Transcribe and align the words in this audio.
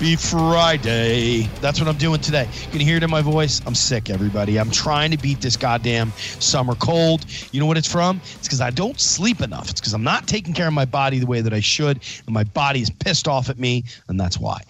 Happy 0.00 0.16
Friday. 0.16 1.42
That's 1.60 1.78
what 1.78 1.86
I'm 1.86 1.98
doing 1.98 2.22
today. 2.22 2.48
You 2.64 2.70
can 2.70 2.80
hear 2.80 2.96
it 2.96 3.02
in 3.02 3.10
my 3.10 3.20
voice. 3.20 3.60
I'm 3.66 3.74
sick, 3.74 4.08
everybody. 4.08 4.58
I'm 4.58 4.70
trying 4.70 5.10
to 5.10 5.18
beat 5.18 5.42
this 5.42 5.58
goddamn 5.58 6.10
summer 6.16 6.74
cold. 6.76 7.26
You 7.52 7.60
know 7.60 7.66
what 7.66 7.76
it's 7.76 7.86
from? 7.86 8.18
It's 8.24 8.46
because 8.46 8.62
I 8.62 8.70
don't 8.70 8.98
sleep 8.98 9.42
enough. 9.42 9.68
It's 9.68 9.78
because 9.78 9.92
I'm 9.92 10.02
not 10.02 10.26
taking 10.26 10.54
care 10.54 10.66
of 10.66 10.72
my 10.72 10.86
body 10.86 11.18
the 11.18 11.26
way 11.26 11.42
that 11.42 11.52
I 11.52 11.60
should, 11.60 12.00
and 12.24 12.32
my 12.32 12.44
body 12.44 12.80
is 12.80 12.88
pissed 12.88 13.28
off 13.28 13.50
at 13.50 13.58
me, 13.58 13.84
and 14.08 14.18
that's 14.18 14.38
why. 14.38 14.62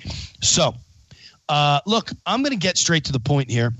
So, 0.42 0.74
uh, 1.48 1.78
look, 1.86 2.10
I'm 2.26 2.42
going 2.42 2.50
to 2.50 2.58
get 2.58 2.76
straight 2.76 3.04
to 3.04 3.12
the 3.12 3.20
point 3.20 3.48
here 3.48 3.72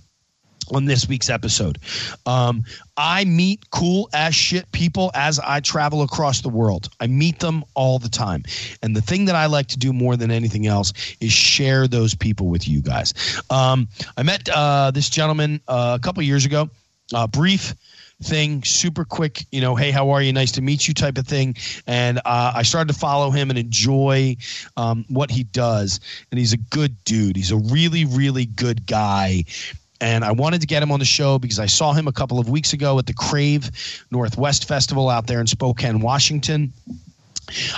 on 0.72 0.84
this 0.84 1.08
week's 1.08 1.30
episode. 1.30 1.78
Um, 2.26 2.64
I 2.96 3.24
meet 3.24 3.70
cool 3.70 4.08
as 4.12 4.34
shit 4.34 4.70
people 4.72 5.10
as 5.14 5.38
I 5.38 5.60
travel 5.60 6.02
across 6.02 6.40
the 6.40 6.48
world. 6.48 6.88
I 7.00 7.06
meet 7.06 7.38
them 7.38 7.64
all 7.74 7.98
the 7.98 8.08
time. 8.08 8.44
And 8.82 8.94
the 8.94 9.00
thing 9.00 9.24
that 9.26 9.34
I 9.34 9.46
like 9.46 9.68
to 9.68 9.78
do 9.78 9.92
more 9.92 10.16
than 10.16 10.30
anything 10.30 10.66
else 10.66 10.92
is 11.20 11.32
share 11.32 11.88
those 11.88 12.14
people 12.14 12.48
with 12.48 12.68
you 12.68 12.82
guys. 12.82 13.14
Um, 13.50 13.88
I 14.16 14.22
met 14.22 14.48
uh, 14.48 14.90
this 14.90 15.08
gentleman 15.08 15.60
uh, 15.68 15.98
a 16.00 16.02
couple 16.02 16.22
years 16.22 16.44
ago, 16.44 16.68
uh, 17.14 17.26
brief 17.26 17.74
thing, 18.22 18.62
super 18.64 19.04
quick, 19.04 19.46
you 19.50 19.60
know, 19.60 19.74
hey, 19.74 19.90
how 19.90 20.10
are 20.10 20.22
you? 20.22 20.32
Nice 20.32 20.52
to 20.52 20.62
meet 20.62 20.86
you 20.86 20.94
type 20.94 21.18
of 21.18 21.26
thing. 21.26 21.56
And 21.86 22.18
uh, 22.18 22.52
I 22.54 22.62
started 22.62 22.92
to 22.92 22.98
follow 22.98 23.30
him 23.30 23.50
and 23.50 23.58
enjoy 23.58 24.36
um, 24.76 25.04
what 25.08 25.30
he 25.30 25.44
does. 25.44 26.00
And 26.30 26.38
he's 26.38 26.52
a 26.52 26.58
good 26.58 27.02
dude. 27.04 27.36
He's 27.36 27.50
a 27.50 27.56
really, 27.56 28.04
really 28.04 28.44
good 28.44 28.86
guy 28.86 29.44
and 30.00 30.24
I 30.24 30.32
wanted 30.32 30.60
to 30.60 30.66
get 30.66 30.82
him 30.82 30.90
on 30.92 30.98
the 30.98 31.04
show 31.04 31.38
because 31.38 31.58
I 31.58 31.66
saw 31.66 31.92
him 31.92 32.08
a 32.08 32.12
couple 32.12 32.38
of 32.38 32.48
weeks 32.48 32.72
ago 32.72 32.98
at 32.98 33.06
the 33.06 33.14
Crave 33.14 33.70
Northwest 34.10 34.66
Festival 34.66 35.08
out 35.08 35.26
there 35.26 35.40
in 35.40 35.46
Spokane, 35.46 36.00
Washington. 36.00 36.72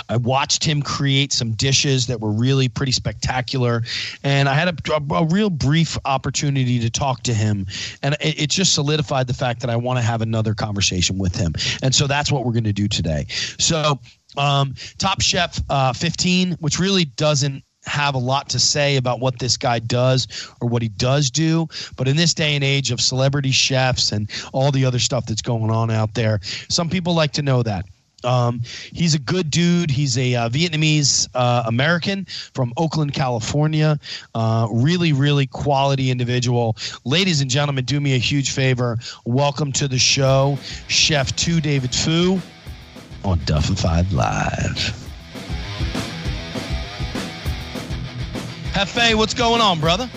I 0.09 0.17
watched 0.17 0.63
him 0.63 0.81
create 0.81 1.33
some 1.33 1.53
dishes 1.53 2.07
that 2.07 2.19
were 2.19 2.31
really 2.31 2.69
pretty 2.69 2.91
spectacular, 2.91 3.83
and 4.23 4.47
I 4.47 4.53
had 4.53 4.67
a, 4.69 4.93
a, 4.93 5.15
a 5.15 5.25
real 5.25 5.49
brief 5.49 5.97
opportunity 6.05 6.79
to 6.79 6.89
talk 6.89 7.23
to 7.23 7.33
him, 7.33 7.65
and 8.03 8.15
it, 8.21 8.43
it 8.43 8.49
just 8.49 8.73
solidified 8.73 9.27
the 9.27 9.33
fact 9.33 9.61
that 9.61 9.69
I 9.69 9.75
want 9.75 9.97
to 9.97 10.03
have 10.03 10.21
another 10.21 10.53
conversation 10.53 11.17
with 11.17 11.35
him, 11.35 11.53
and 11.81 11.93
so 11.93 12.07
that's 12.07 12.31
what 12.31 12.45
we're 12.45 12.51
going 12.51 12.63
to 12.65 12.73
do 12.73 12.87
today. 12.87 13.25
So, 13.29 13.99
um, 14.37 14.75
Top 14.97 15.21
Chef 15.21 15.59
uh, 15.69 15.93
15, 15.93 16.53
which 16.53 16.79
really 16.79 17.05
doesn't 17.05 17.63
have 17.85 18.15
a 18.15 18.19
lot 18.19 18.49
to 18.49 18.59
say 18.59 18.97
about 18.97 19.19
what 19.19 19.39
this 19.39 19.57
guy 19.57 19.79
does 19.79 20.27
or 20.61 20.67
what 20.67 20.81
he 20.81 20.89
does 20.89 21.29
do. 21.29 21.67
But 21.95 22.07
in 22.07 22.15
this 22.15 22.33
day 22.33 22.55
and 22.55 22.63
age 22.63 22.91
of 22.91 23.01
celebrity 23.01 23.51
chefs 23.51 24.11
and 24.11 24.29
all 24.53 24.71
the 24.71 24.85
other 24.85 24.99
stuff 24.99 25.25
that's 25.25 25.41
going 25.41 25.69
on 25.69 25.91
out 25.91 26.13
there, 26.13 26.39
some 26.69 26.89
people 26.89 27.13
like 27.13 27.33
to 27.33 27.41
know 27.41 27.63
that. 27.63 27.85
Um, 28.23 28.61
he's 28.93 29.13
a 29.15 29.19
good 29.19 29.49
dude. 29.51 29.91
He's 29.91 30.17
a 30.17 30.35
uh, 30.35 30.49
Vietnamese 30.49 31.27
uh, 31.33 31.63
American 31.65 32.25
from 32.53 32.73
Oakland, 32.77 33.13
California. 33.13 33.99
Uh, 34.33 34.67
really, 34.71 35.11
really 35.13 35.45
quality 35.45 36.09
individual. 36.09 36.77
Ladies 37.03 37.41
and 37.41 37.49
gentlemen, 37.49 37.85
do 37.85 37.99
me 37.99 38.15
a 38.15 38.19
huge 38.19 38.51
favor. 38.51 38.97
Welcome 39.25 39.71
to 39.73 39.87
the 39.87 39.99
show, 39.99 40.57
Chef 40.87 41.35
Tu 41.35 41.59
David 41.59 41.91
Phu 41.91 42.41
on 43.25 43.39
Duffified 43.45 44.11
Live. 44.11 45.02
Hefe, 48.73 49.13
what's 49.13 49.35
going 49.35 49.61
on, 49.61 49.79
brother? 49.79 50.09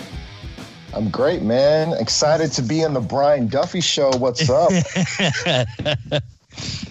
I'm 0.91 1.09
great, 1.11 1.43
man. 1.43 1.93
Excited 1.93 2.51
to 2.53 2.63
be 2.63 2.83
on 2.83 2.95
the 2.95 2.99
Brian 2.99 3.47
Duffy 3.47 3.81
show. 3.81 4.09
What's 4.17 4.49
up? 4.49 4.71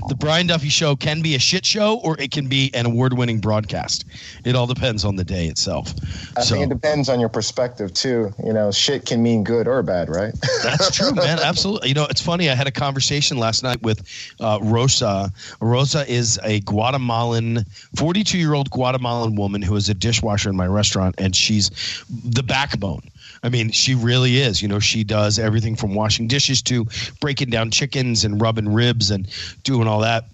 the 0.08 0.14
Brian 0.14 0.46
Duffy 0.46 0.68
Show 0.68 0.96
can 0.96 1.22
be 1.22 1.34
a 1.34 1.38
shit 1.38 1.64
show 1.64 1.98
or 2.00 2.18
it 2.20 2.30
can 2.30 2.48
be 2.48 2.70
an 2.74 2.86
award 2.86 3.12
winning 3.12 3.40
broadcast. 3.40 4.04
It 4.44 4.54
all 4.54 4.66
depends 4.66 5.04
on 5.04 5.16
the 5.16 5.24
day 5.24 5.46
itself. 5.46 5.92
I 6.36 6.42
so, 6.42 6.54
think 6.54 6.70
it 6.70 6.74
depends 6.74 7.08
on 7.08 7.20
your 7.20 7.28
perspective 7.28 7.92
too. 7.92 8.32
You 8.44 8.52
know, 8.52 8.70
shit 8.70 9.06
can 9.06 9.22
mean 9.22 9.44
good 9.44 9.66
or 9.66 9.82
bad, 9.82 10.08
right? 10.08 10.32
that's 10.62 10.90
true, 10.90 11.12
man. 11.12 11.38
Absolutely. 11.38 11.88
You 11.88 11.94
know, 11.94 12.06
it's 12.08 12.20
funny. 12.20 12.50
I 12.50 12.54
had 12.54 12.66
a 12.66 12.72
conversation 12.72 13.38
last 13.38 13.62
night 13.62 13.82
with 13.82 14.02
uh, 14.40 14.58
Rosa. 14.62 15.32
Rosa 15.60 16.08
is 16.10 16.38
a 16.44 16.60
Guatemalan, 16.60 17.64
42 17.96 18.38
year 18.38 18.54
old 18.54 18.70
Guatemalan 18.70 19.34
woman 19.34 19.62
who 19.62 19.74
is 19.76 19.88
a 19.88 19.94
dishwasher 19.94 20.50
in 20.50 20.56
my 20.56 20.66
restaurant, 20.66 21.14
and 21.18 21.34
she's 21.34 21.70
the 22.08 22.42
backbone 22.42 23.02
I 23.42 23.48
mean, 23.48 23.70
she 23.70 23.94
really 23.94 24.38
is. 24.38 24.62
You 24.62 24.68
know, 24.68 24.78
she 24.78 25.04
does 25.04 25.38
everything 25.38 25.76
from 25.76 25.94
washing 25.94 26.28
dishes 26.28 26.62
to 26.62 26.86
breaking 27.20 27.50
down 27.50 27.70
chickens 27.70 28.24
and 28.24 28.40
rubbing 28.40 28.72
ribs 28.72 29.10
and 29.10 29.28
doing 29.62 29.86
all 29.88 30.00
that. 30.00 30.24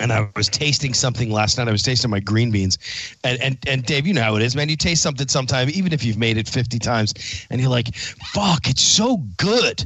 And 0.00 0.12
I 0.12 0.28
was 0.36 0.48
tasting 0.48 0.94
something 0.94 1.30
last 1.30 1.58
night. 1.58 1.66
I 1.66 1.72
was 1.72 1.82
tasting 1.82 2.10
my 2.10 2.20
green 2.20 2.52
beans, 2.52 2.78
and 3.24 3.40
and 3.42 3.58
and 3.66 3.84
Dave, 3.84 4.06
you 4.06 4.14
know 4.14 4.22
how 4.22 4.36
it 4.36 4.42
is, 4.42 4.54
man. 4.54 4.68
You 4.68 4.76
taste 4.76 5.02
something 5.02 5.26
sometime, 5.26 5.68
even 5.70 5.92
if 5.92 6.04
you've 6.04 6.16
made 6.18 6.36
it 6.36 6.48
fifty 6.48 6.78
times, 6.78 7.14
and 7.50 7.60
you're 7.60 7.68
like, 7.68 7.92
"Fuck, 7.96 8.68
it's 8.68 8.82
so 8.82 9.16
good." 9.38 9.84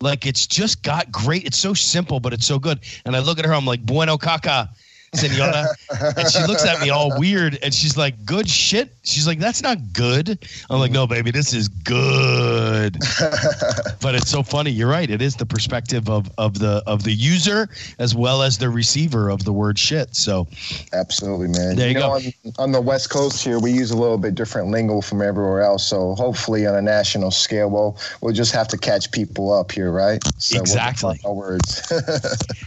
Like 0.00 0.26
it's 0.26 0.46
just 0.46 0.82
got 0.82 1.12
great. 1.12 1.44
It's 1.44 1.58
so 1.58 1.74
simple, 1.74 2.18
but 2.18 2.32
it's 2.32 2.46
so 2.46 2.58
good. 2.58 2.80
And 3.04 3.14
I 3.14 3.18
look 3.18 3.38
at 3.38 3.44
her, 3.44 3.52
I'm 3.52 3.66
like, 3.66 3.84
"Bueno 3.84 4.16
caca." 4.16 4.70
Senora. 5.14 5.68
and 6.16 6.30
she 6.30 6.42
looks 6.44 6.64
at 6.64 6.80
me 6.80 6.90
all 6.90 7.18
weird 7.18 7.58
and 7.62 7.72
she's 7.72 7.96
like, 7.96 8.24
good 8.24 8.48
shit. 8.48 8.90
She's 9.02 9.26
like, 9.26 9.38
that's 9.38 9.62
not 9.62 9.78
good. 9.92 10.46
I'm 10.68 10.78
like, 10.78 10.90
no, 10.90 11.06
baby, 11.06 11.30
this 11.30 11.52
is 11.54 11.68
good. 11.68 12.98
but 14.00 14.14
it's 14.14 14.30
so 14.30 14.42
funny. 14.42 14.70
You're 14.70 14.88
right. 14.88 15.08
It 15.08 15.22
is 15.22 15.36
the 15.36 15.46
perspective 15.46 16.08
of, 16.08 16.30
of 16.38 16.58
the 16.58 16.82
of 16.86 17.04
the 17.04 17.12
user 17.12 17.68
as 17.98 18.14
well 18.14 18.42
as 18.42 18.58
the 18.58 18.68
receiver 18.68 19.30
of 19.30 19.44
the 19.44 19.52
word 19.52 19.78
shit. 19.78 20.14
So 20.16 20.46
absolutely, 20.92 21.48
man. 21.48 21.76
There 21.76 21.88
you, 21.88 21.94
you 21.94 22.00
know, 22.00 22.08
go. 22.08 22.14
On, 22.14 22.52
on, 22.58 22.72
the 22.72 22.80
West 22.80 23.10
Coast 23.10 23.42
here, 23.44 23.58
we 23.60 23.72
use 23.72 23.90
a 23.90 23.96
little 23.96 24.18
bit 24.18 24.34
different 24.34 24.68
lingo 24.68 25.00
from 25.00 25.22
everywhere 25.22 25.62
else. 25.62 25.86
So 25.86 26.14
hopefully 26.14 26.66
on 26.66 26.74
a 26.74 26.82
national 26.82 27.30
scale, 27.30 27.70
we'll 27.70 27.98
we'll 28.20 28.34
just 28.34 28.52
have 28.52 28.68
to 28.68 28.78
catch 28.78 29.10
people 29.12 29.52
up 29.52 29.70
here, 29.72 29.92
right? 29.92 30.22
So 30.38 30.58
exactly. 30.58 31.20
We'll 31.24 31.36
words. 31.36 31.82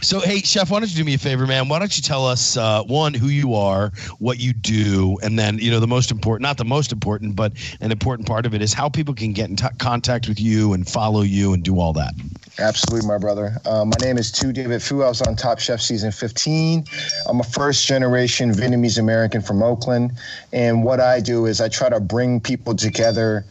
so 0.00 0.20
hey, 0.20 0.38
chef, 0.40 0.70
why 0.70 0.80
don't 0.80 0.90
you 0.90 0.96
do 0.96 1.04
me 1.04 1.14
a 1.14 1.18
favor, 1.18 1.46
man? 1.46 1.68
Why 1.68 1.78
don't 1.78 1.94
you 1.96 2.02
tell 2.02 2.26
us 2.26 2.29
us 2.30 2.56
uh, 2.56 2.82
one 2.84 3.12
who 3.12 3.26
you 3.26 3.54
are, 3.54 3.92
what 4.18 4.38
you 4.38 4.52
do, 4.52 5.18
and 5.22 5.38
then 5.38 5.58
you 5.58 5.70
know 5.70 5.80
the 5.80 5.86
most 5.86 6.10
important, 6.10 6.42
not 6.42 6.56
the 6.56 6.64
most 6.64 6.92
important, 6.92 7.36
but 7.36 7.52
an 7.80 7.92
important 7.92 8.26
part 8.26 8.46
of 8.46 8.54
it 8.54 8.62
is 8.62 8.72
how 8.72 8.88
people 8.88 9.14
can 9.14 9.32
get 9.32 9.50
in 9.50 9.56
t- 9.56 9.66
contact 9.78 10.28
with 10.28 10.40
you 10.40 10.72
and 10.72 10.88
follow 10.88 11.22
you 11.22 11.52
and 11.52 11.62
do 11.62 11.78
all 11.78 11.92
that. 11.92 12.14
Absolutely, 12.58 13.06
my 13.06 13.18
brother. 13.18 13.56
Uh, 13.66 13.84
my 13.84 13.96
name 14.00 14.16
is 14.16 14.30
Tu 14.30 14.52
David 14.52 14.80
Phu. 14.80 15.04
I 15.04 15.08
was 15.08 15.20
on 15.22 15.36
Top 15.36 15.58
Chef 15.58 15.80
season 15.80 16.12
15. 16.12 16.84
I'm 17.28 17.40
a 17.40 17.44
first 17.44 17.86
generation 17.86 18.52
Vietnamese 18.52 18.98
American 18.98 19.42
from 19.42 19.62
Oakland, 19.62 20.12
and 20.52 20.84
what 20.84 21.00
I 21.00 21.20
do 21.20 21.46
is 21.46 21.60
I 21.60 21.68
try 21.68 21.88
to 21.88 22.00
bring 22.00 22.40
people 22.40 22.74
together 22.74 23.44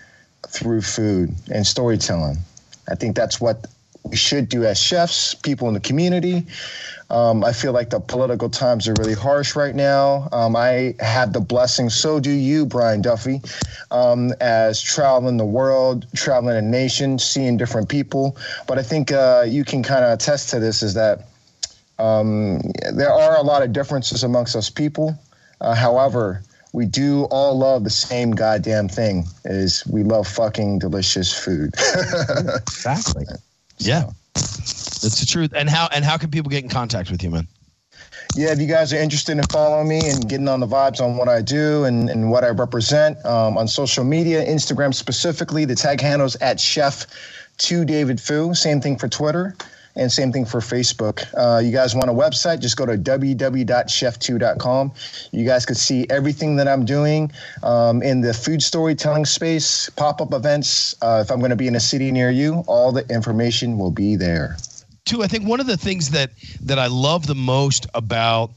through 0.47 0.81
food 0.81 1.35
and 1.51 1.67
storytelling. 1.67 2.37
I 2.89 2.95
think 2.95 3.15
that's 3.15 3.39
what 3.39 3.67
we 4.09 4.15
should 4.15 4.49
do 4.49 4.65
as 4.65 4.79
chefs, 4.79 5.35
people 5.35 5.67
in 5.67 5.73
the 5.73 5.79
community. 5.79 6.45
Um, 7.11 7.43
I 7.43 7.53
feel 7.53 7.73
like 7.73 7.89
the 7.89 7.99
political 7.99 8.49
times 8.49 8.87
are 8.87 8.93
really 8.99 9.15
harsh 9.15 9.55
right 9.55 9.73
now. 9.73 10.29
Um, 10.31 10.55
I 10.55 10.95
had 10.99 11.33
the 11.33 11.39
blessing, 11.39 11.89
so 11.89 12.19
do 12.19 12.29
you, 12.29 12.65
Brian 12.65 13.01
Duffy, 13.01 13.41
um, 13.89 14.31
as 14.39 14.81
traveling 14.81 15.37
the 15.37 15.45
world, 15.45 16.05
traveling 16.15 16.57
a 16.57 16.61
nation, 16.61 17.17
seeing 17.17 17.57
different 17.57 17.89
people. 17.89 18.37
But 18.67 18.77
I 18.77 18.83
think 18.83 19.11
uh, 19.11 19.45
you 19.47 19.65
can 19.65 19.81
kind 19.81 20.05
of 20.05 20.11
attest 20.11 20.49
to 20.51 20.59
this 20.59 20.83
is 20.83 20.93
that 20.93 21.25
um, 21.97 22.61
there 22.93 23.11
are 23.11 23.37
a 23.37 23.41
lot 23.41 23.63
of 23.63 23.73
differences 23.73 24.23
amongst 24.23 24.55
us 24.55 24.69
people. 24.69 25.17
Uh, 25.61 25.73
however, 25.73 26.43
we 26.73 26.85
do 26.85 27.23
all 27.25 27.57
love 27.57 27.83
the 27.83 27.89
same 27.89 28.31
goddamn 28.31 28.87
thing 28.87 29.25
is 29.45 29.85
we 29.87 30.03
love 30.03 30.27
fucking 30.27 30.79
delicious 30.79 31.33
food. 31.33 31.73
exactly. 32.67 33.25
So. 33.79 33.89
Yeah. 33.89 34.09
That's 34.33 35.19
the 35.19 35.25
truth. 35.25 35.53
And 35.55 35.69
how 35.69 35.87
and 35.93 36.03
how 36.03 36.17
can 36.17 36.29
people 36.29 36.49
get 36.49 36.63
in 36.63 36.69
contact 36.69 37.09
with 37.09 37.23
you, 37.23 37.29
man? 37.29 37.47
Yeah, 38.35 38.51
if 38.51 38.59
you 38.59 38.67
guys 38.67 38.93
are 38.93 38.97
interested 38.97 39.37
in 39.37 39.43
following 39.45 39.87
me 39.87 40.01
and 40.07 40.27
getting 40.29 40.47
on 40.47 40.59
the 40.59 40.67
vibes 40.67 41.01
on 41.01 41.17
what 41.17 41.27
I 41.27 41.41
do 41.41 41.85
and, 41.85 42.09
and 42.09 42.29
what 42.29 42.43
I 42.43 42.49
represent 42.49 43.17
um, 43.25 43.57
on 43.57 43.67
social 43.67 44.03
media, 44.03 44.45
Instagram 44.45 44.93
specifically, 44.93 45.65
the 45.65 45.75
tag 45.75 45.99
handles 45.99 46.35
at 46.35 46.59
Chef 46.59 47.07
Tu 47.57 47.85
David 47.85 48.17
Phu. 48.17 48.55
Same 48.55 48.81
thing 48.81 48.97
for 48.97 49.07
Twitter. 49.07 49.55
And 49.99 50.09
same 50.09 50.31
thing 50.31 50.45
for 50.45 50.61
Facebook. 50.61 51.27
Uh, 51.37 51.59
you 51.59 51.73
guys 51.73 51.93
want 51.93 52.09
a 52.09 52.13
website? 52.13 52.61
Just 52.61 52.77
go 52.77 52.85
to 52.85 52.97
www.cheftu.com. 52.97 54.93
You 55.31 55.45
guys 55.45 55.65
can 55.65 55.75
see 55.75 56.07
everything 56.09 56.55
that 56.55 56.69
I'm 56.69 56.85
doing 56.85 57.33
um, 57.63 58.01
in 58.01 58.21
the 58.21 58.33
food 58.33 58.63
storytelling 58.63 59.25
space, 59.25 59.89
pop 59.89 60.21
up 60.21 60.33
events. 60.33 60.95
Uh, 61.01 61.21
if 61.25 61.29
I'm 61.29 61.39
going 61.39 61.49
to 61.49 61.57
be 61.57 61.67
in 61.67 61.75
a 61.75 61.81
city 61.81 62.13
near 62.13 62.29
you, 62.31 62.63
all 62.65 62.93
the 62.93 63.05
information 63.09 63.77
will 63.77 63.91
be 63.91 64.15
there. 64.15 64.55
Tu, 65.03 65.21
I 65.21 65.27
think 65.27 65.45
one 65.45 65.59
of 65.59 65.67
the 65.67 65.75
things 65.75 66.11
that 66.11 66.31
that 66.61 66.79
I 66.79 66.87
love 66.87 67.27
the 67.27 67.35
most 67.35 67.87
about 67.93 68.51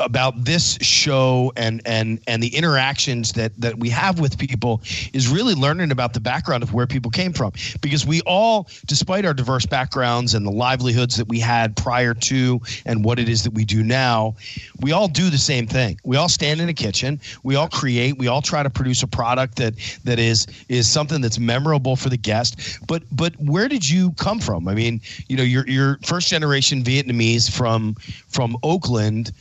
about 0.00 0.44
this 0.44 0.76
show 0.80 1.52
and 1.56 1.80
and 1.86 2.20
and 2.26 2.42
the 2.42 2.54
interactions 2.54 3.32
that 3.32 3.52
that 3.60 3.78
we 3.78 3.88
have 3.88 4.20
with 4.20 4.38
people 4.38 4.82
is 5.12 5.28
really 5.28 5.54
learning 5.54 5.90
about 5.90 6.12
the 6.12 6.20
background 6.20 6.62
of 6.62 6.72
where 6.72 6.86
people 6.86 7.10
came 7.10 7.32
from. 7.32 7.52
Because 7.80 8.06
we 8.06 8.20
all 8.22 8.68
despite 8.86 9.24
our 9.24 9.34
diverse 9.34 9.66
backgrounds 9.66 10.34
and 10.34 10.46
the 10.46 10.50
livelihoods 10.50 11.16
that 11.16 11.28
we 11.28 11.40
had 11.40 11.76
prior 11.76 12.14
to 12.14 12.60
and 12.86 13.04
what 13.04 13.18
it 13.18 13.28
is 13.28 13.44
that 13.44 13.52
we 13.52 13.64
do 13.64 13.82
now 13.82 14.34
we 14.80 14.92
all 14.92 15.08
do 15.08 15.30
the 15.30 15.38
same 15.38 15.66
thing. 15.66 15.98
We 16.04 16.16
all 16.16 16.28
stand 16.28 16.60
in 16.60 16.68
a 16.68 16.74
kitchen. 16.74 17.20
We 17.42 17.56
all 17.56 17.68
create. 17.68 18.18
We 18.18 18.28
all 18.28 18.42
try 18.42 18.62
to 18.62 18.70
produce 18.70 19.02
a 19.02 19.06
product 19.06 19.56
that 19.56 19.74
that 20.04 20.18
is 20.18 20.46
is 20.68 20.88
something 20.88 21.20
that's 21.20 21.38
memorable 21.38 21.96
for 21.96 22.08
the 22.08 22.16
guest. 22.16 22.78
But 22.86 23.02
but 23.12 23.34
where 23.40 23.68
did 23.68 23.88
you 23.88 24.12
come 24.12 24.40
from? 24.40 24.68
I 24.68 24.74
mean 24.74 25.00
you 25.28 25.36
know 25.36 25.42
you're 25.42 25.66
you're 25.66 25.98
first 26.02 26.28
generation 26.28 26.82
vietnamese 26.82 27.50
from 27.50 27.94
from 28.28 28.56
oakland 28.62 29.32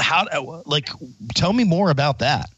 how 0.00 0.26
like 0.66 0.88
tell 1.34 1.52
me 1.52 1.64
more 1.64 1.90
about 1.90 2.18
that 2.18 2.50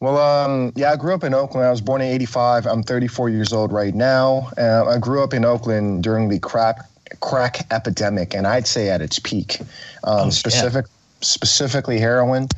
well, 0.00 0.18
um, 0.18 0.72
yeah, 0.76 0.92
I 0.92 0.96
grew 0.96 1.14
up 1.14 1.24
in 1.24 1.32
Oakland. 1.32 1.66
I 1.66 1.70
was 1.70 1.80
born 1.80 2.02
in 2.02 2.08
'85. 2.08 2.66
I'm 2.66 2.82
34 2.82 3.30
years 3.30 3.52
old 3.52 3.72
right 3.72 3.94
now. 3.94 4.50
Uh, 4.58 4.84
I 4.84 4.98
grew 4.98 5.22
up 5.22 5.32
in 5.32 5.44
Oakland 5.44 6.02
during 6.02 6.28
the 6.28 6.38
crack 6.38 6.80
crack 7.20 7.66
epidemic, 7.70 8.34
and 8.34 8.46
I'd 8.46 8.66
say 8.66 8.90
at 8.90 9.00
its 9.00 9.18
peak. 9.18 9.60
Um, 10.04 10.26
oh, 10.26 10.30
specific, 10.30 10.84
yeah. 10.86 11.24
specifically 11.26 11.98
heroin. 11.98 12.48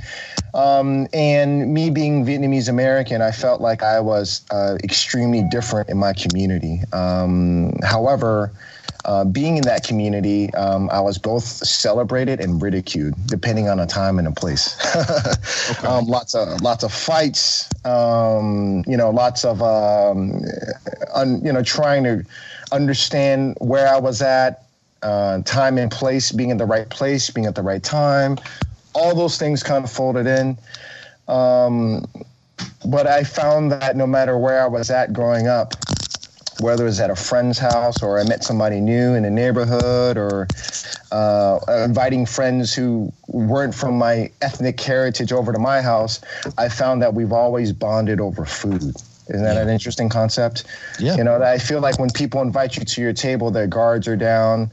Um, 0.54 1.06
and 1.12 1.72
me 1.72 1.90
being 1.90 2.24
Vietnamese 2.24 2.68
American, 2.68 3.22
I 3.22 3.30
felt 3.30 3.60
like 3.60 3.84
I 3.84 4.00
was 4.00 4.44
uh, 4.50 4.76
extremely 4.82 5.46
different 5.50 5.88
in 5.90 5.96
my 5.96 6.14
community. 6.14 6.80
Um, 6.92 7.74
however, 7.84 8.50
uh, 9.08 9.24
being 9.24 9.56
in 9.56 9.62
that 9.62 9.84
community, 9.84 10.52
um, 10.52 10.90
I 10.90 11.00
was 11.00 11.16
both 11.16 11.42
celebrated 11.42 12.40
and 12.40 12.60
ridiculed, 12.60 13.14
depending 13.26 13.66
on 13.66 13.80
a 13.80 13.86
time 13.86 14.18
and 14.18 14.28
a 14.28 14.32
place. 14.32 14.76
okay. 15.70 15.86
um, 15.86 16.04
lots 16.04 16.34
of 16.34 16.60
lots 16.60 16.84
of 16.84 16.92
fights, 16.92 17.70
um, 17.86 18.84
you 18.86 18.98
know, 18.98 19.08
lots 19.08 19.46
of 19.46 19.62
um, 19.62 20.42
un, 21.14 21.42
you 21.42 21.50
know 21.50 21.62
trying 21.62 22.04
to 22.04 22.22
understand 22.70 23.56
where 23.60 23.88
I 23.88 23.98
was 23.98 24.20
at, 24.20 24.64
uh, 25.02 25.40
time 25.40 25.78
and 25.78 25.90
place, 25.90 26.30
being 26.30 26.50
in 26.50 26.58
the 26.58 26.66
right 26.66 26.90
place, 26.90 27.30
being 27.30 27.46
at 27.46 27.54
the 27.54 27.62
right 27.62 27.82
time, 27.82 28.36
all 28.92 29.14
those 29.14 29.38
things 29.38 29.62
kind 29.62 29.84
of 29.84 29.90
folded 29.90 30.26
in. 30.26 30.58
Um, 31.28 32.04
but 32.84 33.06
I 33.06 33.24
found 33.24 33.72
that 33.72 33.96
no 33.96 34.06
matter 34.06 34.36
where 34.36 34.62
I 34.62 34.66
was 34.66 34.90
at 34.90 35.14
growing 35.14 35.46
up, 35.46 35.74
whether 36.60 36.86
it's 36.86 37.00
at 37.00 37.10
a 37.10 37.16
friend's 37.16 37.58
house 37.58 38.02
or 38.02 38.18
I 38.18 38.24
met 38.24 38.42
somebody 38.42 38.80
new 38.80 39.14
in 39.14 39.22
the 39.22 39.30
neighborhood 39.30 40.16
or 40.16 40.48
uh, 41.12 41.58
inviting 41.84 42.26
friends 42.26 42.74
who 42.74 43.12
weren't 43.28 43.74
from 43.74 43.96
my 43.96 44.30
ethnic 44.42 44.80
heritage 44.80 45.32
over 45.32 45.52
to 45.52 45.58
my 45.58 45.80
house, 45.80 46.20
I 46.56 46.68
found 46.68 47.02
that 47.02 47.14
we've 47.14 47.32
always 47.32 47.72
bonded 47.72 48.20
over 48.20 48.44
food. 48.44 48.82
Isn't 49.28 49.42
that 49.42 49.54
yeah. 49.54 49.62
an 49.62 49.68
interesting 49.68 50.08
concept? 50.08 50.64
Yeah. 50.98 51.16
You 51.16 51.24
know, 51.24 51.42
I 51.42 51.58
feel 51.58 51.80
like 51.80 51.98
when 51.98 52.10
people 52.10 52.40
invite 52.42 52.76
you 52.76 52.84
to 52.84 53.00
your 53.00 53.12
table, 53.12 53.50
their 53.50 53.66
guards 53.66 54.08
are 54.08 54.16
down. 54.16 54.70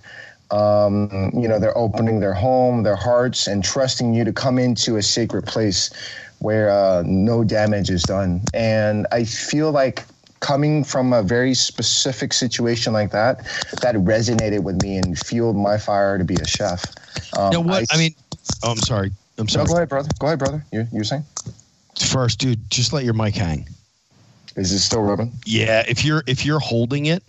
Um, 0.51 1.31
you 1.33 1.47
know, 1.47 1.59
they're 1.59 1.77
opening 1.77 2.19
their 2.19 2.33
home, 2.33 2.83
their 2.83 2.95
hearts, 2.95 3.47
and 3.47 3.63
trusting 3.63 4.13
you 4.13 4.23
to 4.23 4.31
come 4.31 4.57
into 4.59 4.95
a 4.95 5.01
sacred 5.01 5.45
place 5.45 5.89
where 6.39 6.69
uh, 6.69 7.03
no 7.05 7.43
damage 7.43 7.89
is 7.89 8.03
done. 8.03 8.41
And 8.53 9.07
I 9.11 9.23
feel 9.23 9.71
like 9.71 10.03
coming 10.39 10.83
from 10.83 11.13
a 11.13 11.23
very 11.23 11.53
specific 11.53 12.33
situation 12.33 12.93
like 12.93 13.11
that, 13.11 13.45
that 13.81 13.95
resonated 13.95 14.63
with 14.63 14.81
me 14.81 14.97
and 14.97 15.17
fueled 15.17 15.55
my 15.55 15.77
fire 15.77 16.17
to 16.17 16.23
be 16.23 16.35
a 16.35 16.47
chef. 16.47 16.85
Um, 17.37 17.51
know 17.51 17.61
what? 17.61 17.85
I, 17.91 17.95
I, 17.95 17.97
mean, 17.97 18.15
oh, 18.63 18.71
I'm 18.71 18.77
sorry. 18.77 19.11
I'm 19.37 19.47
sorry. 19.47 19.65
No, 19.65 19.69
go 19.69 19.75
ahead, 19.77 19.89
brother. 19.89 20.09
Go 20.19 20.27
ahead, 20.27 20.39
brother. 20.39 20.65
You 20.71 20.87
you're 20.91 21.03
saying? 21.03 21.23
First, 21.99 22.39
dude, 22.39 22.69
just 22.69 22.93
let 22.93 23.03
your 23.03 23.13
mic 23.13 23.35
hang. 23.35 23.67
Is 24.55 24.71
it 24.71 24.79
still 24.79 25.01
rubbing? 25.01 25.31
Yeah. 25.45 25.83
If 25.87 26.05
you're 26.05 26.23
if 26.27 26.45
you're 26.45 26.59
holding 26.59 27.07
it, 27.07 27.23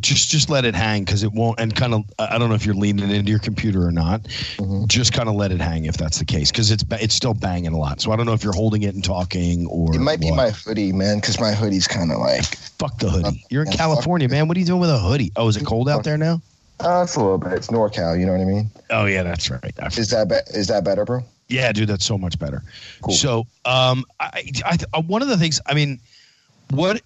just 0.00 0.30
just 0.30 0.48
let 0.50 0.64
it 0.64 0.74
hang 0.74 1.04
because 1.04 1.22
it 1.22 1.32
won't 1.32 1.60
and 1.60 1.74
kind 1.74 1.94
of 1.94 2.04
i 2.18 2.38
don't 2.38 2.48
know 2.48 2.54
if 2.54 2.64
you're 2.64 2.74
leaning 2.74 3.10
into 3.10 3.30
your 3.30 3.38
computer 3.38 3.86
or 3.86 3.92
not. 3.92 4.22
Mm-hmm. 4.22 4.86
just 4.86 5.12
kind 5.12 5.28
of 5.28 5.34
let 5.34 5.52
it 5.52 5.60
hang 5.60 5.84
if 5.84 5.96
that's 5.96 6.18
the 6.18 6.24
case 6.24 6.50
because 6.50 6.70
it's 6.70 6.84
it's 6.92 7.14
still 7.14 7.34
banging 7.34 7.72
a 7.72 7.78
lot. 7.78 8.00
So 8.00 8.12
i 8.12 8.16
don't 8.16 8.26
know 8.26 8.32
if 8.32 8.42
you're 8.44 8.54
holding 8.54 8.82
it 8.82 8.94
and 8.94 9.04
talking 9.04 9.66
or 9.66 9.94
it 9.94 10.00
might 10.00 10.20
be 10.20 10.30
what. 10.30 10.36
my 10.36 10.50
hoodie 10.50 10.92
man 10.92 11.20
because 11.20 11.40
my 11.40 11.52
hoodie's 11.52 11.86
kind 11.86 12.10
of 12.10 12.18
like 12.18 12.44
fuck 12.78 12.98
the 12.98 13.10
hoodie. 13.10 13.44
You're 13.50 13.64
in 13.64 13.72
california 13.72 14.28
man. 14.28 14.48
What 14.48 14.56
are 14.56 14.60
you 14.60 14.66
doing 14.66 14.80
with 14.80 14.90
a 14.90 14.98
hoodie? 14.98 15.32
Oh 15.36 15.48
is 15.48 15.56
it 15.56 15.66
cold 15.66 15.88
out 15.88 16.04
there 16.04 16.18
now? 16.18 16.40
Uh, 16.80 17.02
it's 17.04 17.14
a 17.14 17.20
little 17.20 17.38
bit. 17.38 17.52
It's 17.52 17.68
norcal 17.68 18.18
you 18.18 18.26
know 18.26 18.32
what 18.32 18.40
i 18.40 18.44
mean? 18.44 18.70
Oh 18.90 19.04
yeah 19.04 19.22
that's 19.22 19.50
right. 19.50 19.74
Is 19.96 20.10
that 20.10 20.28
be- 20.28 20.58
is 20.58 20.68
that 20.68 20.84
better 20.84 21.04
bro? 21.04 21.22
Yeah 21.48 21.70
dude 21.72 21.88
that's 21.88 22.04
so 22.04 22.16
much 22.16 22.38
better. 22.38 22.62
Cool. 23.02 23.14
so 23.14 23.46
um 23.64 24.04
I, 24.20 24.50
I, 24.64 24.78
I 24.94 25.00
one 25.00 25.22
of 25.22 25.28
the 25.28 25.36
things 25.36 25.60
i 25.66 25.74
mean 25.74 26.00
what 26.70 27.02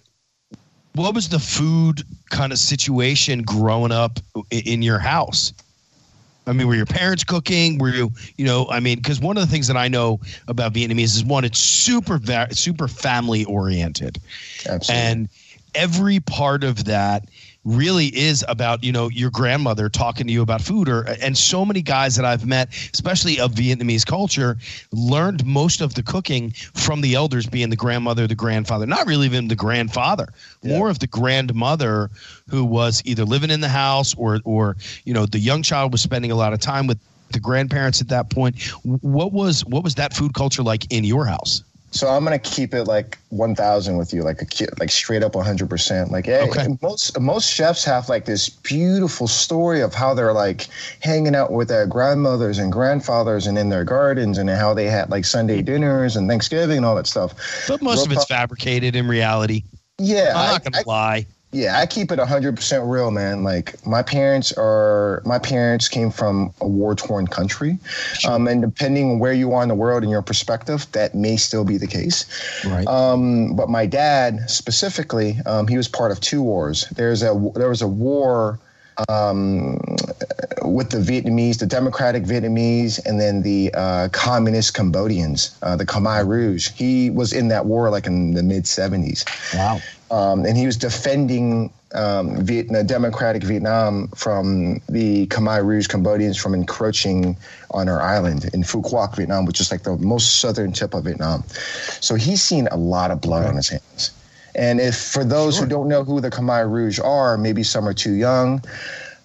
what 0.97 1.13
was 1.15 1.29
the 1.29 1.39
food 1.39 2.03
kind 2.29 2.51
of 2.51 2.59
situation 2.59 3.43
growing 3.43 3.91
up 3.91 4.19
in 4.51 4.81
your 4.81 4.99
house? 4.99 5.53
I 6.45 6.53
mean, 6.53 6.67
were 6.67 6.75
your 6.75 6.85
parents 6.85 7.23
cooking? 7.23 7.77
Were 7.77 7.89
you, 7.89 8.11
you 8.37 8.45
know, 8.45 8.67
I 8.69 8.79
mean, 8.79 8.97
because 8.97 9.19
one 9.19 9.37
of 9.37 9.41
the 9.41 9.51
things 9.51 9.67
that 9.67 9.77
I 9.77 9.89
know 9.89 10.19
about 10.47 10.73
Vietnamese 10.73 11.15
is 11.15 11.23
one, 11.23 11.43
it's 11.43 11.59
super, 11.59 12.19
super 12.51 12.87
family 12.87 13.43
oriented. 13.45 14.17
Absolutely. 14.67 15.05
And 15.05 15.29
every 15.75 16.19
part 16.21 16.63
of 16.63 16.85
that 16.85 17.25
really 17.67 18.07
is 18.17 18.45
about 18.47 18.81
you 18.81 18.93
know 18.93 19.09
your 19.09 19.29
grandmother 19.29 19.89
talking 19.89 20.25
to 20.25 20.31
you 20.31 20.41
about 20.41 20.61
food 20.61 20.87
or 20.87 21.01
and 21.21 21.37
so 21.37 21.65
many 21.65 21.81
guys 21.81 22.15
that 22.15 22.23
I've 22.23 22.45
met 22.45 22.69
especially 22.93 23.41
of 23.41 23.51
Vietnamese 23.51 24.05
culture 24.05 24.57
learned 24.93 25.45
most 25.45 25.81
of 25.81 25.93
the 25.93 26.01
cooking 26.01 26.51
from 26.51 27.01
the 27.01 27.13
elders 27.13 27.45
being 27.45 27.69
the 27.69 27.75
grandmother 27.75 28.25
the 28.25 28.35
grandfather 28.35 28.85
not 28.85 29.05
really 29.05 29.25
even 29.25 29.49
the 29.49 29.55
grandfather 29.55 30.29
yeah. 30.61 30.77
more 30.77 30.89
of 30.89 30.99
the 30.99 31.07
grandmother 31.07 32.09
who 32.49 32.63
was 32.63 33.01
either 33.03 33.25
living 33.25 33.51
in 33.51 33.59
the 33.59 33.67
house 33.67 34.15
or 34.15 34.39
or 34.45 34.77
you 35.03 35.13
know 35.13 35.25
the 35.25 35.39
young 35.39 35.61
child 35.61 35.91
was 35.91 36.01
spending 36.01 36.31
a 36.31 36.35
lot 36.35 36.53
of 36.53 36.61
time 36.61 36.87
with 36.87 36.97
the 37.31 37.39
grandparents 37.39 37.99
at 37.99 38.07
that 38.07 38.29
point 38.29 38.61
what 39.01 39.33
was 39.33 39.65
what 39.65 39.83
was 39.83 39.95
that 39.95 40.13
food 40.13 40.33
culture 40.33 40.63
like 40.63 40.89
in 40.89 41.03
your 41.03 41.25
house 41.25 41.63
so 41.97 42.07
I'm 42.07 42.23
gonna 42.23 42.39
keep 42.39 42.73
it 42.73 42.85
like 42.85 43.17
1,000 43.29 43.97
with 43.97 44.13
you, 44.13 44.23
like 44.23 44.41
a 44.41 44.45
kid, 44.45 44.69
like 44.79 44.89
straight 44.89 45.23
up 45.23 45.35
100. 45.35 45.69
percent 45.69 46.11
Like, 46.11 46.25
hey, 46.25 46.47
okay. 46.49 46.67
most 46.81 47.19
most 47.19 47.51
chefs 47.51 47.83
have 47.83 48.09
like 48.09 48.25
this 48.25 48.49
beautiful 48.49 49.27
story 49.27 49.81
of 49.81 49.93
how 49.93 50.13
they're 50.13 50.33
like 50.33 50.67
hanging 51.01 51.35
out 51.35 51.51
with 51.51 51.67
their 51.67 51.85
grandmothers 51.85 52.57
and 52.57 52.71
grandfathers 52.71 53.47
and 53.47 53.57
in 53.57 53.69
their 53.69 53.83
gardens 53.83 54.37
and 54.37 54.49
how 54.49 54.73
they 54.73 54.85
had 54.85 55.09
like 55.09 55.25
Sunday 55.25 55.61
dinners 55.61 56.15
and 56.15 56.29
Thanksgiving 56.29 56.77
and 56.77 56.85
all 56.85 56.95
that 56.95 57.07
stuff. 57.07 57.33
But 57.67 57.81
most 57.81 57.97
Real 57.97 58.05
of 58.05 58.11
it's 58.13 58.25
fabricated 58.25 58.95
in 58.95 59.07
reality. 59.07 59.63
Yeah, 59.97 60.33
I'm 60.35 60.51
not 60.51 60.63
gonna 60.63 60.77
I, 60.77 60.83
lie. 60.85 61.25
Yeah, 61.51 61.79
I 61.79 61.85
keep 61.85 62.11
it 62.11 62.19
100% 62.19 62.91
real, 62.91 63.09
man. 63.09 63.43
Like 63.43 63.85
my 63.85 64.03
parents 64.03 64.51
are 64.57 65.21
my 65.25 65.39
parents 65.39 65.87
came 65.87 66.11
from 66.11 66.53
a 66.59 66.67
war-torn 66.67 67.27
country. 67.27 67.79
Sure. 68.19 68.31
Um, 68.31 68.47
and 68.47 68.61
depending 68.61 69.11
on 69.11 69.19
where 69.19 69.31
you 69.31 69.53
are 69.53 69.63
in 69.63 69.69
the 69.69 69.75
world 69.75 70.03
and 70.03 70.11
your 70.11 70.21
perspective, 70.21 70.85
that 70.91 71.15
may 71.15 71.37
still 71.37 71.63
be 71.63 71.77
the 71.77 71.87
case. 71.87 72.25
Right. 72.65 72.85
Um, 72.85 73.55
but 73.55 73.69
my 73.69 73.85
dad 73.85 74.49
specifically, 74.49 75.37
um, 75.45 75.67
he 75.67 75.77
was 75.77 75.87
part 75.87 76.11
of 76.11 76.19
two 76.19 76.43
wars. 76.43 76.85
There's 76.89 77.23
a 77.23 77.51
there 77.55 77.69
was 77.69 77.81
a 77.81 77.87
war 77.87 78.59
um, 79.07 79.79
with 80.63 80.89
the 80.89 80.97
Vietnamese, 80.97 81.59
the 81.59 81.65
Democratic 81.65 82.23
Vietnamese, 82.23 83.03
and 83.05 83.19
then 83.19 83.43
the 83.43 83.71
uh, 83.73 84.09
Communist 84.11 84.73
Cambodians, 84.73 85.57
uh, 85.61 85.75
the 85.75 85.85
Khmer 85.85 86.27
Rouge. 86.27 86.71
He 86.71 87.09
was 87.09 87.31
in 87.31 87.47
that 87.49 87.67
war 87.67 87.89
like 87.89 88.05
in 88.05 88.33
the 88.33 88.43
mid 88.43 88.63
70s. 88.63 89.23
Wow. 89.55 89.79
Um, 90.09 90.45
and 90.45 90.57
he 90.57 90.65
was 90.65 90.77
defending 90.77 91.71
um, 91.93 92.43
Vietnam, 92.45 92.85
Democratic 92.85 93.43
Vietnam 93.43 94.07
from 94.09 94.81
the 94.89 95.27
Khmer 95.27 95.65
Rouge 95.65 95.87
Cambodians 95.87 96.37
from 96.37 96.53
encroaching 96.53 97.37
on 97.71 97.89
our 97.89 98.01
island 98.01 98.45
in 98.53 98.63
Phu 98.63 98.83
Quoc, 98.83 99.15
Vietnam, 99.15 99.45
which 99.45 99.59
is 99.59 99.71
like 99.71 99.83
the 99.83 99.97
most 99.97 100.39
southern 100.39 100.71
tip 100.71 100.93
of 100.93 101.05
Vietnam. 101.05 101.43
So 102.01 102.15
he's 102.15 102.41
seen 102.41 102.67
a 102.67 102.77
lot 102.77 103.11
of 103.11 103.21
blood 103.21 103.45
on 103.45 103.55
his 103.55 103.69
hands. 103.69 104.11
And 104.55 104.79
if 104.79 104.97
for 104.97 105.23
those 105.23 105.55
sure. 105.55 105.63
who 105.63 105.69
don't 105.69 105.87
know 105.87 106.03
who 106.03 106.19
the 106.19 106.31
Khmer 106.31 106.69
Rouge 106.69 106.99
are, 106.99 107.37
maybe 107.37 107.63
some 107.63 107.87
are 107.87 107.93
too 107.93 108.13
young. 108.13 108.63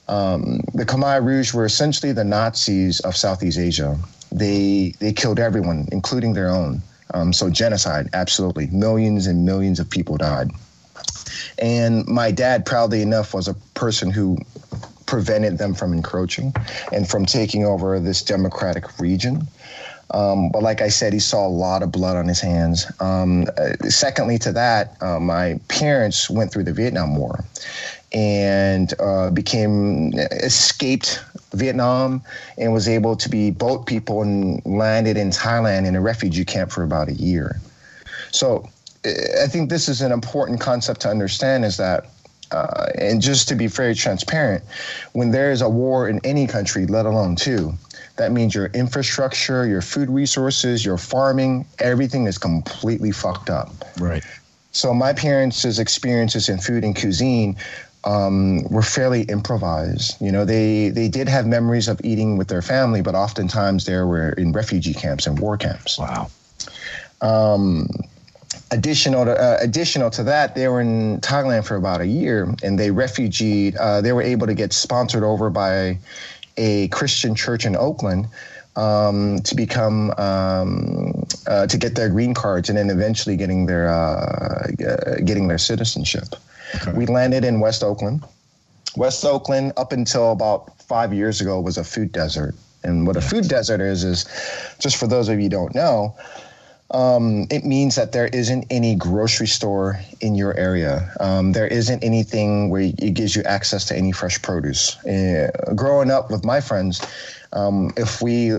Um, 0.08 0.60
the 0.74 0.84
Khmer 0.84 1.24
Rouge 1.24 1.54
were 1.54 1.64
essentially 1.64 2.12
the 2.12 2.24
Nazis 2.24 3.00
of 3.00 3.16
Southeast 3.16 3.58
Asia. 3.58 3.96
They 4.30 4.94
they 4.98 5.12
killed 5.12 5.38
everyone, 5.38 5.88
including 5.92 6.34
their 6.34 6.48
own. 6.48 6.82
Um, 7.14 7.32
so 7.32 7.50
genocide, 7.50 8.08
absolutely. 8.12 8.68
Millions 8.68 9.26
and 9.26 9.44
millions 9.44 9.78
of 9.78 9.88
people 9.88 10.16
died. 10.16 10.50
And 11.58 12.06
my 12.06 12.30
dad, 12.30 12.66
proudly 12.66 13.02
enough, 13.02 13.34
was 13.34 13.48
a 13.48 13.54
person 13.74 14.10
who 14.10 14.38
prevented 15.06 15.58
them 15.58 15.74
from 15.74 15.92
encroaching 15.92 16.54
and 16.92 17.08
from 17.08 17.26
taking 17.26 17.64
over 17.64 18.00
this 18.00 18.22
democratic 18.22 18.98
region. 18.98 19.46
Um, 20.12 20.50
but 20.50 20.62
like 20.62 20.82
I 20.82 20.88
said, 20.88 21.12
he 21.12 21.18
saw 21.18 21.46
a 21.46 21.48
lot 21.48 21.82
of 21.82 21.90
blood 21.90 22.16
on 22.16 22.28
his 22.28 22.40
hands. 22.40 22.86
Um, 23.00 23.46
uh, 23.58 23.88
secondly 23.88 24.38
to 24.38 24.52
that, 24.52 24.96
uh, 25.02 25.18
my 25.18 25.58
parents 25.68 26.28
went 26.28 26.52
through 26.52 26.64
the 26.64 26.72
Vietnam 26.72 27.16
War 27.16 27.44
and 28.12 28.92
uh, 29.00 29.30
became 29.30 30.12
escaped 30.14 31.22
Vietnam 31.52 32.22
and 32.58 32.72
was 32.72 32.88
able 32.88 33.16
to 33.16 33.28
be 33.28 33.50
boat 33.50 33.86
people 33.86 34.22
and 34.22 34.64
landed 34.66 35.16
in 35.16 35.30
Thailand 35.30 35.86
in 35.86 35.96
a 35.96 36.00
refugee 36.00 36.44
camp 36.44 36.70
for 36.70 36.82
about 36.82 37.08
a 37.08 37.14
year. 37.14 37.60
So 38.30 38.68
I 39.04 39.46
think 39.48 39.68
this 39.68 39.88
is 39.88 40.00
an 40.00 40.12
important 40.12 40.60
concept 40.60 41.00
to 41.02 41.08
understand 41.08 41.64
is 41.64 41.76
that 41.76 42.06
uh, 42.52 42.86
and 42.96 43.20
just 43.20 43.48
to 43.48 43.54
be 43.54 43.66
very 43.66 43.94
transparent, 43.94 44.62
when 45.12 45.30
there 45.30 45.50
is 45.50 45.62
a 45.62 45.68
war 45.68 46.08
in 46.08 46.20
any 46.24 46.46
country, 46.46 46.86
let 46.86 47.06
alone 47.06 47.34
two, 47.34 47.72
that 48.16 48.30
means 48.30 48.54
your 48.54 48.66
infrastructure, 48.66 49.66
your 49.66 49.80
food 49.80 50.10
resources, 50.10 50.84
your 50.84 50.98
farming, 50.98 51.64
everything 51.78 52.26
is 52.26 52.38
completely 52.38 53.10
fucked 53.10 53.48
up. 53.48 53.70
Right. 53.98 54.22
So 54.72 54.92
my 54.94 55.12
parents' 55.12 55.78
experiences 55.78 56.48
in 56.48 56.58
food 56.58 56.84
and 56.84 56.94
cuisine 56.94 57.56
um, 58.04 58.64
were 58.64 58.82
fairly 58.82 59.22
improvised. 59.22 60.20
You 60.20 60.32
know, 60.32 60.44
they 60.44 60.88
they 60.90 61.08
did 61.08 61.28
have 61.28 61.46
memories 61.46 61.88
of 61.88 62.00
eating 62.04 62.36
with 62.36 62.48
their 62.48 62.62
family, 62.62 63.02
but 63.02 63.14
oftentimes 63.14 63.86
they 63.86 63.96
were 63.96 64.30
in 64.32 64.52
refugee 64.52 64.94
camps 64.94 65.26
and 65.26 65.38
war 65.38 65.56
camps. 65.56 65.98
Wow. 65.98 66.30
Um, 67.20 67.88
additional 68.72 69.24
to, 69.26 69.32
uh, 69.32 69.58
additional 69.60 70.10
to 70.10 70.24
that, 70.24 70.54
they 70.54 70.66
were 70.66 70.80
in 70.80 71.20
Thailand 71.20 71.64
for 71.64 71.76
about 71.76 72.00
a 72.00 72.06
year, 72.06 72.52
and 72.62 72.78
they 72.78 72.90
refugeed. 72.90 73.76
Uh, 73.76 74.00
they 74.00 74.12
were 74.12 74.22
able 74.22 74.46
to 74.46 74.54
get 74.54 74.72
sponsored 74.72 75.22
over 75.22 75.50
by 75.50 75.98
a 76.56 76.88
Christian 76.88 77.34
church 77.34 77.64
in 77.64 77.76
Oakland 77.76 78.26
um, 78.74 79.38
to 79.40 79.54
become 79.54 80.10
um, 80.12 81.26
uh, 81.46 81.66
to 81.66 81.78
get 81.78 81.94
their 81.94 82.08
green 82.08 82.34
cards, 82.34 82.68
and 82.68 82.78
then 82.78 82.90
eventually 82.90 83.36
getting 83.36 83.66
their 83.66 83.88
uh, 83.88 84.66
uh, 84.88 85.16
getting 85.24 85.48
their 85.48 85.58
citizenship. 85.58 86.34
Okay. 86.74 86.92
We 86.92 87.06
landed 87.06 87.44
in 87.44 87.60
West 87.60 87.84
Oakland. 87.84 88.24
West 88.96 89.24
Oakland, 89.24 89.72
up 89.76 89.92
until 89.92 90.32
about 90.32 90.82
five 90.82 91.14
years 91.14 91.40
ago, 91.40 91.60
was 91.60 91.78
a 91.78 91.84
food 91.84 92.12
desert. 92.12 92.54
And 92.84 93.06
what 93.06 93.16
a 93.16 93.20
food 93.20 93.48
desert 93.48 93.80
is, 93.80 94.02
is 94.02 94.24
just 94.80 94.96
for 94.96 95.06
those 95.06 95.28
of 95.28 95.36
you 95.36 95.44
who 95.44 95.48
don't 95.48 95.74
know, 95.74 96.14
um, 96.92 97.46
it 97.50 97.64
means 97.64 97.96
that 97.96 98.12
there 98.12 98.26
isn't 98.26 98.66
any 98.70 98.94
grocery 98.94 99.46
store 99.46 99.98
in 100.20 100.34
your 100.34 100.54
area. 100.56 101.10
Um, 101.20 101.52
there 101.52 101.66
isn't 101.66 102.04
anything 102.04 102.68
where 102.68 102.82
it 102.82 103.14
gives 103.14 103.34
you 103.34 103.42
access 103.44 103.86
to 103.86 103.96
any 103.96 104.12
fresh 104.12 104.40
produce. 104.40 105.02
Uh, 105.04 105.50
growing 105.74 106.10
up 106.10 106.30
with 106.30 106.44
my 106.44 106.60
friends, 106.60 107.00
um, 107.54 107.92
if 107.96 108.20
we 108.20 108.52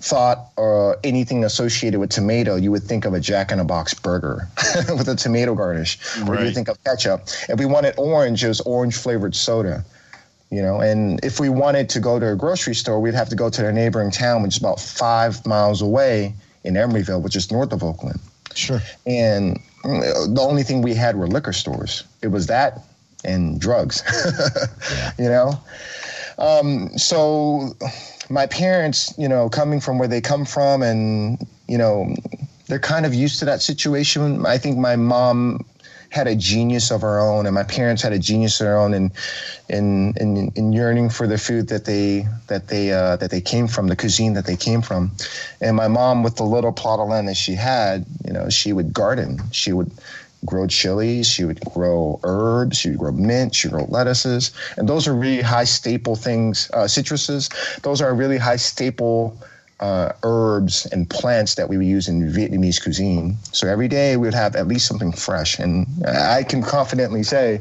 thought 0.00 0.50
or 0.56 0.96
uh, 0.96 1.00
anything 1.04 1.44
associated 1.44 2.00
with 2.00 2.10
tomato, 2.10 2.56
you 2.56 2.70
would 2.70 2.82
think 2.82 3.04
of 3.04 3.14
a 3.14 3.20
Jack 3.20 3.52
in 3.52 3.60
a 3.60 3.64
Box 3.64 3.94
burger 3.94 4.48
with 4.88 5.08
a 5.08 5.16
tomato 5.16 5.54
garnish, 5.54 5.98
right. 6.18 6.40
or 6.40 6.44
you 6.44 6.50
think 6.50 6.68
of 6.68 6.82
ketchup. 6.84 7.22
If 7.48 7.58
we 7.58 7.66
wanted 7.66 7.94
orange, 7.96 8.44
it 8.44 8.48
was 8.48 8.60
orange 8.62 8.96
flavored 8.96 9.34
soda. 9.34 9.84
You 10.50 10.62
know, 10.62 10.80
and 10.80 11.18
if 11.24 11.40
we 11.40 11.48
wanted 11.48 11.88
to 11.90 12.00
go 12.00 12.20
to 12.20 12.32
a 12.32 12.36
grocery 12.36 12.74
store, 12.74 13.00
we'd 13.00 13.14
have 13.14 13.28
to 13.30 13.36
go 13.36 13.50
to 13.50 13.62
the 13.62 13.72
neighboring 13.72 14.12
town, 14.12 14.42
which 14.42 14.54
is 14.54 14.58
about 14.58 14.78
five 14.78 15.44
miles 15.44 15.82
away 15.82 16.34
in 16.66 16.74
Emeryville, 16.74 17.22
which 17.22 17.36
is 17.36 17.50
north 17.50 17.72
of 17.72 17.82
Oakland. 17.82 18.20
Sure. 18.54 18.80
And 19.06 19.60
mm, 19.84 20.34
the 20.34 20.40
only 20.40 20.62
thing 20.62 20.82
we 20.82 20.94
had 20.94 21.16
were 21.16 21.26
liquor 21.26 21.52
stores. 21.52 22.04
It 22.22 22.28
was 22.28 22.48
that 22.48 22.82
and 23.24 23.60
drugs. 23.60 24.02
yeah. 24.90 25.12
You 25.18 25.28
know, 25.28 25.60
um, 26.38 26.96
so 26.98 27.74
my 28.28 28.46
parents, 28.46 29.14
you 29.16 29.28
know, 29.28 29.48
coming 29.48 29.80
from 29.80 29.98
where 29.98 30.08
they 30.08 30.20
come 30.20 30.44
from, 30.44 30.82
and 30.82 31.46
you 31.68 31.78
know, 31.78 32.14
they're 32.66 32.78
kind 32.78 33.06
of 33.06 33.14
used 33.14 33.38
to 33.38 33.44
that 33.44 33.62
situation. 33.62 34.44
I 34.44 34.58
think 34.58 34.76
my 34.76 34.96
mom 34.96 35.64
had 36.16 36.26
a 36.26 36.34
genius 36.34 36.90
of 36.90 37.04
our 37.04 37.20
own, 37.20 37.44
and 37.46 37.54
my 37.54 37.62
parents 37.62 38.02
had 38.02 38.12
a 38.12 38.18
genius 38.18 38.58
of 38.60 38.64
their 38.64 38.78
own, 38.78 38.94
in 38.94 39.12
in 39.68 40.14
in, 40.16 40.50
in 40.56 40.72
yearning 40.72 41.10
for 41.10 41.26
the 41.26 41.36
food 41.36 41.68
that 41.68 41.84
they 41.84 42.26
that 42.46 42.68
they 42.68 42.90
uh, 42.90 43.16
that 43.16 43.30
they 43.30 43.42
came 43.42 43.68
from, 43.68 43.86
the 43.88 43.96
cuisine 43.96 44.32
that 44.32 44.46
they 44.46 44.56
came 44.56 44.80
from. 44.80 45.12
And 45.60 45.76
my 45.76 45.88
mom, 45.88 46.22
with 46.22 46.36
the 46.36 46.48
little 46.56 46.72
plot 46.72 47.00
of 47.00 47.08
land 47.08 47.28
that 47.28 47.36
she 47.36 47.54
had, 47.54 48.06
you 48.26 48.32
know, 48.32 48.48
she 48.48 48.72
would 48.72 48.92
garden. 48.92 49.40
She 49.52 49.72
would 49.72 49.90
grow 50.44 50.66
chilies, 50.66 51.28
she 51.28 51.44
would 51.44 51.60
grow 51.60 52.18
herbs, 52.22 52.78
she 52.78 52.90
would 52.90 52.98
grow 52.98 53.12
mint, 53.12 53.54
she 53.54 53.68
would 53.68 53.74
grow 53.74 53.86
lettuces, 53.88 54.52
and 54.76 54.88
those 54.88 55.06
are 55.08 55.14
really 55.14 55.42
high 55.42 55.64
staple 55.64 56.16
things. 56.16 56.70
Uh, 56.72 56.86
citruses, 56.86 57.50
those 57.82 58.00
are 58.00 58.14
really 58.14 58.38
high 58.38 58.56
staple 58.56 59.36
uh, 59.80 60.12
herbs 60.22 60.86
and 60.86 61.08
plants 61.08 61.54
that 61.56 61.68
we 61.68 61.76
would 61.76 61.86
use 61.86 62.08
in 62.08 62.22
Vietnamese 62.30 62.82
cuisine. 62.82 63.36
So 63.52 63.68
every 63.68 63.88
day 63.88 64.16
we 64.16 64.26
would 64.26 64.34
have 64.34 64.56
at 64.56 64.66
least 64.66 64.86
something 64.86 65.12
fresh. 65.12 65.58
And 65.58 65.86
I 66.06 66.44
can 66.44 66.62
confidently 66.62 67.22
say, 67.22 67.60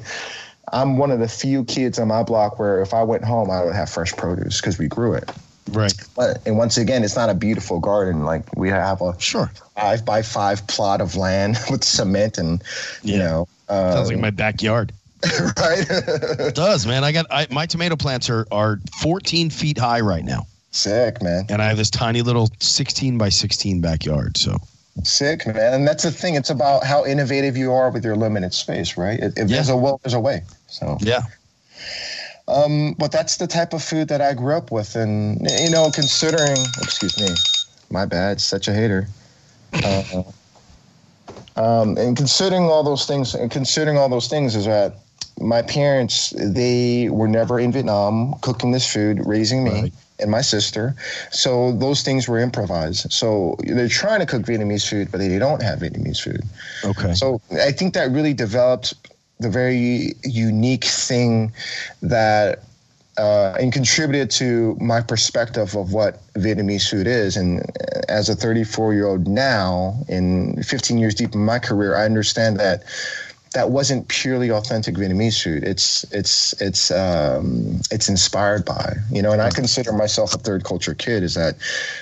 I'm 0.72 0.98
one 0.98 1.12
of 1.12 1.20
the 1.20 1.28
few 1.28 1.64
kids 1.66 2.00
on 2.00 2.08
my 2.08 2.24
block 2.24 2.58
where 2.58 2.82
if 2.82 2.94
I 2.94 3.04
went 3.04 3.24
home, 3.24 3.52
I 3.52 3.64
would 3.64 3.76
have 3.76 3.90
fresh 3.90 4.14
produce 4.14 4.62
because 4.62 4.78
we 4.78 4.88
grew 4.88 5.14
it. 5.14 5.30
Right. 5.72 5.94
But, 6.16 6.46
and 6.46 6.58
once 6.58 6.78
again, 6.78 7.04
it's 7.04 7.16
not 7.16 7.30
a 7.30 7.34
beautiful 7.34 7.80
garden. 7.80 8.24
Like 8.24 8.56
we 8.56 8.70
have 8.70 9.02
a 9.02 9.20
sure 9.20 9.52
five 9.76 10.06
by 10.06 10.22
five 10.22 10.66
plot 10.68 11.02
of 11.02 11.16
land 11.16 11.58
with 11.70 11.84
cement 11.84 12.38
and, 12.38 12.64
yeah. 13.04 13.14
you 13.14 13.20
know. 13.20 13.48
Uh, 13.68 13.94
Sounds 13.94 14.10
like 14.10 14.20
my 14.20 14.30
backyard. 14.30 14.92
right. 15.58 15.86
it 15.90 16.56
does, 16.56 16.86
man. 16.86 17.04
I 17.04 17.12
got 17.12 17.26
I, 17.32 17.48
my 17.50 17.66
tomato 17.66 17.96
plants 17.96 18.30
are, 18.30 18.46
are 18.52 18.80
14 19.02 19.50
feet 19.50 19.78
high 19.78 20.02
right 20.02 20.24
now. 20.24 20.46
Sick, 20.75 21.22
man. 21.22 21.46
And 21.48 21.62
I 21.62 21.67
have 21.67 21.77
this 21.77 21.89
tiny 21.89 22.22
little 22.22 22.50
16 22.60 23.17
by 23.17 23.29
16 23.29 23.79
backyard. 23.79 24.36
So 24.36 24.58
sick, 25.03 25.48
man. 25.48 25.74
And 25.74 25.88
that's 25.88 26.03
the 26.03 26.12
thing. 26.12 26.36
It's 26.36 26.50
about 26.50 26.84
how 26.84 27.05
innovative 27.05 27.55
you 27.55 27.72
are 27.72 27.89
with 27.89 28.03
your 28.03 28.17
limited 28.17 28.53
space, 28.53 28.98
right? 28.98 29.17
If 29.22 29.38
yeah. 29.38 29.46
there's 29.46 29.70
a 29.70 29.77
will, 29.77 30.01
there's 30.03 30.13
a 30.13 30.20
way. 30.20 30.44
So 30.67 30.98
yeah. 31.00 31.22
Um, 32.50 32.94
but 33.00 33.13
that's 33.13 33.38
the 33.38 33.48
type 33.48 33.72
of 33.72 33.84
food 33.84 34.10
that 34.10 34.20
I 34.20 34.34
grew 34.34 34.53
up 34.53 34.70
with, 34.70 34.98
and 34.98 35.39
you 35.50 35.72
know, 35.72 35.89
considering, 35.91 36.58
excuse 36.84 37.17
me, 37.20 37.29
my 37.89 38.05
bad, 38.05 38.41
such 38.41 38.67
a 38.67 38.74
hater. 38.74 39.08
Uh, 39.74 40.24
um, 41.55 41.98
and 41.98 42.17
considering 42.17 42.63
all 42.63 42.84
those 42.84 43.08
things, 43.08 43.34
and 43.34 43.50
considering 43.50 43.98
all 43.98 44.10
those 44.10 44.27
things, 44.27 44.55
is 44.55 44.65
that 44.65 44.98
my 45.39 45.62
parents 45.62 46.34
they 46.38 47.10
were 47.10 47.29
never 47.29 47.60
in 47.60 47.72
Vietnam 47.72 48.36
cooking 48.41 48.72
this 48.72 48.91
food, 48.91 49.25
raising 49.25 49.63
me. 49.63 49.82
Right 49.84 49.94
and 50.20 50.32
my 50.32 50.42
sister. 50.42 50.96
So 51.32 51.74
those 51.74 52.02
things 52.02 52.28
were 52.28 52.40
improvised. 52.40 53.12
So 53.12 53.56
they're 53.60 53.88
trying 53.88 54.20
to 54.22 54.26
cook 54.26 54.44
Vietnamese 54.44 54.88
food, 54.88 55.12
but 55.12 55.20
they 55.20 55.38
don't 55.38 55.62
have 55.62 55.80
Vietnamese 55.80 56.22
food. 56.22 56.44
Okay. 56.84 57.14
So 57.14 57.42
I 57.62 57.72
think 57.72 57.94
that 57.94 58.12
really 58.12 58.34
developed 58.34 58.94
the 59.40 59.50
very 59.50 60.14
unique 60.24 60.86
thing 60.86 61.52
that 62.02 62.64
uh, 63.18 63.56
and 63.60 63.72
contributed 63.72 64.30
to 64.30 64.76
my 64.80 65.00
perspective 65.00 65.76
of 65.76 65.94
what 65.94 66.22
Vietnamese 66.34 66.90
food 66.90 67.08
is. 67.08 67.38
And 67.38 67.64
as 68.10 68.28
a 68.28 68.36
34 68.36 68.94
year 68.94 69.08
old 69.08 69.28
now, 69.28 69.98
in 70.10 70.62
15 70.64 70.98
years 70.98 71.16
deep 71.16 71.34
in 71.34 71.46
my 71.46 71.60
career, 71.60 71.96
I 71.96 72.06
understand 72.06 72.60
that 72.60 72.84
that 73.56 73.72
wasn't 73.72 74.06
purely 74.10 74.52
authentic 74.52 74.96
Vietnamese 74.96 75.42
food. 75.42 75.64
It's 75.64 76.04
it's 76.12 76.54
it's 76.62 76.92
um, 76.92 77.80
it's 77.90 78.10
inspired 78.10 78.66
by 78.66 78.98
you 79.10 79.22
know, 79.22 79.32
and 79.32 79.42
I 79.42 79.50
consider 79.50 79.94
myself 79.94 80.36
a 80.36 80.38
third 80.38 80.66
culture 80.66 80.94
kid. 80.94 81.24
Is 81.24 81.36
that 81.36 81.56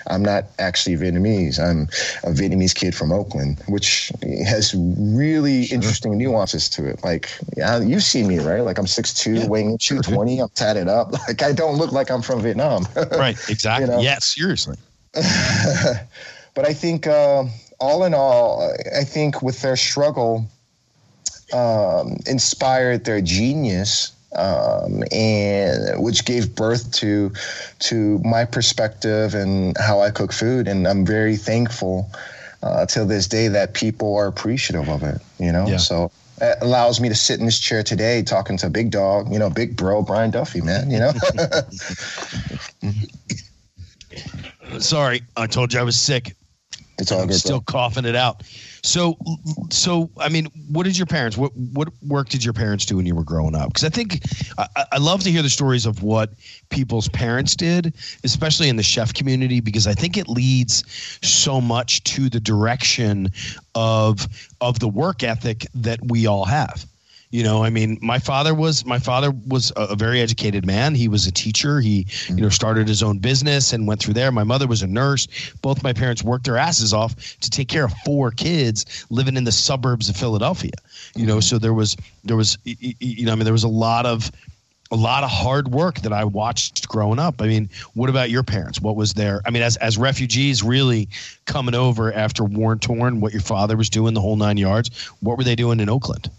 I'm 0.08 0.24
not 0.24 0.46
actually 0.58 0.98
Vietnamese. 0.98 1.60
I'm 1.60 1.84
a 2.24 2.34
Vietnamese 2.34 2.74
kid 2.74 2.96
from 2.96 3.12
Oakland, 3.12 3.62
which 3.68 4.12
has 4.46 4.74
really 4.76 5.66
sure. 5.66 5.76
interesting 5.76 6.18
nuances 6.18 6.68
to 6.72 6.90
it. 6.90 7.04
Like 7.04 7.30
yeah, 7.56 7.80
you've 7.80 8.04
seen 8.04 8.28
me 8.28 8.40
right? 8.40 8.62
Like 8.62 8.80
I'm 8.80 8.86
6'2", 8.86 9.44
yeah, 9.44 9.48
weighing 9.48 9.78
220. 9.78 10.40
I'm 10.40 10.50
tatted 10.50 10.88
up. 10.88 11.14
Like 11.28 11.42
I 11.42 11.54
don't 11.54 11.78
look 11.78 11.94
like 11.94 12.12
I'm 12.12 12.22
from 12.22 12.42
Vietnam. 12.42 12.86
right. 13.12 13.38
Exactly. 13.48 13.86
you 13.86 13.92
know? 13.92 14.02
Yeah. 14.02 14.20
Seriously. 14.20 14.76
but 15.14 16.66
I 16.66 16.74
think 16.74 17.08
uh, 17.08 17.46
all 17.80 18.04
in 18.04 18.14
all, 18.14 18.74
I 18.94 19.06
think 19.06 19.42
with 19.42 19.62
their 19.62 19.78
struggle 19.78 20.50
um, 21.54 22.18
inspired 22.26 23.06
their 23.06 23.22
genius 23.22 24.12
um, 24.36 25.04
and 25.12 26.04
which 26.04 26.26
gave 26.26 26.56
birth 26.56 26.92
to 26.92 27.32
to 27.80 28.20
my 28.20 28.46
perspective 28.46 29.36
and 29.36 29.78
how 29.78 30.02
I 30.02 30.10
cook 30.10 30.34
food. 30.34 30.68
And 30.68 30.88
I'm 30.88 31.06
very 31.06 31.38
thankful 31.38 32.10
uh, 32.62 32.86
till 32.86 33.06
this 33.06 33.28
day 33.28 33.48
that 33.50 33.74
people 33.74 34.16
are 34.16 34.28
appreciative 34.28 34.90
of 34.90 35.04
it. 35.04 35.22
You 35.40 35.52
know, 35.52 35.68
yeah. 35.68 35.78
so 35.78 36.12
it 36.42 36.58
allows 36.62 37.00
me 37.00 37.10
to 37.10 37.16
sit 37.16 37.40
in 37.40 37.46
this 37.46 37.60
chair 37.60 37.84
today 37.84 38.24
talking 38.24 38.58
to 38.58 38.70
big 38.70 38.92
dog, 38.92 39.32
you 39.32 39.40
know, 39.40 39.50
big 39.50 39.76
bro 39.76 40.02
Brian 40.02 40.32
Duffy, 40.32 40.62
man. 40.62 40.90
You 40.90 41.00
know. 41.00 41.12
Sorry, 44.80 45.22
I 45.38 45.48
told 45.48 45.74
you 45.74 45.80
I 45.80 45.84
was 45.84 46.00
sick. 46.00 46.36
It's 46.98 47.12
all 47.12 47.22
I'm 47.22 47.28
good. 47.28 47.38
Still 47.38 47.60
bro. 47.60 47.74
coughing 47.74 48.06
it 48.06 48.16
out. 48.16 48.44
So, 48.84 49.18
so 49.72 50.10
I 50.18 50.28
mean, 50.28 50.48
what 50.70 50.84
did 50.84 50.98
your 50.98 51.06
parents? 51.06 51.38
What 51.38 51.56
what 51.56 51.90
work 52.06 52.28
did 52.28 52.44
your 52.44 52.54
parents 52.54 52.86
do 52.86 52.98
when 52.98 53.06
you 53.06 53.16
were 53.16 53.24
growing 53.24 53.56
up? 53.56 53.70
Because 53.70 53.86
I 53.86 53.90
think 53.90 54.20
I, 54.58 54.86
I 54.92 54.98
love 54.98 55.24
to 55.24 55.32
hear 55.32 55.42
the 55.42 55.50
stories 55.50 55.86
of 55.86 56.04
what 56.04 56.32
people's 56.70 57.08
parents 57.10 57.56
did, 57.56 57.94
especially 58.26 58.68
in 58.68 58.76
the 58.76 58.84
chef 58.84 59.14
community, 59.14 59.62
because 59.62 59.88
I 59.88 59.94
think 59.94 60.18
it 60.18 60.28
leads 60.28 60.84
so 61.24 61.62
much 61.62 62.04
to 62.04 62.30
the 62.30 62.42
direction 62.42 63.30
of 63.74 64.28
of 64.60 64.80
the 64.80 64.90
work 64.90 65.24
ethic 65.24 65.66
that 65.74 66.00
we 66.04 66.28
all 66.28 66.44
have 66.44 66.86
you 67.34 67.44
know 67.44 67.64
i 67.64 67.70
mean 67.70 67.98
my 68.00 68.20
father 68.20 68.54
was 68.54 68.86
my 68.86 69.00
father 69.00 69.32
was 69.48 69.74
a, 69.76 69.96
very 69.96 70.22
educated 70.22 70.66
man 70.66 70.94
he 70.94 71.08
was 71.08 71.26
a 71.26 71.32
teacher 71.32 71.82
he 71.82 72.06
you 72.30 72.36
know 72.36 72.50
started 72.50 72.88
his 72.88 73.02
own 73.02 73.18
business 73.18 73.74
and 73.74 73.88
went 73.88 74.00
through 74.00 74.14
there 74.14 74.32
my 74.32 74.44
mother 74.44 74.68
was 74.68 74.84
a 74.84 74.88
nurse 74.88 75.28
both 75.62 75.84
my 75.84 75.92
parents 75.92 76.24
worked 76.24 76.46
their 76.46 76.58
asses 76.58 76.94
off 76.94 77.16
to 77.40 77.50
take 77.50 77.68
care 77.68 77.86
of 77.86 77.94
four 78.06 78.30
kids 78.30 79.06
living 79.10 79.36
in 79.36 79.44
the 79.44 79.52
suburbs 79.52 80.08
of 80.08 80.16
philadelphia 80.16 80.72
you 81.16 81.26
know 81.26 81.40
so 81.40 81.58
there 81.58 81.74
was 81.74 81.98
there 82.24 82.38
was 82.38 82.58
you 82.64 83.26
know 83.26 83.32
i 83.32 83.36
mean 83.36 83.46
there 83.46 83.52
was 83.52 83.64
a 83.64 83.68
lot 83.68 84.06
of 84.06 84.32
a 84.92 84.96
lot 84.96 85.24
of 85.24 85.32
hard 85.32 85.70
work 85.70 86.02
that 86.02 86.14
I 86.14 86.24
watched 86.24 86.88
growing 86.88 87.18
up. 87.18 87.42
I 87.42 87.48
mean, 87.48 87.68
what 87.96 88.12
about 88.12 88.30
your 88.30 88.44
parents? 88.44 88.80
What 88.80 88.96
was 88.96 89.16
their? 89.16 89.42
I 89.44 89.50
mean, 89.50 89.64
as 89.64 89.76
as 89.78 89.98
refugees, 89.98 90.62
really 90.62 91.10
coming 91.46 91.74
over 91.74 92.14
after 92.14 92.44
war 92.44 92.76
torn, 92.76 93.20
what 93.20 93.34
your 93.34 93.42
father 93.42 93.76
was 93.76 93.90
doing, 93.90 94.14
the 94.14 94.22
whole 94.22 94.36
nine 94.36 94.58
yards. 94.58 95.10
What 95.22 95.40
were 95.40 95.44
they 95.44 95.56
doing 95.56 95.80
in 95.80 95.90
Oakland? 95.90 96.30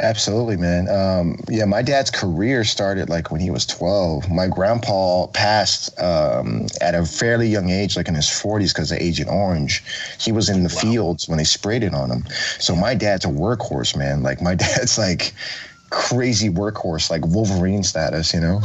Absolutely, 0.00 0.56
man. 0.56 0.88
Um, 0.88 1.36
yeah, 1.48 1.66
my 1.66 1.82
dad's 1.82 2.10
career 2.10 2.64
started 2.64 3.10
like 3.10 3.30
when 3.30 3.40
he 3.40 3.50
was 3.50 3.66
12. 3.66 4.30
My 4.30 4.46
grandpa 4.46 5.26
passed 5.26 5.98
um, 6.00 6.66
at 6.80 6.94
a 6.94 7.04
fairly 7.04 7.48
young 7.48 7.68
age, 7.68 7.98
like 7.98 8.08
in 8.08 8.14
his 8.14 8.26
40s, 8.26 8.72
because 8.72 8.90
of 8.90 8.98
Agent 8.98 9.28
Orange. 9.28 9.84
He 10.18 10.32
was 10.32 10.48
in 10.48 10.62
the 10.62 10.74
wow. 10.74 10.80
fields 10.80 11.28
when 11.28 11.36
they 11.36 11.44
sprayed 11.44 11.82
it 11.82 11.94
on 11.94 12.10
him. 12.10 12.24
So 12.58 12.74
my 12.74 12.94
dad's 12.94 13.26
a 13.26 13.28
workhorse, 13.28 13.94
man. 13.94 14.22
Like 14.22 14.40
my 14.40 14.54
dad's 14.56 14.96
like 14.96 15.34
crazy 15.90 16.48
workhorse, 16.48 17.10
like 17.10 17.26
Wolverine 17.26 17.82
status, 17.82 18.32
you 18.32 18.40
know? 18.40 18.62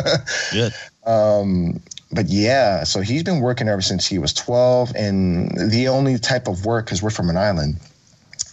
Good. 0.52 0.74
Um, 1.06 1.80
but 2.12 2.26
yeah, 2.28 2.84
so 2.84 3.00
he's 3.00 3.22
been 3.22 3.40
working 3.40 3.68
ever 3.68 3.80
since 3.80 4.06
he 4.06 4.18
was 4.18 4.34
12. 4.34 4.94
And 4.94 5.50
the 5.70 5.88
only 5.88 6.18
type 6.18 6.46
of 6.46 6.66
work, 6.66 6.84
because 6.84 7.02
we're 7.02 7.08
from 7.08 7.30
an 7.30 7.38
island, 7.38 7.80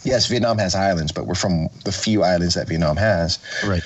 yes, 0.04 0.26
Vietnam 0.26 0.58
has 0.58 0.74
islands, 0.74 1.12
but 1.12 1.26
we're 1.26 1.34
from 1.34 1.68
the 1.84 1.92
few 1.92 2.22
islands 2.22 2.54
that 2.54 2.68
Vietnam 2.68 2.96
has. 2.96 3.38
Right. 3.64 3.82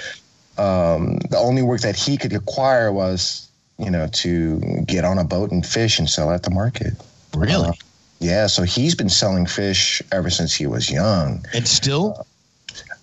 Um, 0.58 1.18
the 1.30 1.38
only 1.38 1.62
work 1.62 1.82
that 1.82 1.96
he 1.96 2.16
could 2.16 2.32
acquire 2.32 2.92
was, 2.92 3.49
you 3.78 3.90
know, 3.90 4.06
to 4.08 4.61
get 4.87 5.04
on 5.04 5.18
a 5.18 5.25
boat 5.25 5.50
and 5.50 5.64
fish 5.64 5.99
and 5.99 6.08
sell 6.08 6.30
at 6.30 6.42
the 6.42 6.50
market. 6.50 6.94
Really? 7.35 7.68
Uh, 7.68 7.73
yeah. 8.20 8.46
So 8.46 8.62
he's 8.62 8.94
been 8.94 9.11
selling 9.11 9.46
fish 9.46 10.00
ever 10.12 10.30
since 10.30 10.54
he 10.54 10.66
was 10.66 10.90
young. 10.90 11.44
And 11.52 11.68
still? 11.68 12.16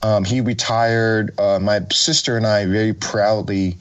Uh, 0.01 0.17
um, 0.17 0.25
he 0.25 0.41
retired. 0.41 1.37
Uh, 1.39 1.59
my 1.59 1.81
sister 1.91 2.35
and 2.37 2.45
I 2.45 2.65
very 2.65 2.93
proudly 2.93 3.77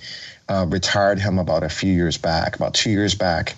uh, 0.48 0.66
retired 0.68 1.18
him 1.18 1.38
about 1.38 1.62
a 1.62 1.68
few 1.68 1.92
years 1.92 2.18
back, 2.18 2.56
about 2.56 2.74
two 2.74 2.90
years 2.90 3.14
back. 3.14 3.56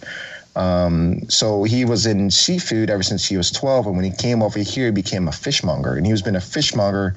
Um, 0.56 1.28
so 1.28 1.64
he 1.64 1.84
was 1.84 2.06
in 2.06 2.30
seafood 2.30 2.90
ever 2.90 3.02
since 3.02 3.26
he 3.26 3.37
was 3.37 3.50
12. 3.50 3.87
And 3.87 3.96
when 3.96 4.04
he 4.04 4.12
came 4.12 4.42
over 4.42 4.58
here, 4.58 4.87
he 4.87 4.92
became 4.92 5.28
a 5.28 5.32
fishmonger. 5.32 5.94
And 5.94 6.06
he 6.06 6.11
has 6.11 6.23
been 6.23 6.37
a 6.37 6.40
fishmonger 6.40 7.14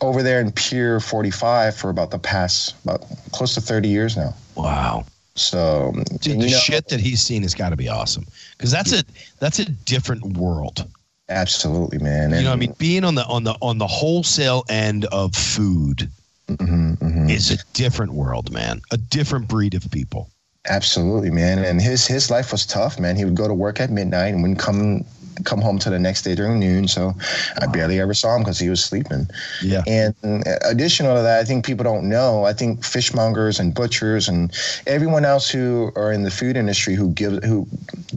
over 0.00 0.22
there 0.22 0.40
in 0.40 0.52
Pier 0.52 1.00
45 1.00 1.76
for 1.76 1.90
about 1.90 2.10
the 2.10 2.18
past, 2.18 2.74
about 2.84 3.04
close 3.32 3.54
to 3.54 3.60
30 3.60 3.88
years 3.88 4.16
now. 4.16 4.34
Wow. 4.56 5.06
So, 5.34 5.92
Dude, 6.20 6.40
the 6.40 6.50
know, 6.50 6.58
shit 6.58 6.88
that 6.88 6.98
he's 6.98 7.20
seen 7.20 7.42
has 7.42 7.54
got 7.54 7.68
to 7.68 7.76
be 7.76 7.88
awesome 7.88 8.26
because 8.56 8.70
that's 8.70 8.92
a 8.92 9.04
that's 9.38 9.58
a 9.58 9.66
different 9.66 10.38
world. 10.38 10.86
Absolutely, 11.28 11.98
man. 11.98 12.32
And, 12.32 12.36
you 12.36 12.44
know, 12.44 12.52
I 12.52 12.56
mean, 12.56 12.74
being 12.78 13.04
on 13.04 13.16
the 13.16 13.26
on 13.26 13.44
the 13.44 13.54
on 13.60 13.76
the 13.76 13.86
wholesale 13.86 14.64
end 14.70 15.04
of 15.06 15.34
food 15.34 16.08
mm-hmm, 16.48 16.92
mm-hmm. 16.92 17.28
is 17.28 17.50
a 17.50 17.58
different 17.74 18.12
world, 18.14 18.50
man. 18.50 18.80
A 18.92 18.96
different 18.96 19.46
breed 19.46 19.74
of 19.74 19.90
people. 19.90 20.30
Absolutely, 20.68 21.30
man. 21.30 21.58
And 21.64 21.80
his 21.80 22.06
his 22.06 22.30
life 22.30 22.52
was 22.52 22.66
tough, 22.66 22.98
man. 22.98 23.16
He 23.16 23.24
would 23.24 23.36
go 23.36 23.48
to 23.48 23.54
work 23.54 23.80
at 23.80 23.90
midnight 23.90 24.34
and 24.34 24.42
wouldn't 24.42 24.58
come 24.58 25.04
come 25.44 25.60
home 25.60 25.78
to 25.78 25.90
the 25.90 25.98
next 25.98 26.22
day 26.22 26.34
during 26.34 26.58
noon. 26.58 26.88
So 26.88 27.08
wow. 27.08 27.14
I 27.60 27.66
barely 27.66 28.00
ever 28.00 28.14
saw 28.14 28.34
him 28.36 28.42
because 28.42 28.58
he 28.58 28.68
was 28.68 28.84
sleeping. 28.84 29.28
Yeah. 29.62 29.82
And 29.86 30.14
uh, 30.24 30.58
additional 30.64 31.16
to 31.16 31.22
that, 31.22 31.40
I 31.40 31.44
think 31.44 31.64
people 31.64 31.84
don't 31.84 32.08
know. 32.08 32.44
I 32.44 32.52
think 32.52 32.80
fishmongers 32.80 33.60
and 33.60 33.74
butchers 33.74 34.28
and 34.28 34.52
everyone 34.86 35.24
else 35.24 35.48
who 35.50 35.92
are 35.96 36.12
in 36.12 36.22
the 36.22 36.30
food 36.30 36.56
industry 36.56 36.94
who 36.94 37.10
gives 37.12 37.44
who 37.44 37.66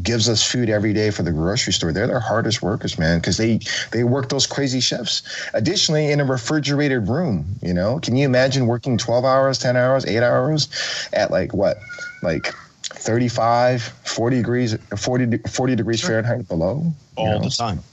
gives 0.01 0.29
us 0.29 0.43
food 0.43 0.69
every 0.69 0.93
day 0.93 1.11
for 1.11 1.23
the 1.23 1.31
grocery 1.31 1.73
store, 1.73 1.91
they're 1.91 2.07
the 2.07 2.19
hardest 2.19 2.61
workers, 2.61 2.97
man, 2.97 3.19
because 3.19 3.37
they 3.37 3.59
they 3.91 4.03
work 4.03 4.29
those 4.29 4.47
crazy 4.47 4.79
shifts. 4.79 5.23
Additionally, 5.53 6.11
in 6.11 6.19
a 6.19 6.25
refrigerated 6.25 7.07
room, 7.07 7.45
you 7.61 7.73
know, 7.73 7.99
can 7.99 8.15
you 8.15 8.25
imagine 8.25 8.67
working 8.67 8.97
12 8.97 9.25
hours, 9.25 9.57
10 9.57 9.75
hours, 9.75 10.05
eight 10.05 10.23
hours 10.23 10.69
at 11.13 11.31
like 11.31 11.53
what, 11.53 11.77
like 12.21 12.53
35, 12.83 13.81
40 13.83 14.37
degrees, 14.37 14.77
40, 14.97 15.37
40 15.37 15.75
degrees 15.75 15.99
sure. 15.99 16.09
Fahrenheit 16.09 16.47
below. 16.47 16.91
All 17.15 17.39
know? 17.39 17.39
the 17.39 17.49
time. 17.49 17.83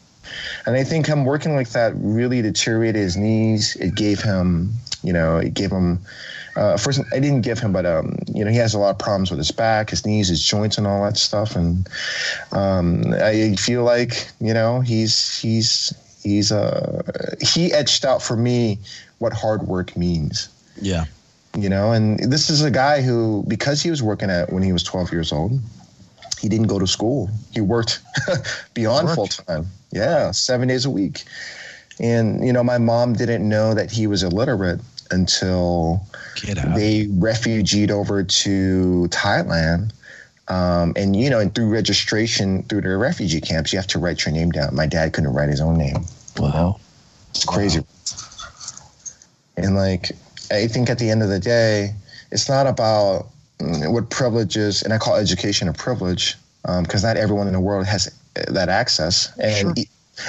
And 0.67 0.75
I 0.77 0.85
think 0.85 1.07
him 1.07 1.25
working 1.25 1.55
like 1.55 1.71
that 1.71 1.93
really 1.97 2.43
deteriorated 2.43 3.01
his 3.01 3.17
knees. 3.17 3.77
It 3.77 3.95
gave 3.95 4.21
him, 4.21 4.73
you 5.03 5.13
know, 5.13 5.37
it 5.37 5.55
gave 5.55 5.71
him, 5.71 6.01
uh, 6.57 6.77
first, 6.77 7.01
I 7.13 7.21
didn't 7.21 7.43
give 7.43 7.59
him, 7.59 7.73
but, 7.73 7.87
um, 7.87 8.17
you 8.27 8.45
know, 8.45 8.51
he 8.51 8.57
has 8.57 8.75
a 8.75 8.79
lot 8.79 8.91
of 8.91 8.99
problems 8.99 9.31
with 9.31 9.39
his 9.39 9.53
back, 9.53 9.91
his 9.91 10.05
knees, 10.05 10.29
his 10.29 10.43
joints, 10.43 10.79
and 10.79 10.87
all 10.87 11.05
that 11.05 11.17
stuff. 11.17 11.55
And 11.55 11.89
um, 12.53 13.15
I 13.15 13.55
feel 13.57 13.85
like, 13.85 14.29
you 14.41 14.55
know, 14.55 14.81
he's, 14.81 15.39
he's, 15.39 15.93
he's, 16.23 16.51
uh, 16.51 17.03
he 17.41 17.73
etched 17.73 18.05
out 18.05 18.23
for 18.23 18.37
me 18.37 18.79
what 19.19 19.33
hard 19.33 19.63
work 19.63 19.97
means. 19.97 20.49
Yeah 20.81 21.05
you 21.57 21.69
know 21.69 21.93
and 21.93 22.19
this 22.19 22.51
is 22.51 22.63
a 22.63 22.71
guy 22.71 23.01
who 23.01 23.45
because 23.49 23.83
he 23.83 23.91
was 23.91 24.03
working 24.03 24.31
at 24.31 24.53
when 24.53 24.63
he 24.63 24.73
was 24.73 24.83
12 24.83 25.13
years 25.13 25.33
old 25.33 25.61
he 26.41 26.49
didn't 26.49 26.67
go 26.67 26.79
to 26.79 26.87
school. 26.87 27.31
He 27.53 27.61
worked 27.61 28.01
beyond 28.75 29.11
full 29.11 29.27
time 29.27 29.67
yeah 29.91 30.31
seven 30.31 30.69
days 30.69 30.85
a 30.85 30.91
week. 30.91 31.25
And 31.99 32.47
you 32.47 32.53
know 32.53 32.63
my 32.63 32.79
mom 32.79 33.15
didn't 33.15 33.49
know 33.49 33.75
that 33.75 33.91
he 33.91 34.07
was 34.07 34.23
illiterate 34.23 34.81
until 35.11 36.07
they 36.75 37.07
refugeed 37.07 37.91
over 37.91 38.23
to 38.23 39.09
thailand. 39.11 39.93
Um, 40.49 40.93
and 40.95 41.17
you 41.17 41.31
know 41.31 41.41
and 41.41 41.55
through 41.55 41.71
registration 41.71 42.63
through 42.65 42.83
the 42.83 42.97
refugee 42.97 43.41
camps 43.41 43.73
you 43.73 43.79
have 43.79 43.89
to 43.89 43.99
write 43.99 44.25
your 44.25 44.35
name 44.35 44.51
down. 44.51 44.75
My 44.75 44.87
dad 44.87 45.13
couldn't 45.13 45.33
write 45.33 45.49
his 45.49 45.61
own 45.61 45.79
name. 45.79 46.05
Wow. 46.39 46.79
It's 47.31 47.45
crazy. 47.45 47.81
Wow. 47.81 47.87
and 49.57 49.75
like 49.75 50.13
I 50.51 50.67
think 50.67 50.91
at 50.91 50.99
the 50.99 51.11
end 51.11 51.23
of 51.23 51.29
the 51.29 51.41
day, 51.41 51.95
it's 52.31 52.49
not 52.49 52.67
about 52.67 53.29
mm, 53.59 53.93
what 53.93 54.11
privileges, 54.11 54.83
and 54.83 54.93
I 54.93 54.99
call 54.99 55.17
education 55.17 55.69
a 55.69 55.73
privilege 55.73 56.37
because 56.63 57.05
um, 57.05 57.09
not 57.09 57.17
everyone 57.17 57.47
in 57.47 57.53
the 57.53 57.61
world 57.61 57.87
has 57.87 58.13
that 58.35 58.69
access. 58.69 59.37
And 59.39 59.79
sure. 59.79 59.87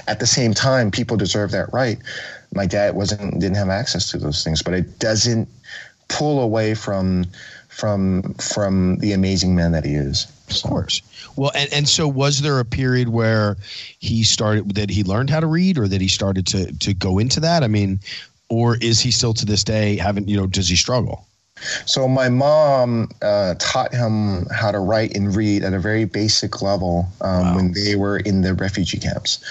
at 0.07 0.19
the 0.19 0.27
same 0.27 0.53
time, 0.53 0.91
people 0.91 1.17
deserve 1.17 1.51
that 1.51 1.71
right. 1.73 1.97
My 2.53 2.65
dad 2.65 2.95
wasn't 2.95 3.39
didn't 3.39 3.57
have 3.57 3.69
access 3.69 4.11
to 4.11 4.17
those 4.17 4.43
things, 4.43 4.61
but 4.61 4.73
it 4.73 4.99
doesn't 4.99 5.49
pull 6.07 6.41
away 6.41 6.73
from 6.73 7.25
from 7.67 8.33
from 8.35 8.97
the 8.97 9.13
amazing 9.13 9.55
man 9.55 9.71
that 9.71 9.85
he 9.85 9.95
is. 9.95 10.27
Of 10.49 10.63
course. 10.63 11.01
Well, 11.35 11.51
and, 11.53 11.71
and 11.73 11.89
so 11.89 12.07
was 12.07 12.41
there 12.41 12.59
a 12.59 12.65
period 12.65 13.09
where 13.09 13.57
he 13.99 14.23
started 14.23 14.75
that 14.75 14.89
he 14.89 15.03
learned 15.03 15.29
how 15.29 15.41
to 15.41 15.47
read 15.47 15.77
or 15.77 15.87
that 15.87 16.01
he 16.01 16.07
started 16.07 16.47
to 16.47 16.71
to 16.71 16.93
go 16.93 17.19
into 17.19 17.39
that? 17.41 17.63
I 17.63 17.67
mean, 17.67 17.99
or 18.49 18.77
is 18.77 18.99
he 18.99 19.11
still 19.11 19.33
to 19.33 19.45
this 19.45 19.63
day 19.63 19.97
having 19.97 20.27
you 20.27 20.37
know 20.37 20.47
does 20.47 20.69
he 20.69 20.75
struggle 20.75 21.27
so 21.85 22.07
my 22.07 22.29
mom 22.29 23.09
uh, 23.23 23.55
taught 23.57 23.91
him 23.91 24.45
how 24.53 24.71
to 24.71 24.79
write 24.79 25.15
and 25.15 25.35
read 25.35 25.63
at 25.63 25.73
a 25.73 25.79
very 25.79 26.05
basic 26.05 26.61
level 26.61 27.07
um, 27.21 27.41
wow. 27.41 27.55
when 27.55 27.73
they 27.73 27.95
were 27.95 28.17
in 28.17 28.41
the 28.41 28.53
refugee 28.53 28.99
camps 28.99 29.43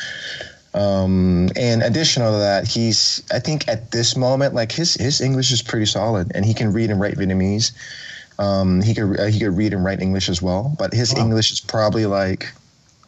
um, 0.75 1.49
and 1.57 1.83
additional 1.83 2.33
to 2.33 2.39
that 2.39 2.67
he's 2.67 3.23
i 3.33 3.39
think 3.39 3.67
at 3.69 3.91
this 3.91 4.17
moment 4.17 4.55
like 4.55 4.71
his 4.71 4.95
his 4.95 5.21
english 5.21 5.51
is 5.51 5.63
pretty 5.63 5.87
solid 5.87 6.31
and 6.35 6.45
he 6.45 6.55
can 6.55 6.73
read 6.73 6.91
and 6.91 7.01
write 7.01 7.15
vietnamese 7.15 7.73
um, 8.39 8.83
he 8.83 8.95
could 8.95 9.19
uh, 9.19 9.25
he 9.27 9.41
could 9.41 9.57
read 9.57 9.73
and 9.73 9.85
write 9.85 10.01
english 10.01 10.29
as 10.29 10.41
well 10.41 10.75
but 10.79 10.93
his 10.93 11.15
wow. 11.15 11.23
english 11.23 11.51
is 11.51 11.61
probably 11.61 12.07
like 12.07 12.53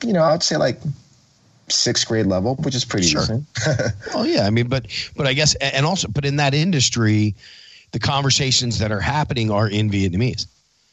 you 0.03 0.13
know 0.13 0.25
i'd 0.25 0.43
say 0.43 0.57
like 0.57 0.81
sixth 1.73 2.07
grade 2.07 2.27
level, 2.27 2.57
which 2.57 2.75
is 2.75 2.85
pretty 2.85 3.07
sure. 3.07 3.21
decent. 3.21 3.47
well, 4.15 4.27
yeah, 4.27 4.47
I 4.47 4.51
mean, 4.51 4.69
but 4.69 4.87
but 5.17 5.27
I 5.27 5.33
guess, 5.35 5.55
and 5.57 5.85
also, 5.87 6.09
but 6.09 6.25
in 6.25 6.37
that 6.37 6.55
industry, 6.55 7.35
the 7.93 7.99
conversations 7.99 8.79
that 8.79 8.93
are 8.93 9.01
happening 9.01 9.51
are 9.51 9.69
in 9.69 9.91
Vietnamese. 9.91 10.47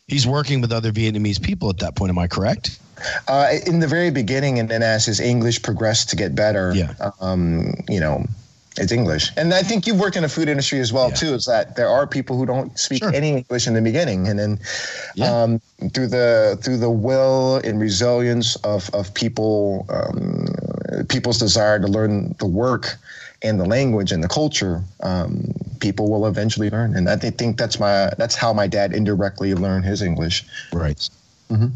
He's 0.07 0.27
working 0.27 0.61
with 0.61 0.71
other 0.71 0.91
Vietnamese 0.91 1.41
people 1.41 1.69
at 1.69 1.79
that 1.79 1.95
point. 1.95 2.09
Am 2.09 2.19
I 2.19 2.27
correct? 2.27 2.79
Uh, 3.27 3.53
in 3.65 3.79
the 3.79 3.87
very 3.87 4.11
beginning, 4.11 4.59
and 4.59 4.69
then 4.69 4.83
as 4.83 5.05
his 5.05 5.19
English 5.19 5.61
progressed 5.61 6.09
to 6.09 6.15
get 6.15 6.35
better, 6.35 6.73
yeah. 6.73 6.93
um, 7.19 7.73
you 7.89 7.99
know, 7.99 8.25
it's 8.77 8.91
English. 8.91 9.31
And 9.37 9.53
I 9.53 9.63
think 9.63 9.87
you've 9.87 9.99
worked 9.99 10.15
in 10.15 10.23
the 10.23 10.29
food 10.29 10.49
industry 10.49 10.79
as 10.79 10.91
well 10.91 11.09
yeah. 11.09 11.15
too. 11.15 11.33
Is 11.33 11.45
that 11.45 11.75
there 11.75 11.89
are 11.89 12.05
people 12.05 12.37
who 12.37 12.45
don't 12.45 12.77
speak 12.77 13.03
sure. 13.03 13.13
any 13.13 13.29
English 13.29 13.67
in 13.67 13.73
the 13.73 13.81
beginning, 13.81 14.27
and 14.27 14.37
then 14.37 14.59
yeah. 15.15 15.43
um, 15.43 15.61
through 15.93 16.07
the 16.07 16.59
through 16.61 16.77
the 16.77 16.89
will 16.89 17.57
and 17.57 17.79
resilience 17.79 18.55
of 18.57 18.89
of 18.93 19.13
people 19.13 19.85
um, 19.89 20.45
people's 21.15 21.39
desire 21.39 21.79
to 21.79 21.87
learn 21.87 22.35
the 22.39 22.45
work 22.45 22.97
and 23.41 23.57
the 23.57 23.65
language 23.65 24.11
and 24.11 24.21
the 24.21 24.27
culture, 24.27 24.83
um, 25.01 25.53
people 25.79 26.11
will 26.11 26.27
eventually 26.27 26.69
learn. 26.69 26.93
And 26.95 27.07
I 27.09 27.15
think 27.15 27.57
that's 27.57 27.79
my 27.79 28.11
that's 28.17 28.35
how 28.35 28.51
my 28.51 28.67
dad 28.67 28.93
indirectly 28.93 29.53
learned 29.53 29.85
his 29.85 30.01
English. 30.01 30.43
Right. 30.73 31.09
Mm-hmm. 31.49 31.67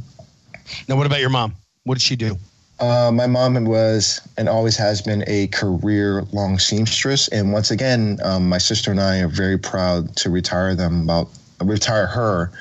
Now, 0.89 0.97
what 0.97 1.05
about 1.05 1.21
your 1.21 1.29
mom? 1.29 1.55
What 1.85 1.95
did 1.95 2.01
she 2.01 2.17
do? 2.17 2.37
Uh, 2.81 3.11
my 3.13 3.27
mom 3.27 3.63
was 3.65 4.21
and 4.37 4.49
always 4.49 4.75
has 4.77 5.01
been 5.01 5.23
a 5.27 5.47
career 5.47 6.23
long 6.33 6.59
seamstress. 6.59 7.29
And 7.29 7.53
once 7.53 7.71
again, 7.71 8.19
um, 8.23 8.47
my 8.49 8.57
sister 8.57 8.91
and 8.91 8.99
I 8.99 9.19
are 9.19 9.27
very 9.27 9.57
proud 9.57 10.15
to 10.17 10.29
retire 10.29 10.75
them 10.75 11.03
about 11.03 11.29
retire 11.61 12.07
her 12.07 12.51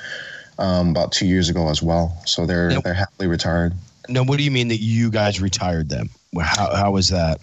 um, 0.59 0.89
about 0.89 1.11
two 1.11 1.25
years 1.25 1.49
ago 1.49 1.69
as 1.69 1.83
well. 1.83 2.17
So 2.25 2.45
they're 2.45 2.79
they're 2.81 2.93
happily 2.93 3.27
retired. 3.27 3.73
Now, 4.09 4.23
what 4.23 4.37
do 4.37 4.43
you 4.43 4.51
mean 4.51 4.67
that 4.69 4.81
you 4.81 5.09
guys 5.11 5.39
retired 5.39 5.89
them? 5.89 6.09
How 6.39 6.75
how 6.75 6.91
was 6.91 7.09
that? 7.09 7.39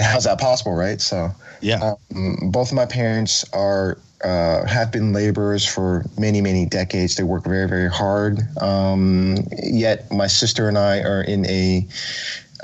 how's 0.00 0.24
that 0.24 0.40
possible, 0.40 0.74
right? 0.74 1.00
So 1.00 1.30
yeah, 1.60 1.94
um, 2.14 2.50
both 2.50 2.70
of 2.70 2.76
my 2.76 2.86
parents 2.86 3.44
are 3.52 3.98
uh, 4.24 4.64
have 4.66 4.92
been 4.92 5.12
laborers 5.12 5.66
for 5.66 6.04
many, 6.18 6.40
many 6.40 6.64
decades. 6.64 7.16
They 7.16 7.24
work 7.24 7.44
very, 7.44 7.68
very 7.68 7.90
hard. 7.90 8.40
Um, 8.58 9.36
yet 9.62 10.10
my 10.12 10.28
sister 10.28 10.68
and 10.68 10.78
I 10.78 11.00
are 11.00 11.22
in 11.22 11.44
a 11.46 11.86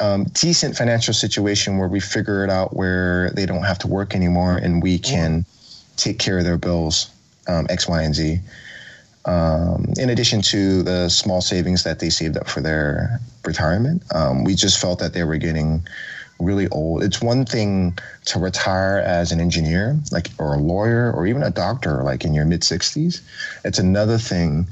um, 0.01 0.25
decent 0.33 0.77
financial 0.77 1.13
situation 1.13 1.79
where 1.79 1.89
we 1.89 1.99
figure 1.99 2.45
it 2.45 2.51
out 2.51 2.77
where 2.77 3.31
they 3.31 3.45
don't 3.45 3.65
have 3.65 3.79
to 3.81 3.89
work 3.89 4.15
anymore 4.15 4.57
and 4.57 4.83
we 4.83 4.99
can 4.99 5.45
take 5.97 6.21
care 6.21 6.39
of 6.39 6.45
their 6.45 6.59
bills, 6.59 7.11
um, 7.49 7.67
X, 7.69 7.89
Y, 7.89 8.03
and 8.03 8.15
Z. 8.15 8.39
Um, 9.25 9.93
in 9.99 10.11
addition 10.11 10.41
to 10.43 10.83
the 10.83 11.09
small 11.09 11.41
savings 11.41 11.85
that 11.85 11.99
they 11.99 12.09
saved 12.09 12.37
up 12.37 12.49
for 12.49 12.61
their 12.61 13.21
retirement, 13.45 14.03
um, 14.15 14.45
we 14.45 14.55
just 14.55 14.81
felt 14.81 14.99
that 15.01 15.13
they 15.13 15.25
were 15.25 15.37
getting 15.37 15.87
really 16.39 16.69
old. 16.69 17.03
It's 17.03 17.21
one 17.21 17.45
thing 17.45 17.99
to 18.27 18.39
retire 18.39 18.99
as 18.99 19.33
an 19.33 19.41
engineer, 19.41 19.99
like 20.13 20.29
or 20.39 20.55
a 20.55 20.59
lawyer, 20.59 21.13
or 21.13 21.27
even 21.27 21.43
a 21.43 21.51
doctor, 21.51 22.03
like 22.05 22.25
in 22.25 22.33
your 22.33 22.45
mid 22.45 22.65
sixties. 22.65 23.21
It's 23.65 23.79
another 23.79 24.19
thing 24.19 24.67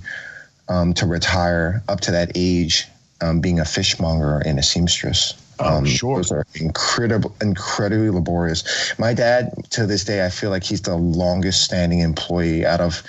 um, 0.68 0.94
to 0.94 1.06
retire 1.06 1.82
up 1.88 2.00
to 2.02 2.12
that 2.12 2.32
age, 2.34 2.86
um, 3.20 3.40
being 3.40 3.60
a 3.60 3.64
fishmonger 3.64 4.38
and 4.46 4.58
a 4.58 4.62
seamstress. 4.62 5.34
Oh, 5.58 5.78
um, 5.78 5.86
sure. 5.86 6.16
Those 6.16 6.32
are 6.32 6.46
incredible, 6.54 7.34
incredibly 7.40 8.10
laborious. 8.10 8.92
My 8.98 9.14
dad, 9.14 9.52
to 9.70 9.86
this 9.86 10.04
day, 10.04 10.24
I 10.24 10.28
feel 10.28 10.50
like 10.50 10.62
he's 10.62 10.82
the 10.82 10.96
longest 10.96 11.64
standing 11.64 12.00
employee 12.00 12.66
out 12.66 12.80
of 12.80 13.02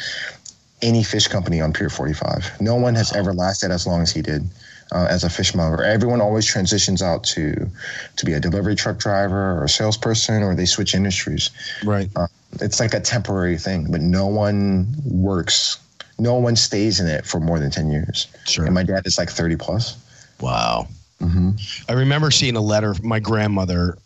any 0.82 1.04
fish 1.04 1.28
company 1.28 1.62
on 1.62 1.74
Pier 1.74 1.90
45. 1.90 2.62
No 2.62 2.76
one 2.76 2.96
has 2.96 3.16
ever 3.16 3.34
lasted 3.34 3.72
as 3.72 3.88
long 3.88 4.02
as 4.02 4.12
he 4.12 4.22
did 4.22 4.48
uh, 4.92 5.08
as 5.10 5.24
a 5.24 5.30
fishmonger. 5.30 5.84
Everyone 5.84 6.22
always 6.22 6.46
transitions 6.46 7.02
out 7.02 7.24
to 7.26 7.70
to 8.16 8.26
be 8.26 8.34
a 8.34 8.40
delivery 8.40 8.76
truck 8.76 8.98
driver 8.98 9.58
or 9.58 9.64
a 9.64 9.70
salesperson, 9.70 10.44
or 10.44 10.56
they 10.56 10.66
switch 10.66 10.94
industries. 10.96 11.50
Right. 11.84 12.10
Uh, 12.16 12.28
it's 12.62 12.80
like 12.80 12.94
a 12.94 13.00
temporary 13.00 13.58
thing, 13.58 13.92
but 13.92 14.02
no 14.02 14.28
one 14.28 14.88
works. 15.06 15.80
No 16.20 16.36
one 16.36 16.56
stays 16.56 17.00
in 17.00 17.08
it 17.08 17.26
for 17.26 17.40
more 17.40 17.60
than 17.60 17.72
ten 17.72 17.92
years. 17.92 18.28
Sure. 18.48 18.66
And 18.66 18.74
my 18.74 18.84
dad 18.84 19.06
is 19.06 19.18
like 19.18 19.30
thirty 19.30 19.56
plus. 19.56 19.98
Wow. 20.40 20.88
Mm-hmm. 21.22 21.52
I 21.90 21.94
remember 21.94 22.30
seeing 22.30 22.56
a 22.56 22.62
letter 22.62 22.94
from 22.94 23.08
my 23.08 23.20
grandmother 23.20 23.98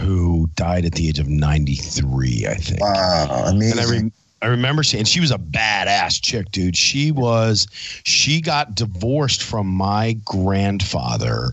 who 0.00 0.50
died 0.56 0.84
at 0.84 0.92
the 0.92 1.08
age 1.08 1.20
of 1.20 1.28
93, 1.28 2.46
I 2.48 2.54
think. 2.54 2.80
Wow, 2.80 3.44
amazing. 3.46 4.12
And 4.46 4.52
I, 4.52 4.54
re- 4.54 4.56
I 4.56 4.58
remember 4.58 4.82
seeing 4.82 5.04
she 5.04 5.20
was 5.20 5.30
a 5.30 5.38
badass 5.38 6.20
chick, 6.22 6.50
dude. 6.50 6.76
She 6.76 7.10
was 7.10 7.66
she 8.04 8.40
got 8.40 8.74
divorced 8.74 9.42
from 9.42 9.66
my 9.66 10.14
grandfather 10.24 11.52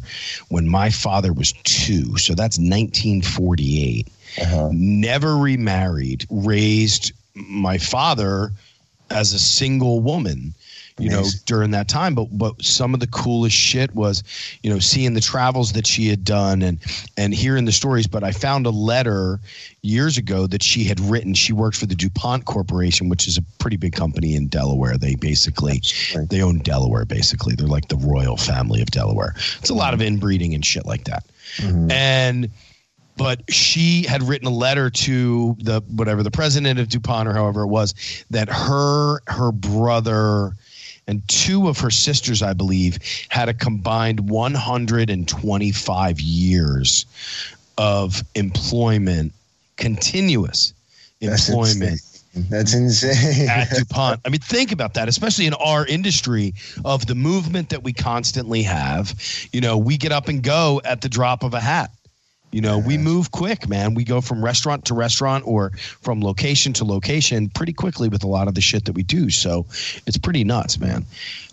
when 0.50 0.70
my 0.70 0.90
father 0.90 1.34
was 1.34 1.54
2. 1.64 2.18
So 2.18 2.34
that's 2.34 2.58
1948. 2.58 4.08
Uh-huh. 4.42 4.70
Never 4.72 5.38
remarried, 5.38 6.26
raised 6.30 7.12
my 7.36 7.78
father 7.78 8.52
as 9.10 9.34
a 9.34 9.40
single 9.40 10.00
woman 10.00 10.54
you 10.98 11.10
know, 11.10 11.24
during 11.46 11.72
that 11.72 11.88
time. 11.88 12.16
But 12.16 12.38
but 12.38 12.62
some 12.62 12.94
of 12.94 13.00
the 13.00 13.08
coolest 13.08 13.56
shit 13.56 13.94
was, 13.96 14.24
you 14.62 14.70
know, 14.70 14.80
seeing 14.80 15.14
the 15.14 15.22
travels 15.22 15.74
that 15.74 15.88
she 15.88 16.08
had 16.08 16.24
done 16.24 16.62
and 16.62 16.80
and 17.18 17.34
hearing 17.34 17.66
the 17.66 17.72
stories. 17.72 18.08
But 18.08 18.24
I 18.24 18.32
found 18.32 18.66
a 18.66 18.72
letter 18.72 19.40
years 19.82 20.18
ago 20.18 20.48
that 20.48 20.64
she 20.64 20.84
had 20.84 21.00
written. 21.00 21.34
She 21.34 21.54
worked 21.54 21.78
for 21.78 21.86
the 21.86 21.96
DuPont 21.96 22.46
Corporation, 22.46 23.10
which 23.10 23.28
is 23.28 23.38
a 23.38 23.42
pretty 23.60 23.78
big 23.78 23.94
company 23.94 24.36
in 24.36 24.48
Delaware. 24.48 24.98
They 24.98 25.16
basically 25.16 25.82
right. 26.16 26.30
they 26.30 26.42
own 26.42 26.60
Delaware. 26.60 27.06
Basically, 27.06 27.56
they're 27.56 27.68
like 27.68 27.88
the 27.88 27.98
royal 27.98 28.38
family 28.38 28.82
of 28.82 28.92
Delaware. 28.92 29.34
It's 29.60 29.70
a 29.70 29.76
lot 29.76 29.94
of 29.94 30.02
inbreeding 30.02 30.54
and 30.54 30.66
shit 30.66 30.86
like 30.86 31.06
that. 31.06 31.24
Mm-hmm. 31.58 31.92
And 31.92 32.50
but 33.18 33.44
she 33.50 34.04
had 34.04 34.24
written 34.24 34.48
a 34.48 34.52
letter 34.52 34.90
to 34.90 35.56
the 35.60 35.82
whatever 35.96 36.24
the 36.24 36.32
president 36.32 36.80
of 36.80 36.90
DuPont 36.90 37.28
or 37.28 37.34
however 37.34 37.62
it 37.62 37.68
was 37.68 37.94
that 38.32 38.50
her 38.50 39.20
her 39.28 39.52
brother 39.52 40.54
and 41.08 41.28
two 41.28 41.68
of 41.68 41.80
her 41.80 41.90
sisters, 41.90 42.42
I 42.42 42.54
believe, 42.54 43.00
had 43.30 43.50
a 43.50 43.54
combined 43.54 44.30
125 44.30 46.22
years 46.22 47.06
of 47.78 48.24
employment, 48.36 49.34
continuous 49.78 50.74
employment. 51.22 52.02
That's 52.36 52.74
insane. 52.74 53.48
at 53.48 53.70
DuPont. 53.78 54.22
I 54.26 54.30
mean, 54.30 54.40
think 54.40 54.72
about 54.72 54.96
that, 54.96 55.08
especially 55.08 55.46
in 55.46 55.54
our 55.56 55.86
industry 55.86 56.54
of 56.84 57.06
the 57.06 57.16
movement 57.16 57.70
that 57.70 57.84
we 57.84 57.94
constantly 57.94 58.64
have. 58.64 59.14
You 59.52 59.62
know, 59.62 59.78
we 59.78 59.98
get 59.98 60.12
up 60.12 60.28
and 60.28 60.42
go 60.42 60.82
at 60.84 61.02
the 61.02 61.10
drop 61.10 61.44
of 61.44 61.54
a 61.54 61.60
hat. 61.60 61.92
You 62.54 62.62
know, 62.62 62.78
we 62.78 63.00
move 63.00 63.32
quick, 63.32 63.68
man. 63.68 63.96
We 63.96 64.04
go 64.04 64.22
from 64.22 64.46
restaurant 64.46 64.86
to 64.86 64.94
restaurant 64.94 65.44
or 65.48 65.72
from 66.02 66.22
location 66.22 66.72
to 66.74 66.86
location 66.86 67.50
pretty 67.50 67.74
quickly 67.74 68.10
with 68.10 68.24
a 68.24 68.28
lot 68.28 68.48
of 68.48 68.54
the 68.54 68.62
shit 68.62 68.86
that 68.86 68.94
we 68.94 69.02
do. 69.02 69.32
So 69.32 69.66
it's 70.06 70.18
pretty 70.18 70.44
nuts, 70.44 70.80
man. 70.80 71.04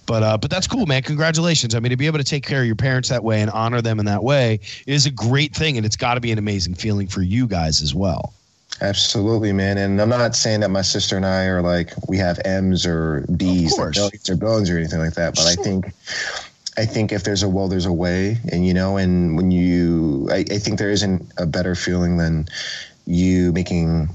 But 0.05 0.23
uh, 0.23 0.37
but 0.37 0.51
that's 0.51 0.67
cool, 0.67 0.85
man. 0.87 1.03
Congratulations. 1.03 1.75
I 1.75 1.81
mean, 1.81 1.91
to 1.91 1.97
be 1.97 2.07
able 2.07 2.19
to 2.19 2.25
take 2.25 2.45
care 2.45 2.61
of 2.61 2.67
your 2.67 2.77
parents 2.77 3.09
that 3.09 3.25
way 3.25 3.41
and 3.41 3.51
honor 3.51 3.81
them 3.81 3.99
in 3.99 4.07
that 4.07 4.23
way 4.23 4.61
is 4.87 5.07
a 5.07 5.11
great 5.11 5.55
thing, 5.55 5.79
and 5.79 5.87
it's 5.87 5.97
got 5.97 6.15
to 6.15 6.21
be 6.21 6.33
an 6.33 6.39
amazing 6.39 6.75
feeling 6.75 7.07
for 7.07 7.23
you 7.23 7.47
guys 7.47 7.81
as 7.81 7.95
well. 7.95 8.35
Absolutely, 8.83 9.53
man. 9.53 9.79
And 9.79 10.01
I'm 10.01 10.09
not 10.09 10.35
saying 10.35 10.61
that 10.61 10.71
my 10.71 10.83
sister 10.83 11.17
and 11.17 11.25
I 11.25 11.45
are 11.45 11.63
like 11.63 11.93
we 12.09 12.19
have 12.19 12.41
M's 12.45 12.85
or 12.85 13.25
B's, 13.37 13.79
or 13.79 13.91
billions 13.91 14.29
or 14.29 14.37
billions 14.37 14.71
or 14.71 14.77
anything 14.77 14.99
like 14.99 15.15
that. 15.15 15.35
But 15.35 15.43
sure. 15.43 15.53
I 15.53 15.55
think 15.55 15.93
I 16.77 16.87
think 16.87 17.13
if 17.13 17.25
there's 17.25 17.43
a 17.43 17.49
will, 17.49 17.69
there's 17.69 17.87
a 17.87 17.93
way, 17.93 18.39
and 18.53 18.67
you 18.67 18.73
know, 18.73 18.97
and 18.97 19.37
when 19.37 19.51
you, 19.51 20.29
I, 20.31 20.45
I 20.51 20.59
think 20.59 20.79
there 20.79 20.91
isn't 20.91 21.31
a 21.37 21.47
better 21.47 21.75
feeling 21.75 22.17
than 22.17 22.47
you 23.07 23.53
making 23.53 24.09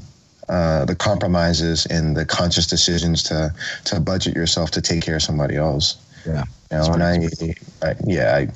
uh, 0.48 0.86
the 0.86 0.96
compromises 0.96 1.86
and 1.88 2.16
the 2.16 2.26
conscious 2.26 2.68
decisions 2.68 3.24
to 3.24 3.54
to 3.86 4.00
budget 4.00 4.36
yourself 4.36 4.72
to 4.72 4.82
take 4.82 5.04
care 5.04 5.16
of 5.16 5.22
somebody 5.22 5.56
else. 5.56 5.98
Yeah, 6.26 6.44
you 6.72 6.78
know, 6.78 6.94
and 6.94 7.04
I, 7.04 7.88
I, 7.88 7.96
yeah, 8.06 8.36
I, 8.36 8.48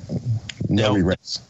no 0.68 0.88
now, 0.88 0.94
regrets. 0.94 1.40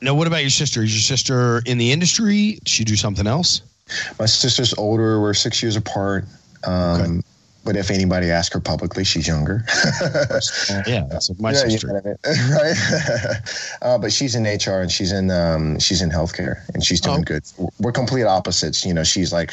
Now, 0.00 0.14
what 0.14 0.26
about 0.26 0.42
your 0.42 0.50
sister? 0.50 0.82
Is 0.82 0.94
your 0.94 1.16
sister 1.16 1.62
in 1.66 1.78
the 1.78 1.90
industry? 1.90 2.52
Did 2.52 2.68
she 2.68 2.84
do 2.84 2.96
something 2.96 3.26
else? 3.26 3.62
My 4.18 4.26
sister's 4.26 4.74
older. 4.74 5.20
We're 5.20 5.34
six 5.34 5.62
years 5.62 5.76
apart. 5.76 6.26
Um, 6.64 7.00
okay. 7.00 7.27
But 7.64 7.76
if 7.76 7.90
anybody 7.90 8.30
asks 8.30 8.54
her 8.54 8.60
publicly, 8.60 9.04
she's 9.04 9.28
younger. 9.28 9.64
yeah, 10.86 11.06
that's 11.10 11.30
my 11.38 11.52
yeah, 11.52 11.58
sister, 11.58 11.88
you 11.88 11.92
know 12.28 12.56
right? 12.56 13.36
uh, 13.82 13.98
but 13.98 14.12
she's 14.12 14.34
in 14.34 14.44
HR 14.44 14.80
and 14.80 14.90
she's 14.90 15.12
in 15.12 15.30
um, 15.30 15.78
she's 15.78 16.00
in 16.00 16.10
healthcare 16.10 16.60
and 16.72 16.84
she's 16.84 17.00
doing 17.00 17.20
oh. 17.20 17.24
good. 17.24 17.42
We're 17.80 17.92
complete 17.92 18.24
opposites. 18.24 18.86
You 18.86 18.94
know, 18.94 19.04
she's 19.04 19.32
like 19.32 19.52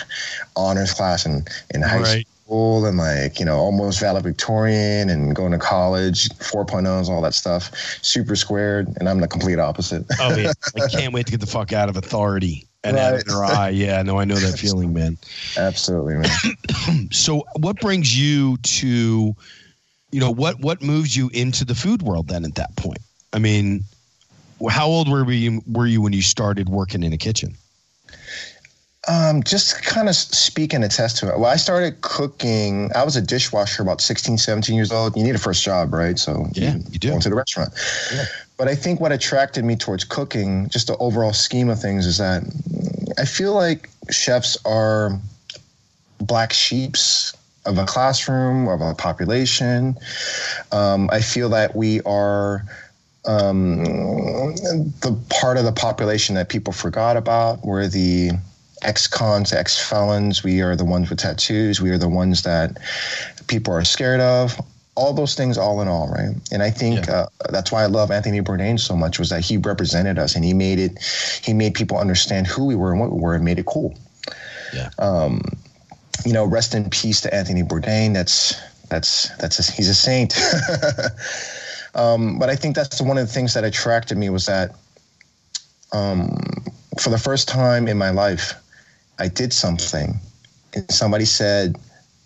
honors 0.56 0.94
class 0.94 1.26
and 1.26 1.48
in 1.74 1.82
high 1.82 2.00
right. 2.00 2.28
school 2.46 2.86
and 2.86 2.98
like 2.98 3.40
you 3.40 3.46
know 3.46 3.58
almost 3.58 4.00
valedictorian 4.00 5.10
and 5.10 5.36
going 5.36 5.52
to 5.52 5.60
college, 5.60 6.30
4.0s, 6.30 7.10
all 7.10 7.22
that 7.22 7.34
stuff. 7.34 7.72
Super 8.02 8.36
squared, 8.36 8.88
and 9.00 9.10
I'm 9.10 9.20
the 9.20 9.28
complete 9.28 9.60
opposite. 9.60 10.06
oh 10.22 10.36
yeah, 10.38 10.54
I 10.82 10.88
can't 10.88 11.14
wait 11.14 11.26
to 11.26 11.32
get 11.32 11.42
the 11.42 11.48
fuck 11.48 11.74
out 11.74 11.90
of 11.90 11.98
authority 11.98 12.66
and 12.86 12.96
right. 12.96 13.26
their 13.26 13.44
eye. 13.44 13.70
Yeah, 13.70 14.02
no, 14.04 14.20
I 14.20 14.26
know 14.26 14.36
that 14.36 14.60
feeling, 14.60 14.94
man. 14.94 15.18
Absolutely, 15.58 16.16
man. 16.16 17.10
so, 17.12 17.44
what 17.58 17.80
brings 17.80 18.18
you 18.18 18.58
to, 18.58 19.36
you 20.12 20.20
know, 20.20 20.32
what 20.32 20.60
what 20.60 20.82
moves 20.82 21.16
you 21.16 21.30
into 21.34 21.66
the 21.66 21.76
food 21.76 22.02
world 22.02 22.28
then 22.28 22.46
at 22.46 22.56
that 22.56 22.76
point? 22.76 23.00
I 23.34 23.40
mean, 23.40 23.84
how 24.70 24.88
old 24.88 25.10
were 25.10 25.30
you 25.32 25.62
were 25.68 25.88
you 25.88 26.02
when 26.02 26.14
you 26.14 26.22
started 26.22 26.70
working 26.70 27.04
in 27.04 27.12
a 27.14 27.18
kitchen? 27.18 27.56
Um, 29.08 29.44
just 29.44 29.84
kind 29.84 30.10
of 30.10 30.16
speak 30.16 30.74
and 30.74 30.84
attest 30.84 31.18
to 31.18 31.28
it. 31.28 31.40
Well, 31.40 31.52
I 31.52 31.58
started 31.58 32.02
cooking. 32.02 32.92
I 32.96 33.04
was 33.04 33.16
a 33.16 33.22
dishwasher 33.22 33.84
about 33.84 34.02
16, 34.02 34.40
17 34.40 34.76
years 34.76 34.92
old. 34.92 35.16
You 35.16 35.24
need 35.24 35.36
a 35.36 35.40
first 35.40 35.64
job, 35.64 35.94
right? 35.94 36.18
So 36.18 36.48
yeah, 36.54 36.76
you, 36.76 36.84
you 36.92 37.00
do. 37.00 37.10
Go 37.12 37.20
to 37.20 37.30
the 37.30 37.36
restaurant. 37.36 37.72
Yeah. 38.14 38.26
But 38.58 38.68
I 38.68 38.76
think 38.76 39.00
what 39.00 39.12
attracted 39.12 39.66
me 39.66 39.76
towards 39.76 40.06
cooking, 40.06 40.70
just 40.70 40.88
the 40.88 40.98
overall 40.98 41.34
scheme 41.34 41.70
of 41.70 41.80
things, 41.80 42.08
is 42.08 42.18
that 42.18 42.44
I 43.18 43.26
feel 43.26 43.54
like 43.54 43.90
chefs 44.10 44.58
are 44.66 45.20
black 46.20 46.54
sheeps 46.54 47.36
of 47.66 47.78
a 47.78 47.86
classroom, 47.86 48.68
of 48.68 48.82
a 48.82 48.94
population. 48.94 49.96
Um, 50.72 51.10
I 51.12 51.22
feel 51.22 51.50
that 51.50 51.76
we 51.76 52.02
are 52.02 52.64
um, 53.26 53.84
the 53.84 55.20
part 55.30 55.58
of 55.58 55.66
the 55.66 55.72
population 55.72 56.36
that 56.36 56.50
people 56.50 56.74
forgot 56.74 57.18
about 57.18 57.66
were 57.66 57.88
the 57.88 58.32
ex-cons, 58.86 59.52
ex-felons. 59.52 60.44
We 60.44 60.62
are 60.62 60.76
the 60.76 60.86
ones 60.86 61.10
with 61.10 61.20
tattoos. 61.20 61.82
We 61.82 61.90
are 61.90 61.98
the 61.98 62.08
ones 62.08 62.44
that 62.44 62.78
people 63.48 63.74
are 63.74 63.84
scared 63.84 64.22
of. 64.22 64.60
All 64.96 65.12
those 65.12 65.36
things, 65.36 65.58
all 65.58 65.82
in 65.82 65.90
all, 65.90 66.08
right? 66.08 66.34
And 66.54 66.64
I 66.64 66.70
think 66.70 67.08
yeah. 67.08 67.14
uh, 67.14 67.28
that's 67.50 67.70
why 67.70 67.84
I 67.84 67.88
love 67.88 68.12
Anthony 68.12 68.40
Bourdain 68.40 68.80
so 68.80 68.96
much 68.96 69.20
was 69.20 69.30
that 69.30 69.44
he 69.44 69.58
represented 69.58 70.18
us 70.18 70.36
and 70.36 70.46
he 70.46 70.54
made 70.54 70.80
it. 70.80 71.04
He 71.44 71.54
made 71.54 71.74
people 71.74 71.98
understand 71.98 72.48
who 72.48 72.66
we 72.66 72.76
were 72.76 72.92
and 72.92 73.02
what 73.02 73.12
we 73.12 73.20
were, 73.20 73.36
and 73.36 73.44
made 73.44 73.60
it 73.60 73.66
cool. 73.66 73.98
Yeah. 74.74 74.90
Um, 75.00 75.42
you 76.26 76.32
know, 76.32 76.46
rest 76.46 76.74
in 76.74 76.90
peace 76.90 77.20
to 77.22 77.34
Anthony 77.34 77.62
Bourdain. 77.62 78.14
That's 78.14 78.56
that's 78.88 79.36
that's 79.38 79.60
a, 79.60 79.72
he's 79.74 79.90
a 79.90 79.96
saint. 79.96 80.34
um, 81.96 82.40
but 82.40 82.50
I 82.50 82.56
think 82.56 82.76
that's 82.76 83.02
one 83.02 83.18
of 83.18 83.28
the 83.28 83.34
things 83.34 83.54
that 83.54 83.66
attracted 83.66 84.18
me 84.18 84.30
was 84.30 84.46
that 84.46 84.76
um, 85.92 86.38
for 87.00 87.10
the 87.10 87.18
first 87.18 87.50
time 87.50 87.90
in 87.90 87.98
my 87.98 88.12
life, 88.12 88.54
I 89.20 89.28
did 89.28 89.54
something, 89.54 90.20
and 90.74 90.92
somebody 90.92 91.26
said 91.26 91.78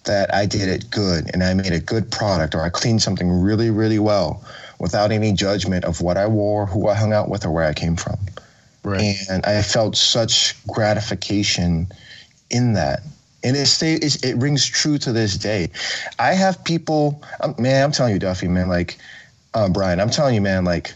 that 0.05 0.33
I 0.33 0.45
did 0.45 0.67
it 0.69 0.89
good 0.89 1.29
and 1.33 1.43
I 1.43 1.53
made 1.53 1.71
a 1.71 1.79
good 1.79 2.11
product 2.11 2.55
or 2.55 2.61
I 2.61 2.69
cleaned 2.69 3.01
something 3.01 3.29
really, 3.29 3.69
really 3.69 3.99
well 3.99 4.43
without 4.79 5.11
any 5.11 5.33
judgment 5.33 5.85
of 5.85 6.01
what 6.01 6.17
I 6.17 6.25
wore, 6.25 6.65
who 6.65 6.87
I 6.87 6.95
hung 6.95 7.13
out 7.13 7.29
with, 7.29 7.45
or 7.45 7.51
where 7.51 7.65
I 7.65 7.73
came 7.73 7.95
from. 7.95 8.17
Right. 8.83 9.15
And 9.29 9.45
I 9.45 9.61
felt 9.61 9.95
such 9.95 10.55
gratification 10.67 11.87
in 12.49 12.73
that. 12.73 13.01
And 13.43 13.55
it 13.55 13.67
stays, 13.67 14.15
it 14.23 14.35
rings 14.37 14.65
true 14.65 14.97
to 14.99 15.11
this 15.11 15.37
day. 15.37 15.69
I 16.17 16.33
have 16.33 16.63
people, 16.63 17.21
um, 17.41 17.55
man, 17.57 17.83
I'm 17.83 17.91
telling 17.91 18.13
you, 18.13 18.19
Duffy, 18.19 18.47
man, 18.47 18.67
like, 18.67 18.97
uh, 19.53 19.69
Brian, 19.69 19.99
I'm 19.99 20.09
telling 20.09 20.35
you, 20.35 20.41
man, 20.41 20.65
like, 20.65 20.93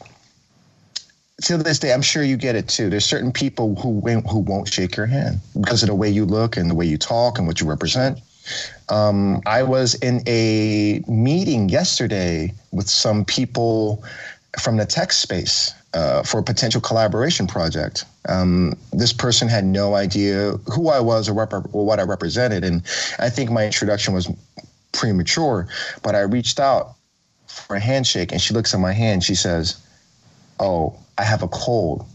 to 1.41 1.58
this 1.58 1.80
day, 1.80 1.93
I'm 1.93 2.02
sure 2.02 2.24
you 2.24 2.38
get 2.38 2.56
it 2.56 2.67
too. 2.67 2.89
There's 2.89 3.06
certain 3.06 3.32
people 3.32 3.76
who 3.76 4.00
who 4.02 4.39
won't 4.39 4.67
shake 4.67 4.96
your 4.96 5.08
hand 5.08 5.39
because 5.60 5.84
of 5.84 5.89
the 5.89 5.96
way 5.96 6.10
you 6.10 6.26
look 6.26 6.58
and 6.58 6.69
the 6.69 6.76
way 6.76 6.86
you 6.86 6.98
talk 6.98 7.38
and 7.38 7.48
what 7.48 7.60
you 7.60 7.67
represent. 7.67 8.19
Um, 8.89 9.41
I 9.46 9.63
was 9.63 9.96
in 9.96 10.22
a 10.28 11.02
meeting 11.08 11.69
yesterday 11.69 12.54
with 12.72 12.89
some 12.89 13.26
people 13.26 14.04
from 14.62 14.78
the 14.78 14.86
tech 14.86 15.12
space 15.12 15.74
uh, 15.93 16.24
for 16.24 16.39
a 16.39 16.43
potential 16.43 16.82
collaboration 16.82 17.48
project. 17.48 18.06
Um, 18.28 18.74
this 18.91 19.13
person 19.13 19.48
had 19.48 19.65
no 19.65 19.96
idea 19.96 20.52
who 20.72 20.89
I 20.89 21.00
was 21.00 21.30
or, 21.30 21.34
rep- 21.34 21.74
or 21.74 21.86
what 21.86 22.00
I 22.00 22.04
represented, 22.04 22.63
and 22.63 22.84
I 23.19 23.30
think 23.30 23.50
my 23.50 23.65
introduction 23.65 24.13
was 24.13 24.30
premature. 24.91 25.67
But 26.04 26.15
I 26.15 26.22
reached 26.22 26.60
out 26.60 26.93
for 27.48 27.76
a 27.76 27.80
handshake, 27.80 28.32
and 28.32 28.41
she 28.41 28.54
looks 28.54 28.74
at 28.74 28.80
my 28.80 28.91
hand. 28.91 29.24
She 29.24 29.36
says, 29.36 29.78
"Oh, 30.60 30.98
I 31.17 31.23
have 31.23 31.43
a 31.43 31.47
cold. 31.47 32.06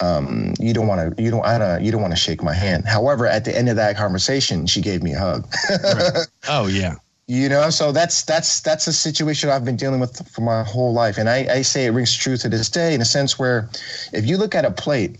Um, 0.00 0.54
you 0.60 0.72
don't 0.72 0.86
want 0.86 1.16
to. 1.16 1.22
You 1.22 1.30
don't. 1.30 1.44
I 1.44 1.58
don't. 1.58 1.82
You 1.82 1.90
don't 1.90 2.00
want 2.00 2.12
to 2.12 2.20
shake 2.20 2.42
my 2.42 2.54
hand." 2.54 2.86
However, 2.86 3.26
at 3.26 3.44
the 3.44 3.56
end 3.56 3.68
of 3.68 3.76
that 3.76 3.96
conversation, 3.96 4.66
she 4.66 4.80
gave 4.80 5.02
me 5.02 5.12
a 5.14 5.18
hug. 5.18 5.46
right. 5.70 6.26
Oh 6.48 6.66
yeah. 6.66 6.94
You 7.30 7.50
know, 7.50 7.68
so 7.68 7.92
that's 7.92 8.22
that's 8.22 8.62
that's 8.62 8.86
a 8.86 8.92
situation 8.92 9.50
I've 9.50 9.62
been 9.62 9.76
dealing 9.76 10.00
with 10.00 10.26
for 10.30 10.40
my 10.40 10.62
whole 10.62 10.94
life, 10.94 11.18
and 11.18 11.28
I, 11.28 11.46
I 11.56 11.60
say 11.60 11.84
it 11.84 11.90
rings 11.90 12.16
true 12.16 12.38
to 12.38 12.48
this 12.48 12.70
day 12.70 12.94
in 12.94 13.02
a 13.02 13.04
sense 13.04 13.38
where, 13.38 13.68
if 14.14 14.24
you 14.24 14.38
look 14.38 14.54
at 14.54 14.64
a 14.64 14.70
plate, 14.70 15.18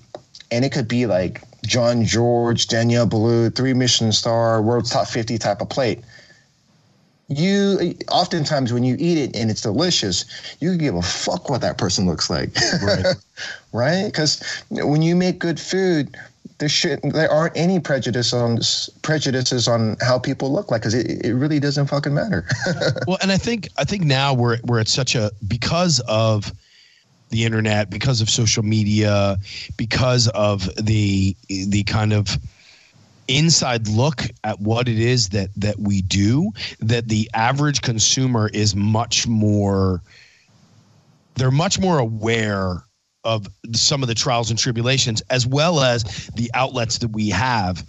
and 0.51 0.65
it 0.65 0.73
could 0.73 0.89
be 0.89 1.05
like 1.05 1.43
Jean-Georges, 1.67 2.65
Daniel 2.65 3.07
Boulud, 3.07 3.55
three 3.55 3.75
Michelin 3.75 4.13
star, 4.13 4.63
world 4.63 4.87
top 4.87 5.07
fifty 5.07 5.37
type 5.37 5.61
of 5.61 5.69
plate 5.69 6.03
you 7.29 7.95
oftentimes 8.11 8.73
when 8.73 8.85
you 8.85 8.97
eat 8.99 9.19
it 9.19 9.37
and 9.37 9.51
it's 9.51 9.61
delicious, 9.61 10.25
you 10.61 10.77
give 10.77 10.95
a 10.95 11.03
fuck 11.03 11.51
what 11.51 11.61
that 11.61 11.77
person 11.79 12.07
looks 12.07 12.31
like, 12.31 12.51
right? 13.73 14.07
Because 14.07 14.63
right? 14.71 14.85
when 14.85 15.03
you 15.03 15.15
make 15.15 15.39
good 15.39 15.61
food, 15.61 16.17
there 16.59 16.69
should 16.69 17.01
there 17.03 17.31
aren't 17.31 17.57
any 17.57 17.79
prejudice 17.81 18.33
on 18.33 18.59
prejudices 19.03 19.69
on 19.69 19.97
how 20.01 20.19
people 20.19 20.53
look 20.53 20.71
like 20.71 20.81
because 20.83 20.95
it, 20.95 21.25
it 21.25 21.35
really 21.35 21.61
doesn't 21.61 21.87
fucking 21.87 22.15
matter. 22.15 22.47
well, 23.07 23.19
and 23.21 23.31
I 23.31 23.37
think 23.37 23.69
I 23.77 23.85
think 23.85 24.05
now 24.05 24.35
we're 24.35 24.59
we're 24.65 24.81
at 24.81 24.89
such 24.89 25.15
a 25.15 25.31
because 25.47 26.01
of 26.09 26.53
the 27.31 27.45
internet, 27.45 27.91
because 27.91 28.23
of 28.23 28.31
social 28.31 28.63
media, 28.63 29.37
because 29.77 30.29
of 30.29 30.69
the 30.77 31.37
the 31.49 31.85
kind 31.85 32.13
of 32.13 32.39
inside 33.29 33.87
look 33.89 34.25
at 34.45 34.59
what 34.61 34.89
it 34.89 34.99
is 34.99 35.29
that 35.29 35.51
that 35.55 35.79
we 35.79 36.03
do 36.03 36.51
that 36.81 37.09
the 37.09 37.31
average 37.35 37.83
consumer 37.83 38.51
is 38.53 38.75
much 38.75 39.27
more 39.27 40.03
they're 41.37 41.51
much 41.51 41.79
more 41.79 41.99
aware 41.99 42.83
of 43.25 43.47
some 43.75 44.03
of 44.03 44.09
the 44.09 44.15
trials 44.15 44.51
and 44.51 44.59
tribulations 44.59 45.23
as 45.31 45.47
well 45.47 45.81
as 45.81 46.03
the 46.35 46.51
outlets 46.55 46.99
that 46.99 47.09
we 47.09 47.29
have 47.29 47.87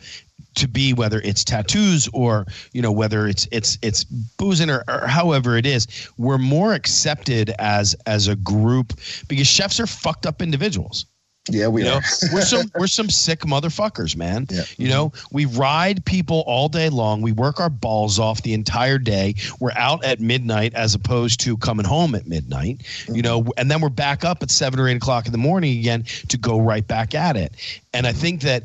to 0.55 0.67
be 0.67 0.93
whether 0.93 1.21
it's 1.21 1.43
tattoos 1.43 2.09
or 2.13 2.45
you 2.73 2.81
know 2.81 2.91
whether 2.91 3.27
it's 3.27 3.47
it's 3.51 3.77
it's 3.81 4.03
boozing 4.03 4.69
or, 4.69 4.83
or, 4.89 5.07
however 5.07 5.55
it 5.55 5.65
is 5.65 5.87
we're 6.17 6.37
more 6.37 6.73
accepted 6.73 7.51
as 7.59 7.95
as 8.05 8.27
a 8.27 8.35
group 8.35 8.93
because 9.27 9.47
chefs 9.47 9.79
are 9.79 9.87
fucked 9.87 10.25
up 10.25 10.41
individuals 10.41 11.05
yeah, 11.49 11.67
we 11.67 11.83
you 11.83 11.89
are. 11.89 11.95
Know, 11.95 12.01
we're 12.33 12.41
some 12.41 12.71
we're 12.79 12.87
some 12.87 13.09
sick 13.09 13.41
motherfuckers, 13.41 14.15
man. 14.15 14.47
Yeah. 14.49 14.63
You 14.77 14.89
know, 14.89 15.13
we 15.31 15.45
ride 15.45 16.05
people 16.05 16.43
all 16.47 16.69
day 16.69 16.89
long. 16.89 17.21
We 17.21 17.31
work 17.31 17.59
our 17.59 17.69
balls 17.69 18.19
off 18.19 18.41
the 18.43 18.53
entire 18.53 18.97
day. 18.97 19.35
We're 19.59 19.73
out 19.75 20.03
at 20.03 20.19
midnight 20.19 20.73
as 20.73 20.95
opposed 20.95 21.39
to 21.41 21.57
coming 21.57 21.85
home 21.85 22.15
at 22.15 22.27
midnight. 22.27 22.79
Mm-hmm. 22.79 23.15
You 23.15 23.21
know, 23.21 23.45
and 23.57 23.69
then 23.69 23.81
we're 23.81 23.89
back 23.89 24.23
up 24.23 24.43
at 24.43 24.51
seven 24.51 24.79
or 24.79 24.87
eight 24.87 24.97
o'clock 24.97 25.25
in 25.25 25.31
the 25.31 25.37
morning 25.37 25.77
again 25.77 26.03
to 26.29 26.37
go 26.37 26.59
right 26.59 26.85
back 26.85 27.15
at 27.15 27.35
it. 27.35 27.53
And 27.93 28.05
I 28.07 28.13
think 28.13 28.41
that 28.41 28.63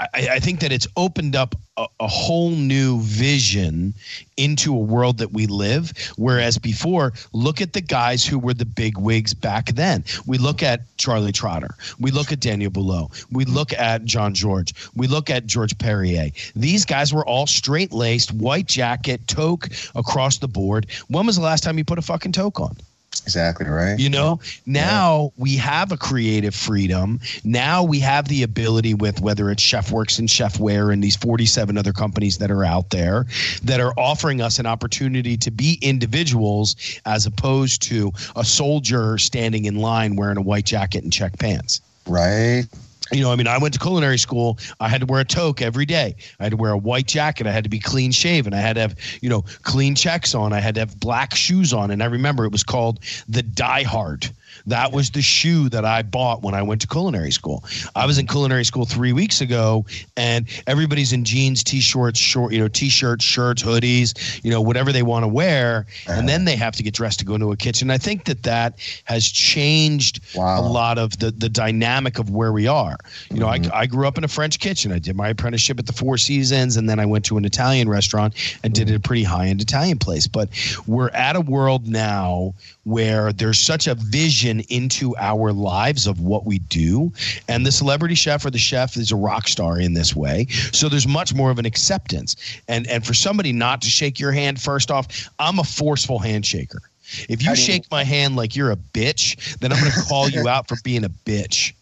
I, 0.00 0.28
I, 0.32 0.38
think 0.38 0.60
that 0.60 0.70
it's 0.70 0.86
opened 0.96 1.34
up 1.34 1.56
a, 1.76 1.86
a, 1.98 2.06
whole 2.06 2.50
new 2.50 3.00
vision 3.00 3.94
into 4.36 4.72
a 4.72 4.78
world 4.78 5.18
that 5.18 5.32
we 5.32 5.46
live. 5.46 5.92
Whereas 6.16 6.56
before, 6.56 7.12
look 7.32 7.60
at 7.60 7.72
the 7.72 7.80
guys 7.80 8.24
who 8.24 8.38
were 8.38 8.54
the 8.54 8.64
big 8.64 8.96
wigs 8.96 9.34
back 9.34 9.66
then. 9.70 10.04
We 10.26 10.38
look 10.38 10.62
at 10.62 10.82
Charlie 10.98 11.32
Trotter. 11.32 11.74
We 11.98 12.12
look 12.12 12.30
at 12.30 12.38
Daniel 12.38 12.70
Boulud. 12.70 13.26
We 13.32 13.44
look 13.44 13.72
at 13.72 14.04
Jean-Georges. 14.04 14.72
We 14.94 15.08
look 15.08 15.30
at 15.30 15.46
Georges 15.46 15.74
Perrier. 15.74 16.30
These 16.54 16.84
guys 16.84 17.12
were 17.12 17.26
all 17.26 17.48
straight 17.48 17.92
laced, 17.92 18.32
white 18.32 18.66
jacket, 18.66 19.26
toque 19.26 19.68
across 19.96 20.38
the 20.38 20.48
board. 20.48 20.86
When 21.08 21.26
was 21.26 21.36
the 21.36 21.42
last 21.42 21.64
time 21.64 21.76
you 21.76 21.84
put 21.84 21.98
a 21.98 22.02
fucking 22.02 22.32
toque 22.32 22.60
on? 22.60 22.76
Exactly 23.24 23.66
right. 23.66 23.98
You 23.98 24.08
know, 24.08 24.40
now 24.66 25.22
yeah. 25.22 25.42
we 25.42 25.56
have 25.56 25.92
a 25.92 25.96
creative 25.96 26.54
freedom. 26.54 27.20
Now 27.44 27.82
we 27.82 28.00
have 28.00 28.28
the 28.28 28.42
ability 28.42 28.94
with 28.94 29.20
whether 29.20 29.50
it's 29.50 29.62
ChefWorks 29.62 30.18
and 30.18 30.28
Chefwear 30.28 30.92
and 30.92 31.02
these 31.02 31.16
47 31.16 31.76
other 31.76 31.92
companies 31.92 32.38
that 32.38 32.50
are 32.50 32.64
out 32.64 32.90
there 32.90 33.26
that 33.64 33.80
are 33.80 33.92
offering 33.98 34.40
us 34.40 34.58
an 34.58 34.66
opportunity 34.66 35.36
to 35.38 35.50
be 35.50 35.78
individuals 35.82 36.76
as 37.04 37.26
opposed 37.26 37.82
to 37.82 38.12
a 38.36 38.44
soldier 38.44 39.18
standing 39.18 39.64
in 39.64 39.76
line 39.76 40.16
wearing 40.16 40.38
a 40.38 40.42
white 40.42 40.66
jacket 40.66 41.02
and 41.02 41.12
check 41.12 41.38
pants. 41.38 41.80
Right 42.06 42.66
you 43.12 43.22
know, 43.22 43.32
I 43.32 43.36
mean, 43.36 43.46
I 43.46 43.58
went 43.58 43.74
to 43.74 43.80
culinary 43.80 44.18
school. 44.18 44.58
I 44.80 44.88
had 44.88 45.00
to 45.00 45.06
wear 45.06 45.20
a 45.20 45.24
toque 45.24 45.62
every 45.62 45.86
day. 45.86 46.16
I 46.38 46.44
had 46.44 46.50
to 46.50 46.56
wear 46.56 46.72
a 46.72 46.78
white 46.78 47.06
jacket. 47.06 47.46
I 47.46 47.52
had 47.52 47.64
to 47.64 47.70
be 47.70 47.78
clean 47.78 48.12
shaven. 48.12 48.54
I 48.54 48.60
had 48.60 48.74
to 48.74 48.80
have, 48.80 48.96
you 49.20 49.28
know, 49.28 49.44
clean 49.62 49.94
checks 49.94 50.34
on. 50.34 50.52
I 50.52 50.60
had 50.60 50.74
to 50.74 50.80
have 50.80 50.98
black 51.00 51.34
shoes 51.34 51.72
on. 51.72 51.90
And 51.90 52.02
I 52.02 52.06
remember 52.06 52.44
it 52.44 52.52
was 52.52 52.62
called 52.64 53.00
the 53.28 53.42
Die 53.42 53.82
Hard. 53.82 54.30
That 54.68 54.92
was 54.92 55.10
the 55.10 55.22
shoe 55.22 55.68
that 55.70 55.84
I 55.84 56.02
bought 56.02 56.42
when 56.42 56.54
I 56.54 56.62
went 56.62 56.80
to 56.82 56.86
culinary 56.86 57.30
school. 57.30 57.64
I 57.94 58.06
was 58.06 58.18
in 58.18 58.26
culinary 58.26 58.64
school 58.64 58.84
three 58.84 59.12
weeks 59.12 59.40
ago, 59.40 59.86
and 60.16 60.46
everybody's 60.66 61.12
in 61.12 61.24
jeans, 61.24 61.64
t-shirts, 61.64 62.18
short, 62.18 62.52
you 62.52 62.58
know, 62.58 62.68
t-shirts, 62.68 63.24
shirts, 63.24 63.62
hoodies, 63.62 64.42
you 64.44 64.50
know, 64.50 64.60
whatever 64.60 64.92
they 64.92 65.02
want 65.02 65.24
to 65.24 65.28
wear, 65.28 65.86
and 66.06 66.28
then 66.28 66.44
they 66.44 66.56
have 66.56 66.76
to 66.76 66.82
get 66.82 66.94
dressed 66.94 67.18
to 67.20 67.24
go 67.24 67.34
into 67.34 67.52
a 67.52 67.56
kitchen. 67.56 67.90
I 67.90 67.98
think 67.98 68.24
that 68.26 68.42
that 68.44 68.78
has 69.04 69.26
changed 69.26 70.20
wow. 70.34 70.60
a 70.60 70.62
lot 70.62 70.98
of 70.98 71.18
the 71.18 71.30
the 71.30 71.48
dynamic 71.48 72.18
of 72.18 72.30
where 72.30 72.52
we 72.52 72.66
are. 72.66 72.96
You 73.30 73.40
know, 73.40 73.46
mm-hmm. 73.46 73.72
I 73.72 73.78
I 73.78 73.86
grew 73.86 74.06
up 74.06 74.18
in 74.18 74.24
a 74.24 74.28
French 74.28 74.58
kitchen. 74.58 74.92
I 74.92 74.98
did 74.98 75.16
my 75.16 75.28
apprenticeship 75.28 75.78
at 75.78 75.86
the 75.86 75.92
Four 75.92 76.18
Seasons, 76.18 76.76
and 76.76 76.88
then 76.88 76.98
I 76.98 77.06
went 77.06 77.24
to 77.26 77.38
an 77.38 77.44
Italian 77.44 77.88
restaurant 77.88 78.34
and 78.62 78.74
did 78.74 78.90
it 78.90 78.94
a 78.94 79.00
pretty 79.00 79.22
high 79.22 79.46
end 79.46 79.62
Italian 79.62 79.98
place. 79.98 80.26
But 80.26 80.50
we're 80.86 81.10
at 81.10 81.36
a 81.36 81.40
world 81.40 81.86
now 81.88 82.54
where 82.84 83.32
there's 83.32 83.58
such 83.58 83.86
a 83.86 83.94
vision 83.94 84.57
into 84.68 85.16
our 85.16 85.52
lives 85.52 86.06
of 86.06 86.20
what 86.20 86.44
we 86.44 86.58
do. 86.58 87.12
And 87.48 87.64
the 87.64 87.72
celebrity 87.72 88.14
chef 88.14 88.44
or 88.44 88.50
the 88.50 88.58
chef 88.58 88.96
is 88.96 89.12
a 89.12 89.16
rock 89.16 89.48
star 89.48 89.80
in 89.80 89.94
this 89.94 90.14
way. 90.14 90.46
So 90.72 90.88
there's 90.88 91.08
much 91.08 91.34
more 91.34 91.50
of 91.50 91.58
an 91.58 91.66
acceptance. 91.66 92.36
And 92.68 92.86
and 92.88 93.06
for 93.06 93.14
somebody 93.14 93.52
not 93.52 93.82
to 93.82 93.88
shake 93.88 94.18
your 94.18 94.32
hand 94.32 94.60
first 94.60 94.90
off, 94.90 95.28
I'm 95.38 95.58
a 95.58 95.64
forceful 95.64 96.20
handshaker. 96.20 96.80
If 97.28 97.42
you 97.42 97.56
shake 97.56 97.90
my 97.90 98.04
hand 98.04 98.36
like 98.36 98.54
you're 98.54 98.70
a 98.70 98.76
bitch, 98.76 99.58
then 99.58 99.72
I'm 99.72 99.80
going 99.80 99.92
to 99.92 100.02
call 100.02 100.28
you 100.28 100.46
out 100.54 100.68
for 100.68 100.76
being 100.84 101.04
a 101.04 101.08
bitch. 101.08 101.72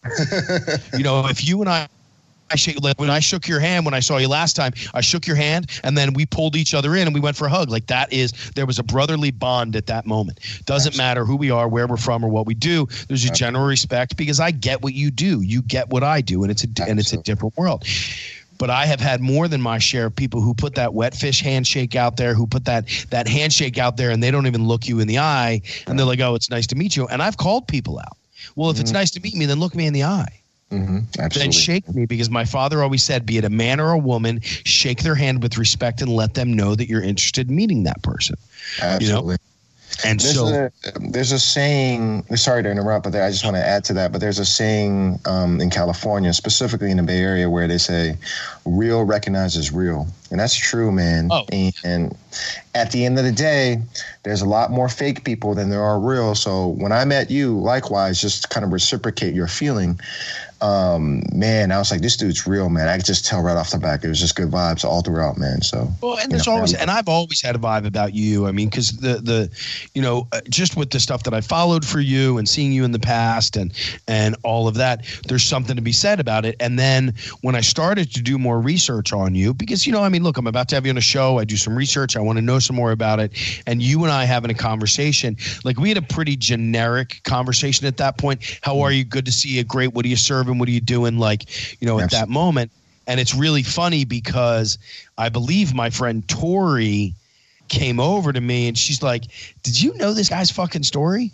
you 0.97 1.03
know, 1.03 1.27
if 1.27 1.45
you 1.45 1.59
and 1.61 1.69
I 1.69 1.89
I 2.49 2.55
shake 2.55 2.81
like 2.81 2.99
when 2.99 3.09
I 3.09 3.19
shook 3.19 3.47
your 3.47 3.59
hand 3.59 3.85
when 3.85 3.93
I 3.93 3.99
saw 3.99 4.17
you 4.17 4.27
last 4.27 4.55
time. 4.55 4.73
I 4.93 5.01
shook 5.01 5.27
your 5.27 5.35
hand, 5.35 5.67
and 5.83 5.97
then 5.97 6.13
we 6.13 6.25
pulled 6.25 6.55
each 6.55 6.73
other 6.73 6.95
in 6.95 7.07
and 7.07 7.13
we 7.13 7.19
went 7.19 7.35
for 7.35 7.47
a 7.47 7.49
hug. 7.49 7.69
Like 7.69 7.87
that 7.87 8.11
is 8.11 8.31
there 8.55 8.65
was 8.65 8.79
a 8.79 8.83
brotherly 8.83 9.31
bond 9.31 9.75
at 9.75 9.87
that 9.87 10.05
moment. 10.05 10.39
Doesn't 10.65 10.91
Absolutely. 10.91 10.97
matter 10.97 11.25
who 11.25 11.35
we 11.35 11.51
are, 11.51 11.67
where 11.67 11.87
we're 11.87 11.97
from, 11.97 12.23
or 12.23 12.29
what 12.29 12.45
we 12.45 12.53
do. 12.53 12.87
There's 13.07 13.25
a 13.25 13.31
general 13.31 13.65
respect 13.65 14.17
because 14.17 14.39
I 14.39 14.51
get 14.51 14.81
what 14.81 14.93
you 14.93 15.11
do. 15.11 15.41
You 15.41 15.61
get 15.61 15.89
what 15.89 16.03
I 16.03 16.21
do, 16.21 16.43
and 16.43 16.51
it's 16.51 16.63
a 16.63 16.67
Absolutely. 16.67 16.91
and 16.91 16.99
it's 16.99 17.13
a 17.13 17.17
different 17.17 17.57
world 17.57 17.85
but 18.57 18.69
I 18.69 18.85
have 18.85 18.99
had 18.99 19.21
more 19.21 19.47
than 19.47 19.61
my 19.61 19.77
share 19.77 20.07
of 20.07 20.15
people 20.15 20.41
who 20.41 20.53
put 20.53 20.75
that 20.75 20.93
wet 20.93 21.13
fish 21.13 21.41
handshake 21.41 21.95
out 21.95 22.17
there, 22.17 22.33
who 22.33 22.47
put 22.47 22.65
that 22.65 22.87
that 23.09 23.27
handshake 23.27 23.77
out 23.77 23.97
there, 23.97 24.09
and 24.09 24.21
they 24.21 24.31
don't 24.31 24.47
even 24.47 24.67
look 24.67 24.87
you 24.87 24.99
in 24.99 25.07
the 25.07 25.19
eye, 25.19 25.61
and 25.85 25.97
they're 25.97 26.05
like, 26.05 26.19
"Oh, 26.19 26.35
it's 26.35 26.49
nice 26.49 26.67
to 26.67 26.75
meet 26.75 26.95
you." 26.95 27.07
And 27.07 27.21
I've 27.21 27.37
called 27.37 27.67
people 27.67 27.99
out. 27.99 28.17
Well, 28.55 28.69
if 28.69 28.77
mm-hmm. 28.77 28.81
it's 28.81 28.91
nice 28.91 29.11
to 29.11 29.19
meet 29.21 29.35
me, 29.35 29.45
then 29.45 29.59
look 29.59 29.75
me 29.75 29.85
in 29.85 29.93
the 29.93 30.03
eye. 30.03 30.41
Mm-hmm. 30.71 31.27
Then 31.33 31.51
shake 31.51 31.87
me 31.95 32.05
because 32.05 32.29
my 32.29 32.43
father 32.43 32.83
always 32.83 33.03
said, 33.03 33.25
be 33.25 33.37
it 33.37 33.45
a 33.45 33.49
man 33.49 33.79
or 33.79 33.91
a 33.91 33.97
woman, 33.97 34.41
shake 34.41 35.01
their 35.01 35.15
hand 35.15 35.41
with 35.41 35.57
respect 35.57 36.01
and 36.01 36.11
let 36.11 36.33
them 36.33 36.53
know 36.53 36.75
that 36.75 36.89
you're 36.89 37.03
interested 37.03 37.49
in 37.49 37.55
meeting 37.55 37.83
that 37.83 38.01
person. 38.03 38.35
Absolutely. 38.81 39.25
You 39.25 39.31
know? 39.31 39.37
And 40.05 40.19
there's 40.19 40.35
so 40.35 40.47
a, 40.47 40.71
there's 40.99 41.31
a 41.31 41.39
saying. 41.39 42.23
Sorry 42.35 42.61
to 42.61 42.69
interrupt, 42.69 43.05
but 43.05 43.15
I 43.15 43.31
just 43.31 43.43
want 43.43 43.55
to 43.55 43.65
add 43.65 43.83
to 43.85 43.93
that. 43.93 44.11
But 44.11 44.21
there's 44.21 44.37
a 44.37 44.45
saying 44.45 45.19
um, 45.25 45.59
in 45.59 45.71
California, 45.71 46.33
specifically 46.33 46.91
in 46.91 46.97
the 46.97 47.03
Bay 47.03 47.19
Area, 47.19 47.49
where 47.49 47.67
they 47.67 47.79
say, 47.79 48.15
"Real 48.65 49.05
recognizes 49.05 49.71
real," 49.71 50.07
and 50.29 50.39
that's 50.39 50.55
true, 50.55 50.91
man. 50.91 51.29
Oh. 51.31 51.45
And, 51.51 51.73
and 51.83 52.17
at 52.75 52.91
the 52.91 53.05
end 53.05 53.17
of 53.17 53.25
the 53.25 53.31
day, 53.31 53.81
there's 54.21 54.41
a 54.41 54.45
lot 54.45 54.69
more 54.69 54.87
fake 54.87 55.23
people 55.23 55.55
than 55.55 55.69
there 55.69 55.83
are 55.83 55.99
real. 55.99 56.35
So 56.35 56.67
when 56.67 56.91
I 56.91 57.03
met 57.05 57.31
you, 57.31 57.57
likewise, 57.57 58.21
just 58.21 58.51
kind 58.51 58.63
of 58.63 58.71
reciprocate 58.71 59.33
your 59.33 59.47
feeling 59.47 59.99
um, 60.61 61.21
man, 61.31 61.71
I 61.71 61.77
was 61.77 61.91
like, 61.91 62.01
this 62.01 62.17
dude's 62.17 62.47
real, 62.47 62.69
man. 62.69 62.87
I 62.87 62.97
could 62.97 63.05
just 63.05 63.25
tell 63.25 63.41
right 63.41 63.55
off 63.55 63.69
the 63.69 63.77
back. 63.77 64.03
It 64.03 64.07
was 64.07 64.19
just 64.19 64.35
good 64.35 64.49
vibes 64.49 64.83
all 64.83 65.01
throughout, 65.01 65.37
man. 65.37 65.61
So 65.61 65.87
well, 66.01 66.17
and 66.17 66.31
there's 66.31 66.47
know, 66.47 66.53
always, 66.53 66.73
and 66.73 66.89
I've 66.89 67.07
always 67.07 67.41
had 67.41 67.55
a 67.55 67.59
vibe 67.59 67.85
about 67.85 68.15
you. 68.15 68.47
I 68.47 68.51
mean, 68.51 68.69
because 68.69 68.91
the 68.97 69.15
the, 69.15 69.49
you 69.93 70.01
know, 70.01 70.27
uh, 70.31 70.41
just 70.49 70.75
with 70.75 70.89
the 70.89 70.99
stuff 70.99 71.23
that 71.23 71.33
I 71.33 71.41
followed 71.41 71.85
for 71.85 71.99
you 71.99 72.39
and 72.39 72.49
seeing 72.49 72.71
you 72.71 72.83
in 72.85 72.91
the 72.91 72.99
past 72.99 73.55
and 73.55 73.71
and 74.07 74.35
all 74.43 74.67
of 74.67 74.75
that, 74.75 75.05
there's 75.27 75.43
something 75.43 75.75
to 75.75 75.81
be 75.81 75.91
said 75.91 76.19
about 76.19 76.43
it. 76.43 76.55
And 76.59 76.79
then 76.79 77.13
when 77.41 77.55
I 77.55 77.61
started 77.61 78.11
to 78.13 78.21
do 78.23 78.39
more 78.39 78.59
research 78.59 79.13
on 79.13 79.35
you, 79.35 79.53
because 79.53 79.85
you 79.85 79.93
know, 79.93 80.01
I 80.01 80.09
mean, 80.09 80.23
look, 80.23 80.37
I'm 80.37 80.47
about 80.47 80.69
to 80.69 80.75
have 80.75 80.85
you 80.85 80.91
on 80.91 80.97
a 80.97 81.01
show. 81.01 81.37
I 81.37 81.45
do 81.45 81.55
some 81.55 81.75
research. 81.75 82.17
I 82.17 82.21
want 82.21 82.37
to 82.37 82.43
know 82.43 82.57
some 82.57 82.75
more 82.75 82.91
about 82.91 83.19
it. 83.19 83.31
And 83.67 83.81
you 83.81 84.03
and 84.05 84.11
I 84.11 84.25
having 84.25 84.49
a 84.49 84.55
conversation, 84.55 85.37
like 85.63 85.77
we 85.77 85.89
had 85.89 85.97
a 85.97 86.01
pretty 86.01 86.35
generic 86.35 87.21
conversation 87.23 87.85
at 87.85 87.97
that 87.97 88.17
point. 88.17 88.59
How 88.63 88.79
are 88.81 88.91
you? 88.91 89.03
Good 89.03 89.25
to 89.25 89.31
see 89.31 89.49
you. 89.49 89.63
Great. 89.63 89.93
What 89.93 90.01
do 90.01 90.09
you 90.09 90.15
serve? 90.15 90.46
What 90.53 90.67
are 90.69 90.71
you 90.71 90.81
doing? 90.81 91.17
Like, 91.19 91.81
you 91.81 91.87
know, 91.87 91.99
at 91.99 92.11
that 92.11 92.29
moment. 92.29 92.71
And 93.07 93.19
it's 93.21 93.33
really 93.33 93.63
funny 93.63 94.03
because 94.03 94.77
I 95.17 95.29
believe 95.29 95.73
my 95.73 95.89
friend 95.89 96.27
Tori 96.27 97.13
came 97.69 97.99
over 97.99 98.33
to 98.33 98.41
me 98.41 98.67
and 98.67 98.77
she's 98.77 99.01
like, 99.01 99.23
Did 99.63 99.81
you 99.81 99.93
know 99.95 100.13
this 100.13 100.29
guy's 100.29 100.51
fucking 100.51 100.83
story? 100.83 101.31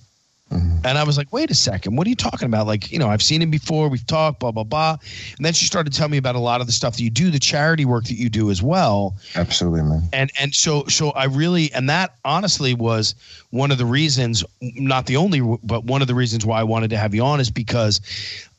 Mm-hmm. 0.54 0.86
And 0.86 0.98
I 0.98 1.04
was 1.04 1.18
like, 1.18 1.32
wait 1.32 1.50
a 1.50 1.56
second, 1.56 1.96
what 1.96 2.06
are 2.06 2.10
you 2.10 2.16
talking 2.16 2.46
about? 2.46 2.68
Like, 2.68 2.92
you 2.92 3.00
know, 3.00 3.08
I've 3.08 3.24
seen 3.24 3.42
him 3.42 3.50
before, 3.50 3.90
we've 3.90 4.06
talked, 4.06 4.40
blah, 4.40 4.52
blah, 4.52 4.64
blah. 4.64 4.98
And 5.38 5.46
then 5.46 5.54
she 5.54 5.66
started 5.66 5.94
telling 5.94 6.12
me 6.12 6.18
about 6.18 6.36
a 6.36 6.40
lot 6.40 6.62
of 6.62 6.68
the 6.68 6.74
stuff 6.74 6.96
that 6.98 7.02
you 7.02 7.10
do, 7.10 7.32
the 7.32 7.40
charity 7.40 7.86
work 7.86 8.06
that 8.06 8.16
you 8.16 8.30
do 8.30 8.52
as 8.52 8.62
well. 8.62 9.16
Absolutely, 9.36 9.82
man. 9.82 10.04
And 10.12 10.32
and 10.40 10.54
so 10.54 10.86
so 10.88 11.12
I 11.12 11.26
really 11.26 11.72
and 11.74 11.90
that 11.90 12.16
honestly 12.24 12.74
was 12.74 13.16
one 13.50 13.72
of 13.72 13.78
the 13.78 13.86
reasons, 13.86 14.44
not 14.62 15.06
the 15.06 15.18
only 15.18 15.42
but 15.64 15.86
one 15.86 16.02
of 16.02 16.08
the 16.08 16.16
reasons 16.16 16.46
why 16.46 16.60
I 16.60 16.64
wanted 16.64 16.92
to 16.92 16.98
have 16.98 17.16
you 17.16 17.24
on 17.24 17.40
is 17.40 17.50
because 17.50 18.02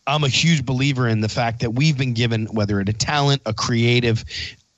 I'm 0.07 0.25
a 0.25 0.29
huge 0.29 0.65
believer 0.65 1.09
in 1.09 1.21
the 1.21 1.29
fact 1.29 1.61
that 1.61 1.71
we've 1.71 1.97
been 1.97 2.15
given, 2.15 2.47
whether 2.47 2.81
it's 2.81 2.91
a 2.91 2.95
talent, 2.95 3.43
a 3.47 3.55
creative 3.55 4.25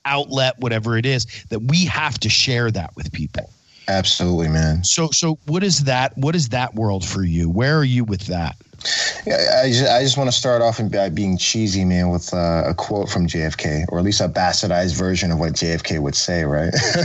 outlet, 0.04 0.58
whatever 0.58 0.96
it 0.96 1.04
is, 1.04 1.26
that 1.50 1.60
we 1.60 1.84
have 1.86 2.18
to 2.20 2.28
share 2.28 2.70
that 2.70 2.94
with 2.96 3.12
people. 3.12 3.50
Absolutely, 3.88 4.48
man. 4.48 4.84
So, 4.84 5.10
so 5.10 5.38
what 5.46 5.62
is 5.62 5.84
that? 5.84 6.16
What 6.16 6.34
is 6.34 6.48
that 6.50 6.74
world 6.74 7.04
for 7.04 7.22
you? 7.22 7.48
Where 7.48 7.78
are 7.78 7.84
you 7.84 8.04
with 8.04 8.26
that? 8.26 8.56
Yeah, 9.26 9.60
I 9.62 9.68
just, 9.68 9.90
I 9.90 10.02
just 10.02 10.16
want 10.16 10.28
to 10.28 10.36
start 10.36 10.62
off 10.62 10.80
by 10.90 11.08
being 11.08 11.36
cheesy, 11.36 11.84
man, 11.84 12.10
with 12.10 12.32
uh, 12.32 12.64
a 12.66 12.74
quote 12.74 13.08
from 13.08 13.26
JFK, 13.26 13.86
or 13.88 13.98
at 13.98 14.04
least 14.04 14.20
a 14.20 14.28
bastardized 14.28 14.96
version 14.96 15.32
of 15.32 15.38
what 15.38 15.54
JFK 15.54 16.00
would 16.00 16.14
say, 16.14 16.44
right? 16.44 16.72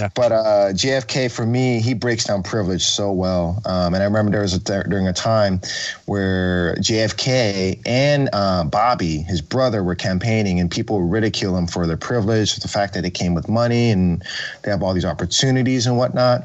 yeah. 0.00 0.08
But 0.14 0.32
uh, 0.32 0.72
JFK, 0.72 1.30
for 1.30 1.46
me, 1.46 1.80
he 1.80 1.94
breaks 1.94 2.24
down 2.24 2.42
privilege 2.42 2.82
so 2.82 3.12
well. 3.12 3.62
Um, 3.64 3.94
and 3.94 4.02
I 4.02 4.06
remember 4.06 4.32
there 4.32 4.42
was 4.42 4.54
a 4.54 4.58
th- 4.58 4.86
during 4.88 5.06
a 5.06 5.12
time 5.12 5.60
where 6.06 6.74
JFK 6.76 7.80
and 7.86 8.28
uh, 8.32 8.64
Bobby, 8.64 9.18
his 9.18 9.40
brother, 9.40 9.84
were 9.84 9.94
campaigning, 9.94 10.58
and 10.58 10.70
people 10.70 11.02
ridicule 11.02 11.56
him 11.56 11.66
for 11.66 11.86
their 11.86 11.96
privilege, 11.96 12.56
the 12.56 12.68
fact 12.68 12.94
that 12.94 13.04
it 13.04 13.12
came 13.12 13.34
with 13.34 13.48
money 13.48 13.90
and 13.90 14.24
they 14.62 14.70
have 14.70 14.82
all 14.82 14.94
these 14.94 15.04
opportunities 15.04 15.86
and 15.86 15.96
whatnot. 15.96 16.42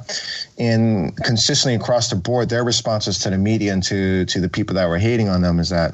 And 0.59 1.15
consistently 1.17 1.75
across 1.75 2.09
the 2.09 2.15
board, 2.15 2.49
their 2.49 2.63
responses 2.63 3.19
to 3.19 3.29
the 3.29 3.37
media 3.37 3.73
and 3.73 3.83
to 3.83 4.25
to 4.25 4.39
the 4.39 4.49
people 4.49 4.75
that 4.75 4.87
were 4.89 4.97
hating 4.97 5.29
on 5.29 5.41
them 5.41 5.59
is 5.59 5.69
that, 5.69 5.93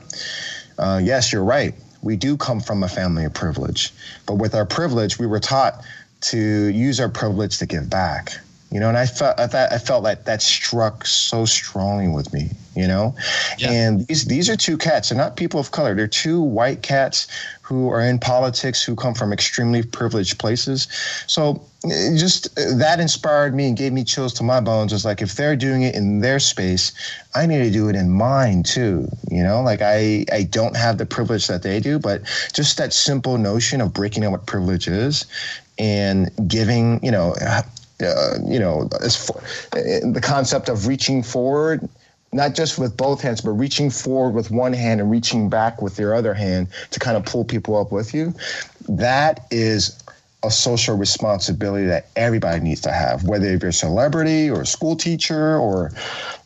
uh, 0.78 1.02
yes, 1.04 1.34
you're 1.34 1.44
right. 1.44 1.74
We 2.02 2.16
do 2.16 2.38
come 2.38 2.60
from 2.60 2.84
a 2.84 2.90
family 2.90 3.26
of 3.26 3.34
privilege, 3.34 3.94
but 4.26 4.36
with 4.36 4.56
our 4.56 4.66
privilege, 4.66 5.20
we 5.20 5.28
were 5.28 5.40
taught 5.40 5.84
to 6.22 6.38
use 6.38 7.00
our 7.00 7.10
privilege 7.10 7.58
to 7.60 7.66
give 7.66 7.90
back. 7.90 8.34
You 8.72 8.80
know, 8.80 8.90
and 8.90 8.98
I 8.98 9.06
felt 9.06 9.40
I, 9.40 9.46
thought, 9.46 9.72
I 9.72 9.78
felt 9.78 10.04
like 10.04 10.24
that 10.24 10.42
struck 10.42 11.06
so 11.06 11.46
strongly 11.46 12.08
with 12.08 12.34
me. 12.34 12.50
You 12.76 12.88
know, 12.88 13.16
yeah. 13.60 13.70
and 13.70 14.08
these 14.08 14.26
these 14.26 14.50
are 14.50 14.58
two 14.58 14.78
cats. 14.78 15.10
They're 15.10 15.18
not 15.18 15.36
people 15.36 15.60
of 15.60 15.70
color. 15.70 15.94
They're 15.94 16.08
two 16.08 16.42
white 16.42 16.82
cats 16.82 17.28
who 17.64 17.90
are 17.90 18.02
in 18.02 18.20
politics 18.20 18.84
who 18.84 18.94
come 18.94 19.14
from 19.14 19.32
extremely 19.32 19.82
privileged 19.82 20.38
places. 20.38 20.86
So 21.28 21.66
just 22.18 22.54
that 22.56 23.00
inspired 23.00 23.56
me 23.56 23.70
and 23.70 23.78
gave 23.78 23.94
me 23.94 24.04
chills 24.04 24.34
to 24.34 24.44
my 24.44 24.60
bones. 24.60 24.92
It's 24.92 25.06
like 25.06 25.22
if 25.22 25.36
they're 25.36 25.56
doing 25.56 25.82
it 25.82 25.96
in 25.96 26.20
their 26.20 26.40
space, 26.40 26.92
I 27.36 27.46
need 27.46 27.64
to 27.64 27.72
do 27.72 27.88
it 27.88 27.96
in 27.96 28.12
mine 28.12 28.64
too. 28.64 29.08
You 29.32 29.44
know, 29.44 29.62
like 29.62 29.82
I 29.82 30.26
I 30.32 30.44
don't 30.44 30.76
have 30.76 30.98
the 30.98 31.06
privilege 31.06 31.48
that 31.48 31.64
they 31.64 31.80
do, 31.80 32.00
but 32.00 32.24
just 32.52 32.78
that 32.78 32.94
simple 32.94 33.38
notion 33.38 33.80
of 33.80 33.94
breaking 33.94 34.24
down 34.24 34.34
what 34.34 34.46
privilege 34.46 34.90
is 34.90 35.26
and 35.80 36.30
giving, 36.48 37.04
you 37.04 37.12
know, 37.12 37.34
uh, 37.42 37.64
you 38.46 38.60
know, 38.60 38.90
for, 39.26 39.42
the 39.72 40.20
concept 40.22 40.68
of 40.68 40.88
reaching 40.88 41.24
forward, 41.24 41.88
not 42.34 42.56
just 42.56 42.78
with 42.78 42.98
both 42.98 43.22
hands, 43.22 43.42
but 43.42 43.52
reaching 43.52 43.90
forward 43.90 44.32
with 44.32 44.52
one 44.52 44.74
hand 44.74 45.00
and 45.02 45.10
reaching 45.10 45.50
back 45.50 45.82
with 45.82 46.00
your 46.00 46.16
other 46.16 46.34
hand 46.34 46.68
to 46.92 47.00
kind 47.00 47.18
of 47.18 47.26
pull 47.26 47.46
people 47.46 47.78
up 47.78 47.92
with 47.92 48.14
you. 48.14 48.34
That 48.88 49.46
is 49.52 50.00
a 50.44 50.52
social 50.52 50.98
responsibility 50.98 51.86
that 51.86 52.08
everybody 52.18 52.60
needs 52.60 52.82
to 52.82 52.92
have, 52.92 53.24
whether 53.24 53.50
you're 53.50 53.70
a 53.70 53.74
celebrity 53.74 54.50
or 54.50 54.62
a 54.62 54.66
school 54.66 54.96
teacher 54.96 55.58
or, 55.58 55.92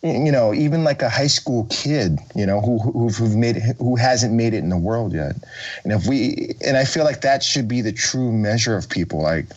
you 0.03 0.31
know, 0.31 0.53
even 0.53 0.83
like 0.83 1.01
a 1.01 1.09
high 1.09 1.27
school 1.27 1.65
kid, 1.71 2.19
you 2.35 2.45
know, 2.45 2.61
who 2.61 2.77
who 2.77 3.09
who've 3.09 3.35
made 3.35 3.57
it, 3.57 3.75
who 3.79 3.95
hasn't 3.95 4.33
made 4.33 4.53
it 4.53 4.59
in 4.59 4.69
the 4.69 4.77
world 4.77 5.13
yet. 5.13 5.35
And 5.83 5.91
if 5.91 6.05
we, 6.05 6.55
and 6.63 6.77
I 6.77 6.85
feel 6.85 7.05
like 7.05 7.21
that 7.21 7.41
should 7.41 7.67
be 7.67 7.81
the 7.81 7.91
true 7.91 8.31
measure 8.31 8.77
of 8.77 8.87
people. 8.87 9.19
Like, 9.19 9.47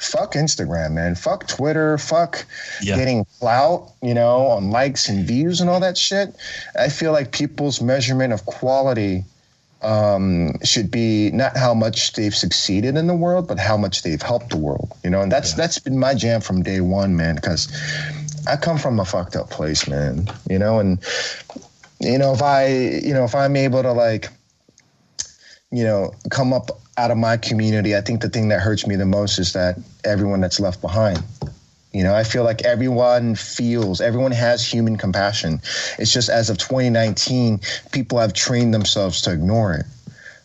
fuck 0.00 0.32
Instagram, 0.32 0.92
man. 0.92 1.14
Fuck 1.14 1.46
Twitter. 1.46 1.98
Fuck 1.98 2.46
yeah. 2.80 2.96
getting 2.96 3.26
clout, 3.38 3.92
you 4.02 4.14
know, 4.14 4.46
on 4.46 4.70
likes 4.70 5.08
and 5.08 5.26
views 5.26 5.60
and 5.60 5.68
all 5.68 5.80
that 5.80 5.98
shit. 5.98 6.34
I 6.76 6.88
feel 6.88 7.12
like 7.12 7.32
people's 7.32 7.80
measurement 7.80 8.32
of 8.32 8.44
quality 8.46 9.24
um, 9.82 10.58
should 10.64 10.90
be 10.90 11.30
not 11.30 11.56
how 11.56 11.74
much 11.74 12.14
they've 12.14 12.34
succeeded 12.34 12.96
in 12.96 13.06
the 13.06 13.14
world, 13.14 13.46
but 13.46 13.58
how 13.58 13.76
much 13.76 14.02
they've 14.02 14.20
helped 14.20 14.50
the 14.50 14.56
world. 14.56 14.90
You 15.04 15.10
know, 15.10 15.20
and 15.20 15.30
that's 15.30 15.52
yeah. 15.52 15.58
that's 15.58 15.78
been 15.78 15.98
my 15.98 16.14
jam 16.14 16.40
from 16.40 16.62
day 16.62 16.80
one, 16.80 17.14
man. 17.14 17.34
Because 17.34 17.68
I 18.48 18.56
come 18.56 18.78
from 18.78 18.98
a 18.98 19.04
fucked 19.04 19.36
up 19.36 19.50
place, 19.50 19.86
man. 19.86 20.28
You 20.48 20.58
know, 20.58 20.80
and 20.80 20.98
you 22.00 22.16
know 22.16 22.32
if 22.32 22.42
I, 22.42 22.68
you 22.68 23.12
know, 23.12 23.24
if 23.24 23.34
I'm 23.34 23.54
able 23.54 23.82
to 23.82 23.92
like, 23.92 24.28
you 25.70 25.84
know, 25.84 26.14
come 26.30 26.54
up 26.54 26.79
out 26.96 27.10
of 27.10 27.16
my 27.16 27.36
community, 27.36 27.96
I 27.96 28.00
think 28.00 28.20
the 28.20 28.28
thing 28.28 28.48
that 28.48 28.60
hurts 28.60 28.86
me 28.86 28.96
the 28.96 29.06
most 29.06 29.38
is 29.38 29.52
that 29.52 29.78
everyone 30.04 30.40
that's 30.40 30.60
left 30.60 30.80
behind. 30.80 31.22
You 31.92 32.04
know, 32.04 32.14
I 32.14 32.22
feel 32.22 32.44
like 32.44 32.62
everyone 32.62 33.34
feels, 33.34 34.00
everyone 34.00 34.30
has 34.32 34.64
human 34.64 34.96
compassion. 34.96 35.60
It's 35.98 36.12
just 36.12 36.28
as 36.28 36.48
of 36.48 36.58
2019, 36.58 37.60
people 37.90 38.18
have 38.18 38.32
trained 38.32 38.72
themselves 38.72 39.20
to 39.22 39.32
ignore 39.32 39.74
it. 39.74 39.86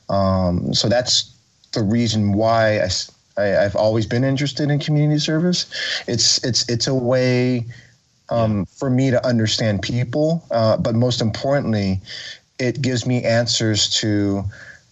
Um, 0.09 0.73
so 0.73 0.89
that's 0.89 1.31
the 1.73 1.83
reason 1.83 2.33
why 2.33 2.79
I, 2.79 2.89
I, 3.37 3.43
have 3.43 3.75
always 3.75 4.07
been 4.07 4.23
interested 4.23 4.71
in 4.71 4.79
community 4.79 5.19
service. 5.19 5.65
It's 6.07 6.43
it's 6.43 6.67
it's 6.69 6.87
a 6.87 6.95
way 6.95 7.65
um, 8.29 8.65
for 8.65 8.89
me 8.89 9.11
to 9.11 9.25
understand 9.25 9.81
people, 9.81 10.43
uh, 10.51 10.77
but 10.77 10.95
most 10.95 11.21
importantly, 11.21 12.01
it 12.59 12.81
gives 12.81 13.05
me 13.05 13.23
answers 13.23 13.89
to 13.99 14.43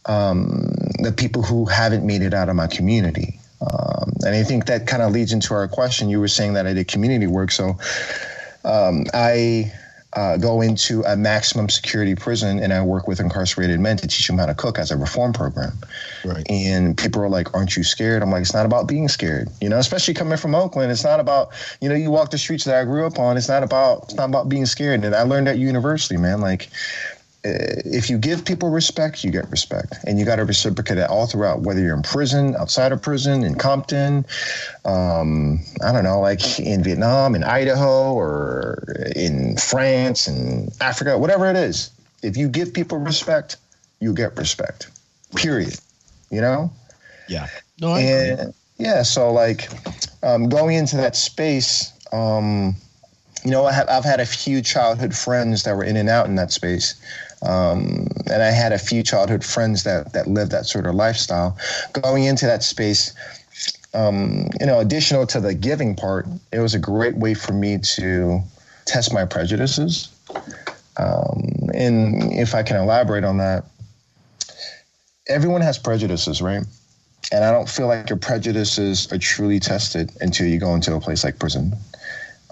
um, 0.06 0.74
the 1.00 1.14
people 1.16 1.42
who 1.42 1.66
haven't 1.66 2.06
made 2.06 2.22
it 2.22 2.34
out 2.34 2.50
of 2.50 2.56
my 2.56 2.68
community. 2.68 3.40
Um, 3.62 4.14
and 4.26 4.36
I 4.36 4.44
think 4.44 4.66
that 4.66 4.88
kind 4.88 5.02
of 5.02 5.12
leads 5.12 5.32
into 5.32 5.54
our 5.54 5.68
question. 5.68 6.10
You 6.10 6.20
were 6.20 6.28
saying 6.28 6.54
that 6.54 6.68
I 6.68 6.74
did 6.74 6.88
community 6.88 7.28
work, 7.28 7.52
so 7.52 7.78
um, 8.66 9.06
I 9.14 9.72
uh, 10.16 10.38
go 10.38 10.62
into 10.62 11.04
a 11.04 11.16
maximum 11.16 11.70
security 11.70 12.16
prison 12.16 12.60
and 12.60 12.72
I 12.72 12.84
work 12.84 13.08
with 13.08 13.20
incarcerated 13.20 13.80
men 13.80 13.98
to 13.98 14.08
teach 14.08 14.28
them 14.28 14.38
how 14.38 14.46
to 14.46 14.54
cook 14.54 14.78
as 14.78 14.92
a 14.92 14.98
reform 14.98 15.34
program. 15.34 15.74
Right. 16.24 16.46
And 16.50 16.96
people 16.96 17.22
are 17.24 17.30
like, 17.30 17.54
Aren't 17.56 17.76
you 17.76 17.84
scared? 17.84 18.22
I'm 18.22 18.30
like, 18.30 18.42
It's 18.42 18.54
not 18.54 18.66
about 18.66 18.88
being 18.88 19.08
scared. 19.08 19.50
You 19.60 19.70
know, 19.70 19.80
especially 19.80 20.14
coming 20.14 20.38
from 20.38 20.54
Oakland, 20.54 20.92
it's 20.92 21.04
not 21.04 21.20
about, 21.20 21.50
you 21.82 21.90
know, 21.90 21.96
you 21.96 22.12
walk 22.12 22.30
the 22.30 22.38
streets 22.38 22.64
that 22.66 22.76
I 22.76 22.84
grew 22.84 23.08
up 23.08 23.18
on, 23.18 23.38
it's 23.38 23.50
not 23.50 23.64
about 23.64 24.04
it's 24.04 24.16
not 24.16 24.30
about 24.30 24.50
being 24.50 24.66
scared. 24.66 25.04
And 25.04 25.16
I 25.16 25.24
learned 25.24 25.48
at 25.48 25.58
university, 25.58 26.18
man. 26.18 26.42
Like 26.42 26.70
if 27.44 28.10
you 28.10 28.18
give 28.18 28.46
people 28.46 28.70
respect, 28.70 29.24
you 29.24 29.32
get 29.32 29.50
respect, 29.52 29.96
and 30.06 30.18
you 30.18 30.26
got 30.26 30.38
to 30.38 30.46
reciprocate 30.46 30.98
it 30.98 31.10
all 31.10 31.28
throughout. 31.28 31.62
Whether 31.62 31.82
you're 31.82 31.96
in 31.96 32.02
prison, 32.02 32.56
outside 32.56 32.92
of 32.92 33.02
prison, 33.02 33.44
in 33.44 33.56
Compton, 33.56 34.26
um, 34.86 35.60
I 35.84 35.92
don't 35.92 36.04
know, 36.04 36.22
like 36.22 36.60
in 36.60 36.84
Vietnam, 36.84 37.36
in 37.36 37.44
Idaho, 37.44 38.14
or 38.14 38.96
in 39.16 39.58
France, 39.58 40.28
and 40.28 40.72
Africa, 40.80 41.18
whatever 41.18 41.50
it 41.50 41.58
is. 41.58 41.92
If 42.22 42.38
you 42.38 42.48
give 42.48 42.74
people 42.74 42.98
respect, 42.98 43.58
you 44.00 44.14
get 44.14 44.38
respect. 44.38 44.90
Period. 45.36 45.76
You 46.32 46.42
know. 46.42 46.72
Yeah. 47.28 47.48
No, 47.82 47.90
I 47.90 48.00
and 48.02 48.40
agree. 48.40 48.54
yeah, 48.78 49.04
so 49.04 49.32
like 49.32 49.70
um, 50.24 50.48
going 50.48 50.76
into 50.76 50.96
that 50.98 51.16
space. 51.16 51.92
Um, 52.14 52.76
you 53.44 53.52
know, 53.52 53.66
I 53.66 53.74
have, 53.74 53.90
I've 53.90 54.06
had 54.06 54.20
a 54.22 54.26
few 54.26 54.62
childhood 54.62 55.14
friends 55.14 55.64
that 55.64 55.76
were 55.76 55.84
in 55.84 55.98
and 55.98 56.08
out 56.08 56.28
in 56.28 56.36
that 56.36 56.52
space. 56.52 56.96
Um, 57.44 58.08
and 58.32 58.42
I 58.42 58.52
had 58.52 58.72
a 58.72 58.80
few 58.80 59.04
childhood 59.04 59.44
friends 59.44 59.84
that 59.84 60.14
that 60.14 60.28
lived 60.28 60.52
that 60.52 60.66
sort 60.66 60.86
of 60.86 60.96
lifestyle. 60.96 61.58
Going 61.94 62.24
into 62.24 62.46
that 62.46 62.64
space, 62.64 63.14
um, 63.94 64.48
you 64.60 64.66
know, 64.66 64.80
additional 64.80 65.28
to 65.28 65.40
the 65.40 65.54
giving 65.54 65.96
part, 65.96 66.26
it 66.52 66.60
was 66.60 66.74
a 66.74 66.80
great 66.80 67.16
way 67.16 67.34
for 67.34 67.54
me 67.54 67.78
to 67.96 68.42
test 68.86 69.14
my 69.14 69.26
prejudices. 69.26 70.10
Um, 70.98 71.70
and 71.74 72.34
if 72.34 72.56
I 72.56 72.64
can 72.64 72.78
elaborate 72.78 73.24
on 73.24 73.38
that, 73.38 73.66
everyone 75.28 75.62
has 75.62 75.78
prejudices, 75.78 76.42
right? 76.42 76.64
And 77.32 77.44
I 77.44 77.52
don't 77.52 77.70
feel 77.70 77.88
like 77.88 78.10
your 78.10 78.20
prejudices 78.20 79.12
are 79.12 79.18
truly 79.18 79.60
tested 79.60 80.12
until 80.22 80.48
you 80.48 80.60
go 80.60 80.76
into 80.76 80.94
a 80.94 81.00
place 81.00 81.24
like 81.24 81.40
prison. 81.40 81.74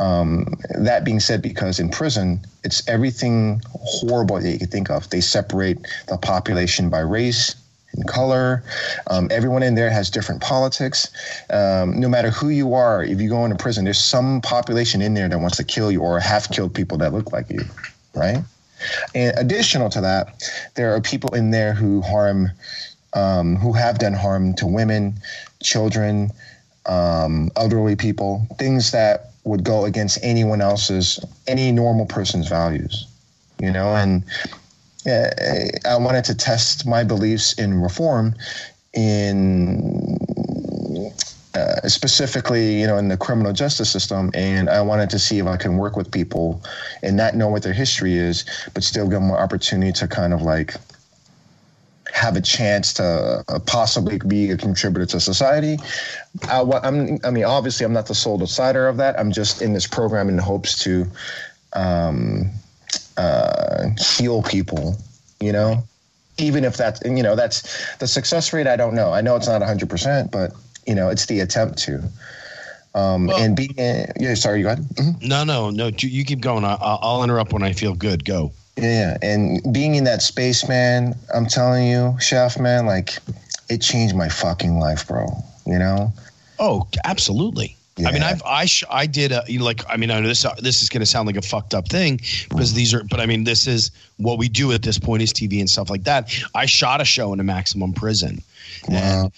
Um, 0.02 0.56
that 0.80 1.04
being 1.04 1.20
said, 1.20 1.43
because 1.43 1.80
in 1.80 1.89
prison, 1.89 2.39
it's 2.64 2.88
everything 2.88 3.62
horrible 3.70 4.39
that 4.39 4.49
you 4.49 4.58
can 4.58 4.68
think 4.68 4.89
of. 4.89 5.08
They 5.12 5.22
separate 5.22 5.78
the 6.08 6.18
population 6.18 6.89
by 6.89 7.02
race 7.02 7.56
and 7.93 8.08
color. 8.08 8.64
Um, 9.12 9.28
everyone 9.30 9.62
in 9.62 9.76
there 9.76 9.91
has 9.91 10.10
different 10.10 10.41
politics. 10.41 11.12
Um, 11.52 11.99
no 11.99 12.10
matter 12.10 12.32
who 12.32 12.49
you 12.49 12.74
are, 12.74 13.04
if 13.04 13.22
you 13.22 13.30
go 13.30 13.45
into 13.45 13.58
prison, 13.58 13.86
there's 13.86 14.04
some 14.04 14.41
population 14.41 15.04
in 15.04 15.14
there 15.14 15.30
that 15.30 15.38
wants 15.39 15.58
to 15.58 15.64
kill 15.64 15.91
you 15.91 16.02
or 16.02 16.20
have 16.20 16.49
killed 16.49 16.74
people 16.74 16.97
that 16.97 17.14
look 17.14 17.32
like 17.32 17.52
you, 17.52 17.64
right? 18.16 18.43
And 19.14 19.38
additional 19.38 19.89
to 19.91 20.02
that, 20.02 20.41
there 20.74 20.95
are 20.95 21.02
people 21.02 21.36
in 21.36 21.52
there 21.52 21.74
who 21.74 22.02
harm, 22.02 22.49
um, 23.14 23.56
who 23.58 23.74
have 23.74 23.99
done 23.99 24.14
harm 24.14 24.56
to 24.56 24.66
women, 24.66 25.14
children, 25.62 26.32
um, 26.88 27.52
elderly 27.56 27.95
people, 27.95 28.47
things 28.58 28.91
that 28.93 29.31
would 29.44 29.64
go 29.64 29.86
against 29.86 30.20
anyone 30.24 30.62
else's, 30.62 31.24
any 31.48 31.72
normal 31.72 32.06
person's 32.06 32.48
values, 32.48 33.08
you 33.60 33.72
know. 33.72 33.96
And 33.96 34.24
uh, 35.08 35.30
I 35.88 35.98
wanted 35.98 36.26
to 36.26 36.36
test 36.36 36.86
my 36.86 37.04
beliefs 37.04 37.54
in 37.54 37.82
reform, 37.82 38.36
in 38.94 40.20
uh, 41.54 41.88
specifically, 41.88 42.80
you 42.80 42.88
know, 42.88 42.98
in 42.98 43.10
the 43.10 43.18
criminal 43.18 43.52
justice 43.52 43.89
system, 43.89 44.32
and 44.34 44.70
I 44.70 44.82
wanted 44.82 45.10
to 45.10 45.20
see 45.20 45.39
if 45.39 45.48
I 45.48 45.58
can 45.58 45.78
work 45.78 45.98
with 45.98 46.12
people 46.12 46.62
and 47.04 47.18
not 47.18 47.36
know 47.36 47.50
what 47.50 47.64
their 47.64 47.74
history 47.74 48.16
is, 48.16 48.46
but 48.74 48.84
still 48.84 49.06
give 49.06 49.20
them 49.20 49.32
an 49.32 49.36
opportunity 49.36 49.92
to 49.94 50.08
kind 50.08 50.34
of 50.34 50.44
like 50.44 50.76
have 52.14 52.36
a 52.36 52.41
chance 52.41 52.93
to 52.93 53.43
uh, 53.47 53.59
possibly 53.66 54.20
be 54.20 54.51
a 54.51 54.57
contributor 54.57 55.05
to 55.05 55.20
society. 55.20 55.78
I, 56.49 56.62
am 56.84 57.20
I 57.24 57.32
mean, 57.32 57.43
obviously, 57.43 57.86
I'm 57.86 57.93
not 57.93 58.07
the 58.07 58.16
sole 58.16 58.38
decider 58.38 58.88
of 58.88 58.97
that. 58.97 59.20
I'm 59.20 59.32
just 59.32 59.62
in 59.62 59.74
this 59.74 59.88
program 59.88 60.30
in 60.30 60.38
hopes 60.38 60.78
to 60.84 61.05
um, 61.74 62.49
uh, 63.18 63.89
heal 64.18 64.43
people. 64.43 64.97
You 65.39 65.51
know, 65.51 65.84
even 66.38 66.64
if 66.64 66.78
that's 66.78 67.01
you 67.03 67.24
know 67.24 67.36
that's 67.36 67.95
the 67.97 68.07
success 68.07 68.53
rate. 68.53 68.68
I 68.68 68.76
don't 68.76 68.93
know. 68.93 69.12
I 69.14 69.22
know 69.22 69.36
it's 69.36 69.47
not 69.47 69.62
100, 69.62 69.89
percent 69.89 70.32
but 70.32 70.51
you 70.86 70.95
know, 70.95 71.09
it's 71.09 71.26
the 71.26 71.39
attempt 71.39 71.78
to. 71.80 72.03
Um, 72.93 73.28
Well- 73.28 73.38
and 73.38 73.55
being, 73.55 73.74
yeah, 73.78 74.34
sorry, 74.36 74.59
you 74.59 74.66
got. 74.66 74.80
Mhm. 74.80 75.22
No, 75.22 75.43
no, 75.43 75.70
no. 75.70 75.91
You, 75.97 76.26
keep 76.26 76.41
going. 76.41 76.66
I, 76.66 76.74
I'll 76.74 76.99
I'll 77.01 77.24
interrupt 77.24 77.53
when 77.53 77.64
I 77.64 77.74
feel 77.74 77.93
good. 77.93 78.26
Go. 78.26 78.51
Yeah, 78.78 79.17
and 79.22 79.61
being 79.74 79.95
in 79.95 80.05
that 80.05 80.22
space, 80.22 80.67
man, 80.67 81.15
I'm 81.34 81.45
telling 81.45 81.88
you, 81.88 82.15
chef, 82.19 82.59
man, 82.59 82.86
like 82.86 83.17
it 83.69 83.82
changed 83.82 84.15
my 84.15 84.30
fucking 84.30 84.80
life, 84.80 85.07
bro. 85.07 85.28
You 85.65 85.78
know? 85.78 86.13
Oh, 86.59 86.88
absolutely. 87.03 87.76
Yeah. 87.97 88.09
I 88.09 88.11
mean, 88.13 88.24
I've 88.24 88.41
I 88.43 88.65
sh- 88.65 88.86
I 88.89 89.05
did 89.05 89.32
a 89.32 89.43
you 89.47 89.59
know 89.59 89.65
like 89.65 89.84
I 89.89 89.97
mean 89.97 90.11
I 90.11 90.19
know 90.19 90.28
this 90.28 90.45
this 90.59 90.82
is 90.82 90.89
going 90.89 91.01
to 91.01 91.05
sound 91.05 91.28
like 91.28 91.36
a 91.36 91.41
fucked 91.41 91.74
up 91.74 91.89
thing 91.89 92.17
because 92.49 92.72
mm. 92.72 92.76
these 92.76 92.93
are 92.93 93.03
but 93.03 93.19
I 93.19 93.26
mean 93.26 93.43
this 93.43 93.67
is 93.67 93.91
what 94.17 94.39
we 94.39 94.47
do 94.47 94.72
at 94.72 94.82
this 94.82 94.97
point 94.97 95.22
is 95.22 95.34
TV 95.34 95.59
and 95.59 95.69
stuff 95.69 95.89
like 95.89 96.03
that. 96.05 96.34
I 96.55 96.65
shot 96.65 97.01
a 97.01 97.05
show 97.05 97.34
in 97.34 97.39
a 97.39 97.43
maximum 97.43 97.93
prison, 97.93 98.41
Wow. 98.88 99.32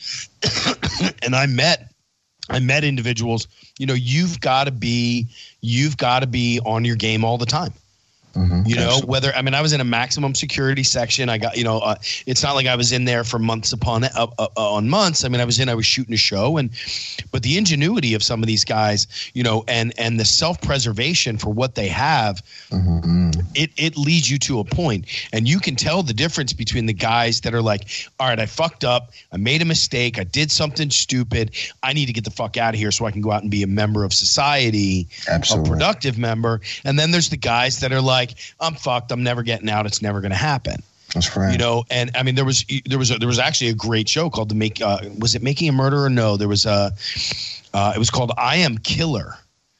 and 1.23 1.35
I 1.35 1.47
met 1.47 1.91
I 2.49 2.59
met 2.59 2.83
individuals. 2.83 3.47
You 3.79 3.87
know, 3.87 3.95
you've 3.95 4.39
got 4.39 4.65
to 4.65 4.71
be 4.71 5.27
you've 5.61 5.97
got 5.97 6.19
to 6.19 6.27
be 6.27 6.59
on 6.63 6.85
your 6.85 6.95
game 6.95 7.25
all 7.25 7.37
the 7.39 7.45
time. 7.47 7.73
Mhm. 8.35 8.67
You 8.67 8.75
know, 8.75 8.83
Absolutely. 8.87 9.09
whether 9.11 9.35
I 9.35 9.41
mean, 9.43 9.53
I 9.53 9.61
was 9.61 9.73
in 9.73 9.81
a 9.81 9.83
maximum 9.85 10.33
security 10.33 10.83
section. 10.83 11.29
I 11.29 11.37
got, 11.37 11.55
you 11.55 11.63
know, 11.63 11.79
uh, 11.79 11.95
it's 12.25 12.41
not 12.41 12.55
like 12.55 12.65
I 12.65 12.75
was 12.75 12.91
in 12.91 13.05
there 13.05 13.23
for 13.23 13.37
months 13.37 13.71
upon 13.73 14.03
uh, 14.05 14.09
uh, 14.39 14.47
on 14.55 14.89
months. 14.89 15.23
I 15.23 15.27
mean, 15.29 15.39
I 15.39 15.45
was 15.45 15.59
in, 15.59 15.69
I 15.69 15.75
was 15.75 15.85
shooting 15.85 16.13
a 16.13 16.17
show, 16.17 16.57
and 16.57 16.71
but 17.31 17.43
the 17.43 17.57
ingenuity 17.57 18.15
of 18.15 18.23
some 18.23 18.41
of 18.41 18.47
these 18.47 18.65
guys, 18.65 19.07
you 19.33 19.43
know, 19.43 19.63
and 19.67 19.93
and 19.99 20.19
the 20.19 20.25
self 20.25 20.59
preservation 20.61 21.37
for 21.37 21.49
what 21.49 21.75
they 21.75 21.87
have, 21.89 22.41
Mhm. 22.71 23.45
it 23.55 23.71
it 23.77 23.97
leads 23.97 24.29
you 24.31 24.39
to 24.39 24.59
a 24.59 24.63
point, 24.63 25.05
and 25.31 25.47
you 25.47 25.59
can 25.59 25.75
tell 25.75 26.01
the 26.01 26.13
difference 26.13 26.53
between 26.53 26.87
the 26.87 26.93
guys 26.93 27.41
that 27.41 27.53
are 27.53 27.61
like, 27.61 27.87
all 28.19 28.27
right, 28.27 28.39
I 28.39 28.45
fucked 28.47 28.83
up, 28.83 29.11
I 29.31 29.37
made 29.37 29.61
a 29.61 29.65
mistake, 29.65 30.17
I 30.19 30.23
did 30.23 30.51
something 30.51 30.89
stupid, 30.89 31.51
I 31.83 31.93
need 31.93 32.07
to 32.07 32.13
get 32.13 32.23
the 32.23 32.31
fuck 32.31 32.57
out 32.57 32.73
of 32.73 32.79
here 32.79 32.91
so 32.91 33.05
I 33.05 33.11
can 33.11 33.21
go 33.21 33.31
out 33.31 33.41
and 33.43 33.51
be 33.51 33.61
a 33.63 33.67
member 33.67 34.03
of 34.03 34.11
society 34.13 35.07
Absolutely. 35.29 35.69
a 35.69 35.73
productive 35.73 36.17
member. 36.17 36.61
And 36.83 36.97
then 36.97 37.11
there's 37.11 37.29
the 37.29 37.37
guys 37.37 37.79
that 37.81 37.91
are 37.91 38.01
like, 38.01 38.22
I'm 38.59 38.75
fucked. 38.75 39.11
I'm 39.11 39.23
never 39.23 39.43
getting 39.43 39.69
out. 39.69 39.85
It's 39.85 40.01
never 40.01 40.21
going 40.21 40.31
to 40.31 40.37
happen. 40.37 40.81
That's 41.13 41.35
right. 41.35 41.51
You 41.51 41.57
know. 41.57 41.83
And 41.89 42.11
I 42.15 42.23
mean, 42.23 42.35
there 42.35 42.45
was 42.45 42.65
there 42.85 42.99
was 42.99 43.11
a, 43.11 43.17
there 43.17 43.27
was 43.27 43.39
actually 43.39 43.69
a 43.69 43.75
great 43.75 44.09
show 44.09 44.29
called 44.29 44.49
the 44.49 44.55
make. 44.55 44.81
Uh, 44.81 44.99
was 45.19 45.35
it 45.35 45.41
Making 45.41 45.69
a 45.69 45.71
Murderer? 45.71 46.09
No, 46.09 46.37
there 46.37 46.47
was 46.47 46.65
a. 46.65 46.91
Uh, 47.73 47.93
it 47.95 47.99
was 47.99 48.09
called 48.09 48.31
I 48.37 48.57
Am 48.57 48.77
Killer. 48.77 49.35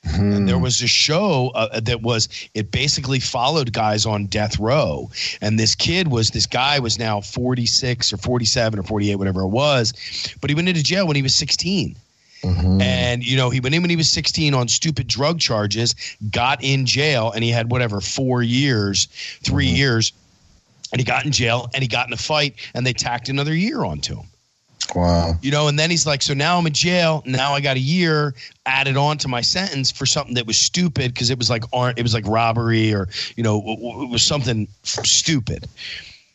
Hmm. 0.06 0.34
And 0.34 0.50
there 0.50 0.60
was 0.60 0.82
a 0.82 0.88
show 0.88 1.52
uh, 1.56 1.80
that 1.80 2.02
was 2.02 2.28
it 2.54 2.72
basically 2.72 3.22
followed 3.22 3.72
guys 3.72 4.06
on 4.06 4.26
death 4.26 4.60
row, 4.60 5.10
and 5.42 5.58
this 5.58 5.76
kid 5.76 6.10
was 6.10 6.32
this 6.32 6.46
guy 6.46 6.78
was 6.80 7.00
now 7.00 7.22
46 7.22 8.12
or 8.12 8.18
47 8.18 8.80
or 8.80 8.84
48, 8.84 9.16
whatever 9.16 9.44
it 9.44 9.48
was, 9.48 9.94
but 10.42 10.50
he 10.50 10.56
went 10.56 10.68
into 10.68 10.84
jail 10.84 11.08
when 11.08 11.16
he 11.16 11.22
was 11.22 11.34
16. 11.34 11.96
Mhm. 12.44 12.82
And 12.82 13.24
you 13.24 13.38
know, 13.38 13.50
he 13.50 13.60
went 13.60 13.74
in 13.74 13.82
when 13.82 13.90
he 13.90 13.96
was 13.96 14.12
16 14.12 14.54
on 14.54 14.68
stupid 14.68 15.08
drug 15.08 15.40
charges, 15.40 15.96
got 16.30 16.64
in 16.64 16.86
jail, 16.86 17.32
and 17.32 17.44
he 17.44 17.50
had 17.50 17.72
whatever 17.72 18.02
four 18.02 18.44
years, 18.44 19.08
3 19.44 19.66
Mm-hmm. 19.68 19.76
years, 19.76 20.12
and 20.92 21.00
he 21.00 21.06
got 21.06 21.26
in 21.26 21.32
jail 21.32 21.70
and 21.74 21.82
he 21.82 21.88
got 21.88 22.08
in 22.08 22.14
a 22.14 22.18
fight, 22.18 22.56
and 22.76 22.86
they 22.86 22.94
tacked 22.94 23.30
another 23.30 23.56
year 23.56 23.84
onto 23.84 24.16
him. 24.18 24.26
Wow. 24.94 25.36
You 25.42 25.50
know, 25.50 25.70
and 25.70 25.80
then 25.80 25.90
he's 25.90 26.06
like, 26.06 26.22
so 26.22 26.34
now 26.34 26.58
I'm 26.58 26.68
in 26.68 26.74
jail. 26.74 27.24
Now 27.26 27.54
I 27.54 27.62
got 27.62 27.78
a 27.78 27.80
year 27.80 28.36
added 28.66 28.98
on 28.98 29.18
to 29.20 29.28
my 29.30 29.40
sentence 29.42 29.90
for 29.90 30.06
something 30.06 30.36
that 30.36 30.46
was 30.46 30.58
stupid 30.58 31.14
because 31.14 31.30
it 31.30 31.38
was 31.38 31.50
like 31.50 31.64
it 31.74 32.04
was 32.04 32.14
like 32.14 32.28
robbery 32.28 32.94
or 32.94 33.08
you 33.38 33.44
know 33.44 33.60
it 33.66 34.10
was 34.10 34.22
something 34.22 34.68
stupid. 34.84 35.68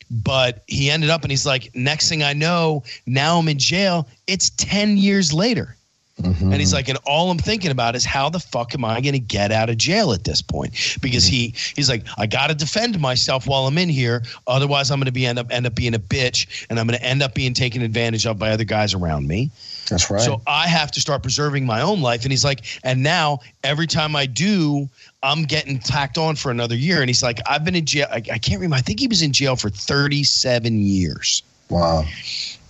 But 0.09 0.63
he 0.65 0.89
ended 0.89 1.11
up 1.11 1.21
and 1.21 1.31
he's 1.31 1.45
like, 1.45 1.69
next 1.75 2.09
thing 2.09 2.23
I 2.23 2.33
know, 2.33 2.83
now 3.05 3.37
I'm 3.37 3.47
in 3.47 3.59
jail. 3.59 4.07
It's 4.25 4.49
ten 4.49 4.97
years 4.97 5.31
later. 5.31 5.75
Mhm. 6.19 6.41
And 6.41 6.55
he's 6.55 6.73
like, 6.73 6.89
and 6.89 6.97
all 7.05 7.31
I'm 7.31 7.37
thinking 7.37 7.71
about 7.71 7.95
is 7.95 8.03
how 8.05 8.29
the 8.29 8.39
fuck 8.39 8.73
am 8.75 8.83
I 8.83 8.99
going 9.01 9.13
to 9.13 9.19
get 9.19 9.51
out 9.51 9.69
of 9.69 9.77
jail 9.77 10.11
at 10.11 10.23
this 10.25 10.41
point? 10.41 10.73
Because 11.01 11.25
he 11.25 11.53
he's 11.75 11.89
like, 11.89 12.03
I 12.17 12.25
got 12.27 12.47
to 12.47 12.55
defend 12.55 12.99
myself 12.99 13.47
while 13.47 13.67
I'm 13.67 13.77
in 13.77 13.89
here, 13.89 14.23
otherwise 14.47 14.91
I'm 14.91 14.99
going 14.99 15.05
to 15.05 15.11
be 15.11 15.25
end 15.25 15.39
up 15.39 15.47
end 15.51 15.65
up 15.65 15.75
being 15.75 15.95
a 15.95 15.99
bitch, 15.99 16.65
and 16.69 16.79
I'm 16.79 16.87
going 16.87 16.99
to 16.99 17.05
end 17.05 17.23
up 17.23 17.33
being 17.33 17.53
taken 17.53 17.81
advantage 17.81 18.25
of 18.25 18.37
by 18.37 18.51
other 18.51 18.63
guys 18.65 18.93
around 18.93 19.27
me. 19.27 19.49
That's 19.89 20.11
right. 20.11 20.21
So 20.21 20.41
I 20.45 20.67
have 20.67 20.91
to 20.91 21.01
start 21.01 21.23
preserving 21.23 21.65
my 21.65 21.81
own 21.81 22.01
life. 22.01 22.21
And 22.21 22.31
he's 22.31 22.45
like, 22.45 22.61
and 22.83 23.01
now 23.01 23.39
every 23.63 23.87
time 23.87 24.15
I 24.15 24.27
do, 24.27 24.87
I'm 25.23 25.43
getting 25.45 25.79
tacked 25.79 26.17
on 26.19 26.35
for 26.35 26.51
another 26.51 26.75
year. 26.75 27.01
And 27.01 27.09
he's 27.09 27.23
like, 27.23 27.39
I've 27.47 27.65
been 27.65 27.75
in 27.75 27.85
jail. 27.85 28.05
I, 28.11 28.17
I 28.17 28.37
can't 28.37 28.59
remember. 28.59 28.75
I 28.75 28.81
think 28.81 28.99
he 28.99 29.07
was 29.07 29.23
in 29.23 29.33
jail 29.33 29.55
for 29.55 29.69
37 29.71 30.79
years. 30.81 31.41
wow. 31.69 32.05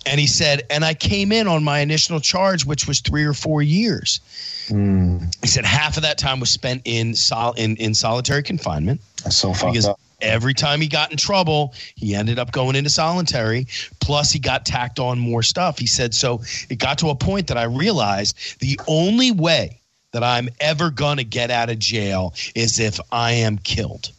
And 0.06 0.18
he 0.18 0.26
said, 0.26 0.62
and 0.70 0.84
I 0.84 0.94
came 0.94 1.30
in 1.32 1.46
on 1.46 1.62
my 1.62 1.80
initial 1.80 2.20
charge, 2.20 2.64
which 2.64 2.86
was 2.88 3.00
three 3.00 3.24
or 3.24 3.34
four 3.34 3.62
years. 3.62 4.20
Mm, 4.68 5.34
He 5.42 5.48
said 5.48 5.64
half 5.64 5.96
of 5.96 6.02
that 6.04 6.16
time 6.18 6.40
was 6.40 6.50
spent 6.50 6.82
in 6.84 7.14
sol- 7.14 7.52
in, 7.52 7.76
in 7.76 7.94
solitary 7.94 8.42
confinement 8.42 9.00
that's 9.22 9.36
so 9.36 9.52
fucked 9.52 9.72
because 9.72 9.86
up. 9.88 10.00
every 10.22 10.54
time 10.54 10.80
he 10.80 10.86
got 10.88 11.10
in 11.10 11.16
trouble, 11.16 11.74
he 11.96 12.14
ended 12.14 12.38
up 12.38 12.52
going 12.52 12.76
into 12.76 12.88
solitary. 12.90 13.66
Plus, 14.00 14.30
he 14.32 14.38
got 14.38 14.64
tacked 14.64 14.98
on 14.98 15.18
more 15.18 15.42
stuff. 15.42 15.78
He 15.78 15.86
said, 15.86 16.14
so 16.14 16.40
it 16.70 16.78
got 16.78 16.98
to 16.98 17.08
a 17.10 17.14
point 17.14 17.48
that 17.48 17.58
I 17.58 17.64
realized 17.64 18.58
the 18.60 18.80
only 18.86 19.32
way 19.32 19.80
that 20.12 20.22
I'm 20.24 20.48
ever 20.60 20.90
going 20.90 21.18
to 21.18 21.24
get 21.24 21.50
out 21.50 21.68
of 21.70 21.78
jail 21.78 22.34
is 22.54 22.78
if 22.80 22.98
I 23.12 23.32
am 23.32 23.58
killed. 23.58 24.10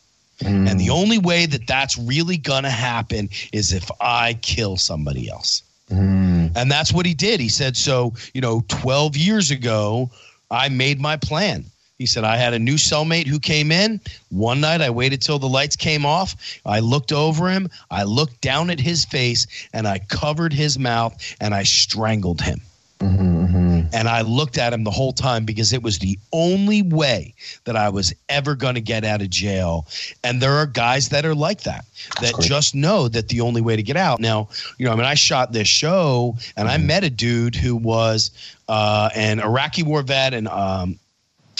Mm, 0.41 0.69
And 0.69 0.79
the 0.79 0.89
only 0.89 1.17
way 1.17 1.45
that 1.45 1.67
that's 1.67 1.97
really 1.97 2.37
going 2.37 2.63
to 2.63 2.69
happen 2.69 3.29
is 3.51 3.73
if 3.73 3.89
I 3.99 4.33
kill 4.41 4.75
somebody 4.77 5.29
else. 5.29 5.63
Mm, 5.91 6.51
And 6.55 6.71
that's 6.71 6.93
what 6.93 7.05
he 7.05 7.13
did. 7.13 7.39
He 7.39 7.49
said, 7.49 7.75
So, 7.75 8.13
you 8.33 8.41
know, 8.41 8.63
12 8.67 9.15
years 9.17 9.51
ago, 9.51 10.09
I 10.49 10.69
made 10.69 10.99
my 10.99 11.17
plan. 11.17 11.65
He 11.97 12.07
said, 12.07 12.23
I 12.23 12.35
had 12.37 12.53
a 12.53 12.59
new 12.59 12.75
cellmate 12.77 13.27
who 13.27 13.39
came 13.39 13.71
in. 13.71 13.99
One 14.29 14.59
night, 14.59 14.81
I 14.81 14.89
waited 14.89 15.21
till 15.21 15.37
the 15.37 15.47
lights 15.49 15.75
came 15.75 16.03
off. 16.05 16.35
I 16.65 16.79
looked 16.79 17.11
over 17.11 17.49
him. 17.49 17.69
I 17.91 18.03
looked 18.03 18.41
down 18.41 18.71
at 18.71 18.79
his 18.79 19.05
face 19.05 19.45
and 19.73 19.87
I 19.87 19.99
covered 19.99 20.51
his 20.53 20.79
mouth 20.79 21.13
and 21.39 21.53
I 21.53 21.63
strangled 21.63 22.41
him. 22.41 22.61
mhm, 22.99 23.47
mhm. 23.47 23.60
And 23.93 24.07
I 24.07 24.21
looked 24.21 24.57
at 24.57 24.73
him 24.73 24.83
the 24.83 24.91
whole 24.91 25.13
time 25.13 25.45
because 25.45 25.73
it 25.73 25.83
was 25.83 25.99
the 25.99 26.17
only 26.31 26.81
way 26.81 27.33
that 27.65 27.75
I 27.75 27.89
was 27.89 28.13
ever 28.29 28.55
going 28.55 28.75
to 28.75 28.81
get 28.81 29.03
out 29.03 29.21
of 29.21 29.29
jail. 29.29 29.87
And 30.23 30.41
there 30.41 30.53
are 30.53 30.65
guys 30.65 31.09
that 31.09 31.25
are 31.25 31.35
like 31.35 31.61
that, 31.63 31.85
that 32.21 32.33
just 32.41 32.73
know 32.75 33.07
that 33.09 33.27
the 33.27 33.41
only 33.41 33.61
way 33.61 33.75
to 33.75 33.83
get 33.83 33.97
out. 33.97 34.19
Now, 34.19 34.49
you 34.77 34.85
know, 34.85 34.93
I 34.93 34.95
mean, 34.95 35.05
I 35.05 35.15
shot 35.15 35.51
this 35.51 35.67
show 35.67 36.37
and 36.55 36.67
I 36.67 36.77
met 36.77 37.03
a 37.03 37.09
dude 37.09 37.55
who 37.55 37.75
was 37.75 38.31
uh, 38.67 39.09
an 39.15 39.39
Iraqi 39.39 39.83
war 39.83 40.01
vet 40.01 40.33
and 40.33 40.47
um, 40.47 40.97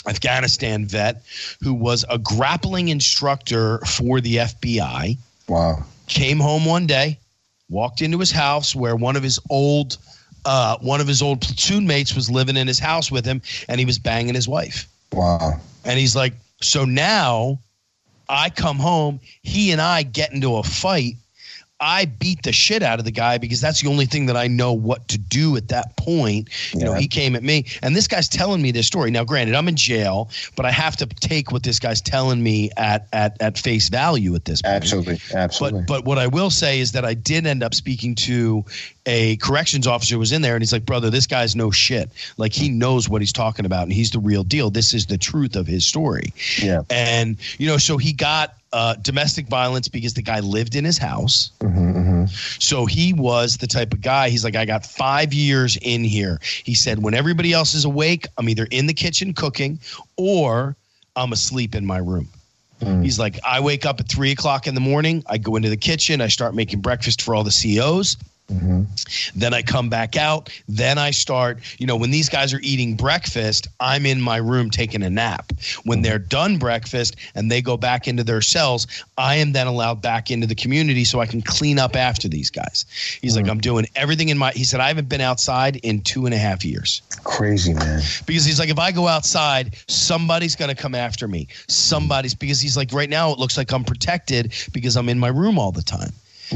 Afghanistan 0.06 0.86
vet 0.86 1.22
who 1.62 1.74
was 1.74 2.04
a 2.10 2.18
grappling 2.18 2.88
instructor 2.88 3.78
for 3.80 4.20
the 4.20 4.36
FBI 4.36 5.16
Wow. 5.48 5.84
came 6.06 6.40
home 6.40 6.64
one 6.64 6.86
day, 6.86 7.18
walked 7.68 8.00
into 8.02 8.18
his 8.18 8.30
house 8.30 8.74
where 8.74 8.96
one 8.96 9.16
of 9.16 9.22
his 9.22 9.38
old 9.50 9.98
uh, 10.44 10.78
one 10.78 11.00
of 11.00 11.06
his 11.06 11.22
old 11.22 11.40
platoon 11.40 11.86
mates 11.86 12.14
was 12.14 12.30
living 12.30 12.56
in 12.56 12.66
his 12.66 12.78
house 12.78 13.10
with 13.10 13.24
him, 13.24 13.42
and 13.68 13.78
he 13.78 13.86
was 13.86 13.98
banging 13.98 14.34
his 14.34 14.48
wife. 14.48 14.88
Wow. 15.12 15.60
And 15.84 15.98
he's 15.98 16.16
like, 16.16 16.34
so 16.60 16.84
now 16.84 17.58
I 18.28 18.50
come 18.50 18.78
home, 18.78 19.20
he 19.42 19.72
and 19.72 19.80
I 19.80 20.02
get 20.02 20.32
into 20.32 20.56
a 20.56 20.62
fight. 20.62 21.16
I 21.82 22.04
beat 22.04 22.44
the 22.44 22.52
shit 22.52 22.84
out 22.84 23.00
of 23.00 23.04
the 23.04 23.10
guy 23.10 23.38
because 23.38 23.60
that's 23.60 23.82
the 23.82 23.88
only 23.88 24.06
thing 24.06 24.26
that 24.26 24.36
I 24.36 24.46
know 24.46 24.72
what 24.72 25.08
to 25.08 25.18
do 25.18 25.56
at 25.56 25.66
that 25.68 25.96
point. 25.96 26.48
You 26.72 26.84
know, 26.84 26.94
he 26.94 27.08
came 27.08 27.34
at 27.34 27.42
me, 27.42 27.66
and 27.82 27.96
this 27.96 28.06
guy's 28.06 28.28
telling 28.28 28.62
me 28.62 28.70
this 28.70 28.86
story. 28.86 29.10
Now, 29.10 29.24
granted, 29.24 29.56
I'm 29.56 29.66
in 29.66 29.74
jail, 29.74 30.30
but 30.54 30.64
I 30.64 30.70
have 30.70 30.96
to 30.98 31.06
take 31.06 31.50
what 31.50 31.64
this 31.64 31.80
guy's 31.80 32.00
telling 32.00 32.40
me 32.40 32.70
at 32.76 33.08
at 33.12 33.36
at 33.42 33.58
face 33.58 33.88
value 33.88 34.36
at 34.36 34.44
this 34.44 34.62
point. 34.62 34.74
Absolutely. 34.76 35.18
Absolutely. 35.34 35.80
But 35.80 35.88
but 35.88 36.04
what 36.04 36.18
I 36.18 36.28
will 36.28 36.50
say 36.50 36.78
is 36.78 36.92
that 36.92 37.04
I 37.04 37.14
did 37.14 37.48
end 37.48 37.64
up 37.64 37.74
speaking 37.74 38.14
to 38.14 38.64
a 39.06 39.36
corrections 39.36 39.86
officer 39.86 40.18
was 40.18 40.32
in 40.32 40.42
there 40.42 40.54
and 40.54 40.62
he's 40.62 40.72
like, 40.72 40.86
brother, 40.86 41.10
this 41.10 41.26
guy's 41.26 41.56
no 41.56 41.70
shit. 41.70 42.08
Like 42.36 42.52
he 42.52 42.68
knows 42.68 43.08
what 43.08 43.20
he's 43.20 43.32
talking 43.32 43.66
about 43.66 43.84
and 43.84 43.92
he's 43.92 44.10
the 44.10 44.20
real 44.20 44.44
deal. 44.44 44.70
This 44.70 44.94
is 44.94 45.06
the 45.06 45.18
truth 45.18 45.56
of 45.56 45.66
his 45.66 45.84
story. 45.84 46.32
yeah. 46.58 46.82
And 46.90 47.36
you 47.58 47.66
know, 47.66 47.78
so 47.78 47.96
he 47.98 48.12
got 48.12 48.54
uh, 48.72 48.94
domestic 49.02 49.48
violence 49.48 49.88
because 49.88 50.14
the 50.14 50.22
guy 50.22 50.40
lived 50.40 50.76
in 50.76 50.84
his 50.84 50.98
house. 50.98 51.50
hmm 51.60 51.92
hmm 51.92 52.24
So 52.58 52.86
he 52.86 53.12
was 53.12 53.56
the 53.56 53.66
type 53.66 53.92
of 53.92 54.00
guy. 54.00 54.28
He's 54.30 54.44
like, 54.44 54.56
I 54.56 54.64
got 54.64 54.86
five 54.86 55.32
years 55.34 55.76
in 55.82 56.04
here. 56.04 56.38
He 56.64 56.74
said, 56.74 57.02
when 57.02 57.12
everybody 57.14 57.52
else 57.52 57.74
is 57.74 57.84
awake, 57.84 58.26
I'm 58.38 58.48
either 58.48 58.66
in 58.70 58.86
the 58.86 58.94
kitchen 58.94 59.34
cooking 59.34 59.78
or 60.16 60.76
I'm 61.16 61.32
asleep 61.32 61.74
in 61.74 61.84
my 61.84 61.98
room. 61.98 62.28
Mm. 62.80 63.02
He's 63.02 63.18
like, 63.18 63.38
I 63.44 63.60
wake 63.60 63.84
up 63.84 64.00
at 64.00 64.08
three 64.08 64.30
o'clock 64.32 64.66
in 64.66 64.74
the 64.74 64.80
morning. 64.80 65.22
I 65.26 65.38
go 65.38 65.56
into 65.56 65.68
the 65.68 65.76
kitchen. 65.76 66.20
I 66.20 66.28
start 66.28 66.54
making 66.54 66.80
breakfast 66.80 67.22
for 67.22 67.34
all 67.34 67.44
the 67.44 67.50
COs. 67.76 68.16
Hmm 68.50 68.82
Then 69.34 69.54
I 69.54 69.62
come 69.62 69.88
back 69.88 70.16
out. 70.16 70.50
Then 70.68 70.98
I 70.98 71.10
start, 71.10 71.58
you 71.78 71.86
know, 71.86 71.96
when 71.96 72.10
these 72.10 72.28
guys 72.28 72.52
are 72.52 72.60
eating 72.62 72.96
breakfast, 72.96 73.68
I'm 73.80 74.06
in 74.06 74.20
my 74.20 74.36
room 74.36 74.70
taking 74.70 75.02
a 75.02 75.10
nap. 75.10 75.52
When 75.84 76.02
they're 76.02 76.18
done 76.18 76.58
breakfast 76.58 77.16
and 77.34 77.50
they 77.50 77.62
go 77.62 77.76
back 77.76 78.08
into 78.08 78.24
their 78.24 78.42
cells, 78.42 78.86
I 79.16 79.36
am 79.36 79.52
then 79.52 79.66
allowed 79.66 80.02
back 80.02 80.30
into 80.30 80.46
the 80.46 80.54
community 80.54 81.04
so 81.04 81.20
I 81.20 81.26
can 81.26 81.42
clean 81.42 81.78
up 81.78 81.96
after 81.96 82.28
these 82.28 82.50
guys. 82.50 82.84
He's 83.20 83.36
like, 83.36 83.48
I'm 83.48 83.60
doing 83.60 83.86
everything 83.96 84.28
in 84.28 84.38
my, 84.38 84.52
he 84.52 84.64
said, 84.64 84.80
I 84.80 84.88
haven't 84.88 85.08
been 85.08 85.20
outside 85.20 85.76
in 85.76 86.02
two 86.02 86.26
and 86.26 86.34
a 86.34 86.38
half 86.38 86.64
years 86.64 87.02
Crazy, 87.24 87.74
man. 87.74 88.02
because 88.26 88.44
he's 88.44 88.58
like, 88.58 88.70
if 88.70 88.78
I 88.78 88.92
go 88.92 89.08
outside, 89.08 89.76
somebody's 89.88 90.56
going 90.56 90.74
to 90.74 90.80
come 90.80 90.94
after 90.94 91.28
me. 91.28 91.48
Somebody's 91.68 92.34
because 92.34 92.60
he's 92.60 92.76
like, 92.76 92.92
right 92.92 93.10
now 93.10 93.32
it 93.32 93.38
looks 93.38 93.56
like 93.56 93.72
I'm 93.72 93.84
protected 93.84 94.52
because 94.72 94.96
I'm 94.96 95.08
in 95.08 95.18
my 95.18 95.28
room 95.28 95.58
all 95.58 95.72
the 95.72 95.82
time. 95.82 96.12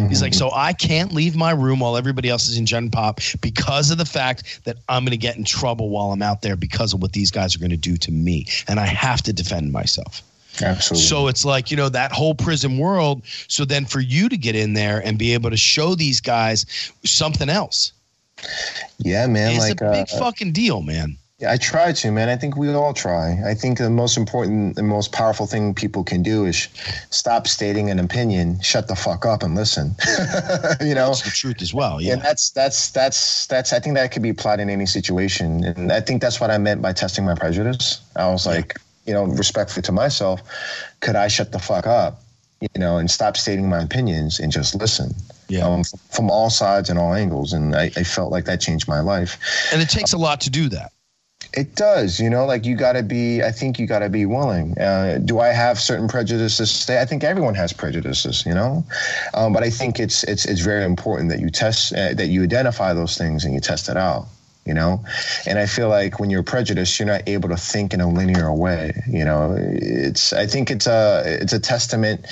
He's 0.09 0.23
like, 0.23 0.35
so 0.35 0.51
I 0.53 0.73
can't 0.73 1.13
leave 1.13 1.37
my 1.37 1.53
room 1.53 1.81
while 1.81 1.97
everybody 1.97 2.29
else 2.29 2.49
is 2.49 2.59
in 2.59 2.67
Gen 2.67 2.91
Pop 2.91 3.21
because 3.41 3.91
of 3.91 3.99
the 3.99 4.05
fact 4.05 4.65
that 4.65 4.77
I'm 4.89 5.05
going 5.05 5.13
to 5.13 5.17
get 5.17 5.37
in 5.37 5.45
trouble 5.45 5.91
while 5.91 6.13
I'm 6.13 6.23
out 6.23 6.43
there 6.43 6.57
because 6.57 6.93
of 6.93 7.03
what 7.03 7.13
these 7.13 7.31
guys 7.31 7.57
are 7.57 7.59
going 7.59 7.71
to 7.71 7.77
do 7.77 7.97
to 7.97 8.13
me. 8.13 8.47
And 8.69 8.79
I 8.79 8.87
have 8.87 9.23
to 9.23 9.33
defend 9.33 9.73
myself. 9.73 10.23
Absolutely. 10.63 11.05
So 11.05 11.29
it's 11.29 11.45
like, 11.45 11.71
you 11.71 11.77
know, 11.77 11.89
that 11.89 12.13
whole 12.13 12.35
prison 12.35 12.79
world. 12.79 13.23
So 13.49 13.65
then 13.65 13.85
for 13.85 14.01
you 14.01 14.29
to 14.29 14.37
get 14.37 14.57
in 14.57 14.75
there 14.75 15.01
and 15.05 15.19
be 15.19 15.35
able 15.35 15.51
to 15.51 15.57
show 15.57 15.95
these 15.95 16.21
guys 16.21 16.93
something 17.05 17.49
else 17.49 17.93
yeah, 18.99 19.27
man. 19.27 19.53
is 19.53 19.59
like 19.59 19.81
a 19.81 19.91
big 19.91 20.07
uh, 20.13 20.19
fucking 20.19 20.53
deal, 20.53 20.83
man. 20.83 21.17
Yeah, 21.39 21.53
I 21.53 21.59
try 21.59 21.93
to, 21.93 22.11
man. 22.11 22.31
I 22.31 22.37
think 22.37 22.57
we 22.57 22.73
all 22.73 22.95
try. 22.95 23.39
I 23.47 23.53
think 23.53 23.77
the 23.77 23.91
most 23.91 24.17
important, 24.17 24.75
the 24.75 24.83
most 24.83 25.13
powerful 25.13 25.47
thing 25.47 25.75
people 25.75 26.03
can 26.03 26.23
do 26.23 26.47
is 26.47 26.67
stop 27.11 27.47
stating 27.47 27.91
an 27.91 27.99
opinion, 27.99 28.59
shut 28.63 28.89
the 28.89 28.97
fuck 28.97 29.27
up, 29.27 29.43
and 29.43 29.55
listen. 29.55 29.95
you 30.81 30.95
know, 30.95 31.09
That's 31.09 31.23
the 31.23 31.31
truth 31.35 31.61
as 31.61 31.75
well. 31.75 32.01
Yeah. 32.01 32.15
and 32.15 32.23
that's 32.23 32.49
that's 32.51 32.91
that's 32.91 33.47
that's. 33.49 33.75
I 33.75 33.81
think 33.81 33.97
that 33.97 34.13
could 34.13 34.23
be 34.23 34.31
applied 34.31 34.61
in 34.61 34.71
any 34.71 34.87
situation, 34.87 35.63
and 35.63 35.93
I 35.93 36.01
think 36.01 36.23
that's 36.23 36.41
what 36.41 36.51
I 36.51 36.57
meant 36.57 36.81
by 36.81 36.95
testing 36.95 37.27
my 37.27 37.35
prejudice. 37.35 38.01
I 38.17 38.31
was 38.31 38.47
like, 38.47 38.81
you 39.05 39.13
know, 39.13 39.25
respectfully 39.25 39.83
to 39.83 39.93
myself, 39.93 40.41
could 41.01 41.17
I 41.17 41.29
shut 41.29 41.53
the 41.53 41.59
fuck 41.59 41.87
up, 41.87 42.23
you 42.63 42.81
know, 42.81 42.97
and 42.97 43.11
stop 43.11 43.37
stating 43.37 43.69
my 43.69 43.83
opinions 43.83 44.41
and 44.41 44.51
just 44.51 44.75
listen. 44.75 45.15
Yeah. 45.49 45.69
Um, 45.69 45.85
from 46.11 46.31
all 46.31 46.49
sides 46.49 46.89
and 46.89 46.99
all 46.99 47.13
angles, 47.13 47.53
and 47.53 47.77
I, 47.77 47.85
I 47.95 48.05
felt 48.05 48.33
like 48.33 48.47
that 48.47 48.63
changed 48.63 48.89
my 48.89 49.01
life. 49.01 49.39
and 49.71 49.83
it 49.83 49.91
takes 49.91 50.15
a 50.15 50.19
lot 50.19 50.41
to 50.41 50.51
do 50.51 50.71
that. 50.71 50.93
It 51.57 51.75
does, 51.75 52.21
you 52.21 52.29
know, 52.29 52.45
like 52.45 52.67
you 52.67 52.77
got 52.77 52.93
to 52.93 53.03
be, 53.03 53.43
I 53.43 53.51
think 53.51 53.79
you 53.79 53.87
got 53.87 54.01
to 54.01 54.11
be 54.11 54.27
willing. 54.27 54.79
Uh, 54.79 55.19
do 55.25 55.41
I 55.41 55.49
have 55.49 55.81
certain 55.81 56.07
prejudices 56.07 56.81
today? 56.81 57.01
I 57.01 57.07
think 57.07 57.25
everyone 57.25 57.55
has 57.55 57.73
prejudices, 57.73 58.45
you 58.45 58.53
know, 58.53 58.85
um, 59.33 59.55
but 59.55 59.63
I 59.63 59.71
think 59.71 59.99
it's, 59.99 60.23
it's, 60.25 60.45
it's 60.45 60.61
very 60.61 60.85
important 60.85 61.31
that 61.31 61.41
you 61.41 61.49
test, 61.49 61.95
uh, 61.95 62.13
that 62.13 62.27
you 62.27 62.43
identify 62.43 62.93
those 62.93 63.17
things 63.17 63.47
and 63.47 63.55
you 63.55 63.61
test 63.61 63.89
it 63.89 63.97
out, 63.97 64.27
you 64.67 64.75
know? 64.75 65.03
And 65.47 65.59
I 65.59 65.65
feel 65.65 65.89
like 65.89 66.21
when 66.21 66.29
you're 66.29 66.43
prejudiced, 66.43 66.99
you're 66.99 67.09
not 67.09 67.27
able 67.27 67.49
to 67.49 67.57
think 67.57 67.95
in 67.95 68.03
a 68.03 68.09
linear 68.09 68.53
way, 68.53 68.93
you 69.09 69.25
know, 69.25 69.57
it's, 69.59 70.35
I 70.35 70.47
think 70.47 70.71
it's 70.71 70.87
a, 70.87 71.23
it's 71.41 71.55
a 71.55 71.59
testament 71.59 72.27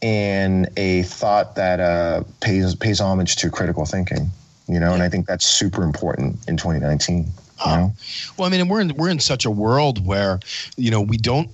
and 0.00 0.68
a 0.76 1.02
thought 1.02 1.56
that 1.56 1.80
uh, 1.80 2.22
pays, 2.40 2.76
pays 2.76 3.00
homage 3.00 3.34
to 3.36 3.50
critical 3.50 3.84
thinking, 3.84 4.30
you 4.68 4.78
know, 4.78 4.94
and 4.94 5.02
I 5.02 5.08
think 5.08 5.26
that's 5.26 5.44
super 5.44 5.82
important 5.82 6.36
in 6.46 6.56
2019. 6.56 7.32
You 7.64 7.72
know? 7.72 7.92
Well, 8.36 8.46
I 8.46 8.50
mean, 8.50 8.68
we're 8.68 8.80
in 8.80 8.94
we're 8.96 9.10
in 9.10 9.20
such 9.20 9.44
a 9.44 9.50
world 9.50 10.04
where 10.06 10.40
you 10.76 10.90
know 10.90 11.00
we 11.00 11.16
don't 11.16 11.50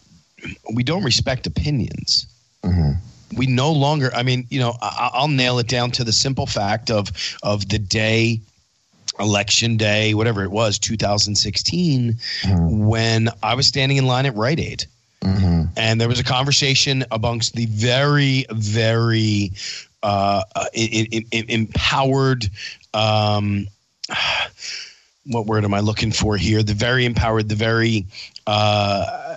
we 0.72 0.82
don't 0.82 1.02
respect 1.02 1.46
opinions. 1.46 2.26
Mhm. 2.64 2.96
We 3.36 3.46
no 3.46 3.72
longer. 3.72 4.12
I 4.14 4.22
mean, 4.22 4.46
you 4.50 4.60
know, 4.60 4.76
I, 4.80 5.10
I'll 5.14 5.28
nail 5.28 5.58
it 5.58 5.66
down 5.68 5.90
to 5.92 6.04
the 6.04 6.12
simple 6.12 6.46
fact 6.46 6.90
of 6.90 7.10
of 7.42 7.68
the 7.68 7.78
day, 7.78 8.40
election 9.18 9.76
day, 9.76 10.14
whatever 10.14 10.44
it 10.44 10.50
was, 10.50 10.78
2016, 10.78 12.18
when 12.68 13.28
I 13.42 13.54
was 13.54 13.66
standing 13.66 13.98
in 13.98 14.06
line 14.06 14.26
at 14.26 14.34
Rite 14.36 14.60
Aid. 14.60 14.86
Mhm. 15.24 15.70
and 15.76 16.00
there 16.00 16.08
was 16.08 16.20
a 16.20 16.24
conversation 16.24 17.04
amongst 17.10 17.54
the 17.54 17.66
very, 17.66 18.46
very 18.52 19.50
uh, 20.02 20.42
uh, 20.54 20.66
i- 20.76 21.08
i- 21.12 21.24
i- 21.32 21.44
empowered. 21.48 22.48
Um, 22.94 23.66
what 25.28 25.46
word 25.46 25.64
am 25.64 25.74
I 25.74 25.80
looking 25.80 26.12
for 26.12 26.36
here? 26.36 26.62
The 26.62 26.74
very 26.74 27.04
empowered, 27.04 27.48
the 27.48 27.54
very 27.54 28.06
uh, 28.46 29.36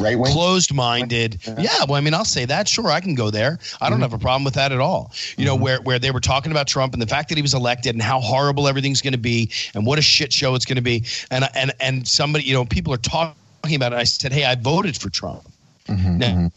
Right 0.00 0.18
wing. 0.18 0.32
closed-minded. 0.32 1.38
Yeah, 1.56 1.68
well, 1.88 1.94
I 1.94 2.00
mean, 2.00 2.14
I'll 2.14 2.24
say 2.24 2.44
that. 2.46 2.66
Sure, 2.68 2.90
I 2.90 3.00
can 3.00 3.14
go 3.14 3.30
there. 3.30 3.60
I 3.80 3.90
don't 3.90 4.00
have 4.00 4.12
a 4.12 4.18
problem 4.18 4.42
with 4.42 4.54
that 4.54 4.72
at 4.72 4.80
all. 4.80 5.12
You 5.38 5.44
know, 5.44 5.54
where 5.54 5.80
where 5.82 6.00
they 6.00 6.10
were 6.10 6.20
talking 6.20 6.50
about 6.50 6.66
Trump 6.66 6.94
and 6.94 7.00
the 7.02 7.06
fact 7.06 7.28
that 7.28 7.38
he 7.38 7.42
was 7.42 7.54
elected 7.54 7.94
and 7.94 8.02
how 8.02 8.18
horrible 8.20 8.66
everything's 8.66 9.00
going 9.00 9.12
to 9.12 9.18
be 9.18 9.50
and 9.72 9.86
what 9.86 9.98
a 10.00 10.02
shit 10.02 10.32
show 10.32 10.56
it's 10.56 10.64
going 10.64 10.76
to 10.76 10.82
be. 10.82 11.04
And 11.30 11.44
and 11.54 11.72
and 11.80 12.08
somebody, 12.08 12.44
you 12.44 12.54
know, 12.54 12.64
people 12.64 12.92
are 12.92 12.96
talking 12.98 13.36
about 13.76 13.92
it. 13.92 13.96
I 13.96 14.04
said, 14.04 14.32
hey, 14.32 14.44
I 14.44 14.56
voted 14.56 14.96
for 14.96 15.10
Trump. 15.10 15.44
Mhm, 15.86 16.16
Now, 16.18 16.50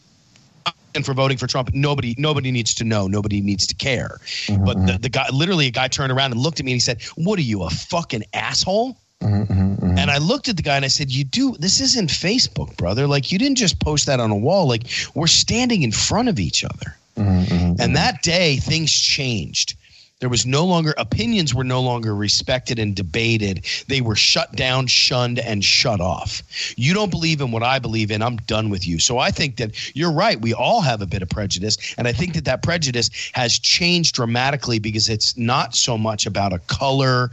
mhm. 0.94 1.04
for 1.04 1.14
voting 1.14 1.36
for 1.36 1.46
Trump. 1.46 1.70
Nobody, 1.74 2.14
nobody 2.18 2.50
needs 2.50 2.74
to 2.74 2.84
know. 2.84 3.06
Nobody 3.06 3.40
needs 3.40 3.66
to 3.66 3.74
care. 3.74 4.18
Mm-hmm. 4.46 4.64
But 4.64 4.86
the, 4.86 4.98
the 4.98 5.08
guy, 5.08 5.26
literally, 5.32 5.66
a 5.66 5.70
guy 5.70 5.88
turned 5.88 6.12
around 6.12 6.32
and 6.32 6.40
looked 6.40 6.60
at 6.60 6.66
me 6.66 6.72
and 6.72 6.76
he 6.76 6.80
said, 6.80 7.02
"What 7.16 7.38
are 7.38 7.42
you, 7.42 7.62
a 7.62 7.70
fucking 7.70 8.24
asshole?" 8.32 8.96
Mm-hmm, 9.22 9.52
mm-hmm. 9.52 9.98
And 9.98 10.10
I 10.10 10.18
looked 10.18 10.48
at 10.48 10.56
the 10.56 10.62
guy 10.62 10.76
and 10.76 10.84
I 10.84 10.88
said, 10.88 11.10
"You 11.10 11.24
do 11.24 11.56
this 11.58 11.80
isn't 11.80 12.10
Facebook, 12.10 12.76
brother. 12.76 13.06
Like 13.06 13.32
you 13.32 13.38
didn't 13.38 13.58
just 13.58 13.80
post 13.80 14.06
that 14.06 14.20
on 14.20 14.30
a 14.30 14.36
wall. 14.36 14.68
Like 14.68 14.84
we're 15.14 15.26
standing 15.26 15.82
in 15.82 15.92
front 15.92 16.28
of 16.28 16.38
each 16.38 16.64
other." 16.64 16.96
Mm-hmm, 17.16 17.54
mm-hmm 17.54 17.82
and 17.82 17.96
that 17.96 18.22
day, 18.22 18.56
things 18.56 18.92
changed. 18.92 19.74
There 20.20 20.28
was 20.28 20.44
no 20.44 20.64
longer 20.64 20.94
opinions 20.98 21.54
were 21.54 21.62
no 21.62 21.80
longer 21.80 22.12
respected 22.12 22.80
and 22.80 22.96
debated. 22.96 23.64
They 23.86 24.00
were 24.00 24.16
shut 24.16 24.56
down, 24.56 24.88
shunned, 24.88 25.38
and 25.38 25.64
shut 25.64 26.00
off. 26.00 26.42
You 26.76 26.92
don't 26.92 27.10
believe 27.10 27.40
in 27.40 27.52
what 27.52 27.62
I 27.62 27.78
believe 27.78 28.10
in. 28.10 28.20
I'm 28.20 28.36
done 28.38 28.68
with 28.68 28.84
you. 28.84 28.98
So 28.98 29.18
I 29.18 29.30
think 29.30 29.58
that 29.58 29.96
you're 29.96 30.12
right. 30.12 30.40
We 30.40 30.52
all 30.52 30.80
have 30.80 31.02
a 31.02 31.06
bit 31.06 31.22
of 31.22 31.28
prejudice, 31.28 31.76
and 31.96 32.08
I 32.08 32.12
think 32.12 32.34
that 32.34 32.44
that 32.46 32.64
prejudice 32.64 33.10
has 33.32 33.60
changed 33.60 34.16
dramatically 34.16 34.80
because 34.80 35.08
it's 35.08 35.36
not 35.36 35.76
so 35.76 35.96
much 35.96 36.26
about 36.26 36.52
a 36.52 36.58
color 36.60 37.30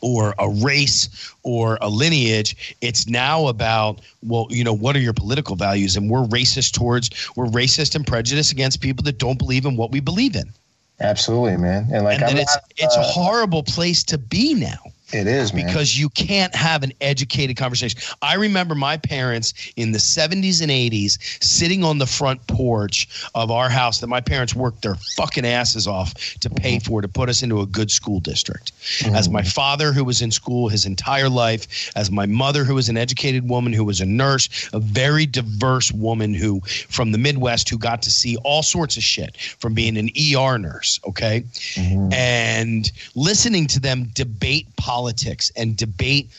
or 0.00 0.34
a 0.40 0.48
race 0.48 1.32
or 1.44 1.78
a 1.80 1.88
lineage. 1.88 2.76
It's 2.80 3.06
now 3.08 3.46
about, 3.46 4.00
well, 4.22 4.48
you 4.50 4.64
know, 4.64 4.72
what 4.72 4.96
are 4.96 5.00
your 5.00 5.12
political 5.12 5.54
values? 5.54 5.96
And 5.96 6.10
we're 6.10 6.24
racist 6.24 6.72
towards, 6.72 7.10
we're 7.36 7.46
racist 7.46 7.94
and 7.94 8.04
prejudiced 8.04 8.50
against 8.50 8.80
people 8.80 9.04
that 9.04 9.18
don't 9.18 9.38
believe 9.38 9.64
in 9.64 9.76
what 9.76 9.92
we 9.92 10.00
believe 10.00 10.34
in. 10.34 10.52
Absolutely, 11.00 11.56
man. 11.56 11.88
And 11.92 12.04
like, 12.04 12.20
and 12.20 12.38
it's 12.38 12.56
it's 12.76 12.96
uh, 12.96 13.00
a 13.00 13.02
horrible 13.02 13.62
place 13.62 14.02
to 14.04 14.18
be 14.18 14.54
now. 14.54 14.78
It 15.14 15.28
is 15.28 15.54
man. 15.54 15.64
because 15.64 15.98
you 15.98 16.08
can't 16.08 16.54
have 16.54 16.82
an 16.82 16.92
educated 17.00 17.56
conversation. 17.56 18.00
I 18.20 18.34
remember 18.34 18.74
my 18.74 18.96
parents 18.96 19.54
in 19.76 19.92
the 19.92 19.98
70s 19.98 20.60
and 20.60 20.70
80s 20.70 21.42
sitting 21.42 21.84
on 21.84 21.98
the 21.98 22.06
front 22.06 22.44
porch 22.48 23.28
of 23.34 23.52
our 23.52 23.68
house 23.68 24.00
that 24.00 24.08
my 24.08 24.20
parents 24.20 24.54
worked 24.54 24.82
their 24.82 24.96
fucking 25.16 25.46
asses 25.46 25.86
off 25.86 26.14
to 26.40 26.50
pay 26.50 26.76
mm-hmm. 26.76 26.90
for 26.90 27.00
to 27.00 27.06
put 27.06 27.28
us 27.28 27.42
into 27.42 27.60
a 27.60 27.66
good 27.66 27.92
school 27.92 28.18
district. 28.18 28.72
Mm-hmm. 28.74 29.14
As 29.14 29.28
my 29.28 29.42
father, 29.42 29.92
who 29.92 30.04
was 30.04 30.20
in 30.20 30.32
school 30.32 30.68
his 30.68 30.84
entire 30.84 31.28
life, 31.28 31.92
as 31.94 32.10
my 32.10 32.26
mother, 32.26 32.64
who 32.64 32.74
was 32.74 32.88
an 32.88 32.96
educated 32.96 33.48
woman, 33.48 33.72
who 33.72 33.84
was 33.84 34.00
a 34.00 34.06
nurse, 34.06 34.68
a 34.72 34.80
very 34.80 35.26
diverse 35.26 35.92
woman 35.92 36.34
who 36.34 36.60
from 36.88 37.12
the 37.12 37.18
Midwest 37.18 37.68
who 37.68 37.78
got 37.78 38.02
to 38.02 38.10
see 38.10 38.36
all 38.38 38.64
sorts 38.64 38.96
of 38.96 39.04
shit 39.04 39.36
from 39.36 39.74
being 39.74 39.96
an 39.96 40.10
ER 40.16 40.58
nurse. 40.58 40.98
Okay, 41.06 41.44
mm-hmm. 41.74 42.12
and 42.12 42.90
listening 43.14 43.68
to 43.68 43.78
them 43.78 44.10
debate 44.14 44.66
politics 44.76 45.03
politics 45.04 45.52
and 45.54 45.76
debate 45.76 46.30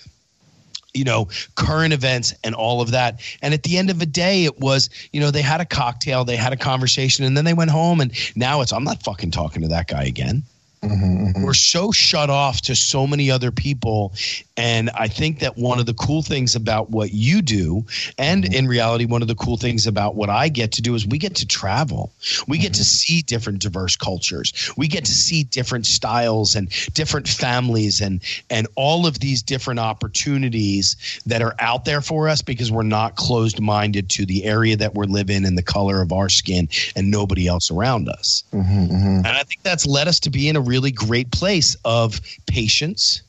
you 0.95 1.03
know 1.03 1.27
current 1.53 1.93
events 1.93 2.33
and 2.43 2.55
all 2.55 2.81
of 2.81 2.91
that. 2.91 3.21
And 3.43 3.53
at 3.53 3.61
the 3.61 3.77
end 3.77 3.91
of 3.91 3.99
the 3.99 4.07
day 4.07 4.45
it 4.45 4.59
was 4.59 4.89
you 5.13 5.19
know 5.19 5.29
they 5.29 5.43
had 5.43 5.61
a 5.61 5.65
cocktail 5.65 6.25
they 6.25 6.35
had 6.35 6.51
a 6.51 6.57
conversation 6.57 7.25
and 7.25 7.37
then 7.37 7.45
they 7.45 7.53
went 7.53 7.69
home 7.69 8.01
and 8.01 8.11
now 8.35 8.61
it's 8.61 8.73
i'm 8.73 8.83
not 8.83 9.03
fucking 9.03 9.29
talking 9.29 9.61
to 9.61 9.67
that 9.67 9.87
guy 9.87 10.03
again 10.05 10.41
Mm-hmm, 10.85 11.27
mm-hmm. 11.27 11.43
We're 11.43 11.53
so 11.53 11.91
shut 11.91 12.29
off 12.29 12.61
to 12.61 12.75
so 12.75 13.05
many 13.05 13.29
other 13.29 13.51
people. 13.51 14.13
And 14.57 14.89
I 14.91 15.07
think 15.07 15.39
that 15.39 15.57
one 15.57 15.79
of 15.79 15.85
the 15.85 15.93
cool 15.93 16.21
things 16.21 16.55
about 16.55 16.89
what 16.89 17.13
you 17.13 17.41
do, 17.41 17.85
and 18.17 18.43
mm-hmm. 18.43 18.53
in 18.53 18.67
reality, 18.67 19.05
one 19.05 19.21
of 19.21 19.27
the 19.27 19.35
cool 19.35 19.57
things 19.57 19.85
about 19.85 20.15
what 20.15 20.29
I 20.29 20.49
get 20.49 20.71
to 20.73 20.81
do 20.81 20.95
is 20.95 21.05
we 21.05 21.17
get 21.17 21.35
to 21.35 21.45
travel. 21.45 22.13
We 22.47 22.57
get 22.57 22.73
to 22.75 22.81
mm-hmm. 22.81 22.83
see 22.83 23.21
different 23.21 23.59
diverse 23.59 23.95
cultures. 23.95 24.71
We 24.77 24.87
get 24.87 25.05
to 25.05 25.11
see 25.11 25.43
different 25.43 25.85
styles 25.85 26.55
and 26.55 26.69
different 26.93 27.27
families 27.27 28.01
and 28.01 28.21
and 28.49 28.67
all 28.75 29.05
of 29.05 29.19
these 29.19 29.43
different 29.43 29.79
opportunities 29.79 31.21
that 31.25 31.41
are 31.41 31.55
out 31.59 31.85
there 31.85 32.01
for 32.01 32.29
us 32.29 32.41
because 32.41 32.71
we're 32.71 32.83
not 32.83 33.15
closed 33.15 33.59
minded 33.59 34.09
to 34.09 34.25
the 34.25 34.45
area 34.45 34.75
that 34.77 34.93
we're 34.93 35.05
living 35.05 35.35
in 35.35 35.45
and 35.45 35.57
the 35.57 35.63
color 35.63 36.01
of 36.01 36.11
our 36.11 36.29
skin 36.29 36.69
and 36.95 37.11
nobody 37.11 37.47
else 37.47 37.69
around 37.71 38.09
us. 38.09 38.43
Mm-hmm, 38.53 38.85
mm-hmm. 38.85 39.17
And 39.17 39.27
I 39.27 39.43
think 39.43 39.61
that's 39.63 39.85
led 39.85 40.07
us 40.07 40.19
to 40.21 40.29
be 40.29 40.47
in 40.49 40.55
a 40.55 40.61
really 40.75 40.91
great 40.91 41.31
place 41.31 41.77
of 41.85 42.19
patience, 42.47 43.23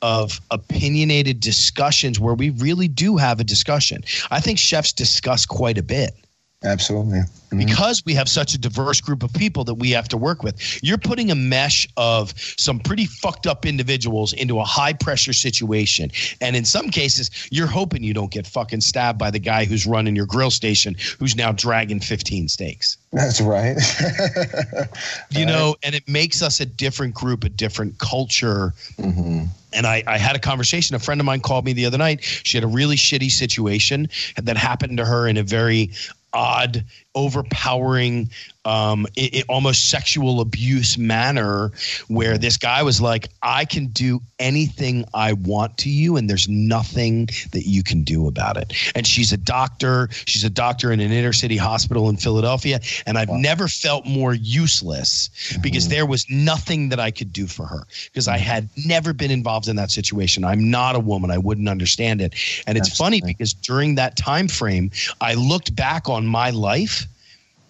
of 0.00 0.40
opinionated 0.50 1.40
discussions 1.40 2.18
where 2.18 2.34
we 2.34 2.48
really 2.48 2.88
do 2.88 3.18
have 3.18 3.38
a 3.38 3.44
discussion. 3.44 4.02
I 4.30 4.40
think 4.40 4.58
chefs 4.58 4.94
discuss 4.94 5.44
quite 5.44 5.76
a 5.76 5.82
bit. 5.82 6.14
Absolutely. 6.64 7.20
Mm-hmm. 7.20 7.58
Because 7.58 8.02
we 8.04 8.14
have 8.14 8.28
such 8.28 8.52
a 8.52 8.58
diverse 8.58 9.00
group 9.00 9.22
of 9.22 9.32
people 9.32 9.62
that 9.64 9.74
we 9.74 9.92
have 9.92 10.08
to 10.08 10.16
work 10.16 10.42
with. 10.42 10.82
You're 10.82 10.98
putting 10.98 11.30
a 11.30 11.36
mesh 11.36 11.86
of 11.96 12.34
some 12.36 12.80
pretty 12.80 13.06
fucked 13.06 13.46
up 13.46 13.64
individuals 13.64 14.32
into 14.32 14.58
a 14.58 14.64
high 14.64 14.92
pressure 14.92 15.32
situation. 15.32 16.10
And 16.40 16.56
in 16.56 16.64
some 16.64 16.90
cases, 16.90 17.30
you're 17.52 17.68
hoping 17.68 18.02
you 18.02 18.12
don't 18.12 18.32
get 18.32 18.44
fucking 18.44 18.80
stabbed 18.80 19.20
by 19.20 19.30
the 19.30 19.38
guy 19.38 19.66
who's 19.66 19.86
running 19.86 20.16
your 20.16 20.26
grill 20.26 20.50
station 20.50 20.96
who's 21.20 21.36
now 21.36 21.52
dragging 21.52 22.00
15 22.00 22.48
steaks. 22.48 22.96
That's 23.12 23.40
right. 23.40 23.76
you 25.30 25.46
know, 25.46 25.76
and 25.84 25.94
it 25.94 26.08
makes 26.08 26.42
us 26.42 26.58
a 26.58 26.66
different 26.66 27.14
group, 27.14 27.44
a 27.44 27.48
different 27.48 27.98
culture. 27.98 28.74
Mm-hmm 28.98 29.44
and 29.72 29.86
I, 29.86 30.02
I, 30.06 30.18
had 30.18 30.34
a 30.34 30.38
conversation. 30.38 30.96
A 30.96 30.98
friend 30.98 31.20
of 31.20 31.24
mine 31.24 31.40
called 31.40 31.64
me 31.64 31.72
the 31.72 31.86
other 31.86 31.98
night. 31.98 32.22
She 32.22 32.56
had 32.56 32.64
a 32.64 32.68
really 32.68 32.96
shitty 32.96 33.30
situation 33.30 34.08
that 34.36 34.56
happened 34.56 34.96
to 34.98 35.04
her 35.04 35.28
in 35.28 35.36
a 35.36 35.42
very 35.42 35.90
odd, 36.38 36.84
overpowering, 37.18 38.30
um, 38.64 39.06
it, 39.16 39.34
it 39.34 39.44
almost 39.48 39.90
sexual 39.90 40.40
abuse 40.40 40.96
manner 40.96 41.72
where 42.06 42.38
this 42.38 42.56
guy 42.56 42.82
was 42.84 43.00
like, 43.00 43.28
I 43.42 43.64
can 43.64 43.88
do 43.88 44.20
anything 44.38 45.04
I 45.12 45.32
want 45.32 45.78
to 45.78 45.90
you, 45.90 46.16
and 46.16 46.30
there's 46.30 46.48
nothing 46.48 47.26
that 47.52 47.64
you 47.66 47.82
can 47.82 48.04
do 48.04 48.28
about 48.28 48.56
it. 48.56 48.72
And 48.94 49.04
she's 49.04 49.32
a 49.32 49.36
doctor. 49.36 50.08
She's 50.26 50.44
a 50.44 50.50
doctor 50.50 50.92
in 50.92 51.00
an 51.00 51.10
inner 51.10 51.32
city 51.32 51.56
hospital 51.56 52.08
in 52.08 52.18
Philadelphia. 52.18 52.78
And 53.04 53.18
I've 53.18 53.30
wow. 53.30 53.38
never 53.38 53.66
felt 53.66 54.06
more 54.06 54.32
useless 54.32 55.30
because 55.60 55.84
mm-hmm. 55.84 55.94
there 55.94 56.06
was 56.06 56.24
nothing 56.30 56.90
that 56.90 57.00
I 57.00 57.10
could 57.10 57.32
do 57.32 57.48
for 57.48 57.66
her 57.66 57.82
because 58.04 58.28
I 58.28 58.38
had 58.38 58.68
never 58.86 59.12
been 59.12 59.32
involved 59.32 59.66
in 59.66 59.74
that 59.76 59.90
situation. 59.90 60.44
I'm 60.44 60.70
not 60.70 60.94
a 60.94 61.00
woman. 61.00 61.32
I 61.32 61.38
wouldn't 61.38 61.68
understand 61.68 62.20
it. 62.20 62.34
And 62.66 62.78
it's 62.78 62.90
That's 62.90 62.98
funny 62.98 63.20
because 63.24 63.54
during 63.54 63.96
that 63.96 64.16
time 64.16 64.46
frame, 64.46 64.92
I 65.20 65.34
looked 65.34 65.74
back 65.74 66.08
on 66.08 66.26
my 66.26 66.50
life 66.50 67.07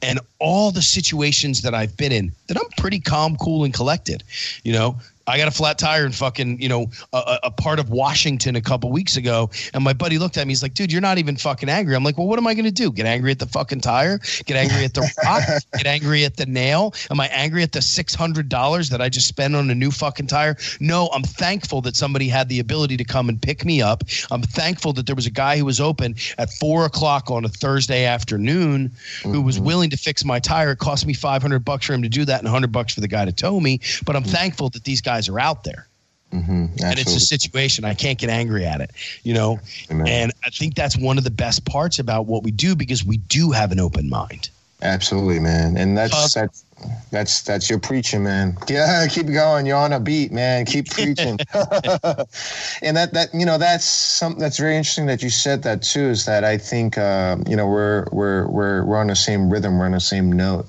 and 0.02 0.20
all 0.38 0.70
the 0.70 0.82
situations 0.82 1.62
that 1.62 1.74
I've 1.74 1.96
been 1.96 2.12
in 2.12 2.32
that 2.46 2.56
I'm 2.56 2.68
pretty 2.76 3.00
calm, 3.00 3.36
cool, 3.36 3.64
and 3.64 3.74
collected. 3.74 4.22
You 4.62 4.72
know, 4.72 4.96
I 5.28 5.36
got 5.36 5.46
a 5.46 5.50
flat 5.50 5.78
tire 5.78 6.06
in 6.06 6.12
fucking, 6.12 6.60
you 6.60 6.68
know, 6.68 6.90
a, 7.12 7.38
a, 7.44 7.50
part 7.50 7.78
of 7.78 7.90
Washington 7.90 8.56
a 8.56 8.62
couple 8.62 8.90
weeks 8.90 9.16
ago. 9.16 9.50
And 9.74 9.84
my 9.84 9.92
buddy 9.92 10.18
looked 10.18 10.38
at 10.38 10.46
me. 10.46 10.52
He's 10.52 10.62
like, 10.62 10.72
dude, 10.72 10.90
you're 10.90 11.02
not 11.02 11.18
even 11.18 11.36
fucking 11.36 11.68
angry. 11.68 11.94
I'm 11.94 12.02
like, 12.02 12.16
well, 12.16 12.26
what 12.26 12.38
am 12.38 12.46
I 12.46 12.54
going 12.54 12.64
to 12.64 12.70
do? 12.70 12.90
Get 12.90 13.04
angry 13.04 13.30
at 13.30 13.38
the 13.38 13.46
fucking 13.46 13.80
tire? 13.82 14.18
Get 14.46 14.56
angry 14.56 14.84
at 14.84 14.94
the 14.94 15.02
rock? 15.24 15.42
Get 15.76 15.86
angry 15.86 16.24
at 16.24 16.36
the 16.36 16.46
nail? 16.46 16.94
Am 17.10 17.20
I 17.20 17.26
angry 17.26 17.62
at 17.62 17.72
the 17.72 17.80
$600 17.80 18.90
that 18.90 19.00
I 19.02 19.08
just 19.08 19.28
spent 19.28 19.54
on 19.54 19.68
a 19.68 19.74
new 19.74 19.90
fucking 19.90 20.28
tire? 20.28 20.56
No, 20.80 21.08
I'm 21.12 21.22
thankful 21.22 21.82
that 21.82 21.94
somebody 21.94 22.28
had 22.28 22.48
the 22.48 22.60
ability 22.60 22.96
to 22.96 23.04
come 23.04 23.28
and 23.28 23.40
pick 23.40 23.64
me 23.64 23.82
up. 23.82 24.04
I'm 24.30 24.42
thankful 24.42 24.94
that 24.94 25.06
there 25.06 25.16
was 25.16 25.26
a 25.26 25.30
guy 25.30 25.58
who 25.58 25.66
was 25.66 25.80
open 25.80 26.14
at 26.38 26.50
four 26.54 26.86
o'clock 26.86 27.30
on 27.30 27.44
a 27.44 27.48
Thursday 27.48 28.06
afternoon 28.06 28.88
mm-hmm. 28.88 29.32
who 29.32 29.42
was 29.42 29.56
mm-hmm. 29.56 29.66
willing 29.66 29.90
to 29.90 29.96
fix 29.98 30.24
my 30.24 30.38
tire. 30.38 30.72
It 30.72 30.78
cost 30.78 31.06
me 31.06 31.12
500 31.12 31.58
bucks 31.60 31.86
for 31.86 31.92
him 31.92 32.02
to 32.02 32.08
do 32.08 32.24
that 32.24 32.38
and 32.38 32.46
100 32.46 32.72
bucks 32.72 32.94
for 32.94 33.00
the 33.00 33.08
guy 33.08 33.24
to 33.24 33.32
tow 33.32 33.60
me. 33.60 33.80
But 34.06 34.16
I'm 34.16 34.22
mm-hmm. 34.22 34.32
thankful 34.32 34.70
that 34.70 34.84
these 34.84 35.00
guys 35.00 35.17
guys 35.18 35.28
are 35.28 35.40
out 35.40 35.64
there. 35.64 35.88
Mm-hmm, 36.32 36.84
and 36.84 36.98
it's 36.98 37.16
a 37.16 37.20
situation 37.20 37.86
I 37.86 37.94
can't 37.94 38.18
get 38.18 38.28
angry 38.28 38.66
at 38.66 38.82
it, 38.82 38.90
you 39.22 39.32
know. 39.32 39.58
Amen. 39.90 40.06
And 40.06 40.32
I 40.44 40.50
think 40.50 40.74
that's 40.74 40.96
one 40.96 41.16
of 41.16 41.24
the 41.24 41.30
best 41.30 41.64
parts 41.64 41.98
about 41.98 42.26
what 42.26 42.42
we 42.42 42.50
do 42.50 42.76
because 42.76 43.02
we 43.02 43.16
do 43.16 43.50
have 43.50 43.72
an 43.72 43.80
open 43.80 44.10
mind. 44.10 44.50
Absolutely, 44.82 45.40
man. 45.40 45.78
And 45.78 45.96
that's 45.96 46.36
uh, 46.36 46.42
that's 46.42 46.64
that's 47.10 47.42
that's 47.42 47.70
your 47.70 47.78
preaching, 47.78 48.22
man. 48.22 48.58
Yeah, 48.68 49.06
keep 49.08 49.26
going. 49.26 49.64
You're 49.64 49.78
on 49.78 49.94
a 49.94 49.98
beat, 49.98 50.30
man. 50.30 50.66
Keep 50.66 50.90
preaching. 50.90 51.38
and 51.54 52.96
that 52.96 53.10
that 53.14 53.30
you 53.32 53.46
know 53.46 53.56
that's 53.56 53.86
something 53.86 54.38
that's 54.40 54.58
very 54.58 54.76
interesting 54.76 55.06
that 55.06 55.22
you 55.22 55.30
said 55.30 55.62
that 55.62 55.82
too. 55.82 56.10
Is 56.10 56.26
that 56.26 56.44
I 56.44 56.58
think 56.58 56.98
uh, 56.98 57.38
you 57.48 57.56
know 57.56 57.66
we're 57.66 58.06
we're 58.12 58.46
we're 58.48 58.84
we're 58.84 58.98
on 58.98 59.06
the 59.06 59.16
same 59.16 59.48
rhythm, 59.48 59.78
we're 59.78 59.86
on 59.86 59.92
the 59.92 60.00
same 60.00 60.30
note. 60.30 60.66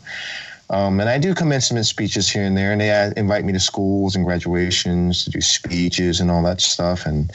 Um, 0.72 1.00
and 1.00 1.10
I 1.10 1.18
do 1.18 1.34
commencement 1.34 1.88
speeches 1.88 2.30
here 2.30 2.44
and 2.44 2.56
there, 2.56 2.72
and 2.72 2.80
they 2.80 2.92
uh, 2.92 3.12
invite 3.18 3.44
me 3.44 3.54
to 3.54 3.60
schools 3.60 4.16
and 4.16 4.24
graduations 4.24 5.24
to 5.24 5.32
do 5.32 5.42
speeches 5.42 6.20
and 6.20 6.30
all 6.30 6.44
that 6.44 6.62
stuff. 6.62 7.06
And 7.06 7.32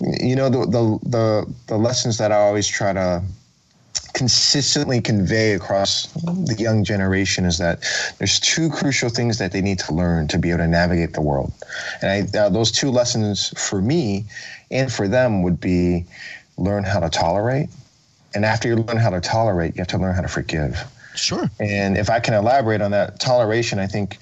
you 0.00 0.36
know, 0.36 0.48
the 0.48 0.60
the 0.66 0.98
the, 1.08 1.54
the 1.66 1.76
lessons 1.76 2.18
that 2.18 2.30
I 2.30 2.36
always 2.36 2.68
try 2.68 2.92
to 2.92 3.22
consistently 4.14 5.00
convey 5.00 5.52
across 5.52 6.06
the 6.22 6.56
young 6.58 6.84
generation 6.84 7.44
is 7.44 7.58
that 7.58 7.84
there's 8.18 8.40
two 8.40 8.70
crucial 8.70 9.10
things 9.10 9.36
that 9.36 9.52
they 9.52 9.60
need 9.60 9.78
to 9.78 9.92
learn 9.92 10.26
to 10.28 10.38
be 10.38 10.50
able 10.50 10.58
to 10.58 10.68
navigate 10.68 11.12
the 11.12 11.20
world. 11.20 11.52
And 12.00 12.10
I, 12.34 12.38
uh, 12.38 12.48
those 12.48 12.72
two 12.72 12.90
lessons 12.90 13.52
for 13.60 13.82
me 13.82 14.24
and 14.70 14.90
for 14.90 15.06
them 15.06 15.42
would 15.42 15.60
be 15.60 16.06
learn 16.56 16.84
how 16.84 17.00
to 17.00 17.10
tolerate. 17.10 17.68
And 18.34 18.44
after 18.44 18.68
you 18.68 18.76
learn 18.76 18.96
how 18.96 19.10
to 19.10 19.20
tolerate, 19.20 19.74
you 19.76 19.80
have 19.80 19.88
to 19.88 19.98
learn 19.98 20.14
how 20.14 20.22
to 20.22 20.28
forgive. 20.28 20.82
Sure. 21.16 21.50
And 21.58 21.96
if 21.96 22.10
I 22.10 22.20
can 22.20 22.34
elaborate 22.34 22.80
on 22.80 22.90
that 22.92 23.18
toleration, 23.18 23.78
I 23.78 23.86
think 23.86 24.18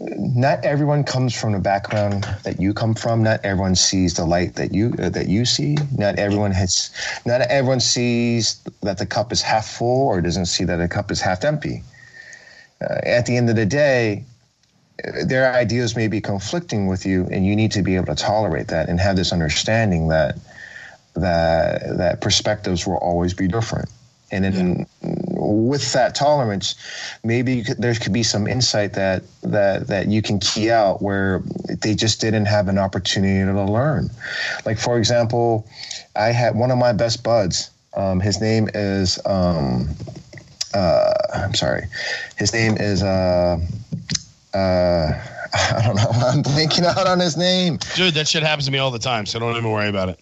not 0.00 0.64
everyone 0.64 1.04
comes 1.04 1.38
from 1.38 1.52
the 1.52 1.58
background 1.58 2.24
that 2.44 2.60
you 2.60 2.72
come 2.72 2.94
from. 2.94 3.22
Not 3.22 3.44
everyone 3.44 3.74
sees 3.74 4.14
the 4.14 4.24
light 4.24 4.54
that 4.54 4.72
you 4.72 4.94
uh, 4.98 5.10
that 5.10 5.28
you 5.28 5.44
see. 5.44 5.76
Not 5.96 6.18
everyone 6.18 6.52
has. 6.52 6.90
Not 7.26 7.42
everyone 7.42 7.80
sees 7.80 8.62
that 8.82 8.98
the 8.98 9.06
cup 9.06 9.32
is 9.32 9.42
half 9.42 9.68
full 9.68 10.06
or 10.06 10.20
doesn't 10.20 10.46
see 10.46 10.64
that 10.64 10.76
the 10.76 10.88
cup 10.88 11.10
is 11.10 11.20
half 11.20 11.44
empty. 11.44 11.82
Uh, 12.80 13.00
at 13.04 13.26
the 13.26 13.36
end 13.36 13.50
of 13.50 13.56
the 13.56 13.66
day, 13.66 14.24
their 15.24 15.52
ideas 15.52 15.94
may 15.94 16.08
be 16.08 16.20
conflicting 16.20 16.86
with 16.86 17.04
you, 17.04 17.28
and 17.30 17.46
you 17.46 17.54
need 17.54 17.72
to 17.72 17.82
be 17.82 17.96
able 17.96 18.06
to 18.06 18.14
tolerate 18.14 18.68
that 18.68 18.88
and 18.88 18.98
have 19.00 19.16
this 19.16 19.32
understanding 19.32 20.08
that 20.08 20.38
that 21.14 21.98
that 21.98 22.20
perspectives 22.20 22.86
will 22.86 22.96
always 22.96 23.34
be 23.34 23.46
different. 23.46 23.90
And 24.30 24.44
then 24.44 24.86
with 25.42 25.92
that 25.92 26.14
tolerance, 26.14 26.74
maybe 27.24 27.62
could, 27.62 27.78
there 27.78 27.94
could 27.94 28.12
be 28.12 28.22
some 28.22 28.46
insight 28.46 28.94
that 28.94 29.22
that 29.42 29.88
that 29.88 30.08
you 30.08 30.22
can 30.22 30.38
key 30.38 30.70
out 30.70 31.02
where 31.02 31.42
they 31.68 31.94
just 31.94 32.20
didn't 32.20 32.46
have 32.46 32.68
an 32.68 32.78
opportunity 32.78 33.44
to 33.44 33.64
learn. 33.64 34.10
Like 34.64 34.78
for 34.78 34.98
example, 34.98 35.66
I 36.16 36.28
had 36.28 36.54
one 36.54 36.70
of 36.70 36.78
my 36.78 36.92
best 36.92 37.22
buds. 37.22 37.70
Um, 37.94 38.20
his 38.20 38.40
name 38.40 38.68
is 38.74 39.18
um, 39.26 39.88
uh, 40.74 41.12
I'm 41.34 41.54
sorry, 41.54 41.86
his 42.36 42.52
name 42.52 42.76
is 42.78 43.02
uh, 43.02 43.58
uh, 44.54 44.58
I 45.54 45.82
don't 45.84 45.96
know. 45.96 46.10
I'm 46.10 46.42
blanking 46.42 46.84
out 46.84 47.06
on 47.06 47.20
his 47.20 47.36
name. 47.36 47.78
Dude, 47.94 48.14
that 48.14 48.28
shit 48.28 48.42
happens 48.42 48.66
to 48.66 48.72
me 48.72 48.78
all 48.78 48.90
the 48.90 48.98
time, 48.98 49.26
so 49.26 49.38
don't 49.38 49.56
even 49.56 49.70
worry 49.70 49.88
about 49.88 50.08
it. 50.08 50.20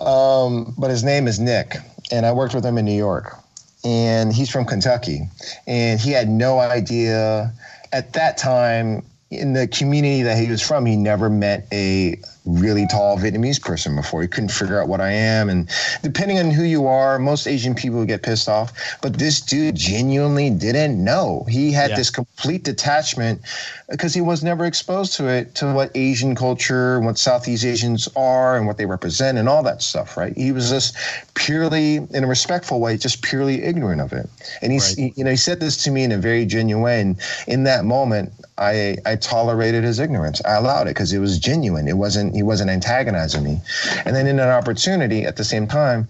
Um, 0.00 0.74
but 0.78 0.90
his 0.90 1.02
name 1.02 1.26
is 1.26 1.40
Nick, 1.40 1.76
and 2.12 2.24
I 2.24 2.32
worked 2.32 2.54
with 2.54 2.64
him 2.64 2.78
in 2.78 2.84
New 2.84 2.96
York. 2.96 3.42
And 3.84 4.32
he's 4.32 4.50
from 4.50 4.64
Kentucky, 4.64 5.28
and 5.66 6.00
he 6.00 6.10
had 6.10 6.28
no 6.28 6.58
idea 6.58 7.52
at 7.92 8.12
that 8.14 8.36
time 8.36 9.04
in 9.30 9.52
the 9.52 9.68
community 9.68 10.22
that 10.22 10.36
he 10.38 10.50
was 10.50 10.60
from. 10.60 10.84
He 10.84 10.96
never 10.96 11.30
met 11.30 11.66
a 11.72 12.18
really 12.48 12.86
tall 12.86 13.18
Vietnamese 13.18 13.60
person 13.60 13.94
before. 13.94 14.22
He 14.22 14.28
couldn't 14.28 14.50
figure 14.50 14.80
out 14.80 14.88
what 14.88 15.00
I 15.00 15.10
am. 15.10 15.48
And 15.48 15.68
depending 16.02 16.38
on 16.38 16.50
who 16.50 16.62
you 16.62 16.86
are, 16.86 17.18
most 17.18 17.46
Asian 17.46 17.74
people 17.74 18.04
get 18.04 18.22
pissed 18.22 18.48
off. 18.48 18.72
But 19.02 19.18
this 19.18 19.40
dude 19.40 19.76
genuinely 19.76 20.50
didn't 20.50 21.02
know. 21.02 21.44
He 21.48 21.72
had 21.72 21.90
yeah. 21.90 21.96
this 21.96 22.10
complete 22.10 22.64
detachment 22.64 23.42
because 23.90 24.14
he 24.14 24.20
was 24.20 24.42
never 24.42 24.64
exposed 24.64 25.14
to 25.14 25.28
it, 25.28 25.54
to 25.56 25.72
what 25.72 25.90
Asian 25.94 26.34
culture 26.34 27.00
what 27.00 27.18
Southeast 27.18 27.64
Asians 27.64 28.08
are 28.16 28.56
and 28.56 28.66
what 28.66 28.76
they 28.76 28.86
represent 28.86 29.38
and 29.38 29.48
all 29.48 29.62
that 29.62 29.82
stuff, 29.82 30.16
right? 30.16 30.36
He 30.36 30.52
was 30.52 30.70
just 30.70 30.96
purely, 31.34 31.96
in 31.96 32.24
a 32.24 32.26
respectful 32.26 32.80
way, 32.80 32.96
just 32.96 33.22
purely 33.22 33.62
ignorant 33.62 34.00
of 34.00 34.12
it. 34.12 34.28
And 34.62 34.72
he's, 34.72 34.90
right. 34.90 35.12
he, 35.12 35.12
you 35.16 35.24
know, 35.24 35.30
he 35.30 35.36
said 35.36 35.60
this 35.60 35.82
to 35.84 35.90
me 35.90 36.04
in 36.04 36.12
a 36.12 36.18
very 36.18 36.44
genuine 36.46 36.82
way. 36.82 37.00
And 37.00 37.18
in 37.46 37.64
that 37.64 37.84
moment, 37.84 38.32
I, 38.58 38.96
I 39.06 39.16
tolerated 39.16 39.84
his 39.84 40.00
ignorance. 40.00 40.42
I 40.44 40.54
allowed 40.54 40.88
it 40.88 40.90
because 40.90 41.12
it 41.12 41.20
was 41.20 41.38
genuine. 41.38 41.86
It 41.86 41.96
wasn't 41.96 42.34
he 42.34 42.42
wasn't 42.42 42.70
antagonizing 42.70 43.44
me. 43.44 43.60
And 44.04 44.14
then 44.14 44.26
in 44.26 44.40
an 44.40 44.48
opportunity 44.48 45.24
at 45.24 45.36
the 45.36 45.44
same 45.44 45.68
time, 45.68 46.08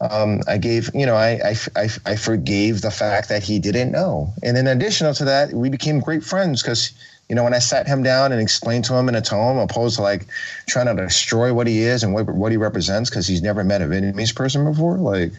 um, 0.00 0.42
I 0.46 0.58
gave, 0.58 0.90
you 0.94 1.06
know, 1.06 1.16
I, 1.16 1.40
I, 1.44 1.56
I, 1.74 1.88
I, 2.06 2.16
forgave 2.16 2.82
the 2.82 2.90
fact 2.90 3.28
that 3.30 3.42
he 3.42 3.58
didn't 3.58 3.90
know. 3.90 4.32
And 4.44 4.56
in 4.56 4.68
addition 4.68 5.12
to 5.12 5.24
that, 5.24 5.52
we 5.52 5.70
became 5.70 5.98
great 5.98 6.22
friends 6.22 6.62
because, 6.62 6.92
you 7.28 7.34
know, 7.34 7.42
when 7.42 7.52
I 7.52 7.58
sat 7.58 7.88
him 7.88 8.04
down 8.04 8.30
and 8.30 8.40
explained 8.40 8.84
to 8.84 8.94
him 8.94 9.08
in 9.08 9.16
a 9.16 9.20
tone, 9.20 9.58
opposed 9.58 9.96
to 9.96 10.02
like 10.02 10.26
trying 10.68 10.86
to 10.86 11.02
destroy 11.02 11.52
what 11.52 11.66
he 11.66 11.80
is 11.80 12.04
and 12.04 12.14
what, 12.14 12.26
what 12.26 12.52
he 12.52 12.56
represents 12.56 13.10
because 13.10 13.26
he's 13.26 13.42
never 13.42 13.64
met 13.64 13.82
a 13.82 13.86
Vietnamese 13.86 14.34
person 14.34 14.64
before, 14.64 14.98
like 14.98 15.32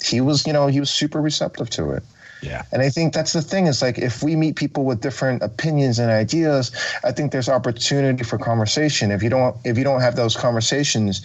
he 0.00 0.20
was, 0.20 0.46
you 0.46 0.52
know, 0.52 0.68
he 0.68 0.78
was 0.78 0.88
super 0.88 1.20
receptive 1.20 1.68
to 1.70 1.90
it. 1.90 2.04
Yeah. 2.42 2.62
And 2.72 2.82
I 2.82 2.90
think 2.90 3.14
that's 3.14 3.32
the 3.32 3.42
thing 3.42 3.66
is 3.66 3.82
like 3.82 3.98
if 3.98 4.22
we 4.22 4.36
meet 4.36 4.56
people 4.56 4.84
with 4.84 5.00
different 5.00 5.42
opinions 5.42 5.98
and 5.98 6.10
ideas, 6.10 6.70
I 7.04 7.12
think 7.12 7.32
there's 7.32 7.48
opportunity 7.48 8.24
for 8.24 8.38
conversation. 8.38 9.10
If 9.10 9.22
you 9.22 9.30
don't 9.30 9.56
if 9.64 9.78
you 9.78 9.84
don't 9.84 10.00
have 10.00 10.16
those 10.16 10.36
conversations, 10.36 11.22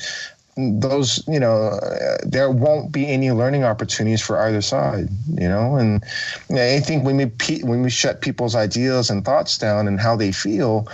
those 0.57 1.26
you 1.28 1.39
know 1.39 1.80
there 2.24 2.51
won't 2.51 2.91
be 2.91 3.07
any 3.07 3.32
learning 3.32 3.64
opportunities 3.64 4.22
for 4.22 4.39
either 4.41 4.62
side 4.62 5.07
you 5.36 5.47
know 5.47 5.78
and 5.78 6.03
i 6.51 6.80
think 6.80 7.05
when 7.05 7.18
we 7.18 7.62
when 7.62 7.82
we 7.82 7.89
shut 7.89 8.22
people's 8.22 8.53
ideas 8.53 9.09
and 9.09 9.24
thoughts 9.24 9.57
down 9.57 9.88
and 9.88 9.99
how 9.99 10.16
they 10.16 10.32
feel 10.32 10.88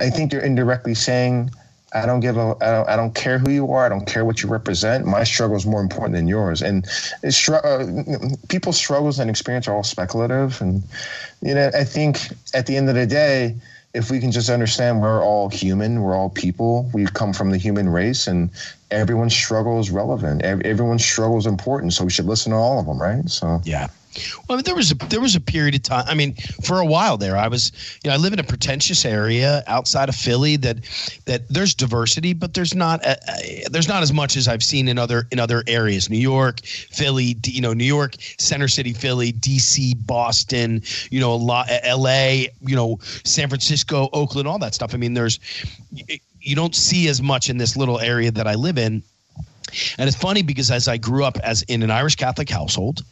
i 0.00 0.10
think 0.10 0.32
you're 0.32 0.42
indirectly 0.42 0.94
saying 0.94 1.48
I 1.92 2.04
don't 2.04 2.20
give 2.20 2.36
a. 2.36 2.56
I 2.60 2.70
don't, 2.72 2.88
I 2.88 2.96
don't 2.96 3.14
care 3.14 3.38
who 3.38 3.50
you 3.50 3.70
are. 3.72 3.86
I 3.86 3.88
don't 3.88 4.06
care 4.06 4.24
what 4.24 4.42
you 4.42 4.48
represent. 4.48 5.06
My 5.06 5.24
struggle 5.24 5.56
is 5.56 5.66
more 5.66 5.80
important 5.80 6.14
than 6.14 6.26
yours. 6.26 6.60
And 6.60 6.84
it's, 7.22 7.48
uh, 7.48 7.86
people's 8.48 8.76
struggles 8.76 9.18
and 9.18 9.30
experience 9.30 9.68
are 9.68 9.74
all 9.74 9.84
speculative. 9.84 10.60
And 10.60 10.82
you 11.42 11.54
know, 11.54 11.70
I 11.74 11.84
think 11.84 12.28
at 12.54 12.66
the 12.66 12.76
end 12.76 12.88
of 12.88 12.96
the 12.96 13.06
day, 13.06 13.54
if 13.94 14.10
we 14.10 14.18
can 14.18 14.30
just 14.30 14.50
understand 14.50 15.00
we're 15.00 15.22
all 15.22 15.48
human, 15.48 16.02
we're 16.02 16.14
all 16.14 16.28
people. 16.28 16.90
We 16.92 17.06
come 17.06 17.32
from 17.32 17.50
the 17.50 17.56
human 17.56 17.88
race, 17.88 18.26
and 18.26 18.50
everyone's 18.90 19.34
struggle 19.34 19.78
is 19.80 19.90
relevant. 19.90 20.42
Everyone's 20.42 21.04
struggle 21.04 21.38
is 21.38 21.46
important. 21.46 21.94
So 21.94 22.04
we 22.04 22.10
should 22.10 22.26
listen 22.26 22.52
to 22.52 22.58
all 22.58 22.78
of 22.80 22.86
them, 22.86 23.00
right? 23.00 23.28
So 23.28 23.60
yeah. 23.64 23.86
Well, 24.48 24.54
I 24.54 24.54
mean, 24.56 24.64
there 24.64 24.74
was 24.74 24.92
a 24.92 24.94
there 24.94 25.20
was 25.20 25.34
a 25.34 25.40
period 25.40 25.74
of 25.74 25.82
time. 25.82 26.04
I 26.06 26.14
mean, 26.14 26.34
for 26.64 26.80
a 26.80 26.86
while 26.86 27.16
there, 27.16 27.36
I 27.36 27.48
was, 27.48 27.72
you 28.02 28.10
know, 28.10 28.14
I 28.14 28.18
live 28.18 28.32
in 28.32 28.38
a 28.38 28.44
pretentious 28.44 29.04
area 29.04 29.62
outside 29.66 30.08
of 30.08 30.14
Philly 30.14 30.56
that 30.56 30.78
that 31.26 31.48
there's 31.48 31.74
diversity, 31.74 32.32
but 32.32 32.54
there's 32.54 32.74
not 32.74 33.04
a, 33.04 33.18
a, 33.28 33.64
there's 33.70 33.88
not 33.88 34.02
as 34.02 34.12
much 34.12 34.36
as 34.36 34.48
I've 34.48 34.62
seen 34.62 34.88
in 34.88 34.98
other 34.98 35.26
in 35.30 35.38
other 35.38 35.62
areas. 35.66 36.08
New 36.08 36.18
York, 36.18 36.60
Philly, 36.64 37.36
you 37.44 37.60
know, 37.60 37.72
New 37.72 37.84
York, 37.84 38.16
Center 38.38 38.68
City, 38.68 38.92
Philly, 38.92 39.32
D.C., 39.32 39.94
Boston, 39.94 40.82
you 41.10 41.20
know, 41.20 41.32
a 41.32 41.36
lot, 41.36 41.70
uh, 41.70 41.78
L.A., 41.82 42.48
you 42.60 42.76
know, 42.76 42.98
San 43.24 43.48
Francisco, 43.48 44.08
Oakland, 44.12 44.48
all 44.48 44.58
that 44.58 44.74
stuff. 44.74 44.94
I 44.94 44.96
mean, 44.96 45.14
there's 45.14 45.38
you 46.40 46.54
don't 46.54 46.74
see 46.74 47.08
as 47.08 47.20
much 47.20 47.50
in 47.50 47.58
this 47.58 47.76
little 47.76 47.98
area 47.98 48.30
that 48.30 48.46
I 48.46 48.54
live 48.54 48.78
in. 48.78 49.02
And 49.98 50.08
it's 50.08 50.16
funny 50.16 50.42
because 50.42 50.70
as 50.70 50.86
I 50.86 50.96
grew 50.96 51.24
up 51.24 51.38
as 51.38 51.62
in 51.62 51.82
an 51.82 51.90
Irish 51.90 52.14
Catholic 52.14 52.48
household, 52.48 53.02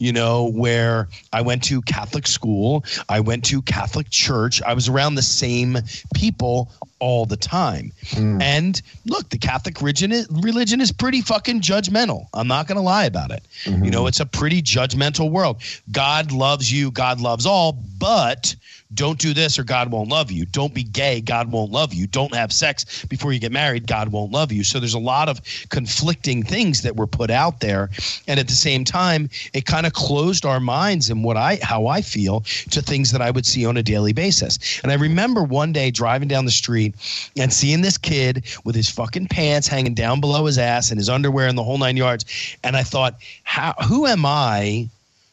you 0.00 0.12
know, 0.12 0.50
where 0.50 1.08
I 1.32 1.42
went 1.42 1.62
to 1.64 1.82
Catholic 1.82 2.26
school, 2.26 2.84
I 3.08 3.20
went 3.20 3.44
to 3.46 3.62
Catholic 3.62 4.08
church, 4.10 4.60
I 4.62 4.74
was 4.74 4.88
around 4.88 5.14
the 5.14 5.22
same 5.22 5.76
people 6.14 6.72
all 7.00 7.26
the 7.26 7.36
time. 7.36 7.92
Mm. 8.10 8.40
And 8.40 8.82
look, 9.06 9.28
the 9.30 9.38
Catholic 9.38 9.80
religion 9.80 10.12
is, 10.12 10.28
religion 10.30 10.80
is 10.80 10.92
pretty 10.92 11.20
fucking 11.20 11.60
judgmental. 11.60 12.26
I'm 12.34 12.48
not 12.48 12.66
going 12.66 12.76
to 12.76 12.82
lie 12.82 13.04
about 13.06 13.30
it. 13.30 13.42
Mm-hmm. 13.64 13.84
You 13.84 13.90
know, 13.90 14.06
it's 14.06 14.20
a 14.20 14.26
pretty 14.26 14.62
judgmental 14.62 15.30
world. 15.30 15.62
God 15.90 16.32
loves 16.32 16.72
you, 16.72 16.90
God 16.90 17.20
loves 17.20 17.46
all, 17.46 17.72
but 17.98 18.54
don't 18.92 19.18
do 19.18 19.32
this 19.32 19.58
or 19.58 19.64
God 19.64 19.92
won't 19.92 20.08
love 20.08 20.30
you. 20.30 20.44
Don't 20.46 20.74
be 20.74 20.82
gay, 20.82 21.20
God 21.20 21.52
won't 21.52 21.70
love 21.70 21.94
you. 21.94 22.06
Don't 22.06 22.34
have 22.34 22.52
sex 22.52 23.04
before 23.04 23.32
you 23.32 23.38
get 23.38 23.52
married, 23.52 23.86
God 23.86 24.08
won't 24.08 24.32
love 24.32 24.50
you. 24.50 24.64
So 24.64 24.80
there's 24.80 24.94
a 24.94 24.98
lot 24.98 25.28
of 25.28 25.40
conflicting 25.68 26.42
things 26.42 26.82
that 26.82 26.96
were 26.96 27.06
put 27.06 27.30
out 27.30 27.60
there. 27.60 27.90
And 28.26 28.40
at 28.40 28.48
the 28.48 28.54
same 28.54 28.84
time, 28.84 29.30
it 29.52 29.64
kind 29.64 29.86
of 29.86 29.92
closed 29.92 30.44
our 30.44 30.60
minds 30.60 31.08
and 31.08 31.22
what 31.22 31.36
I 31.36 31.58
how 31.62 31.86
I 31.86 32.02
feel 32.02 32.40
to 32.70 32.82
things 32.82 33.12
that 33.12 33.22
I 33.22 33.30
would 33.30 33.46
see 33.46 33.64
on 33.64 33.76
a 33.76 33.82
daily 33.82 34.12
basis. 34.12 34.58
And 34.82 34.90
I 34.90 34.96
remember 34.96 35.42
one 35.42 35.72
day 35.72 35.90
driving 35.90 36.28
down 36.28 36.44
the 36.44 36.50
street 36.94 37.42
and 37.42 37.52
seeing 37.52 37.80
this 37.80 37.98
kid 37.98 38.44
with 38.64 38.74
his 38.74 38.88
fucking 38.88 39.26
pants 39.26 39.68
hanging 39.68 39.94
down 39.94 40.20
below 40.20 40.46
his 40.46 40.58
ass 40.58 40.90
and 40.90 40.98
his 40.98 41.08
underwear 41.08 41.46
and 41.46 41.56
the 41.56 41.64
whole 41.64 41.78
nine 41.78 41.96
yards. 41.96 42.24
And 42.64 42.76
I 42.76 42.82
thought, 42.82 43.16
how 43.44 43.72
who 43.86 44.06
am 44.06 44.24
I 44.26 44.88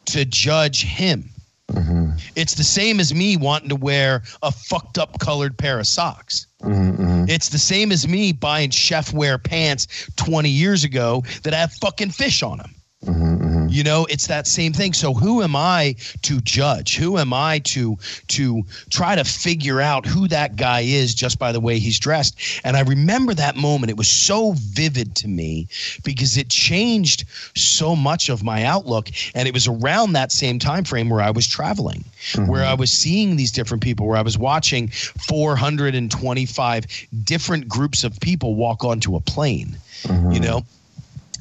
to 0.06 0.26
judge 0.26 0.84
him? 0.84 1.30
Mm-hmm. 1.72 2.12
It's 2.36 2.56
the 2.56 2.64
same 2.64 3.00
as 3.00 3.14
me 3.14 3.36
wanting 3.36 3.70
to 3.70 3.76
wear 3.76 4.24
a 4.42 4.52
fucked 4.52 4.98
up 4.98 5.20
colored 5.20 5.58
pair 5.58 5.80
of 5.80 5.88
socks. 5.88 6.48
Mm-hmm. 6.62 7.26
It's 7.28 7.50
the 7.50 7.60
same 7.60 7.92
as 7.92 8.08
me 8.08 8.32
buying 8.32 8.70
Chefwear 8.70 9.42
pants 9.44 10.10
20 10.16 10.50
years 10.50 10.84
ago 10.86 11.24
that 11.44 11.54
have 11.54 11.74
fucking 11.74 12.12
fish 12.12 12.42
on 12.42 12.60
them. 12.60 12.74
Mm-hmm, 13.06 13.36
mm-hmm. 13.36 13.68
You 13.70 13.84
know, 13.84 14.08
it's 14.10 14.26
that 14.26 14.48
same 14.48 14.74
thing. 14.74 14.92
So 14.94 15.14
who 15.14 15.44
am 15.44 15.56
I 15.56 15.96
to 16.24 16.42
judge? 16.42 16.96
Who 16.96 17.20
am 17.20 17.32
I 17.32 17.60
to 17.60 17.98
to 18.30 18.64
try 18.90 19.16
to 19.16 19.24
figure 19.24 19.80
out 19.80 20.08
who 20.08 20.28
that 20.30 20.56
guy 20.56 20.82
is 20.82 21.14
just 21.14 21.38
by 21.38 21.52
the 21.52 21.60
way 21.60 21.78
he's 21.78 22.00
dressed? 22.00 22.40
And 22.64 22.76
I 22.76 22.82
remember 22.82 23.36
that 23.36 23.56
moment. 23.56 23.92
It 23.92 23.98
was 23.98 24.08
so 24.08 24.54
vivid 24.58 25.16
to 25.18 25.28
me 25.28 25.68
because 26.04 26.38
it 26.38 26.50
changed 26.50 27.26
so 27.56 27.96
much 27.96 28.30
of 28.30 28.44
my 28.44 28.64
outlook. 28.64 29.10
And 29.36 29.48
it 29.48 29.54
was 29.54 29.68
around 29.68 30.14
that 30.14 30.32
same 30.32 30.58
time 30.58 30.84
frame 30.84 31.10
where 31.10 31.22
I 31.22 31.30
was 31.30 31.48
traveling, 31.48 32.04
mm-hmm. 32.32 32.48
where 32.48 32.66
I 32.66 32.74
was 32.74 32.92
seeing 32.92 33.36
these 33.36 33.52
different 33.52 33.84
people, 33.84 34.08
where 34.08 34.18
I 34.18 34.24
was 34.24 34.40
watching 34.40 34.88
425 34.88 36.86
different 37.24 37.68
groups 37.68 38.04
of 38.04 38.20
people 38.20 38.56
walk 38.56 38.84
onto 38.84 39.16
a 39.16 39.22
plane. 39.22 39.78
You 40.04 40.10
mm-hmm. 40.10 40.44
know, 40.44 40.66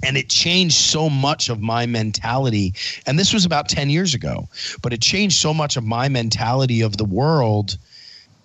and 0.03 0.17
it 0.17 0.29
changed 0.29 0.77
so 0.77 1.09
much 1.09 1.49
of 1.49 1.61
my 1.61 1.87
mentality 1.87 2.75
and 3.07 3.19
this 3.19 3.33
was 3.33 3.45
about 3.45 3.69
10 3.69 3.91
years 3.91 4.15
ago 4.15 4.49
but 4.83 4.93
it 4.93 5.01
changed 5.01 5.37
so 5.37 5.53
much 5.55 5.77
of 5.77 5.85
my 5.85 6.09
mentality 6.09 6.81
of 6.83 6.97
the 6.97 7.05
world 7.05 7.77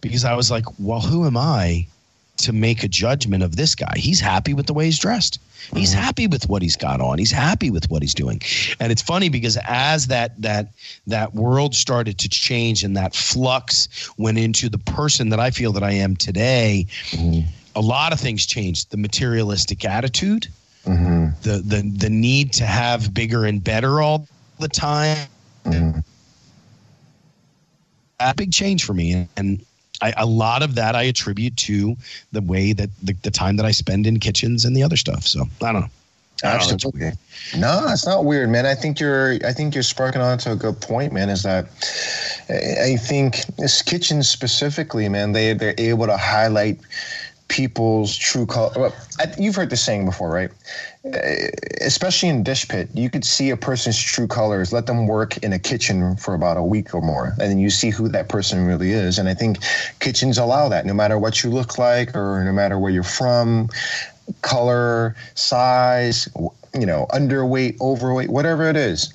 because 0.02 0.26
i 0.26 0.34
was 0.34 0.49
like 0.49 0.66
well 0.80 1.02
who 1.02 1.26
am 1.26 1.38
i 1.38 1.86
to 2.41 2.54
make 2.54 2.84
a 2.84 2.88
judgment 2.88 3.43
of 3.43 3.56
this 3.56 3.76
guy. 3.76 3.93
He's 3.95 4.20
happy 4.20 4.54
with 4.54 4.66
the 4.66 4.74
way 4.74 4.86
he's 4.86 4.99
dressed. 4.99 5.39
He's 5.74 5.91
mm-hmm. 5.91 6.02
happy 6.02 6.28
with 6.28 6.49
what 6.49 6.62
he's 6.62 6.76
got 6.76 6.99
on. 6.99 7.20
He's 7.20 7.32
happy 7.32 7.70
with 7.70 7.89
what 7.89 8.02
he's 8.02 8.14
doing. 8.14 8.41
And 8.80 8.91
it's 8.91 9.02
funny 9.02 9.30
because 9.30 9.58
as 9.64 10.08
that 10.08 10.39
that 10.41 10.70
that 11.08 11.34
world 11.36 11.76
started 11.76 12.18
to 12.20 12.30
change 12.30 12.84
and 12.84 12.97
that 12.97 13.16
flux 13.16 13.88
went 14.18 14.38
into 14.38 14.70
the 14.70 14.80
person 14.80 15.30
that 15.30 15.39
I 15.39 15.52
feel 15.52 15.72
that 15.74 15.84
I 15.84 15.91
am 15.91 16.16
today, 16.16 16.88
mm-hmm. 17.12 17.47
a 17.76 17.82
lot 17.82 18.12
of 18.12 18.20
things 18.20 18.45
changed. 18.45 18.89
The 18.91 18.97
materialistic 18.97 19.86
attitude, 19.86 20.47
Mm-hmm. 20.86 21.28
the 21.44 21.58
the 21.60 21.92
the 21.98 22.10
need 22.10 22.54
to 22.54 22.66
have 22.66 23.14
bigger 23.14 23.46
and 23.46 23.64
better 23.64 24.02
all 24.02 24.28
the 24.60 24.68
time. 24.68 25.28
Mm-hmm. 25.66 26.00
A 28.20 28.34
big 28.34 28.52
change 28.52 28.84
for 28.84 28.94
me, 28.94 29.28
and 29.38 29.64
I, 30.02 30.14
a 30.18 30.26
lot 30.26 30.64
of 30.64 30.76
that 30.76 30.96
I 30.96 31.04
attribute 31.04 31.56
to 31.58 31.96
the 32.32 32.42
way 32.42 32.74
that 32.74 32.90
the, 33.04 33.14
the 33.22 33.32
time 33.32 33.58
that 33.58 33.66
I 33.66 33.72
spend 33.72 34.08
in 34.08 34.20
kitchens 34.20 34.66
and 34.66 34.76
the 34.76 34.84
other 34.84 34.98
stuff. 34.98 35.26
So 35.28 35.46
I 35.62 35.72
don't 35.72 35.82
know. 35.82 35.88
I 36.44 36.58
don't 36.58 36.74
Absolutely. 36.74 37.12
No, 37.58 37.86
it's 37.90 38.06
not 38.06 38.26
weird, 38.26 38.50
man. 38.50 38.66
I 38.66 38.74
think 38.74 39.00
you're. 39.00 39.34
I 39.46 39.54
think 39.54 39.76
you're 39.76 39.84
sparking 39.84 40.22
on 40.22 40.40
to 40.40 40.54
a 40.54 40.56
good 40.56 40.82
point, 40.82 41.14
man. 41.14 41.30
Is 41.30 41.44
that 41.44 41.68
I 42.50 42.94
I 42.94 42.98
think 42.98 43.46
this 43.58 43.82
kitchen 43.82 44.24
specifically, 44.24 45.08
man. 45.08 45.34
They 45.34 45.54
they're 45.54 45.76
able 45.78 46.08
to 46.08 46.18
highlight 46.18 46.80
people's 47.52 48.18
true 48.18 48.45
color. 48.45 48.72
Well, 48.78 48.95
you've 49.38 49.56
heard 49.56 49.70
this 49.70 49.84
saying 49.84 50.06
before, 50.06 50.32
right? 50.32 50.49
Uh, 51.06 51.20
especially 51.82 52.30
in 52.30 52.43
dish 52.43 52.66
pit, 52.66 52.88
you 52.93 53.10
could 53.10 53.26
see 53.26 53.49
a 53.49 53.58
person's 53.58 54.02
true 54.02 54.26
colors. 54.26 54.72
Let 54.72 54.86
them 54.86 55.06
work 55.06 55.38
in 55.39 55.52
a 55.52 55.60
kitchen 55.60 56.16
for 56.16 56.34
about 56.34 56.56
a 56.56 56.64
week 56.64 56.95
or 56.95 57.02
more, 57.02 57.36
and 57.39 57.52
then 57.52 57.60
you 57.60 57.70
see 57.70 57.89
who 57.89 58.08
that 58.08 58.30
person 58.30 58.66
really 58.66 58.91
is. 58.91 59.20
And 59.20 59.28
I 59.28 59.34
think 59.34 59.58
kitchens 59.99 60.38
allow 60.38 60.70
that, 60.70 60.86
no 60.86 60.93
matter 60.93 61.20
what 61.20 61.43
you 61.43 61.49
look 61.49 61.78
like 61.78 62.16
or 62.16 62.41
no 62.45 62.54
matter 62.54 62.80
where 62.80 62.89
you're 62.89 63.04
from, 63.04 63.68
color, 64.43 65.14
size, 65.36 66.30
you 66.74 66.86
know, 66.86 67.06
underweight, 67.10 67.82
overweight, 67.82 68.30
whatever 68.30 68.70
it 68.70 68.78
is. 68.78 69.14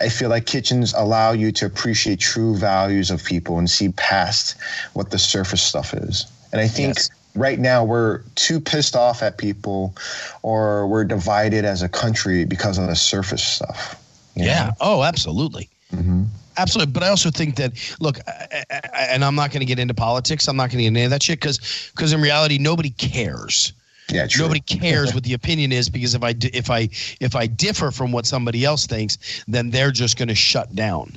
I 0.00 0.08
feel 0.08 0.30
like 0.30 0.46
kitchens 0.46 0.94
allow 0.94 1.32
you 1.32 1.52
to 1.52 1.66
appreciate 1.66 2.20
true 2.20 2.56
values 2.56 3.10
of 3.10 3.22
people 3.22 3.58
and 3.58 3.68
see 3.68 3.90
past 3.92 4.56
what 4.94 5.10
the 5.10 5.18
surface 5.18 5.62
stuff 5.62 5.92
is. 5.92 6.26
And 6.52 6.60
I 6.60 6.68
think 6.68 6.96
Yes. 6.96 7.10
right 7.34 7.58
now 7.58 7.84
we're 7.84 8.20
too 8.34 8.60
pissed 8.60 8.96
off 8.96 9.22
at 9.22 9.38
people 9.38 9.94
or 10.42 10.86
we're 10.86 11.04
divided 11.04 11.64
as 11.64 11.82
a 11.82 11.88
country 11.88 12.44
because 12.44 12.78
of 12.78 12.86
the 12.86 12.96
surface 12.96 13.42
stuff. 13.42 13.96
Yeah. 14.34 14.66
know? 14.66 14.72
Oh, 14.80 15.02
absolutely. 15.02 15.68
Mhm. 15.94 16.26
Absolutely. 16.56 16.92
But 16.92 17.02
I 17.04 17.08
also 17.08 17.30
think 17.30 17.56
that, 17.56 17.72
look, 18.00 18.18
I, 18.26 18.64
I, 18.70 18.80
and 19.10 19.24
I'm 19.24 19.36
not 19.36 19.52
going 19.52 19.60
to 19.60 19.66
get 19.66 19.78
into 19.78 19.94
politics. 19.94 20.48
I'm 20.48 20.56
not 20.56 20.70
going 20.70 20.78
to 20.78 20.82
get 20.82 20.88
into 20.88 21.00
any 21.00 21.04
of 21.04 21.10
that 21.12 21.22
shit 21.22 21.38
because, 21.40 21.90
because 21.94 22.12
in 22.12 22.20
reality, 22.20 22.58
nobody 22.58 22.90
cares. 22.90 23.72
Yeah, 24.10 24.26
true. 24.26 24.42
Nobody 24.44 24.60
cares 24.66 25.14
what 25.14 25.22
the 25.22 25.34
opinion 25.34 25.70
is 25.70 25.88
because 25.88 26.14
if 26.14 26.22
I 26.24 26.34
if 26.40 26.70
I 26.70 26.88
if 27.20 27.36
I 27.36 27.46
differ 27.46 27.90
from 27.90 28.10
what 28.10 28.26
somebody 28.26 28.64
else 28.64 28.86
thinks, 28.86 29.18
then 29.46 29.70
they're 29.70 29.90
just 29.92 30.16
going 30.16 30.28
to 30.28 30.34
shut 30.34 30.74
down. 30.74 31.16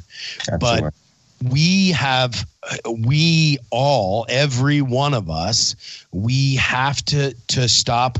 Absolutely. 0.51 0.81
But 0.81 0.93
we 1.49 1.91
have 1.91 2.45
we 2.85 3.57
all 3.71 4.25
every 4.29 4.81
one 4.81 5.13
of 5.13 5.29
us 5.29 5.75
we 6.11 6.55
have 6.55 7.03
to 7.05 7.33
to 7.47 7.67
stop 7.67 8.19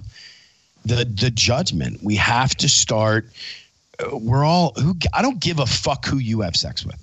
the 0.86 1.06
the 1.06 1.30
judgment. 1.32 2.02
We 2.04 2.16
have 2.16 2.56
to 2.56 2.70
start 2.70 3.30
uh, 4.00 4.18
we're 4.18 4.44
all 4.44 4.74
who 4.76 4.96
i 5.14 5.22
don't 5.22 5.40
give 5.40 5.60
a 5.60 5.66
fuck 5.66 6.06
who 6.06 6.18
you 6.18 6.42
have 6.42 6.56
sex 6.56 6.86
with. 6.86 7.00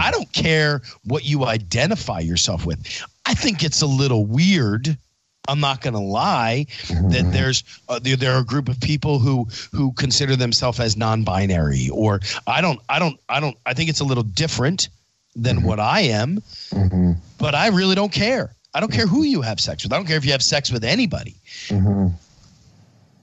I 0.00 0.10
don't 0.10 0.32
care 0.32 0.82
what 1.04 1.24
you 1.24 1.44
identify 1.44 2.18
yourself 2.18 2.66
with. 2.66 3.06
I 3.24 3.34
think 3.34 3.62
it's 3.62 3.82
a 3.82 3.86
little 3.86 4.26
weird 4.26 4.98
i'm 5.48 5.60
not 5.60 5.80
going 5.80 5.94
to 5.94 6.00
lie 6.00 6.66
that 6.88 7.30
there's 7.32 7.64
uh, 7.88 7.98
there, 7.98 8.16
there 8.16 8.32
are 8.34 8.40
a 8.40 8.44
group 8.44 8.68
of 8.68 8.78
people 8.80 9.18
who 9.18 9.48
who 9.72 9.92
consider 9.92 10.36
themselves 10.36 10.78
as 10.78 10.96
non-binary 10.96 11.88
or 11.90 12.20
i 12.46 12.60
don't 12.60 12.80
i 12.88 12.98
don't 12.98 13.18
i 13.28 13.40
don't 13.40 13.56
i 13.64 13.72
think 13.72 13.88
it's 13.88 14.00
a 14.00 14.04
little 14.04 14.22
different 14.22 14.88
than 15.42 15.62
what 15.62 15.80
i 15.80 16.00
am 16.00 16.42
Mhm. 16.72 17.16
but 17.38 17.54
i 17.54 17.68
really 17.68 17.94
don't 17.94 18.12
care. 18.12 18.52
I 18.74 18.80
don't 18.80 18.92
care 18.92 19.06
who 19.06 19.22
you 19.22 19.40
have 19.42 19.58
sex 19.60 19.82
with. 19.82 19.92
I 19.92 19.96
don't 19.96 20.06
care 20.06 20.18
if 20.18 20.26
you 20.26 20.32
have 20.32 20.42
sex 20.42 20.70
with 20.70 20.84
anybody. 20.84 21.34
Mhm. 21.68 22.12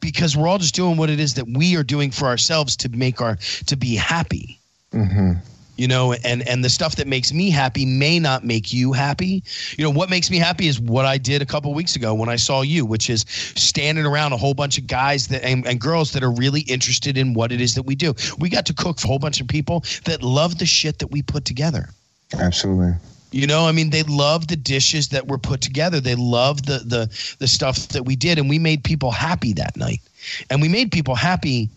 because 0.01 0.36
we're 0.38 0.47
all 0.47 0.57
just 0.57 0.76
doing 0.76 0.97
what 0.97 1.09
it 1.09 1.20
is 1.20 1.34
that 1.36 1.47
we 1.47 1.76
are 1.76 1.84
doing 1.84 2.11
for 2.11 2.26
ourselves 2.28 2.76
to 2.78 2.89
make 2.89 3.22
our 3.22 3.38
to 3.68 3.76
be 3.76 3.95
happy. 3.95 4.59
Mhm. 4.93 5.39
you 5.78 5.88
know 5.89 6.13
and 6.13 6.47
and 6.47 6.63
the 6.63 6.70
stuff 6.70 6.95
that 6.95 7.05
makes 7.07 7.34
me 7.34 7.49
happy 7.49 7.86
may 7.86 8.18
not 8.18 8.45
make 8.45 8.72
you 8.72 8.93
happy. 8.93 9.43
You 9.78 9.84
know 9.84 9.89
what 9.89 10.09
makes 10.09 10.30
me 10.32 10.38
happy 10.38 10.68
is 10.68 10.80
what 10.80 11.05
i 11.05 11.18
did 11.18 11.41
a 11.41 11.45
couple 11.45 11.74
weeks 11.74 11.95
ago 11.97 12.13
when 12.13 12.30
i 12.30 12.38
saw 12.38 12.61
you 12.61 12.86
which 12.86 13.09
is 13.09 13.26
standing 13.55 14.05
around 14.05 14.32
a 14.34 14.38
whole 14.38 14.53
bunch 14.53 14.78
of 14.78 14.88
guys 14.88 15.28
that 15.28 15.43
and, 15.43 15.68
and 15.68 15.80
girls 15.82 16.11
that 16.13 16.24
are 16.24 16.32
really 16.32 16.61
interested 16.61 17.18
in 17.18 17.34
what 17.34 17.51
it 17.51 17.59
is 17.59 17.74
that 17.76 17.84
we 17.84 17.93
do. 17.95 18.13
We 18.39 18.47
got 18.49 18.66
to 18.68 18.74
cook 18.74 18.99
for 18.99 19.07
a 19.07 19.09
whole 19.09 19.20
bunch 19.20 19.41
of 19.41 19.47
people 19.47 19.84
that 20.05 20.24
love 20.24 20.57
the 20.59 20.66
shit 20.66 20.99
that 20.99 21.07
we 21.11 21.22
put 21.22 21.43
together 21.45 21.89
Absolutely. 22.34 22.94
you 23.32 23.48
know, 23.48 23.68
I 23.68 23.72
mean, 23.72 23.90
they 23.90 24.04
love 24.04 24.48
the 24.48 24.56
dishes 24.56 25.10
that 25.10 25.28
were 25.28 25.38
put 25.38 25.62
together. 25.62 26.00
They 26.00 26.16
love 26.16 26.66
the 26.66 26.80
the 26.80 27.36
the 27.40 27.48
stuff 27.48 27.90
that 27.90 28.04
we 28.04 28.16
did, 28.16 28.38
and 28.40 28.50
we 28.50 28.60
made 28.60 28.84
people 28.84 29.12
happy 29.12 29.54
that 29.54 29.76
night. 29.78 30.02
And 30.50 30.62
we 30.62 30.70
made 30.70 30.92
people 30.92 31.16
happy 31.16 31.70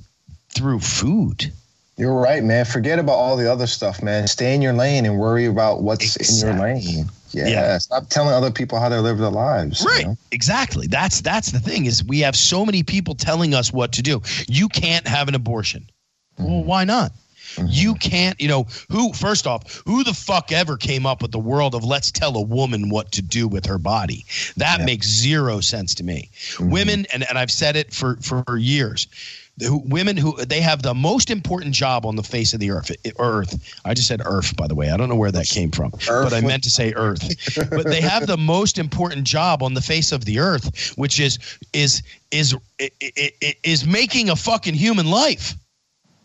through 0.50 0.80
food. 0.80 1.52
You're 1.96 2.14
right, 2.14 2.44
man. 2.44 2.64
Forget 2.64 2.98
about 3.00 3.14
all 3.14 3.36
the 3.36 3.50
other 3.50 3.66
stuff, 3.66 4.02
man. 4.02 4.28
Stay 4.28 4.54
in 4.54 4.62
your 4.62 4.72
lane 4.72 5.04
and 5.04 5.18
worry 5.18 5.46
about 5.46 5.82
what's 5.82 6.14
in 6.16 6.48
your 6.48 6.58
lane. 6.58 7.10
Yeah. 7.32 7.48
Yeah. 7.48 7.78
Stop 7.78 8.08
telling 8.08 8.32
other 8.32 8.50
people 8.52 8.78
how 8.78 8.88
they 8.88 8.98
live 8.98 9.18
their 9.18 9.30
lives. 9.30 9.80
you 9.82 9.86
Right. 9.88 10.06
know? 10.06 10.16
Exactly. 10.30 10.86
That's 10.86 11.20
that's 11.20 11.50
the 11.50 11.60
thing 11.60 11.86
is 11.86 12.04
we 12.04 12.20
have 12.20 12.36
so 12.36 12.64
many 12.64 12.82
people 12.84 13.14
telling 13.16 13.52
us 13.52 13.72
what 13.72 13.92
to 13.92 14.02
do. 14.02 14.22
You 14.46 14.68
can't 14.68 15.06
have 15.06 15.28
an 15.28 15.34
abortion. 15.34 15.90
Well, 16.38 16.48
mm-hmm. 16.48 16.66
why 16.68 16.84
not? 16.84 17.12
Mm-hmm. 17.58 17.66
You 17.70 17.94
can't, 17.94 18.40
you 18.40 18.48
know, 18.48 18.66
who 18.90 19.12
first 19.12 19.46
off, 19.46 19.82
who 19.86 20.04
the 20.04 20.14
fuck 20.14 20.52
ever 20.52 20.76
came 20.76 21.06
up 21.06 21.22
with 21.22 21.32
the 21.32 21.38
world 21.38 21.74
of 21.74 21.84
let's 21.84 22.10
tell 22.10 22.36
a 22.36 22.42
woman 22.42 22.88
what 22.88 23.12
to 23.12 23.22
do 23.22 23.48
with 23.48 23.66
her 23.66 23.78
body? 23.78 24.24
That 24.56 24.80
Yeah. 24.80 24.86
makes 24.86 25.06
zero 25.08 25.60
sense 25.60 25.94
to 25.96 26.04
me. 26.04 26.30
Mm-hmm. 26.54 26.70
Women, 26.70 27.06
and, 27.12 27.28
and 27.28 27.38
I've 27.38 27.50
said 27.50 27.76
it 27.76 27.92
for, 27.92 28.16
for 28.22 28.56
years, 28.56 29.06
women 29.60 30.16
who 30.16 30.36
they 30.44 30.60
have 30.60 30.82
the 30.82 30.94
most 30.94 31.30
important 31.30 31.74
job 31.74 32.06
on 32.06 32.14
the 32.14 32.22
face 32.22 32.54
of 32.54 32.60
the 32.60 32.70
earth. 32.70 32.92
Earth. 33.18 33.80
I 33.84 33.92
just 33.94 34.06
said 34.06 34.22
earth, 34.24 34.56
by 34.56 34.68
the 34.68 34.74
way. 34.76 34.90
I 34.90 34.96
don't 34.96 35.08
know 35.08 35.16
where 35.16 35.32
that 35.32 35.46
came 35.48 35.72
from, 35.72 35.92
Earth 36.08 36.30
but 36.30 36.32
I 36.32 36.40
meant 36.40 36.62
to 36.64 36.70
say 36.70 36.92
earth. 36.94 37.28
but 37.70 37.84
they 37.84 38.00
have 38.00 38.28
the 38.28 38.36
most 38.36 38.78
important 38.78 39.24
job 39.24 39.62
on 39.64 39.74
the 39.74 39.80
face 39.80 40.12
of 40.12 40.24
the 40.24 40.38
earth, 40.38 40.92
which 40.96 41.18
is 41.18 41.38
is 41.72 42.02
is 42.30 42.54
is, 42.78 42.92
is, 43.00 43.54
is 43.64 43.84
making 43.86 44.30
a 44.30 44.36
fucking 44.36 44.74
human 44.74 45.10
life. 45.10 45.54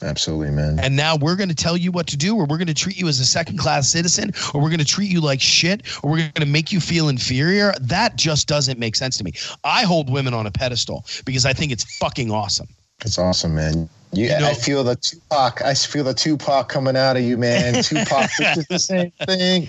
Absolutely, 0.03 0.51
man. 0.51 0.79
And 0.79 0.95
now 0.95 1.15
we're 1.15 1.35
going 1.35 1.49
to 1.49 1.55
tell 1.55 1.77
you 1.77 1.91
what 1.91 2.07
to 2.07 2.17
do, 2.17 2.35
or 2.35 2.45
we're 2.45 2.57
going 2.57 2.67
to 2.67 2.73
treat 2.73 2.97
you 2.99 3.07
as 3.07 3.19
a 3.19 3.25
second 3.25 3.57
class 3.57 3.89
citizen, 3.89 4.31
or 4.53 4.61
we're 4.61 4.69
going 4.69 4.79
to 4.79 4.85
treat 4.85 5.09
you 5.09 5.21
like 5.21 5.41
shit, 5.41 5.81
or 6.03 6.11
we're 6.11 6.17
going 6.17 6.31
to 6.33 6.45
make 6.45 6.71
you 6.71 6.79
feel 6.79 7.09
inferior. 7.09 7.73
That 7.81 8.15
just 8.15 8.47
doesn't 8.47 8.77
make 8.79 8.95
sense 8.95 9.17
to 9.17 9.23
me. 9.23 9.33
I 9.63 9.83
hold 9.83 10.11
women 10.11 10.33
on 10.33 10.45
a 10.45 10.51
pedestal 10.51 11.05
because 11.25 11.45
I 11.45 11.53
think 11.53 11.71
it's 11.71 11.97
fucking 11.97 12.29
awesome. 12.31 12.67
It's 13.05 13.17
awesome, 13.17 13.55
man. 13.55 13.89
You, 14.11 14.25
You 14.27 14.39
know- 14.39 14.47
I 14.49 14.53
feel 14.53 14.83
the 14.83 14.95
Tupac. 14.95 15.61
I 15.63 15.73
feel 15.73 16.03
the 16.03 16.13
Tupac 16.13 16.69
coming 16.69 16.95
out 16.95 17.17
of 17.17 17.23
you, 17.23 17.37
man. 17.37 17.81
Tupac, 17.83 18.29
just 18.37 18.69
the 18.69 18.79
same 18.79 19.11
thing. 19.25 19.67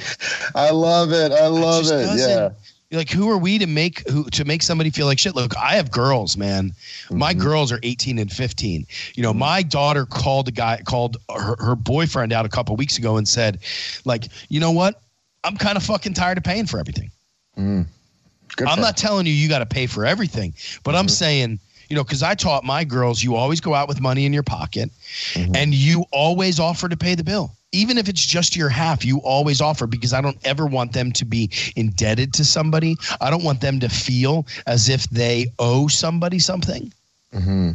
I 0.54 0.70
love 0.70 1.12
it. 1.12 1.32
I 1.32 1.46
love 1.46 1.86
it. 1.86 2.18
Yeah. 2.18 2.50
Like, 2.94 3.10
who 3.10 3.28
are 3.30 3.36
we 3.38 3.58
to 3.58 3.66
make 3.66 4.08
who 4.08 4.24
to 4.30 4.44
make 4.44 4.62
somebody 4.62 4.90
feel 4.90 5.06
like 5.06 5.18
shit? 5.18 5.34
Look, 5.34 5.56
I 5.56 5.74
have 5.76 5.90
girls, 5.90 6.36
man. 6.36 6.72
My 7.10 7.32
Mm-hmm. 7.34 7.42
girls 7.42 7.72
are 7.72 7.80
18 7.82 8.18
and 8.18 8.30
15. 8.32 8.86
You 9.14 9.22
know, 9.22 9.34
my 9.34 9.62
daughter 9.62 10.06
called 10.06 10.48
a 10.48 10.52
guy, 10.52 10.80
called 10.84 11.16
her, 11.28 11.56
her 11.58 11.74
boyfriend 11.74 12.32
out 12.32 12.46
a 12.46 12.48
couple 12.48 12.76
weeks 12.76 12.96
ago 12.98 13.16
and 13.16 13.26
said, 13.28 13.58
like, 14.04 14.28
you 14.48 14.60
know 14.60 14.70
what? 14.70 15.00
I'm 15.42 15.56
kind 15.56 15.76
of 15.76 15.82
fucking 15.82 16.14
tired 16.14 16.38
of 16.38 16.44
paying 16.44 16.66
for 16.66 16.78
everything. 16.78 17.10
Good 17.56 18.68
I'm 18.68 18.80
not 18.80 18.96
telling 18.96 19.26
you 19.26 19.32
you 19.32 19.48
got 19.48 19.58
to 19.60 19.66
pay 19.66 19.86
for 19.86 20.06
everything, 20.06 20.54
but 20.84 20.92
Mm-hmm. 20.92 20.98
I'm 21.00 21.08
saying, 21.08 21.58
you 21.88 21.96
know, 21.96 22.04
because 22.04 22.22
I 22.22 22.34
taught 22.34 22.64
my 22.64 22.84
girls, 22.84 23.22
you 23.22 23.34
always 23.34 23.60
go 23.60 23.74
out 23.74 23.88
with 23.88 24.00
money 24.00 24.26
in 24.26 24.32
your 24.32 24.42
pocket, 24.42 24.90
Mm-hmm. 25.32 25.54
and 25.56 25.74
you 25.74 26.04
always 26.12 26.58
offer 26.60 26.88
to 26.88 26.96
pay 26.96 27.14
the 27.14 27.24
bill, 27.24 27.52
even 27.74 27.98
if 27.98 28.08
it's 28.08 28.24
just 28.24 28.56
your 28.56 28.68
half. 28.68 29.04
You 29.04 29.18
always 29.18 29.60
offer 29.60 29.86
because 29.86 30.12
I 30.12 30.20
don't 30.20 30.38
ever 30.44 30.66
want 30.66 30.92
them 30.92 31.12
to 31.12 31.24
be 31.24 31.50
indebted 31.76 32.32
to 32.34 32.44
somebody. 32.44 32.96
I 33.20 33.30
don't 33.30 33.44
want 33.44 33.60
them 33.60 33.80
to 33.80 33.88
feel 33.88 34.46
as 34.66 34.88
if 34.88 35.04
they 35.10 35.46
owe 35.58 35.88
somebody 35.88 36.38
something. 36.38 36.92
hmm 37.32 37.72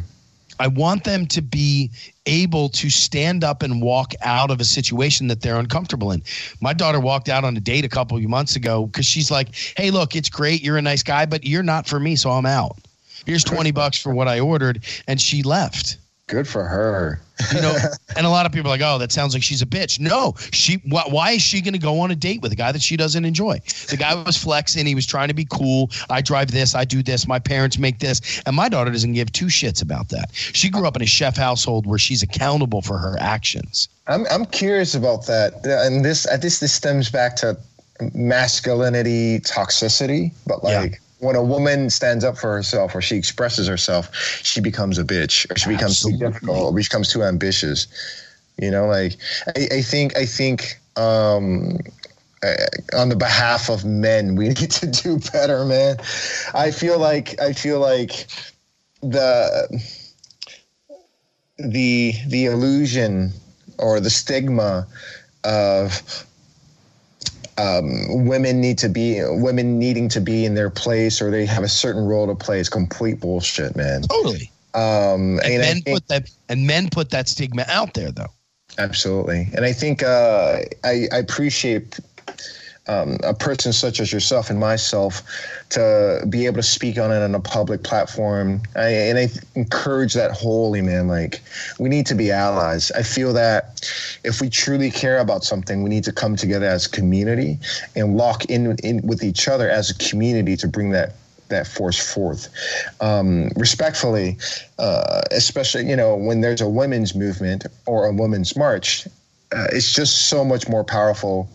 I 0.58 0.66
want 0.66 1.04
them 1.04 1.24
to 1.28 1.40
be 1.40 1.90
able 2.26 2.68
to 2.68 2.90
stand 2.90 3.44
up 3.44 3.62
and 3.62 3.80
walk 3.80 4.12
out 4.20 4.50
of 4.50 4.60
a 4.60 4.64
situation 4.64 5.26
that 5.28 5.40
they're 5.40 5.58
uncomfortable 5.58 6.12
in. 6.12 6.22
My 6.60 6.74
daughter 6.74 7.00
walked 7.00 7.30
out 7.30 7.44
on 7.44 7.56
a 7.56 7.60
date 7.60 7.86
a 7.86 7.88
couple 7.88 8.18
of 8.18 8.22
months 8.24 8.56
ago 8.56 8.84
because 8.84 9.06
she's 9.06 9.30
like, 9.30 9.54
"Hey, 9.78 9.90
look, 9.90 10.14
it's 10.14 10.28
great. 10.28 10.62
You're 10.62 10.76
a 10.76 10.82
nice 10.82 11.02
guy, 11.02 11.24
but 11.24 11.44
you're 11.44 11.62
not 11.62 11.86
for 11.86 11.98
me, 11.98 12.14
so 12.14 12.30
I'm 12.30 12.44
out. 12.44 12.76
Here's 13.24 13.42
20 13.42 13.70
bucks 13.70 13.96
for 13.96 14.12
what 14.12 14.28
I 14.28 14.40
ordered." 14.40 14.84
And 15.08 15.18
she 15.18 15.42
left. 15.42 15.96
Good 16.30 16.46
for 16.46 16.64
her. 16.64 17.20
You 17.52 17.60
know, 17.60 17.76
and 18.16 18.24
a 18.24 18.30
lot 18.30 18.46
of 18.46 18.52
people 18.52 18.70
are 18.70 18.74
like, 18.74 18.82
"Oh, 18.84 18.98
that 18.98 19.10
sounds 19.10 19.34
like 19.34 19.42
she's 19.42 19.62
a 19.62 19.66
bitch." 19.66 19.98
No, 19.98 20.34
she. 20.52 20.76
Wh- 20.76 21.10
why 21.10 21.32
is 21.32 21.42
she 21.42 21.60
going 21.60 21.72
to 21.72 21.80
go 21.80 21.98
on 21.98 22.12
a 22.12 22.14
date 22.14 22.40
with 22.40 22.52
a 22.52 22.54
guy 22.54 22.70
that 22.70 22.82
she 22.82 22.96
doesn't 22.96 23.24
enjoy? 23.24 23.60
The 23.88 23.96
guy 23.96 24.14
was 24.22 24.36
flexing. 24.36 24.86
He 24.86 24.94
was 24.94 25.06
trying 25.06 25.26
to 25.26 25.34
be 25.34 25.44
cool. 25.50 25.90
I 26.08 26.20
drive 26.20 26.52
this. 26.52 26.76
I 26.76 26.84
do 26.84 27.02
this. 27.02 27.26
My 27.26 27.40
parents 27.40 27.78
make 27.78 27.98
this, 27.98 28.40
and 28.46 28.54
my 28.54 28.68
daughter 28.68 28.92
doesn't 28.92 29.12
give 29.12 29.32
two 29.32 29.46
shits 29.46 29.82
about 29.82 30.10
that. 30.10 30.30
She 30.32 30.70
grew 30.70 30.86
up 30.86 30.94
in 30.94 31.02
a 31.02 31.06
chef 31.06 31.36
household 31.36 31.84
where 31.84 31.98
she's 31.98 32.22
accountable 32.22 32.80
for 32.80 32.96
her 32.96 33.16
actions. 33.18 33.88
I'm 34.06 34.24
I'm 34.30 34.46
curious 34.46 34.94
about 34.94 35.26
that, 35.26 35.66
and 35.66 36.04
this 36.04 36.28
I 36.28 36.36
this 36.36 36.60
this 36.60 36.72
stems 36.72 37.10
back 37.10 37.34
to 37.36 37.58
masculinity 38.14 39.40
toxicity, 39.40 40.30
but 40.46 40.62
like. 40.62 40.92
Yeah 40.92 40.98
when 41.20 41.36
a 41.36 41.42
woman 41.42 41.90
stands 41.90 42.24
up 42.24 42.36
for 42.36 42.52
herself 42.52 42.94
or 42.94 43.00
she 43.00 43.16
expresses 43.16 43.68
herself, 43.68 44.14
she 44.42 44.60
becomes 44.60 44.98
a 44.98 45.04
bitch 45.04 45.50
or 45.50 45.56
she 45.56 45.68
becomes 45.68 45.92
Absolutely. 45.92 46.18
too 46.18 46.32
difficult 46.32 46.74
or 46.74 46.82
she 46.82 46.88
becomes 46.88 47.12
too 47.12 47.22
ambitious. 47.22 47.86
You 48.58 48.70
know, 48.70 48.86
like 48.86 49.16
I, 49.56 49.68
I 49.76 49.82
think 49.82 50.16
I 50.16 50.26
think 50.26 50.80
um, 50.96 51.78
uh, 52.42 52.54
on 52.96 53.10
the 53.10 53.16
behalf 53.16 53.68
of 53.68 53.84
men, 53.84 54.34
we 54.34 54.48
need 54.48 54.70
to 54.70 54.86
do 54.86 55.18
better, 55.32 55.64
man. 55.64 55.96
I 56.54 56.70
feel 56.70 56.98
like 56.98 57.40
I 57.40 57.52
feel 57.52 57.80
like 57.80 58.26
the 59.02 59.82
the 61.58 62.14
the 62.28 62.46
illusion 62.46 63.32
or 63.78 64.00
the 64.00 64.10
stigma 64.10 64.86
of 65.44 66.26
um, 67.60 68.24
women 68.26 68.60
need 68.60 68.78
to 68.78 68.88
be 68.88 69.20
women 69.24 69.78
needing 69.78 70.08
to 70.10 70.20
be 70.20 70.44
in 70.44 70.54
their 70.54 70.70
place 70.70 71.20
or 71.20 71.30
they 71.30 71.44
have 71.46 71.62
a 71.62 71.68
certain 71.68 72.04
role 72.04 72.26
to 72.26 72.34
play 72.34 72.58
is 72.58 72.68
complete 72.68 73.20
bullshit, 73.20 73.76
man. 73.76 74.02
Totally. 74.02 74.50
Um, 74.74 75.40
and, 75.40 75.44
and 75.44 75.60
men 75.60 75.82
think, 75.82 75.96
put 75.96 76.08
that 76.08 76.30
and 76.48 76.66
men 76.66 76.88
put 76.90 77.10
that 77.10 77.28
stigma 77.28 77.64
out 77.68 77.94
there, 77.94 78.12
though. 78.12 78.28
Absolutely, 78.78 79.48
and 79.54 79.64
I 79.64 79.72
think 79.72 80.02
uh, 80.02 80.58
I, 80.84 81.08
I 81.12 81.18
appreciate 81.18 81.98
um, 82.88 83.18
a 83.22 83.34
person 83.34 83.72
such 83.72 84.00
as 84.00 84.12
yourself 84.12 84.50
and 84.50 84.58
myself 84.58 85.22
to 85.70 86.24
be 86.28 86.46
able 86.46 86.56
to 86.56 86.62
speak 86.62 86.98
on 86.98 87.12
it 87.12 87.22
on 87.22 87.34
a 87.34 87.40
public 87.40 87.82
platform. 87.82 88.62
I, 88.74 88.88
and 88.88 89.18
I 89.18 89.28
encourage 89.54 90.14
that 90.14 90.32
wholly, 90.32 90.82
man. 90.82 91.06
Like, 91.06 91.40
we 91.78 91.88
need 91.88 92.06
to 92.06 92.14
be 92.14 92.30
allies. 92.30 92.90
I 92.92 93.02
feel 93.02 93.32
that 93.34 93.80
if 94.24 94.40
we 94.40 94.48
truly 94.50 94.90
care 94.90 95.18
about 95.18 95.44
something, 95.44 95.82
we 95.82 95.90
need 95.90 96.04
to 96.04 96.12
come 96.12 96.36
together 96.36 96.66
as 96.66 96.86
a 96.86 96.90
community 96.90 97.58
and 97.94 98.16
lock 98.16 98.44
in, 98.46 98.76
in 98.82 99.06
with 99.06 99.22
each 99.22 99.46
other 99.46 99.68
as 99.68 99.90
a 99.90 99.94
community 99.94 100.56
to 100.56 100.68
bring 100.68 100.90
that 100.90 101.14
that 101.50 101.66
force 101.66 101.98
forth. 101.98 102.48
Um, 103.00 103.50
respectfully, 103.56 104.38
uh, 104.78 105.22
especially 105.32 105.88
you 105.88 105.96
know 105.96 106.16
when 106.16 106.40
there's 106.40 106.60
a 106.60 106.68
women's 106.68 107.14
movement 107.14 107.66
or 107.86 108.06
a 108.06 108.12
women's 108.12 108.56
march, 108.56 109.06
uh, 109.52 109.66
it's 109.72 109.92
just 109.92 110.28
so 110.28 110.44
much 110.44 110.68
more 110.68 110.84
powerful 110.84 111.48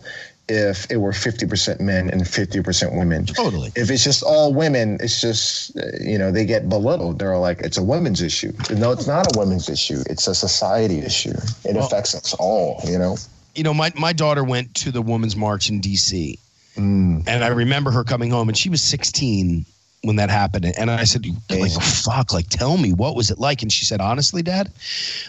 if 0.48 0.90
it 0.90 0.98
were 0.98 1.12
50% 1.12 1.80
men 1.80 2.08
and 2.08 2.22
50% 2.22 2.96
women. 2.96 3.26
Totally. 3.26 3.72
If 3.74 3.90
it's 3.90 4.04
just 4.04 4.22
all 4.22 4.54
women, 4.54 4.98
it's 5.00 5.20
just, 5.20 5.76
uh, 5.76 5.82
you 6.00 6.18
know, 6.18 6.30
they 6.30 6.44
get 6.44 6.68
belittled. 6.68 7.18
They're 7.18 7.36
like, 7.38 7.60
it's 7.60 7.78
a 7.78 7.82
women's 7.82 8.22
issue. 8.22 8.52
No, 8.70 8.92
it's 8.92 9.06
not 9.06 9.34
a 9.34 9.38
women's 9.38 9.68
issue. 9.68 10.02
It's 10.08 10.26
a 10.28 10.34
society 10.34 11.00
issue. 11.00 11.34
It 11.64 11.74
well, 11.74 11.86
affects 11.86 12.14
us 12.14 12.34
all, 12.34 12.80
you 12.84 12.98
know? 12.98 13.16
You 13.54 13.64
know, 13.64 13.74
my, 13.74 13.92
my 13.96 14.12
daughter 14.12 14.44
went 14.44 14.74
to 14.76 14.92
the 14.92 15.02
Women's 15.02 15.34
March 15.34 15.68
in 15.68 15.80
D.C. 15.80 16.38
Mm. 16.76 17.24
And 17.26 17.42
I 17.42 17.48
remember 17.48 17.90
her 17.90 18.04
coming 18.04 18.30
home 18.30 18.48
and 18.48 18.56
she 18.56 18.68
was 18.68 18.82
16 18.82 19.64
when 20.02 20.16
that 20.16 20.30
happened. 20.30 20.72
And 20.78 20.90
I 20.90 21.04
said, 21.04 21.26
like, 21.50 21.72
fuck, 21.72 22.32
like, 22.32 22.48
tell 22.48 22.76
me, 22.76 22.92
what 22.92 23.16
was 23.16 23.30
it 23.30 23.38
like? 23.38 23.62
And 23.62 23.72
she 23.72 23.84
said, 23.84 24.00
honestly, 24.00 24.42
Dad, 24.42 24.70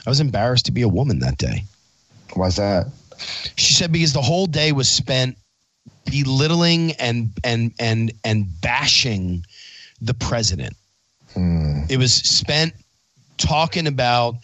I 0.06 0.10
was 0.10 0.20
embarrassed 0.20 0.66
to 0.66 0.72
be 0.72 0.84
a 0.84 0.88
woman 0.88 1.20
that 1.20 1.38
day. 1.38 1.64
Why's 2.34 2.58
that? 2.58 2.88
She 3.56 3.74
said 3.74 3.92
because 3.92 4.14
the 4.14 4.22
whole 4.22 4.48
day 4.48 4.72
was 4.72 4.90
spent 4.90 5.38
belittling 6.06 6.94
and 6.94 7.32
and 7.44 7.74
and 7.80 8.12
and 8.24 8.48
bashing 8.62 9.46
the 10.02 10.14
president. 10.14 10.76
Hmm. 11.34 11.82
It 11.90 11.98
was 11.98 12.14
spent 12.14 12.74
talking 13.38 13.88
about 13.88 14.36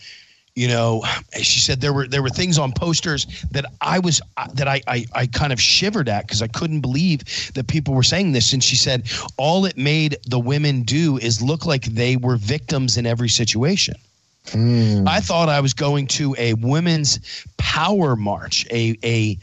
you 0.55 0.67
know 0.67 1.03
she 1.41 1.59
said 1.59 1.81
there 1.81 1.93
were 1.93 2.07
there 2.07 2.21
were 2.21 2.29
things 2.29 2.59
on 2.59 2.71
posters 2.71 3.25
that 3.51 3.65
i 3.81 3.97
was 3.97 4.21
that 4.53 4.67
i 4.67 4.79
i, 4.87 5.05
I 5.13 5.25
kind 5.25 5.51
of 5.51 5.59
shivered 5.59 6.07
at 6.07 6.27
because 6.27 6.43
i 6.43 6.47
couldn't 6.47 6.81
believe 6.81 7.51
that 7.55 7.67
people 7.67 7.95
were 7.95 8.03
saying 8.03 8.33
this 8.33 8.53
and 8.53 8.63
she 8.63 8.75
said 8.75 9.11
all 9.37 9.65
it 9.65 9.77
made 9.77 10.17
the 10.27 10.39
women 10.39 10.83
do 10.83 11.17
is 11.17 11.41
look 11.41 11.65
like 11.65 11.85
they 11.85 12.17
were 12.17 12.35
victims 12.37 12.97
in 12.97 13.07
every 13.07 13.29
situation 13.29 13.95
Mm. 14.47 15.07
I 15.07 15.19
thought 15.19 15.49
I 15.49 15.59
was 15.61 15.73
going 15.73 16.07
to 16.07 16.35
a 16.37 16.53
women's 16.55 17.19
power 17.57 18.15
march, 18.15 18.65
a 18.71 18.97
a 19.03 19.37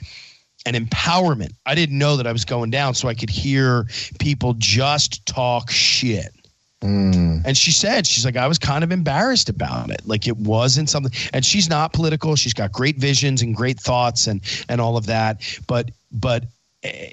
an 0.66 0.74
empowerment. 0.74 1.52
I 1.66 1.74
didn't 1.74 1.98
know 1.98 2.16
that 2.16 2.26
I 2.26 2.32
was 2.32 2.44
going 2.44 2.70
down, 2.70 2.94
so 2.94 3.08
I 3.08 3.14
could 3.14 3.30
hear 3.30 3.86
people 4.18 4.54
just 4.58 5.24
talk 5.26 5.70
shit. 5.70 6.34
Mm. 6.82 7.42
And 7.44 7.56
she 7.56 7.72
said, 7.72 8.06
she's 8.06 8.24
like, 8.24 8.36
I 8.36 8.46
was 8.46 8.58
kind 8.58 8.82
of 8.82 8.90
embarrassed 8.90 9.48
about 9.48 9.90
it. 9.90 10.00
Like 10.06 10.26
it 10.26 10.36
wasn't 10.36 10.88
something, 10.88 11.12
and 11.32 11.44
she's 11.44 11.68
not 11.68 11.92
political. 11.92 12.36
She's 12.36 12.54
got 12.54 12.72
great 12.72 12.96
visions 12.96 13.42
and 13.42 13.54
great 13.54 13.78
thoughts 13.78 14.26
and, 14.26 14.40
and 14.68 14.80
all 14.80 14.96
of 14.96 15.06
that. 15.06 15.42
But, 15.66 15.90
but 16.10 16.44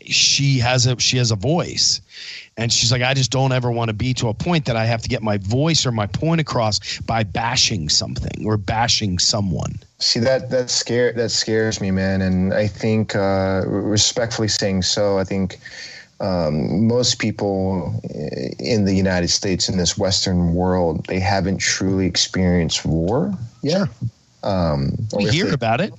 she 0.06 0.60
has 0.60 0.88
a, 0.88 0.98
she 1.00 1.18
has 1.18 1.32
a 1.32 1.36
voice 1.36 2.02
and 2.56 2.72
she's 2.72 2.92
like, 2.92 3.02
I 3.02 3.14
just 3.14 3.32
don't 3.32 3.52
ever 3.52 3.70
want 3.70 3.90
to 3.90 3.94
be 3.94 4.14
to 4.16 4.30
a 4.30 4.34
point 4.34 4.66
that 4.66 4.76
I 4.76 4.86
have 4.86 5.02
to 5.02 5.10
get 5.10 5.22
my 5.22 5.38
voice 5.38 5.86
or 5.86 5.92
my 5.92 6.08
point 6.08 6.40
across 6.40 7.00
by 7.02 7.24
bashing 7.24 7.90
something 7.90 8.46
or 8.46 8.58
bashing 8.58 9.20
someone. 9.20 9.76
See 10.00 10.20
that 10.22 10.50
that 10.52 10.70
scare 10.70 11.12
that 11.14 11.30
scares 11.30 11.82
me, 11.82 11.92
man. 11.92 12.22
And 12.22 12.54
I 12.54 12.68
think, 12.68 13.16
uh, 13.16 13.64
respectfully 13.66 14.48
saying 14.48 14.84
so, 14.84 15.18
I 15.18 15.24
think 15.24 15.60
um, 16.20 16.88
most 16.88 17.20
people 17.20 18.00
in 18.60 18.86
the 18.86 18.94
United 18.94 19.30
States 19.30 19.70
in 19.70 19.78
this 19.78 19.98
Western 19.98 20.54
world 20.54 21.06
they 21.08 21.20
haven't 21.20 21.58
truly 21.58 22.06
experienced 22.06 22.86
war 22.86 23.34
yet. 23.62 23.90
Um, 24.44 24.94
we 25.14 25.30
hear 25.30 25.48
they, 25.48 25.52
about 25.52 25.82
it 25.82 25.94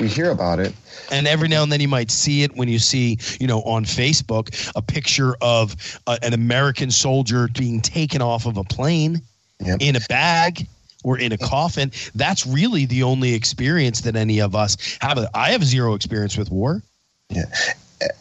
we 0.00 0.08
hear 0.08 0.30
about 0.30 0.60
it. 0.60 0.74
And 1.10 1.26
every 1.26 1.48
now 1.48 1.62
and 1.62 1.70
then 1.70 1.80
you 1.80 1.88
might 1.88 2.10
see 2.10 2.42
it 2.42 2.56
when 2.56 2.68
you 2.68 2.78
see, 2.78 3.18
you 3.40 3.46
know, 3.46 3.62
on 3.62 3.84
Facebook 3.84 4.72
a 4.74 4.82
picture 4.82 5.34
of 5.40 6.00
uh, 6.06 6.18
an 6.22 6.32
American 6.32 6.90
soldier 6.90 7.48
being 7.48 7.80
taken 7.80 8.22
off 8.22 8.46
of 8.46 8.56
a 8.56 8.64
plane 8.64 9.20
yep. 9.60 9.78
in 9.80 9.96
a 9.96 10.00
bag 10.08 10.66
or 11.04 11.18
in 11.18 11.32
a 11.32 11.38
coffin. 11.38 11.90
That's 12.14 12.46
really 12.46 12.86
the 12.86 13.02
only 13.02 13.34
experience 13.34 14.02
that 14.02 14.16
any 14.16 14.40
of 14.40 14.54
us 14.54 14.98
have. 15.00 15.18
I 15.34 15.50
have 15.50 15.64
zero 15.64 15.94
experience 15.94 16.36
with 16.36 16.50
war. 16.50 16.82
Yeah. 17.28 17.44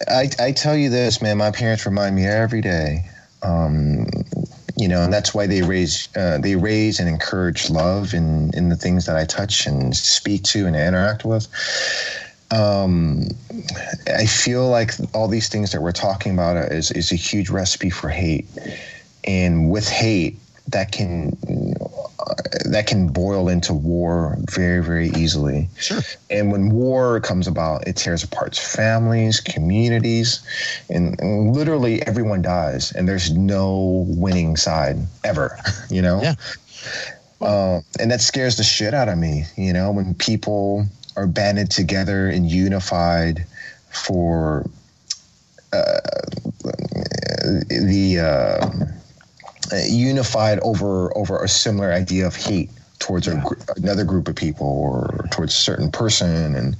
I, 0.07 0.29
I 0.39 0.51
tell 0.51 0.75
you 0.75 0.89
this, 0.89 1.21
man, 1.21 1.37
my 1.37 1.51
parents 1.51 1.85
remind 1.85 2.15
me 2.15 2.25
every 2.25 2.61
day 2.61 3.05
um, 3.43 4.05
you 4.75 4.87
know, 4.87 5.01
and 5.03 5.13
that's 5.13 5.33
why 5.33 5.47
they 5.47 5.61
raise 5.61 6.09
uh, 6.15 6.37
they 6.37 6.55
raise 6.55 6.99
and 6.99 7.07
encourage 7.07 7.69
love 7.69 8.13
in 8.13 8.51
in 8.53 8.69
the 8.69 8.75
things 8.75 9.05
that 9.05 9.15
I 9.15 9.25
touch 9.25 9.65
and 9.65 9.95
speak 9.95 10.43
to 10.43 10.67
and 10.67 10.75
interact 10.75 11.25
with. 11.25 11.47
Um, 12.51 13.27
I 14.07 14.25
feel 14.25 14.67
like 14.69 14.93
all 15.13 15.27
these 15.27 15.47
things 15.47 15.71
that 15.71 15.81
we're 15.81 15.91
talking 15.91 16.33
about 16.33 16.57
is 16.71 16.91
is 16.91 17.11
a 17.11 17.15
huge 17.15 17.49
recipe 17.49 17.89
for 17.89 18.09
hate, 18.09 18.45
and 19.23 19.71
with 19.71 19.87
hate, 19.87 20.37
that 20.67 20.91
can 20.91 21.37
that 22.65 22.87
can 22.87 23.07
boil 23.07 23.47
into 23.47 23.73
war 23.73 24.37
very 24.51 24.83
very 24.83 25.09
easily. 25.09 25.69
Sure. 25.77 26.01
And 26.29 26.51
when 26.51 26.69
war 26.69 27.19
comes 27.19 27.47
about 27.47 27.87
it 27.87 27.95
tears 27.95 28.23
apart 28.23 28.55
families 28.55 29.39
communities 29.39 30.41
and, 30.89 31.19
and 31.19 31.55
literally 31.55 32.05
everyone 32.07 32.41
dies 32.41 32.91
and 32.91 33.07
there's 33.07 33.31
no 33.31 34.05
winning 34.07 34.57
side 34.57 34.97
ever 35.23 35.57
you 35.89 36.01
know? 36.01 36.21
Yeah. 36.21 36.35
Uh, 37.39 37.81
and 37.99 38.11
that 38.11 38.21
scares 38.21 38.57
the 38.57 38.63
shit 38.63 38.93
out 38.93 39.09
of 39.09 39.17
me 39.17 39.43
you 39.57 39.73
know 39.73 39.91
when 39.91 40.13
people 40.13 40.85
are 41.15 41.27
banded 41.27 41.69
together 41.69 42.29
and 42.29 42.49
unified 42.49 43.45
for 43.89 44.65
uh, 45.73 45.99
the 47.69 48.19
uh, 48.19 49.00
unified 49.87 50.59
over 50.59 51.15
over 51.17 51.43
a 51.43 51.47
similar 51.47 51.91
idea 51.91 52.27
of 52.27 52.35
hate 52.35 52.69
towards 52.99 53.27
yeah. 53.27 53.43
a, 53.43 53.79
another 53.79 54.03
group 54.03 54.27
of 54.27 54.35
people 54.35 54.67
or 54.67 55.27
towards 55.31 55.53
a 55.53 55.57
certain 55.57 55.91
person 55.91 56.55
and 56.55 56.77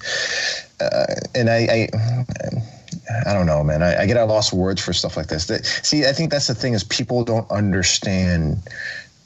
uh, 0.79 1.05
and 1.35 1.49
I, 1.49 1.57
I 1.57 1.89
I 3.25 3.33
don't 3.33 3.45
know, 3.45 3.63
man. 3.63 3.83
I, 3.83 4.01
I 4.01 4.05
get 4.05 4.17
at 4.17 4.23
lost 4.23 4.53
words 4.53 4.81
for 4.81 4.93
stuff 4.93 5.17
like 5.17 5.27
this. 5.27 5.47
That, 5.47 5.65
see, 5.65 6.05
I 6.05 6.11
think 6.11 6.31
that's 6.31 6.47
the 6.47 6.55
thing 6.55 6.73
is 6.73 6.83
people 6.83 7.23
don't 7.23 7.49
understand 7.51 8.57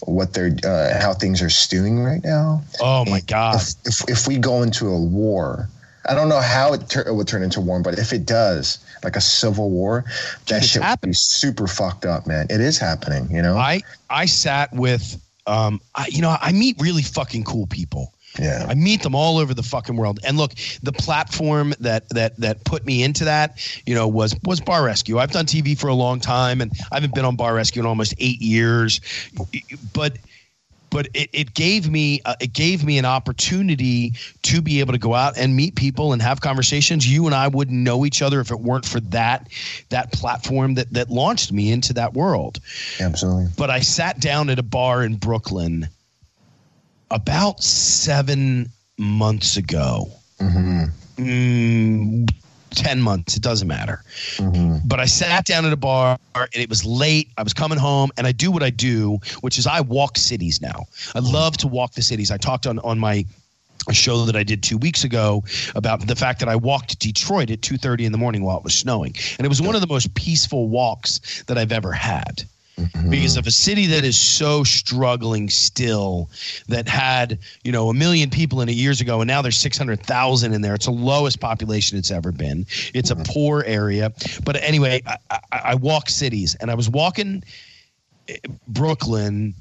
what 0.01 0.33
they're 0.33 0.55
uh, 0.63 0.99
how 0.99 1.13
things 1.13 1.41
are 1.41 1.49
stewing 1.49 2.03
right 2.03 2.23
now. 2.23 2.61
Oh 2.81 3.05
my 3.05 3.21
god! 3.21 3.55
If, 3.55 3.75
if, 3.85 4.09
if 4.09 4.27
we 4.27 4.37
go 4.37 4.61
into 4.61 4.87
a 4.87 4.99
war, 4.99 5.69
I 6.07 6.13
don't 6.13 6.29
know 6.29 6.41
how 6.41 6.73
it, 6.73 6.89
ter- 6.89 7.07
it 7.07 7.13
would 7.13 7.27
turn 7.27 7.43
into 7.43 7.59
war, 7.59 7.81
but 7.81 7.97
if 7.97 8.13
it 8.13 8.25
does, 8.25 8.79
like 9.03 9.15
a 9.15 9.21
civil 9.21 9.69
war, 9.69 10.05
that 10.47 10.63
shit 10.63 10.81
happening. 10.81 11.09
would 11.09 11.11
be 11.11 11.15
super 11.15 11.67
fucked 11.67 12.05
up, 12.05 12.27
man. 12.27 12.47
It 12.49 12.61
is 12.61 12.77
happening, 12.77 13.29
you 13.31 13.41
know. 13.41 13.57
I 13.57 13.81
I 14.09 14.25
sat 14.25 14.71
with 14.73 15.21
um, 15.47 15.79
I, 15.95 16.07
you 16.07 16.21
know, 16.21 16.35
I 16.41 16.51
meet 16.51 16.75
really 16.79 17.03
fucking 17.03 17.43
cool 17.43 17.67
people. 17.67 18.11
Yeah. 18.39 18.65
I 18.67 18.73
meet 18.73 19.01
them 19.01 19.15
all 19.15 19.37
over 19.37 19.53
the 19.53 19.63
fucking 19.63 19.95
world. 19.95 20.19
And 20.25 20.37
look, 20.37 20.53
the 20.83 20.91
platform 20.91 21.73
that 21.79 22.09
that 22.09 22.35
that 22.37 22.63
put 22.65 22.85
me 22.85 23.03
into 23.03 23.23
that, 23.25 23.57
you 23.85 23.95
know, 23.95 24.07
was 24.07 24.35
was 24.43 24.59
Bar 24.59 24.83
Rescue. 24.83 25.19
I've 25.19 25.31
done 25.31 25.45
TV 25.45 25.77
for 25.77 25.87
a 25.87 25.93
long 25.93 26.19
time, 26.19 26.61
and 26.61 26.71
I 26.91 26.95
haven't 26.95 27.15
been 27.15 27.25
on 27.25 27.35
Bar 27.35 27.55
Rescue 27.55 27.81
in 27.81 27.85
almost 27.85 28.13
eight 28.17 28.41
years. 28.41 28.99
But 29.93 30.17
but 30.95 31.09
it, 31.13 31.29
it 31.33 31.53
gave 31.53 31.89
me 31.89 32.21
uh, 32.23 32.35
it 32.39 32.53
gave 32.53 32.85
me 32.85 32.97
an 32.97 33.03
opportunity 33.03 34.13
to 34.43 34.61
be 34.61 34.79
able 34.79 34.93
to 34.93 34.97
go 34.97 35.13
out 35.13 35.37
and 35.37 35.53
meet 35.53 35.75
people 35.75 36.13
and 36.13 36.21
have 36.21 36.39
conversations. 36.39 37.05
You 37.05 37.25
and 37.25 37.35
I 37.35 37.49
wouldn't 37.49 37.77
know 37.77 38.05
each 38.05 38.21
other 38.21 38.39
if 38.39 38.49
it 38.49 38.61
weren't 38.61 38.85
for 38.85 39.01
that 39.01 39.49
that 39.89 40.13
platform 40.13 40.75
that 40.75 40.93
that 40.93 41.09
launched 41.09 41.51
me 41.51 41.73
into 41.73 41.91
that 41.95 42.13
world. 42.13 42.61
Absolutely. 43.01 43.47
But 43.57 43.69
I 43.69 43.81
sat 43.81 44.21
down 44.21 44.49
at 44.49 44.57
a 44.57 44.63
bar 44.63 45.03
in 45.03 45.17
Brooklyn 45.17 45.89
about 47.11 47.61
seven 47.61 48.69
months 48.97 49.57
ago. 49.57 50.09
Mm-hmm. 50.39 50.85
Mm, 51.21 52.29
10 52.75 53.01
months, 53.01 53.35
it 53.35 53.43
doesn't 53.43 53.67
matter. 53.67 54.03
Mm-hmm. 54.37 54.87
But 54.87 54.99
I 54.99 55.05
sat 55.05 55.45
down 55.45 55.65
at 55.65 55.73
a 55.73 55.77
bar 55.77 56.17
and 56.35 56.49
it 56.53 56.69
was 56.69 56.85
late. 56.85 57.29
I 57.37 57.43
was 57.43 57.53
coming 57.53 57.77
home 57.77 58.11
and 58.17 58.27
I 58.27 58.31
do 58.31 58.51
what 58.51 58.63
I 58.63 58.69
do, 58.69 59.19
which 59.41 59.57
is 59.57 59.67
I 59.67 59.81
walk 59.81 60.17
cities 60.17 60.61
now. 60.61 60.85
I 61.15 61.19
love 61.19 61.57
to 61.57 61.67
walk 61.67 61.93
the 61.93 62.01
cities. 62.01 62.31
I 62.31 62.37
talked 62.37 62.67
on, 62.67 62.79
on 62.79 62.99
my 62.99 63.25
a 63.87 63.93
show 63.93 64.25
that 64.25 64.35
I 64.35 64.43
did 64.43 64.63
two 64.63 64.77
weeks 64.77 65.03
ago 65.03 65.43
about 65.75 66.07
the 66.07 66.15
fact 66.15 66.39
that 66.39 66.49
I 66.49 66.55
walked 66.55 66.97
Detroit 66.99 67.51
at 67.51 67.61
2:30 67.61 68.05
in 68.05 68.11
the 68.11 68.17
morning 68.17 68.43
while 68.43 68.57
it 68.57 68.63
was 68.63 68.73
snowing, 68.73 69.15
and 69.37 69.45
it 69.45 69.49
was 69.49 69.61
one 69.61 69.75
of 69.75 69.81
the 69.81 69.87
most 69.87 70.13
peaceful 70.15 70.67
walks 70.67 71.43
that 71.47 71.57
I've 71.57 71.71
ever 71.71 71.91
had. 71.91 72.43
Mm-hmm. 72.77 73.09
Because 73.09 73.37
of 73.37 73.47
a 73.47 73.51
city 73.51 73.87
that 73.87 74.03
is 74.03 74.17
so 74.17 74.63
struggling 74.65 75.49
still, 75.49 76.29
that 76.67 76.89
had 76.89 77.39
you 77.63 77.71
know 77.71 77.89
a 77.89 77.93
million 77.93 78.29
people 78.29 78.59
in 78.59 78.67
it 78.67 78.73
years 78.73 78.99
ago, 78.99 79.21
and 79.21 79.27
now 79.27 79.41
there's 79.41 79.57
six 79.57 79.77
hundred 79.77 80.03
thousand 80.03 80.53
in 80.53 80.61
there. 80.61 80.75
It's 80.75 80.85
the 80.85 80.91
lowest 80.91 81.39
population 81.39 81.97
it's 81.97 82.11
ever 82.11 82.33
been. 82.33 82.65
It's 82.93 83.11
a 83.11 83.15
poor 83.15 83.63
area, 83.65 84.11
but 84.43 84.57
anyway, 84.57 85.01
I, 85.05 85.17
I, 85.29 85.39
I 85.51 85.75
walk 85.75 86.09
cities, 86.09 86.55
and 86.55 86.69
I 86.69 86.75
was 86.75 86.89
walking 86.89 87.43
eh, 88.27 88.37
Brooklyn 88.67 89.55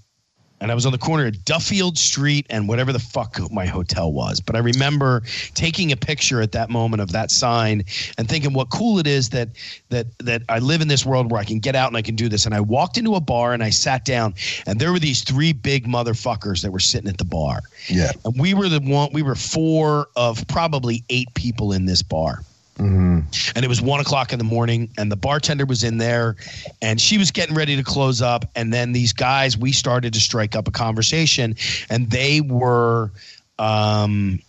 and 0.64 0.72
I 0.72 0.74
was 0.74 0.86
on 0.86 0.92
the 0.92 0.98
corner 0.98 1.26
of 1.26 1.44
Duffield 1.44 1.98
Street 1.98 2.46
and 2.48 2.66
whatever 2.66 2.90
the 2.90 2.98
fuck 2.98 3.38
my 3.52 3.66
hotel 3.66 4.10
was. 4.10 4.40
But 4.40 4.56
I 4.56 4.60
remember 4.60 5.22
taking 5.52 5.92
a 5.92 5.96
picture 5.96 6.40
at 6.40 6.52
that 6.52 6.70
moment 6.70 7.02
of 7.02 7.12
that 7.12 7.30
sign 7.30 7.84
and 8.16 8.26
thinking 8.26 8.54
what 8.54 8.70
cool 8.70 8.98
it 8.98 9.06
is 9.06 9.28
that 9.28 9.50
that 9.90 10.06
that 10.20 10.40
I 10.48 10.60
live 10.60 10.80
in 10.80 10.88
this 10.88 11.04
world 11.04 11.30
where 11.30 11.38
I 11.38 11.44
can 11.44 11.58
get 11.58 11.76
out 11.76 11.88
and 11.88 11.98
I 11.98 12.00
can 12.00 12.16
do 12.16 12.30
this. 12.30 12.46
And 12.46 12.54
I 12.54 12.60
walked 12.60 12.96
into 12.96 13.14
a 13.14 13.20
bar 13.20 13.52
and 13.52 13.62
I 13.62 13.68
sat 13.68 14.06
down 14.06 14.32
and 14.66 14.80
there 14.80 14.90
were 14.90 14.98
these 14.98 15.22
three 15.22 15.52
big 15.52 15.86
motherfuckers 15.86 16.62
that 16.62 16.72
were 16.72 16.80
sitting 16.80 17.10
at 17.10 17.18
the 17.18 17.26
bar. 17.26 17.60
Yeah. 17.90 18.12
And 18.24 18.40
we 18.40 18.54
were 18.54 18.70
the 18.70 18.80
one 18.80 19.10
we 19.12 19.20
were 19.20 19.34
four 19.34 20.08
of 20.16 20.48
probably 20.48 21.04
eight 21.10 21.28
people 21.34 21.74
in 21.74 21.84
this 21.84 22.02
bar 22.02 22.40
Mm-hmm. 22.76 23.20
and 23.54 23.64
it 23.64 23.68
was 23.68 23.80
one 23.80 24.00
o'clock 24.00 24.32
in 24.32 24.38
the 24.38 24.44
morning 24.44 24.90
and 24.98 25.10
the 25.10 25.16
bartender 25.16 25.64
was 25.64 25.84
in 25.84 25.98
there 25.98 26.34
and 26.82 27.00
she 27.00 27.18
was 27.18 27.30
getting 27.30 27.54
ready 27.54 27.76
to 27.76 27.84
close 27.84 28.20
up 28.20 28.44
and 28.56 28.72
then 28.74 28.90
these 28.90 29.12
guys 29.12 29.56
we 29.56 29.70
started 29.70 30.12
to 30.14 30.20
strike 30.20 30.56
up 30.56 30.66
a 30.66 30.72
conversation 30.72 31.54
and 31.88 32.10
they 32.10 32.40
were 32.40 33.12
um, 33.60 34.40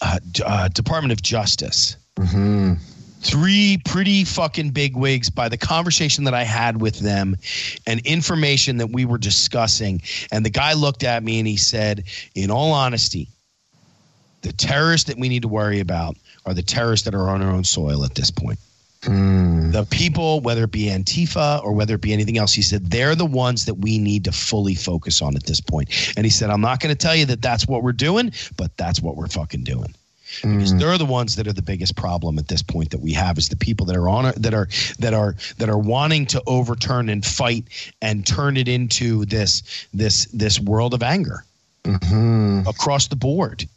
uh, 0.00 0.18
uh, 0.44 0.68
department 0.68 1.12
of 1.12 1.20
justice 1.20 1.96
Mm-hmm. 2.16 2.74
three 3.20 3.78
pretty 3.84 4.24
fucking 4.24 4.70
big 4.70 4.96
wigs 4.96 5.28
by 5.28 5.48
the 5.48 5.56
conversation 5.58 6.24
that 6.24 6.34
I 6.34 6.44
had 6.44 6.80
with 6.80 7.00
them 7.00 7.36
and 7.86 8.00
information 8.06 8.76
that 8.78 8.86
we 8.90 9.04
were 9.04 9.18
discussing. 9.18 10.00
And 10.30 10.46
the 10.46 10.50
guy 10.50 10.74
looked 10.74 11.02
at 11.02 11.22
me 11.24 11.40
and 11.40 11.48
he 11.48 11.56
said, 11.56 12.04
In 12.36 12.50
all 12.52 12.72
honesty, 12.72 13.28
the 14.42 14.52
terrorists 14.52 15.08
that 15.08 15.18
we 15.18 15.28
need 15.28 15.42
to 15.42 15.48
worry 15.48 15.80
about 15.80 16.16
are 16.46 16.54
the 16.54 16.62
terrorists 16.62 17.04
that 17.04 17.14
are 17.14 17.28
on 17.28 17.42
our 17.42 17.50
own 17.50 17.64
soil 17.64 18.04
at 18.04 18.14
this 18.14 18.30
point. 18.30 18.58
Mm. 19.02 19.72
The 19.72 19.84
people, 19.84 20.40
whether 20.40 20.64
it 20.64 20.70
be 20.70 20.86
Antifa 20.86 21.62
or 21.62 21.72
whether 21.72 21.94
it 21.96 22.00
be 22.00 22.12
anything 22.12 22.38
else, 22.38 22.54
he 22.54 22.62
said, 22.62 22.90
they're 22.90 23.14
the 23.14 23.26
ones 23.26 23.66
that 23.66 23.74
we 23.74 23.98
need 23.98 24.24
to 24.24 24.32
fully 24.32 24.74
focus 24.74 25.20
on 25.20 25.36
at 25.36 25.44
this 25.44 25.60
point. 25.60 25.90
And 26.16 26.24
he 26.24 26.30
said, 26.30 26.48
I'm 26.48 26.62
not 26.62 26.80
going 26.80 26.94
to 26.94 26.98
tell 26.98 27.14
you 27.14 27.26
that 27.26 27.42
that's 27.42 27.68
what 27.68 27.82
we're 27.82 27.92
doing, 27.92 28.32
but 28.56 28.74
that's 28.76 29.02
what 29.02 29.16
we're 29.16 29.26
fucking 29.26 29.64
doing 29.64 29.94
because 30.42 30.76
they're 30.76 30.98
the 30.98 31.04
ones 31.04 31.36
that 31.36 31.46
are 31.46 31.52
the 31.52 31.62
biggest 31.62 31.96
problem 31.96 32.38
at 32.38 32.48
this 32.48 32.62
point 32.62 32.90
that 32.90 33.00
we 33.00 33.12
have 33.12 33.38
is 33.38 33.48
the 33.48 33.56
people 33.56 33.86
that 33.86 33.96
are 33.96 34.08
on 34.08 34.32
that 34.36 34.54
are 34.54 34.68
that 34.98 35.14
are 35.14 35.36
that 35.58 35.68
are 35.68 35.78
wanting 35.78 36.26
to 36.26 36.42
overturn 36.46 37.08
and 37.08 37.24
fight 37.24 37.64
and 38.02 38.26
turn 38.26 38.56
it 38.56 38.68
into 38.68 39.24
this 39.26 39.86
this 39.94 40.26
this 40.26 40.60
world 40.60 40.94
of 40.94 41.02
anger 41.02 41.44
Mm-hmm. 41.84 42.66
across 42.66 43.08
the 43.08 43.16
board 43.16 43.68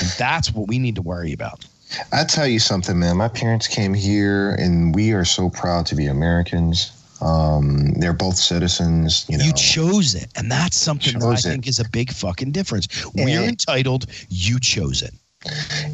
and 0.00 0.08
that's 0.18 0.52
what 0.52 0.68
we 0.68 0.78
need 0.78 0.96
to 0.96 1.02
worry 1.02 1.32
about 1.32 1.64
I 2.12 2.24
tell 2.24 2.46
you 2.46 2.58
something, 2.58 2.98
man. 2.98 3.16
My 3.16 3.28
parents 3.28 3.66
came 3.66 3.94
here, 3.94 4.52
and 4.54 4.94
we 4.94 5.12
are 5.12 5.24
so 5.24 5.48
proud 5.50 5.86
to 5.86 5.94
be 5.94 6.06
Americans. 6.06 6.92
Um, 7.20 7.94
they're 7.94 8.12
both 8.12 8.36
citizens. 8.36 9.24
You 9.28 9.38
know, 9.38 9.44
you 9.44 9.52
chose 9.54 10.14
it 10.14 10.28
and 10.36 10.48
that's 10.50 10.76
something 10.76 11.18
that 11.18 11.26
i 11.26 11.32
it. 11.32 11.40
think 11.42 11.66
is 11.66 11.80
a 11.80 11.88
big 11.88 12.12
fucking 12.12 12.52
difference 12.52 12.86
we're 13.14 13.40
And- 13.40 13.48
entitled 13.48 14.06
you 14.28 14.60
chose 14.60 15.02
it 15.02 15.12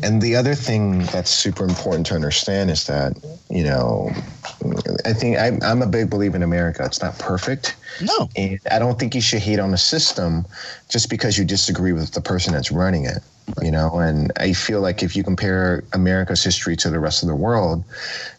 And 0.02 0.20
the 0.20 0.36
other 0.36 0.54
thing 0.54 1.00
that's 1.06 1.30
super 1.30 1.64
important 1.64 2.06
to 2.08 2.14
understand 2.14 2.70
is 2.70 2.84
that, 2.86 3.12
you 3.50 3.62
know, 3.62 4.10
I 5.04 5.12
think 5.12 5.38
I, 5.38 5.58
I'm 5.62 5.82
a 5.82 5.86
big 5.86 6.08
believer 6.10 6.36
in 6.36 6.42
America. 6.42 6.82
It's 6.84 7.02
not 7.02 7.18
perfect. 7.18 7.76
no 8.00 8.28
And 8.36 8.58
I 8.70 8.78
don't 8.78 8.98
think 8.98 9.14
you 9.14 9.20
should 9.20 9.40
hate 9.40 9.58
on 9.60 9.70
the 9.70 9.78
system 9.78 10.46
just 10.88 11.08
because 11.10 11.38
you 11.38 11.44
disagree 11.44 11.92
with 11.92 12.12
the 12.12 12.20
person 12.20 12.52
that's 12.52 12.70
running 12.72 13.04
it. 13.04 13.22
You 13.62 13.70
know, 13.70 13.98
and 13.98 14.32
I 14.38 14.54
feel 14.54 14.80
like 14.80 15.02
if 15.02 15.14
you 15.14 15.22
compare 15.22 15.84
America's 15.92 16.42
history 16.42 16.76
to 16.76 16.90
the 16.90 16.98
rest 16.98 17.22
of 17.22 17.28
the 17.28 17.34
world, 17.34 17.84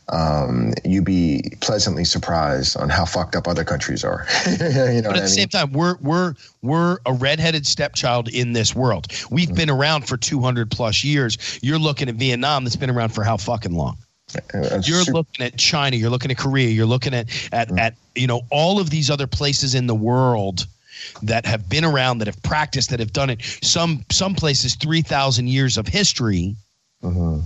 um, 0.09 0.73
you'd 0.83 1.05
be 1.05 1.53
pleasantly 1.61 2.05
surprised 2.05 2.77
on 2.77 2.89
how 2.89 3.05
fucked 3.05 3.35
up 3.35 3.47
other 3.47 3.63
countries 3.63 4.03
are. 4.03 4.25
you 4.47 5.01
know 5.01 5.09
but 5.09 5.17
at 5.17 5.17
I 5.17 5.19
the 5.19 5.21
mean? 5.21 5.27
same 5.27 5.47
time 5.49 5.71
we're 5.71 5.97
we're 6.01 6.33
we're 6.61 6.97
a 7.05 7.13
redheaded 7.13 7.65
stepchild 7.65 8.29
in 8.29 8.53
this 8.53 8.75
world. 8.75 9.07
We've 9.29 9.53
been 9.53 9.69
around 9.69 10.07
for 10.07 10.17
200 10.17 10.69
plus 10.69 11.03
years. 11.03 11.59
You're 11.61 11.79
looking 11.79 12.09
at 12.09 12.15
vietnam 12.15 12.63
that's 12.63 12.75
been 12.75 12.89
around 12.89 13.09
for 13.09 13.23
how 13.23 13.37
fucking 13.37 13.73
long? 13.73 13.97
Uh, 14.53 14.81
you're 14.83 15.03
looking 15.05 15.45
at 15.45 15.57
china. 15.57 15.95
You're 15.95 16.09
looking 16.09 16.31
at 16.31 16.37
korea. 16.37 16.69
You're 16.69 16.85
looking 16.85 17.13
at 17.13 17.29
at, 17.51 17.77
at 17.77 17.95
you 18.15 18.27
know 18.27 18.41
all 18.51 18.79
of 18.79 18.89
these 18.89 19.09
other 19.09 19.27
places 19.27 19.75
in 19.75 19.87
the 19.87 19.95
world 19.95 20.65
that 21.23 21.45
have 21.45 21.67
been 21.69 21.85
around 21.85 22.19
that 22.19 22.27
have 22.27 22.41
practiced 22.43 22.89
that 22.89 22.99
have 22.99 23.13
done 23.13 23.29
it. 23.29 23.41
Some 23.61 24.05
some 24.11 24.35
places 24.35 24.75
3000 24.75 25.47
years 25.47 25.77
of 25.77 25.87
history. 25.87 26.55
Mhm. 27.03 27.43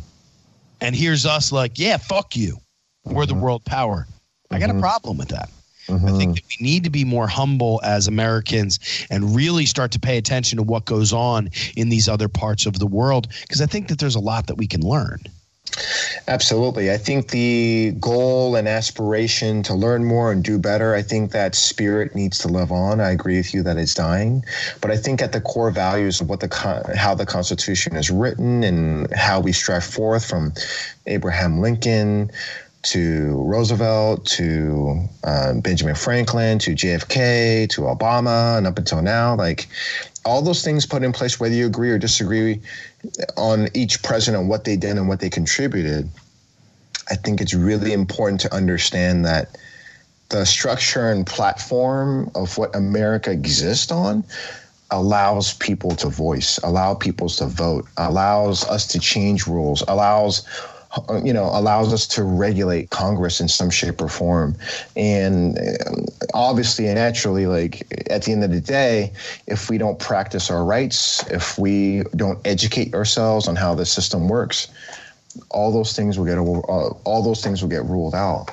and 0.79 0.95
here's 0.95 1.25
us 1.25 1.51
like 1.51 1.77
yeah 1.77 1.97
fuck 1.97 2.35
you. 2.35 2.57
We're 3.03 3.25
the 3.25 3.33
uh-huh. 3.33 3.41
world 3.41 3.65
power. 3.65 4.07
I 4.51 4.59
got 4.59 4.69
a 4.69 4.73
uh-huh. 4.73 4.81
problem 4.81 5.17
with 5.17 5.29
that. 5.29 5.49
I 5.89 6.17
think 6.17 6.35
that 6.35 6.43
we 6.47 6.63
need 6.65 6.83
to 6.83 6.89
be 6.89 7.03
more 7.03 7.27
humble 7.27 7.81
as 7.83 8.07
Americans 8.07 8.79
and 9.09 9.35
really 9.35 9.65
start 9.65 9.91
to 9.93 9.99
pay 9.99 10.17
attention 10.17 10.57
to 10.57 10.63
what 10.63 10.85
goes 10.85 11.11
on 11.13 11.49
in 11.75 11.89
these 11.89 12.07
other 12.07 12.27
parts 12.27 12.65
of 12.65 12.77
the 12.77 12.85
world 12.85 13.27
because 13.41 13.61
I 13.61 13.65
think 13.65 13.87
that 13.87 13.97
there's 13.99 14.15
a 14.15 14.19
lot 14.19 14.47
that 14.47 14.55
we 14.55 14.67
can 14.67 14.81
learn. 14.81 15.19
Absolutely. 16.27 16.91
I 16.91 16.97
think 16.97 17.29
the 17.29 17.91
goal 17.99 18.55
and 18.55 18.67
aspiration 18.67 19.63
to 19.63 19.73
learn 19.73 20.05
more 20.05 20.31
and 20.31 20.43
do 20.43 20.59
better, 20.59 20.93
I 20.93 21.01
think 21.01 21.31
that 21.31 21.55
spirit 21.55 22.15
needs 22.15 22.37
to 22.39 22.47
live 22.47 22.71
on. 22.71 22.99
I 22.99 23.11
agree 23.11 23.37
with 23.37 23.53
you 23.53 23.63
that 23.63 23.77
it's 23.77 23.93
dying, 23.93 24.43
but 24.81 24.91
I 24.91 24.97
think 24.97 25.21
at 25.21 25.31
the 25.31 25.41
core 25.41 25.71
values 25.71 26.21
of 26.21 26.29
what 26.29 26.39
the 26.39 26.93
how 26.95 27.15
the 27.15 27.25
Constitution 27.25 27.95
is 27.95 28.09
written 28.09 28.63
and 28.63 29.11
how 29.13 29.39
we 29.39 29.51
strive 29.51 29.83
forth 29.83 30.25
from 30.25 30.53
Abraham 31.07 31.61
Lincoln 31.61 32.31
to 32.81 33.43
Roosevelt 33.43 34.25
to 34.25 35.01
uh, 35.23 35.53
Benjamin 35.55 35.95
Franklin 35.95 36.59
to 36.59 36.71
JFK 36.71 37.67
to 37.69 37.81
Obama 37.81 38.57
and 38.57 38.65
up 38.65 38.77
until 38.77 39.01
now, 39.01 39.35
like 39.35 39.67
all 40.25 40.41
those 40.41 40.63
things 40.63 40.85
put 40.85 41.03
in 41.03 41.11
place, 41.11 41.39
whether 41.39 41.55
you 41.55 41.65
agree 41.65 41.89
or 41.89 41.97
disagree 41.97 42.61
on 43.37 43.67
each 43.73 44.01
president, 44.03 44.47
what 44.47 44.63
they 44.63 44.75
did 44.75 44.97
and 44.97 45.07
what 45.07 45.19
they 45.19 45.29
contributed, 45.29 46.09
I 47.09 47.15
think 47.15 47.41
it's 47.41 47.53
really 47.53 47.93
important 47.93 48.41
to 48.41 48.53
understand 48.53 49.25
that 49.25 49.57
the 50.29 50.45
structure 50.45 51.09
and 51.11 51.25
platform 51.25 52.29
of 52.35 52.57
what 52.57 52.75
America 52.75 53.31
exists 53.31 53.91
on 53.91 54.23
allows 54.91 55.53
people 55.53 55.91
to 55.95 56.07
voice, 56.07 56.57
allow 56.59 56.93
people 56.93 57.29
to 57.29 57.45
vote, 57.45 57.85
allows 57.97 58.63
us 58.65 58.87
to 58.87 58.99
change 58.99 59.47
rules, 59.47 59.83
allows 59.87 60.47
you 61.23 61.33
know 61.33 61.45
allows 61.45 61.93
us 61.93 62.07
to 62.07 62.23
regulate 62.23 62.89
Congress 62.89 63.39
in 63.39 63.47
some 63.47 63.69
shape 63.69 64.01
or 64.01 64.07
form, 64.07 64.55
and 64.95 65.57
uh, 65.57 66.01
obviously 66.33 66.87
and 66.87 66.95
naturally, 66.95 67.45
like 67.45 67.81
at 68.09 68.23
the 68.23 68.31
end 68.31 68.43
of 68.43 68.51
the 68.51 68.61
day, 68.61 69.11
if 69.47 69.69
we 69.69 69.77
don't 69.77 69.99
practice 69.99 70.49
our 70.49 70.65
rights, 70.65 71.25
if 71.29 71.57
we 71.57 72.03
don't 72.15 72.39
educate 72.45 72.93
ourselves 72.93 73.47
on 73.47 73.55
how 73.55 73.75
the 73.75 73.85
system 73.85 74.27
works, 74.27 74.67
all 75.49 75.71
those 75.71 75.95
things 75.95 76.17
will 76.17 76.25
get 76.25 76.37
uh, 76.37 76.41
all 77.03 77.23
those 77.23 77.43
things 77.43 77.61
will 77.61 77.69
get 77.69 77.85
ruled 77.85 78.15
out. 78.15 78.49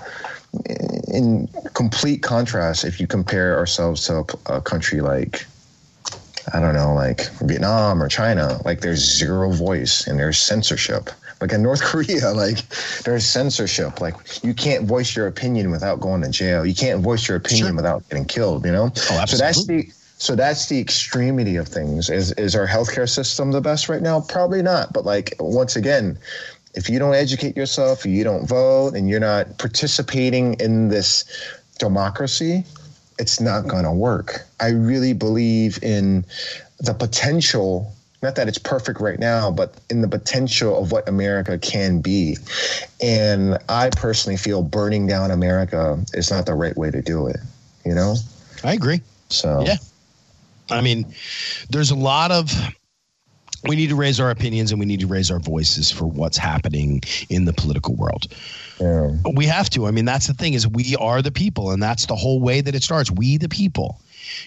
In 1.08 1.48
complete 1.74 2.22
contrast, 2.22 2.84
if 2.84 3.00
you 3.00 3.06
compare 3.06 3.58
ourselves 3.58 4.06
to 4.06 4.24
a, 4.46 4.56
a 4.56 4.60
country 4.60 5.00
like 5.00 5.46
I 6.54 6.60
don't 6.60 6.74
know, 6.74 6.94
like 6.94 7.28
Vietnam 7.40 8.02
or 8.02 8.08
China, 8.08 8.60
like 8.64 8.80
there's 8.80 9.00
zero 9.00 9.50
voice 9.52 10.06
and 10.06 10.18
there's 10.18 10.38
censorship. 10.38 11.10
Like 11.46 11.54
in 11.54 11.62
North 11.62 11.80
Korea, 11.90 12.32
like 12.32 12.58
there's 13.04 13.24
censorship. 13.24 14.00
Like 14.00 14.14
you 14.42 14.52
can't 14.52 14.84
voice 14.84 15.14
your 15.14 15.28
opinion 15.28 15.70
without 15.70 16.00
going 16.00 16.22
to 16.22 16.28
jail. 16.28 16.66
You 16.66 16.74
can't 16.74 17.00
voice 17.02 17.28
your 17.28 17.36
opinion 17.36 17.68
Sure. 17.68 17.76
without 17.76 18.08
getting 18.08 18.24
killed. 18.24 18.64
You 18.66 18.72
know. 18.72 18.90
Oh, 19.10 19.18
absolutely. 19.20 19.26
So 19.28 19.36
that's 19.38 19.66
the 19.66 19.92
so 20.18 20.34
that's 20.34 20.68
the 20.68 20.80
extremity 20.80 21.54
of 21.54 21.68
things. 21.68 22.10
Is 22.10 22.32
is 22.32 22.56
our 22.56 22.66
healthcare 22.66 23.08
system 23.08 23.52
the 23.52 23.60
best 23.60 23.88
right 23.88 24.02
now? 24.02 24.22
Probably 24.22 24.60
not. 24.60 24.92
But 24.92 25.04
like 25.04 25.34
once 25.38 25.76
again, 25.76 26.18
if 26.74 26.90
you 26.90 26.98
don't 26.98 27.14
educate 27.14 27.56
yourself, 27.56 28.04
you 28.04 28.24
don't 28.24 28.48
vote, 28.48 28.94
and 28.94 29.08
you're 29.08 29.20
not 29.20 29.58
participating 29.58 30.54
in 30.54 30.88
this 30.88 31.24
democracy, 31.78 32.64
it's 33.20 33.40
not 33.40 33.68
going 33.68 33.84
to 33.84 33.92
work. 33.92 34.40
I 34.58 34.70
really 34.70 35.12
believe 35.12 35.78
in 35.82 36.24
the 36.80 36.92
potential. 36.92 37.92
Not 38.22 38.36
that 38.36 38.48
it's 38.48 38.58
perfect 38.58 39.00
right 39.00 39.18
now, 39.18 39.50
but 39.50 39.74
in 39.90 40.00
the 40.00 40.08
potential 40.08 40.78
of 40.78 40.90
what 40.90 41.08
America 41.08 41.58
can 41.58 42.00
be. 42.00 42.38
And 43.02 43.58
I 43.68 43.90
personally 43.90 44.38
feel 44.38 44.62
burning 44.62 45.06
down 45.06 45.30
America 45.30 46.02
is 46.14 46.30
not 46.30 46.46
the 46.46 46.54
right 46.54 46.76
way 46.76 46.90
to 46.90 47.02
do 47.02 47.26
it. 47.26 47.36
You 47.84 47.94
know? 47.94 48.16
I 48.64 48.72
agree. 48.72 49.02
So 49.28 49.62
Yeah. 49.66 49.76
I 50.70 50.80
mean, 50.80 51.14
there's 51.70 51.90
a 51.90 51.94
lot 51.94 52.32
of 52.32 52.52
we 53.64 53.76
need 53.76 53.88
to 53.88 53.96
raise 53.96 54.20
our 54.20 54.30
opinions 54.30 54.70
and 54.70 54.80
we 54.80 54.86
need 54.86 55.00
to 55.00 55.06
raise 55.06 55.30
our 55.30 55.38
voices 55.38 55.90
for 55.90 56.06
what's 56.06 56.36
happening 56.36 57.02
in 57.28 57.44
the 57.44 57.52
political 57.52 57.94
world. 57.94 58.26
yeah. 58.80 59.10
We 59.32 59.46
have 59.46 59.70
to. 59.70 59.86
I 59.86 59.90
mean, 59.90 60.04
that's 60.04 60.26
the 60.26 60.34
thing 60.34 60.54
is 60.54 60.66
we 60.66 60.96
are 60.96 61.22
the 61.22 61.32
people 61.32 61.70
and 61.70 61.82
that's 61.82 62.06
the 62.06 62.16
whole 62.16 62.40
way 62.40 62.60
that 62.60 62.74
it 62.74 62.82
starts. 62.82 63.10
We 63.10 63.36
the 63.38 63.48
people. 63.48 64.00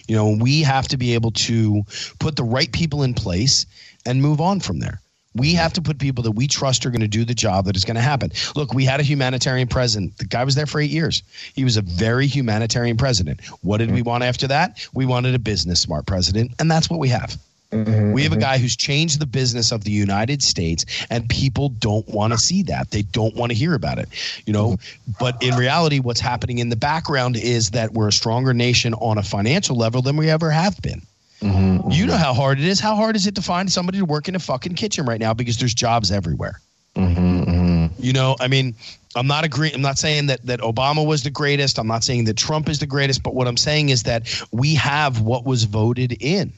You 0.08 0.16
know, 0.16 0.36
we 0.38 0.62
have 0.62 0.88
to 0.88 0.96
be 0.96 1.14
able 1.14 1.32
to 1.32 1.82
put 2.18 2.36
the 2.36 2.44
right 2.44 2.70
people 2.70 3.02
in 3.02 3.14
place 3.14 3.66
and 4.06 4.22
move 4.22 4.40
on 4.40 4.60
from 4.60 4.80
there. 4.80 5.00
We 5.34 5.54
have 5.54 5.72
to 5.74 5.82
put 5.82 6.00
people 6.00 6.24
that 6.24 6.32
we 6.32 6.48
trust 6.48 6.84
are 6.84 6.90
going 6.90 7.02
to 7.02 7.08
do 7.08 7.24
the 7.24 7.34
job 7.34 7.66
that 7.66 7.76
is 7.76 7.84
going 7.84 7.94
to 7.94 8.00
happen. 8.00 8.32
Look, 8.56 8.74
we 8.74 8.84
had 8.84 8.98
a 8.98 9.04
humanitarian 9.04 9.68
president. 9.68 10.18
The 10.18 10.24
guy 10.24 10.42
was 10.42 10.56
there 10.56 10.66
for 10.66 10.80
eight 10.80 10.90
years. 10.90 11.22
He 11.54 11.62
was 11.62 11.76
a 11.76 11.82
very 11.82 12.26
humanitarian 12.26 12.96
president. 12.96 13.40
What 13.62 13.78
did 13.78 13.88
mm-hmm. 13.88 13.96
we 13.96 14.02
want 14.02 14.24
after 14.24 14.48
that? 14.48 14.88
We 14.92 15.06
wanted 15.06 15.36
a 15.36 15.38
business 15.38 15.80
smart 15.80 16.06
president, 16.06 16.52
and 16.58 16.68
that's 16.68 16.90
what 16.90 16.98
we 16.98 17.08
have. 17.10 17.38
Mhm, 17.72 18.12
We 18.12 18.24
have 18.24 18.32
a 18.32 18.36
mhm. 18.36 18.40
guy 18.40 18.58
who's 18.58 18.76
changed 18.76 19.20
the 19.20 19.26
business 19.26 19.70
of 19.70 19.84
the 19.84 19.92
United 19.92 20.42
States, 20.42 20.84
and 21.08 21.28
people 21.28 21.68
don't 21.68 22.06
want 22.08 22.32
to 22.32 22.38
see 22.38 22.62
that. 22.64 22.90
They 22.90 23.02
don't 23.02 23.34
want 23.36 23.52
to 23.52 23.56
hear 23.56 23.74
about 23.74 23.98
it, 23.98 24.08
you 24.44 24.52
know. 24.52 24.76
But 25.20 25.40
in 25.40 25.54
reality, 25.54 26.00
what's 26.00 26.20
happening 26.20 26.58
in 26.58 26.68
the 26.68 26.76
background 26.76 27.36
is 27.36 27.70
that 27.70 27.92
we're 27.92 28.08
a 28.08 28.12
stronger 28.12 28.52
nation 28.52 28.94
on 28.94 29.18
a 29.18 29.22
financial 29.22 29.76
level 29.76 30.02
than 30.02 30.16
we 30.16 30.28
ever 30.30 30.50
have 30.50 30.80
been. 30.82 31.02
Mhm, 31.42 31.94
You 31.94 32.06
know 32.06 32.16
how 32.16 32.34
hard 32.34 32.58
it 32.58 32.66
is. 32.66 32.80
How 32.80 32.96
hard 32.96 33.16
is 33.16 33.26
it 33.26 33.34
to 33.36 33.42
find 33.42 33.70
somebody 33.70 33.98
to 33.98 34.04
work 34.04 34.28
in 34.28 34.34
a 34.34 34.40
fucking 34.40 34.74
kitchen 34.74 35.06
right 35.06 35.20
now 35.20 35.32
because 35.32 35.56
there's 35.58 35.74
jobs 35.74 36.10
everywhere? 36.10 36.60
mhm, 36.96 37.44
mhm. 37.46 37.90
You 37.98 38.12
know, 38.12 38.36
I 38.40 38.48
mean, 38.48 38.74
I'm 39.14 39.26
not 39.26 39.44
agreeing. 39.44 39.74
I'm 39.74 39.80
not 39.80 39.98
saying 39.98 40.26
that 40.26 40.44
that 40.46 40.60
Obama 40.60 41.06
was 41.06 41.22
the 41.22 41.30
greatest. 41.30 41.78
I'm 41.78 41.86
not 41.86 42.02
saying 42.04 42.24
that 42.24 42.36
Trump 42.36 42.68
is 42.68 42.78
the 42.80 42.86
greatest. 42.86 43.22
But 43.22 43.34
what 43.34 43.46
I'm 43.46 43.56
saying 43.56 43.90
is 43.90 44.02
that 44.04 44.26
we 44.50 44.74
have 44.74 45.20
what 45.20 45.44
was 45.44 45.64
voted 45.64 46.16
in. 46.20 46.52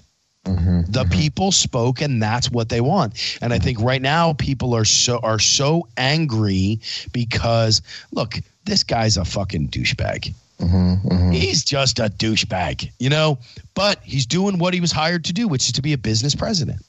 Mhm, 0.46 0.90
The 0.92 1.04
people 1.04 1.52
spoke, 1.52 2.00
and 2.00 2.20
that's 2.20 2.50
what 2.50 2.68
they 2.68 2.80
want. 2.80 3.14
And 3.40 3.52
I 3.52 3.58
think 3.60 3.80
right 3.80 4.02
now 4.02 4.32
people 4.32 4.74
are 4.74 4.84
so 4.84 5.18
are 5.22 5.38
so 5.38 5.86
angry 5.96 6.80
because 7.12 7.80
look, 8.10 8.40
this 8.64 8.82
guy's 8.82 9.16
a 9.16 9.24
fucking 9.24 9.68
douchebag. 9.68 10.34
mhm, 10.60 11.04
mhm. 11.04 11.32
He's 11.34 11.64
just 11.64 11.98
a 12.00 12.04
douchebag, 12.08 12.90
you 12.98 13.08
know. 13.08 13.38
But 13.74 14.00
he's 14.02 14.26
doing 14.26 14.58
what 14.58 14.74
he 14.74 14.80
was 14.80 14.90
hired 14.92 15.24
to 15.26 15.32
do, 15.32 15.46
which 15.48 15.66
is 15.66 15.72
to 15.72 15.82
be 15.82 15.92
a 15.92 15.98
business 15.98 16.34
president. 16.34 16.80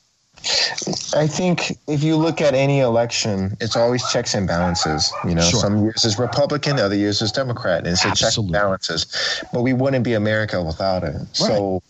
I 1.16 1.28
think 1.28 1.78
if 1.88 2.04
you 2.04 2.18
look 2.18 2.42
at 2.42 2.54
any 2.54 2.80
election, 2.80 3.56
it's 3.62 3.76
always 3.76 4.06
checks 4.12 4.34
and 4.34 4.48
balances. 4.48 5.14
You 5.24 5.36
know, 5.36 5.42
Sure. 5.42 5.62
some 5.62 5.84
years 5.84 6.04
is 6.06 6.18
Republican, 6.20 6.80
other 6.80 6.96
years 6.96 7.22
is 7.22 7.32
Democrat, 7.32 7.80
and 7.80 7.88
it's 7.88 8.04
a 8.04 8.12
check 8.14 8.36
and 8.36 8.52
balances. 8.52 9.06
But 9.54 9.62
we 9.62 9.74
wouldn't 9.74 10.04
be 10.04 10.14
America 10.16 10.62
without 10.62 11.04
it. 11.04 11.16
So 11.34 11.82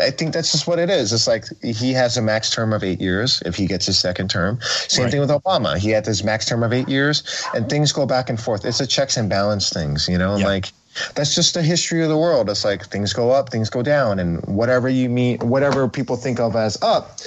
I 0.00 0.10
think 0.10 0.32
that's 0.32 0.52
just 0.52 0.66
what 0.68 0.78
it 0.78 0.88
is. 0.88 1.12
It's 1.12 1.26
like 1.26 1.44
he 1.62 1.92
has 1.92 2.16
a 2.16 2.22
max 2.22 2.50
term 2.50 2.72
of 2.72 2.84
eight 2.84 3.00
years 3.00 3.42
if 3.44 3.56
he 3.56 3.66
gets 3.66 3.86
his 3.86 3.98
second 3.98 4.30
term. 4.30 4.60
Same 4.62 5.04
Right. 5.04 5.10
thing 5.10 5.20
with 5.20 5.30
Obama. 5.30 5.76
He 5.76 5.90
had 5.90 6.06
his 6.06 6.22
max 6.22 6.46
term 6.46 6.62
of 6.62 6.72
eight 6.72 6.88
years, 6.88 7.24
and 7.54 7.68
things 7.68 7.90
go 7.90 8.06
back 8.06 8.30
and 8.30 8.40
forth. 8.40 8.64
It's 8.64 8.80
a 8.80 8.86
checks 8.86 9.16
and 9.16 9.28
balance 9.28 9.70
things. 9.70 10.08
You 10.08 10.16
know, 10.18 10.36
like 10.36 10.72
that's 11.16 11.34
just 11.34 11.54
the 11.54 11.62
history 11.62 12.02
of 12.02 12.08
the 12.08 12.16
world. 12.16 12.48
It's 12.50 12.64
like 12.64 12.86
things 12.86 13.12
go 13.12 13.30
up, 13.32 13.50
things 13.50 13.68
go 13.68 13.82
down, 13.82 14.20
and 14.20 14.44
whatever 14.46 14.88
you 14.88 15.08
mean, 15.08 15.38
whatever 15.40 15.88
people 15.88 16.16
think 16.16 16.38
of 16.38 16.54
as 16.54 16.80
up, 16.82 17.18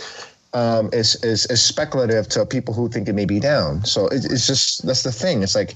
um, 0.54 0.90
is, 0.94 1.16
is 1.24 1.46
is 1.48 1.62
speculative 1.62 2.30
to 2.30 2.46
people 2.46 2.74
who 2.74 2.88
think 2.90 3.10
it 3.10 3.14
may 3.14 3.26
be 3.26 3.40
down. 3.42 3.84
So 3.86 4.08
it, 4.08 4.24
it's 4.26 4.48
just 4.48 4.86
that's 4.86 5.04
the 5.04 5.12
thing. 5.12 5.44
It's 5.44 5.56
like 5.56 5.76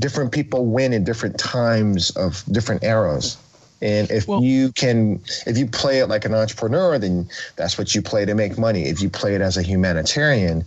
different 0.00 0.32
people 0.32 0.66
win 0.66 0.92
in 0.92 1.04
different 1.04 1.38
times 1.38 2.10
of 2.16 2.44
different 2.50 2.82
eras. 2.82 3.36
And 3.84 4.10
if 4.10 4.26
Well- 4.26 4.42
you 4.42 4.72
can, 4.72 5.20
if 5.46 5.58
you 5.58 5.66
play 5.66 5.98
it 5.98 6.08
like 6.08 6.24
an 6.24 6.34
entrepreneur, 6.34 6.98
then 6.98 7.28
that's 7.56 7.76
what 7.76 7.94
you 7.94 8.00
play 8.00 8.24
to 8.24 8.34
make 8.34 8.56
money. 8.56 8.86
If 8.86 9.02
you 9.02 9.10
play 9.10 9.34
it 9.34 9.42
as 9.42 9.58
a 9.58 9.62
humanitarian, 9.62 10.64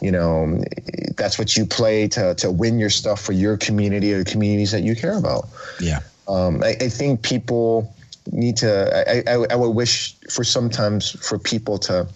you 0.00 0.10
know, 0.10 0.64
that's 1.16 1.38
what 1.38 1.56
you 1.56 1.64
play 1.64 2.08
to 2.08 2.34
to 2.34 2.50
win 2.50 2.80
your 2.80 2.90
stuff 2.90 3.20
for 3.20 3.32
your 3.32 3.56
community 3.56 4.12
or 4.12 4.18
the 4.18 4.30
communities 4.30 4.72
that 4.72 4.82
you 4.82 4.96
care 4.96 5.16
about. 5.16 5.48
Yeah. 5.80 6.00
Um, 6.26 6.62
I, 6.64 6.70
I 6.80 6.88
think 6.88 7.22
people 7.22 7.94
need 8.32 8.56
to. 8.56 8.68
I, 9.08 9.22
I, 9.32 9.46
I 9.52 9.54
would 9.54 9.70
wish 9.70 10.16
for 10.28 10.42
sometimes 10.42 11.12
for 11.24 11.38
people 11.38 11.78
to 11.78 12.08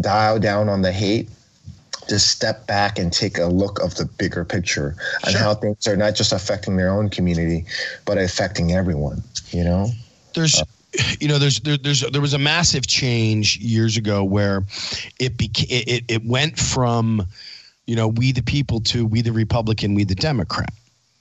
dial 0.00 0.38
down 0.38 0.70
on 0.70 0.80
the 0.80 0.90
hate, 0.90 1.28
just 2.08 2.28
step 2.28 2.66
back 2.66 2.98
and 2.98 3.12
take 3.12 3.38
a 3.38 3.46
look 3.46 3.80
of 3.82 3.94
the 3.94 4.04
bigger 4.04 4.44
picture 4.44 4.96
and 5.24 5.32
Sure. 5.32 5.40
how 5.40 5.54
things 5.54 5.86
are 5.86 5.96
not 5.96 6.14
just 6.14 6.32
affecting 6.32 6.76
their 6.76 6.90
own 6.90 7.08
community, 7.08 7.64
but 8.04 8.18
affecting 8.18 8.72
everyone. 8.72 9.22
You 9.50 9.64
know. 9.64 9.90
there's 10.34 10.60
uh, 10.60 10.64
you 11.20 11.28
know 11.28 11.38
there's 11.38 11.60
there, 11.60 11.76
there's 11.76 12.00
there 12.10 12.20
was 12.20 12.34
a 12.34 12.38
massive 12.38 12.86
change 12.86 13.58
years 13.58 13.96
ago 13.96 14.24
where 14.24 14.62
it 15.18 15.36
became 15.36 15.66
it, 15.86 16.04
it 16.08 16.24
went 16.24 16.58
from 16.58 17.26
you 17.86 17.96
know 17.96 18.08
we 18.08 18.32
the 18.32 18.42
people 18.42 18.80
to 18.80 19.06
we 19.06 19.22
the 19.22 19.32
republican 19.32 19.94
we 19.94 20.04
the 20.04 20.14
democrat 20.14 20.72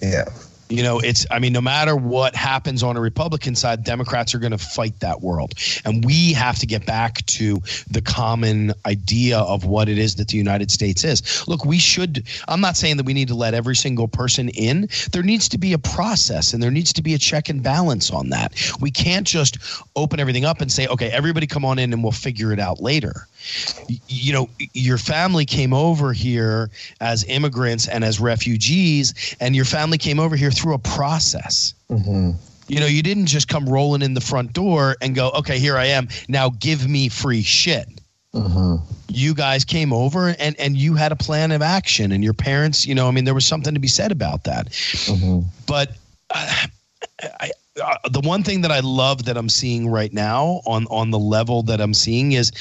Yeah. 0.01 0.25
You 0.71 0.81
know 0.81 0.99
it's 0.99 1.25
i 1.31 1.37
mean 1.37 1.51
no 1.51 1.61
matter 1.61 1.95
what 1.95 2.33
happens 2.33 2.81
on 2.81 2.95
a 2.95 3.01
republican 3.01 3.55
side 3.55 3.83
democrats 3.83 4.33
are 4.33 4.39
going 4.39 4.51
to 4.51 4.57
fight 4.57 4.97
that 5.01 5.21
world. 5.21 5.53
And 5.85 6.05
we 6.05 6.33
have 6.33 6.57
to 6.59 6.65
get 6.65 6.85
back 6.85 7.25
to 7.27 7.61
the 7.89 8.01
common 8.01 8.73
idea 8.85 9.39
of 9.39 9.65
what 9.65 9.89
it 9.89 9.97
is 9.97 10.15
that 10.15 10.29
the 10.29 10.37
united 10.37 10.71
states 10.71 11.03
is. 11.03 11.47
Look 11.47 11.65
we 11.65 11.77
should 11.77 12.25
i'm 12.47 12.61
not 12.61 12.77
saying 12.77 12.97
that 12.97 13.05
we 13.05 13.13
need 13.13 13.27
to 13.27 13.35
let 13.35 13.53
every 13.53 13.75
single 13.75 14.07
person 14.07 14.49
in. 14.49 14.87
There 15.11 15.23
needs 15.23 15.49
to 15.49 15.57
be 15.57 15.73
a 15.73 15.77
process 15.77 16.53
and 16.53 16.63
there 16.63 16.71
needs 16.71 16.93
to 16.93 17.01
be 17.01 17.13
a 17.13 17.17
check 17.17 17.49
and 17.49 17.61
balance 17.61 18.11
on 18.11 18.29
that. 18.29 18.53
We 18.79 18.91
can't 18.91 19.27
just 19.27 19.57
open 19.95 20.19
everything 20.19 20.45
up 20.45 20.61
and 20.61 20.71
say 20.71 20.87
okay 20.87 21.09
everybody 21.09 21.47
come 21.47 21.65
on 21.65 21.79
in 21.79 21.91
and 21.91 22.03
we'll 22.03 22.11
figure 22.11 22.53
it 22.53 22.59
out 22.59 22.79
later. 22.79 23.27
You 24.07 24.33
know 24.33 24.49
your 24.73 24.97
family 24.97 25.45
came 25.45 25.73
over 25.73 26.13
here 26.13 26.69
as 27.01 27.23
immigrants 27.25 27.87
and 27.87 28.03
as 28.03 28.19
refugees 28.19 29.35
and 29.39 29.55
your 29.55 29.65
family 29.65 29.97
came 29.97 30.19
over 30.19 30.35
here 30.35 30.51
through 30.61 30.75
a 30.75 30.79
process. 30.79 31.73
Hmm 31.89 32.31
you 32.67 32.79
know 32.79 32.85
you 32.85 33.03
didn't 33.03 33.25
just 33.25 33.49
come 33.49 33.67
rolling 33.67 34.01
in 34.01 34.13
the 34.13 34.21
front 34.21 34.53
door 34.53 34.95
and 35.01 35.13
go 35.13 35.29
okay 35.31 35.59
here 35.59 35.77
i 35.77 35.85
am. 35.85 36.07
Now 36.29 36.49
give 36.49 36.87
me 36.87 37.09
free 37.09 37.41
shit. 37.41 37.87
Hmm 38.33 38.77
you 39.13 39.33
guys 39.33 39.65
came 39.65 39.91
over 39.91 40.29
and 40.39 40.57
and 40.57 40.77
you 40.77 40.95
had 40.95 41.11
a 41.11 41.17
plan 41.17 41.51
of 41.51 41.61
action 41.61 42.13
and 42.13 42.23
your 42.23 42.33
parents 42.33 42.85
you 42.85 42.95
know 42.95 43.09
i 43.09 43.11
mean 43.11 43.25
there 43.25 43.33
was 43.33 43.45
something 43.45 43.73
to 43.73 43.79
be 43.79 43.89
said 43.89 44.11
about 44.11 44.45
that. 44.45 44.73
Hmm 45.05 45.41
but 45.67 45.91
uh, 46.29 46.67
I, 47.41 47.51
uh, 47.81 48.09
the 48.09 48.21
one 48.21 48.43
thing 48.43 48.61
that 48.61 48.71
I 48.71 48.79
love 48.79 49.25
that 49.25 49.37
I'm 49.37 49.49
seeing 49.49 49.89
right 49.89 50.13
now 50.13 50.61
on 50.65 50.85
on 50.87 51.11
the 51.11 51.19
level 51.19 51.63
that 51.63 51.81
I'm 51.81 51.93
seeing 51.93 52.33
is 52.33 52.51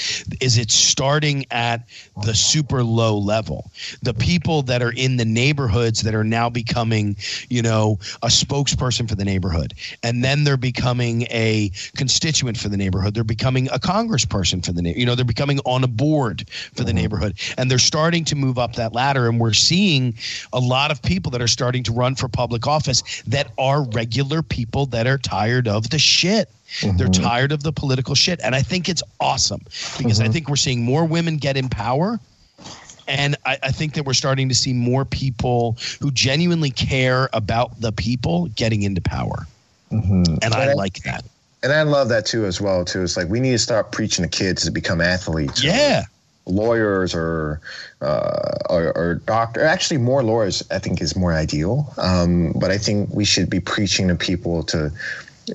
is 0.41 0.59
it's 0.59 0.75
starting 0.75 1.45
at 1.51 1.89
the 2.25 2.35
super 2.35 2.83
low 2.83 3.17
level. 3.17 3.71
The 4.03 4.15
people 4.15 4.63
that 4.63 4.83
are 4.83 4.93
in 4.93 5.17
the 5.17 5.25
neighborhoods 5.25 6.03
that 6.03 6.15
are 6.15 6.25
now 6.25 6.49
becoming, 6.51 7.17
you 7.49 7.63
know, 7.63 7.99
a 8.23 8.29
spokesperson 8.29 9.09
for 9.09 9.15
the 9.15 9.25
neighborhood, 9.25 9.75
and 10.03 10.25
then 10.25 10.45
they're 10.45 10.57
becoming 10.57 11.23
a 11.31 11.71
constituent 11.97 12.57
for 12.57 12.69
the 12.69 12.77
neighborhood. 12.77 13.15
They're 13.15 13.25
becoming 13.25 13.69
a 13.69 13.79
congressperson 13.79 14.65
for 14.65 14.73
the 14.73 14.83
neighborhood. 14.83 15.01
You 15.01 15.07
know, 15.07 15.15
they're 15.15 15.25
becoming 15.25 15.61
on 15.61 15.85
a 15.85 15.89
board 15.89 16.49
for 16.49 16.85
the 16.85 16.93
neighborhood, 16.93 17.35
and 17.59 17.71
they're 17.71 17.79
starting 17.79 18.25
to 18.27 18.37
move 18.37 18.59
up 18.59 18.75
that 18.77 18.93
ladder. 18.93 19.29
And 19.29 19.41
we're 19.41 19.53
seeing 19.53 20.15
a 20.53 20.61
lot 20.61 20.91
of 20.91 21.03
people 21.03 21.31
that 21.33 21.43
are 21.43 21.49
starting 21.49 21.83
to 21.85 21.93
run 21.93 22.15
for 22.15 22.29
public 22.29 22.67
office 22.67 23.03
that 23.27 23.53
are 23.59 23.83
regular 23.91 24.43
people 24.43 24.87
that 24.87 25.07
are 25.07 25.10
tired 25.19 25.69
of 25.69 25.91
the 25.91 25.99
shit. 25.99 26.49
They're 26.97 27.09
tired 27.09 27.53
of 27.53 27.62
the 27.62 27.73
political 27.73 28.15
shit. 28.15 28.41
And 28.43 28.55
I 28.55 28.62
think 28.62 28.89
it's 28.89 29.03
awesome 29.19 29.61
because 29.99 30.20
I 30.20 30.28
think 30.28 30.49
we're 30.49 30.57
seeing 30.57 30.82
more 30.82 31.05
women 31.05 31.37
get 31.37 31.57
in 31.57 31.69
power. 31.69 32.20
And 33.09 33.37
I, 33.45 33.59
I 33.65 33.73
think 33.73 33.95
that 33.95 34.05
we're 34.05 34.15
starting 34.15 34.49
to 34.49 34.55
see 34.55 34.73
more 34.73 35.05
people 35.05 35.77
who 36.01 36.12
genuinely 36.12 36.70
care 36.70 37.28
about 37.32 37.81
the 37.81 37.91
people 37.91 38.47
getting 38.55 38.82
into 38.82 39.01
power. 39.01 39.47
hmm 39.91 40.23
And 40.43 40.55
I 40.55 40.74
like 40.74 41.03
that. 41.03 41.24
And 41.62 41.73
I 41.73 41.82
love 41.82 42.09
that 42.09 42.24
too 42.24 42.47
as 42.47 42.61
well 42.61 42.85
too. 42.85 43.03
It's 43.03 43.16
like 43.16 43.28
we 43.28 43.41
need 43.41 43.51
to 43.51 43.59
start 43.59 43.91
preaching 43.91 44.23
to 44.24 44.28
kids 44.28 44.65
to 44.65 44.70
become 44.70 45.01
athletes. 45.01 45.62
Yeah. 45.62 46.05
Lawyers 46.51 47.14
or 47.14 47.60
uh, 48.01 48.59
or, 48.68 48.97
or 48.97 49.14
doctor. 49.27 49.62
Actually, 49.64 49.98
more 49.98 50.22
lawyers 50.22 50.62
I 50.70 50.78
think 50.78 51.01
is 51.01 51.16
more 51.16 51.32
ideal. 51.32 51.93
Um, 51.98 52.52
but 52.52 52.70
I 52.70 52.78
think 52.78 53.10
we 53.12 53.24
should 53.24 53.48
be 53.48 53.60
preaching 53.60 54.09
to 54.09 54.14
people 54.14 54.62
to 54.64 54.93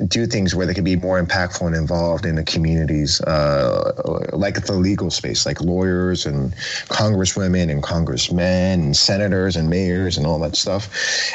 do 0.08 0.26
things 0.26 0.56
where 0.56 0.66
they 0.66 0.74
can 0.74 0.84
be 0.84 0.96
more 0.96 1.22
impactful 1.22 1.66
and 1.66 1.76
involved 1.76 2.26
in 2.26 2.36
the 2.36 2.44
communities, 2.44 3.22
uh, 3.22 4.30
like 4.34 4.66
the 4.66 4.74
legal 4.74 5.10
space, 5.10 5.46
like 5.46 5.62
lawyers 5.62 6.26
and 6.26 6.54
congresswomen 6.90 7.70
and 7.72 7.84
congressmen 7.84 8.82
and 8.82 8.98
senators 8.98 9.56
and 9.56 9.70
mayors 9.70 10.18
and 10.18 10.26
all 10.26 10.40
that 10.40 10.56
stuff. 10.56 10.90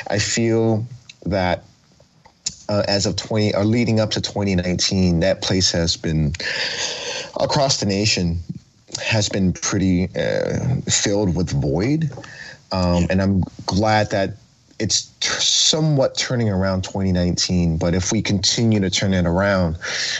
I 0.08 0.18
feel 0.18 0.86
that 1.26 1.64
uh, 2.68 2.82
as 2.86 3.06
of 3.06 3.16
20 3.16 3.54
or 3.54 3.64
leading 3.64 4.00
up 4.00 4.10
to 4.10 4.20
2019, 4.20 5.20
that 5.20 5.42
place 5.42 5.72
has 5.72 5.96
been 5.96 6.32
across 7.38 7.80
the 7.80 7.86
nation 7.86 8.38
has 8.98 9.28
been 9.28 9.52
pretty 9.52 10.08
uh, 10.16 10.76
filled 10.88 11.36
with 11.36 11.50
void. 11.50 12.10
Um, 12.72 13.06
and 13.10 13.20
I'm 13.20 13.42
glad 13.66 14.10
that 14.10 14.34
it's 14.80 15.02
t- 15.20 15.28
somewhat 15.28 16.16
turning 16.16 16.48
around 16.48 16.82
2019 16.82 17.76
but 17.76 17.94
if 17.94 18.10
we 18.10 18.22
continue 18.22 18.80
to 18.80 18.88
turn 18.88 19.12
it 19.12 19.26
around 19.26 19.76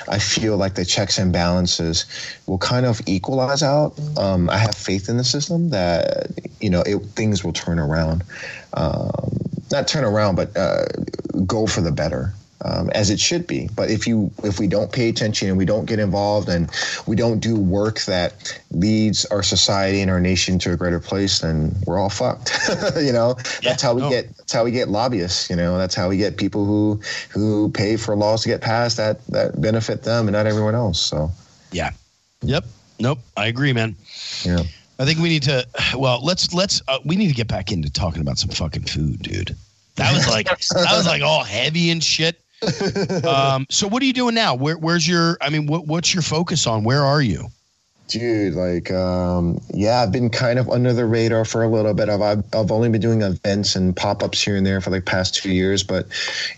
i 0.09 0.19
feel 0.19 0.59
like 0.59 0.75
the 0.75 0.85
checks 0.85 1.19
and 1.19 1.33
balances 1.33 2.05
will 2.47 2.59
kind 2.59 2.85
of 2.85 3.01
equalize 3.07 3.63
out. 3.63 3.99
Um, 4.19 4.51
i 4.51 4.59
have 4.59 4.75
faith 4.75 5.09
in 5.09 5.17
the 5.17 5.25
system 5.25 5.71
that 5.71 6.31
you 6.61 6.69
know 6.69 6.83
it, 6.83 6.99
things 7.17 7.43
will 7.43 7.55
turn 7.55 7.79
around. 7.79 8.23
Um, 8.75 9.11
not 9.73 9.89
turn 9.89 10.05
around 10.05 10.37
but 10.37 10.55
uh, 10.57 10.85
go 11.47 11.67
for 11.67 11.81
the 11.81 11.91
better 11.91 12.35
um, 12.65 12.91
as 12.91 13.11
it 13.11 13.19
should 13.19 13.47
be. 13.47 13.69
But 13.75 13.91
if 13.91 14.07
you 14.07 14.31
if 14.45 14.59
we 14.59 14.67
don't 14.67 14.93
pay 14.93 15.09
attention 15.09 15.49
and 15.49 15.57
we 15.57 15.65
don't 15.65 15.87
get 15.87 15.99
involved 15.99 16.49
and 16.49 16.71
we 17.07 17.17
don't 17.17 17.41
do 17.41 17.57
work 17.57 18.01
that 18.03 18.61
leads 18.71 19.25
our 19.27 19.43
society 19.43 20.01
and 20.01 20.11
our 20.11 20.21
nation 20.21 20.59
to 20.61 20.73
a 20.73 20.77
greater 20.77 21.01
place, 21.01 21.41
then 21.41 21.75
we're 21.87 21.99
all 21.99 22.11
fucked. 22.11 22.53
you 22.97 23.13
know, 23.13 23.37
yeah, 23.63 23.71
that's 23.71 23.83
how 23.83 23.95
we 23.95 24.03
no. 24.03 24.11
get 24.11 24.37
that's 24.37 24.53
how 24.53 24.65
we 24.65 24.71
get 24.71 24.89
lobbyists. 24.89 25.49
You 25.49 25.57
know, 25.57 25.79
that's 25.79 25.95
how 25.95 26.09
we 26.09 26.17
get 26.17 26.37
people 26.37 26.65
who 26.65 27.01
who 27.31 27.71
pay 27.71 27.97
for 27.97 28.15
laws 28.15 28.43
to 28.43 28.49
get 28.49 28.61
passed 28.61 28.97
that 28.99 29.25
that 29.29 29.61
benefit 29.61 30.03
them 30.03 30.27
and 30.27 30.35
not 30.35 30.47
everyone 30.47 30.75
else. 30.75 31.01
So 31.01 31.31
yeah, 31.73 31.91
yep, 32.43 32.65
nope, 32.99 33.21
I 33.37 33.47
agree, 33.47 33.73
man. 33.73 33.97
Yeah. 34.45 34.63
I 34.99 35.07
think 35.07 35.19
we 35.19 35.31
need 35.31 35.45
to. 35.45 35.67
Well, 35.97 36.23
let's 36.23 36.53
let's. 36.53 36.83
Uh, 36.87 36.99
we 37.07 37.17
need 37.17 37.29
to 37.29 37.35
get 37.35 37.49
back 37.49 37.73
into 37.73 37.91
talking 37.91 38.21
about 38.21 38.37
some 38.37 38.51
fucking 38.51 38.83
food, 38.83 39.23
dude. 39.23 39.57
That 39.97 40.13
was 40.13 40.29
like 40.29 40.45
that 40.47 40.95
was 40.95 41.07
like 41.07 41.23
all 41.23 41.43
heavy 41.43 41.91
and 41.91 42.05
shit 42.05 42.39
um, 43.27 43.67
so 43.71 43.89
what 43.89 44.03
are 44.03 44.07
you 44.07 44.13
doing 44.13 44.35
now? 44.35 44.55
Where, 44.55 44.77
where's 44.77 45.07
your? 45.07 45.39
I 45.41 45.51
mean, 45.51 45.67
what, 45.67 45.87
what's 45.87 46.13
your 46.13 46.23
focus 46.23 46.67
on? 46.67 46.85
Where 46.85 47.05
are 47.05 47.23
you? 47.23 47.49
Dude, 48.09 48.55
like, 48.55 48.91
um, 48.91 49.61
yeah, 49.73 50.03
I've 50.03 50.11
been 50.11 50.31
kind 50.31 50.59
of 50.59 50.69
under 50.69 50.93
the 50.93 51.07
radar 51.07 51.45
for 51.45 51.63
a 51.63 51.69
little 51.69 51.95
bit. 51.95 52.09
I've, 52.09 52.43
I've 52.53 52.73
only 52.73 52.89
been 52.89 53.01
doing 53.01 53.23
events 53.23 53.77
and 53.77 53.95
pop 53.95 54.25
ups 54.25 54.43
here 54.43 54.57
and 54.57 54.67
there 54.67 54.81
for 54.81 54.91
like 54.91 55.05
past 55.05 55.37
two 55.37 55.53
years, 55.53 55.85
but 55.85 56.07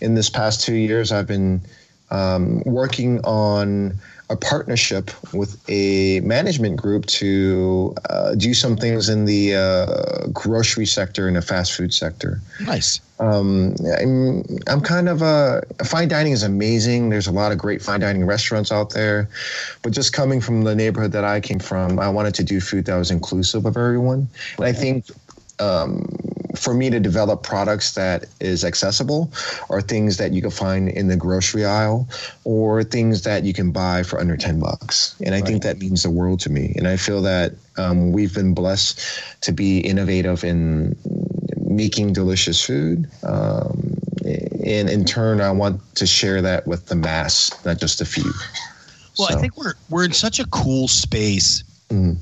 in 0.01 0.15
this 0.15 0.31
past 0.31 0.61
two 0.61 0.73
years, 0.73 1.11
I've 1.11 1.27
been 1.27 1.61
um, 2.09 2.63
working 2.65 3.19
on 3.23 3.99
a 4.33 4.37
partnership 4.37 5.11
with 5.31 5.63
a 5.69 6.19
management 6.21 6.75
group 6.75 7.05
to 7.05 7.93
uh, 8.09 8.33
do 8.33 8.53
some 8.53 8.75
things 8.75 9.07
in 9.07 9.25
the 9.25 9.55
uh, 9.55 10.27
grocery 10.33 10.87
sector 10.87 11.27
and 11.27 11.35
the 11.35 11.41
fast 11.41 11.73
food 11.73 11.93
sector. 11.93 12.41
Nice. 12.65 12.99
Um, 13.19 13.75
I'm, 13.99 14.43
I'm 14.67 14.81
kind 14.81 15.07
of 15.07 15.21
a 15.21 15.61
fine 15.85 16.07
dining 16.07 16.33
is 16.33 16.41
amazing. 16.41 17.09
There's 17.09 17.27
a 17.27 17.31
lot 17.31 17.51
of 17.51 17.59
great 17.59 17.81
fine 17.81 17.99
dining 17.99 18.25
restaurants 18.25 18.71
out 18.71 18.89
there, 18.89 19.29
but 19.83 19.93
just 19.93 20.13
coming 20.13 20.41
from 20.41 20.63
the 20.63 20.75
neighborhood 20.75 21.11
that 21.11 21.23
I 21.23 21.39
came 21.39 21.59
from, 21.59 21.99
I 21.99 22.09
wanted 22.09 22.33
to 22.35 22.43
do 22.43 22.59
food 22.59 22.85
that 22.85 22.97
was 22.97 23.11
inclusive 23.11 23.65
of 23.65 23.77
everyone. 23.77 24.27
And 24.57 24.65
I 24.65 24.73
think 24.73 25.05
um, 25.59 26.09
for 26.55 26.73
me 26.73 26.89
to 26.89 26.99
develop 26.99 27.43
products 27.43 27.93
that 27.93 28.25
is 28.39 28.63
accessible 28.63 29.31
are 29.69 29.81
things 29.81 30.17
that 30.17 30.33
you 30.33 30.41
can 30.41 30.51
find 30.51 30.89
in 30.89 31.07
the 31.07 31.17
grocery 31.17 31.65
aisle 31.65 32.07
or 32.43 32.83
things 32.83 33.23
that 33.23 33.43
you 33.43 33.53
can 33.53 33.71
buy 33.71 34.03
for 34.03 34.19
under 34.19 34.37
10 34.37 34.59
bucks. 34.59 35.15
And 35.25 35.33
I 35.33 35.39
right. 35.39 35.47
think 35.47 35.63
that 35.63 35.79
means 35.79 36.03
the 36.03 36.11
world 36.11 36.39
to 36.41 36.51
me. 36.51 36.73
And 36.77 36.87
I 36.87 36.97
feel 36.97 37.21
that 37.23 37.53
um, 37.77 38.11
we've 38.11 38.33
been 38.33 38.53
blessed 38.53 39.01
to 39.41 39.51
be 39.51 39.79
innovative 39.79 40.43
in 40.43 40.95
making 41.65 42.13
delicious 42.13 42.63
food. 42.63 43.09
Um, 43.23 43.97
and 44.65 44.89
in 44.89 45.05
turn, 45.05 45.41
I 45.41 45.51
want 45.51 45.81
to 45.95 46.05
share 46.05 46.41
that 46.43 46.67
with 46.67 46.85
the 46.85 46.95
mass, 46.95 47.51
not 47.65 47.79
just 47.79 47.99
a 47.99 48.05
few. 48.05 48.31
Well, 49.17 49.27
so. 49.27 49.37
I 49.37 49.41
think 49.41 49.57
we're 49.57 49.73
we're 49.89 50.05
in 50.05 50.13
such 50.13 50.39
a 50.39 50.45
cool 50.47 50.87
space. 50.87 51.63
Mm 51.89 52.17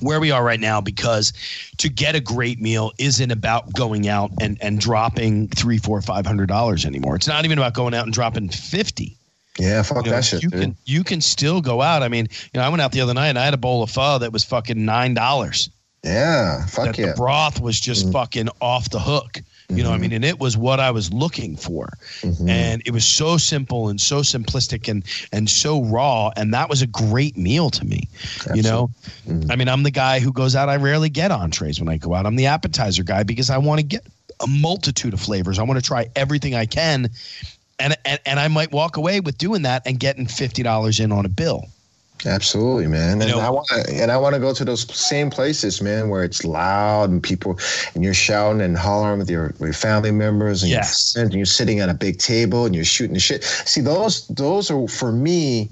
where 0.00 0.20
we 0.20 0.30
are 0.30 0.42
right 0.44 0.60
now 0.60 0.80
because 0.80 1.32
to 1.78 1.88
get 1.88 2.14
a 2.14 2.20
great 2.20 2.60
meal 2.60 2.92
isn't 2.98 3.30
about 3.30 3.72
going 3.72 4.08
out 4.08 4.30
and, 4.40 4.58
and 4.60 4.80
dropping 4.80 5.48
three, 5.48 5.78
four, 5.78 6.00
five 6.02 6.26
hundred 6.26 6.46
dollars 6.48 6.84
anymore. 6.84 7.16
It's 7.16 7.28
not 7.28 7.44
even 7.44 7.58
about 7.58 7.74
going 7.74 7.94
out 7.94 8.04
and 8.04 8.12
dropping 8.12 8.48
fifty. 8.48 9.16
Yeah, 9.58 9.82
fuck 9.82 10.04
you 10.04 10.10
know, 10.10 10.16
that 10.16 10.24
shit. 10.24 10.42
You 10.42 10.50
dude. 10.50 10.60
can 10.60 10.76
you 10.84 11.04
can 11.04 11.20
still 11.20 11.60
go 11.60 11.82
out. 11.82 12.02
I 12.02 12.08
mean, 12.08 12.28
you 12.52 12.60
know, 12.60 12.62
I 12.62 12.68
went 12.68 12.80
out 12.80 12.92
the 12.92 13.00
other 13.00 13.14
night 13.14 13.28
and 13.28 13.38
I 13.38 13.44
had 13.44 13.54
a 13.54 13.58
bowl 13.58 13.82
of 13.82 13.90
pho 13.90 14.18
that 14.18 14.32
was 14.32 14.44
fucking 14.44 14.84
nine 14.84 15.14
dollars. 15.14 15.70
Yeah, 16.02 16.66
fuck 16.66 16.86
that 16.86 16.98
yeah. 16.98 17.06
The 17.08 17.14
broth 17.14 17.60
was 17.60 17.78
just 17.78 18.08
mm. 18.08 18.12
fucking 18.12 18.48
off 18.60 18.90
the 18.90 18.98
hook. 18.98 19.40
You 19.68 19.76
mm-hmm. 19.76 19.84
know, 19.84 19.92
I 19.92 19.98
mean, 19.98 20.12
and 20.12 20.24
it 20.24 20.38
was 20.38 20.56
what 20.56 20.80
I 20.80 20.90
was 20.90 21.12
looking 21.12 21.56
for, 21.56 21.88
mm-hmm. 22.20 22.48
and 22.48 22.82
it 22.84 22.90
was 22.90 23.04
so 23.04 23.36
simple 23.36 23.88
and 23.88 24.00
so 24.00 24.20
simplistic 24.20 24.88
and 24.88 25.04
and 25.32 25.48
so 25.48 25.82
raw, 25.82 26.30
and 26.36 26.52
that 26.54 26.68
was 26.68 26.82
a 26.82 26.86
great 26.86 27.36
meal 27.36 27.70
to 27.70 27.84
me. 27.84 28.08
Absolutely. 28.12 28.56
You 28.56 28.62
know, 28.64 28.90
mm-hmm. 29.26 29.50
I 29.50 29.56
mean, 29.56 29.68
I'm 29.68 29.82
the 29.82 29.90
guy 29.90 30.20
who 30.20 30.32
goes 30.32 30.56
out. 30.56 30.68
I 30.68 30.76
rarely 30.76 31.08
get 31.08 31.30
entrees 31.30 31.80
when 31.80 31.88
I 31.88 31.96
go 31.96 32.14
out. 32.14 32.26
I'm 32.26 32.36
the 32.36 32.46
appetizer 32.46 33.04
guy 33.04 33.22
because 33.22 33.50
I 33.50 33.58
want 33.58 33.80
to 33.80 33.86
get 33.86 34.06
a 34.40 34.46
multitude 34.46 35.14
of 35.14 35.20
flavors. 35.20 35.58
I 35.58 35.62
want 35.62 35.78
to 35.78 35.86
try 35.86 36.08
everything 36.16 36.54
I 36.54 36.66
can, 36.66 37.10
and 37.78 37.96
and 38.04 38.20
and 38.26 38.40
I 38.40 38.48
might 38.48 38.72
walk 38.72 38.96
away 38.96 39.20
with 39.20 39.38
doing 39.38 39.62
that 39.62 39.82
and 39.86 39.98
getting 39.98 40.26
fifty 40.26 40.62
dollars 40.62 41.00
in 41.00 41.12
on 41.12 41.24
a 41.24 41.30
bill. 41.30 41.68
Absolutely, 42.24 42.86
man. 42.86 43.20
And 43.20 43.30
you 43.30 43.36
know, 43.36 43.40
I 43.40 43.50
want 43.50 43.66
to, 43.68 43.84
and 43.90 44.10
I 44.10 44.16
want 44.16 44.34
to 44.34 44.40
go 44.40 44.54
to 44.54 44.64
those 44.64 44.82
same 44.94 45.30
places, 45.30 45.82
man, 45.82 46.08
where 46.08 46.22
it's 46.22 46.44
loud 46.44 47.10
and 47.10 47.22
people 47.22 47.58
and 47.94 48.04
you're 48.04 48.14
shouting 48.14 48.60
and 48.60 48.76
hollering 48.76 49.18
with 49.18 49.30
your, 49.30 49.48
with 49.58 49.60
your 49.60 49.72
family 49.72 50.12
members 50.12 50.62
and 50.62 50.70
yes. 50.70 51.14
your 51.14 51.22
friends 51.22 51.34
and 51.34 51.38
you're 51.38 51.46
sitting 51.46 51.80
at 51.80 51.88
a 51.88 51.94
big 51.94 52.18
table 52.18 52.64
and 52.64 52.74
you're 52.74 52.84
shooting 52.84 53.14
the 53.14 53.20
shit. 53.20 53.42
See, 53.44 53.80
those 53.80 54.26
those 54.28 54.70
are 54.70 54.86
for 54.88 55.12
me 55.12 55.68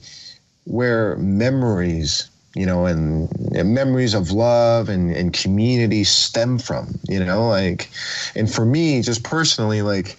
where 0.64 1.16
memories, 1.16 2.28
you 2.54 2.66
know, 2.66 2.86
and, 2.86 3.28
and 3.54 3.74
memories 3.74 4.14
of 4.14 4.32
love 4.32 4.88
and, 4.88 5.14
and 5.14 5.32
community 5.32 6.04
stem 6.04 6.58
from, 6.58 6.98
you 7.08 7.24
know, 7.24 7.48
like 7.48 7.90
and 8.34 8.52
for 8.52 8.64
me, 8.64 9.02
just 9.02 9.22
personally, 9.22 9.82
like 9.82 10.18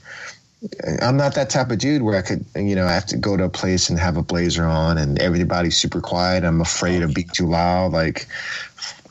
I'm 1.02 1.18
not 1.18 1.34
that 1.36 1.50
type 1.50 1.72
of 1.72 1.80
dude 1.80 2.04
where 2.04 2.18
I 2.18 2.22
could, 2.22 2.46
you 2.56 2.76
know, 2.76 2.86
I 2.86 2.92
have 2.92 3.08
to 3.08 3.18
go 3.18 3.36
to 3.36 3.46
a 3.46 3.50
place 3.50 3.90
and 3.90 3.98
have 3.98 4.16
a 4.16 4.22
blazer 4.22 4.64
on 4.64 4.98
and 4.98 5.20
everybody's 5.20 5.76
super 5.76 6.02
quiet. 6.02 6.44
I'm 6.44 6.62
afraid 6.62 7.02
of 7.02 7.16
being 7.16 7.30
too 7.30 7.48
loud. 7.48 7.94
Like, 7.94 8.28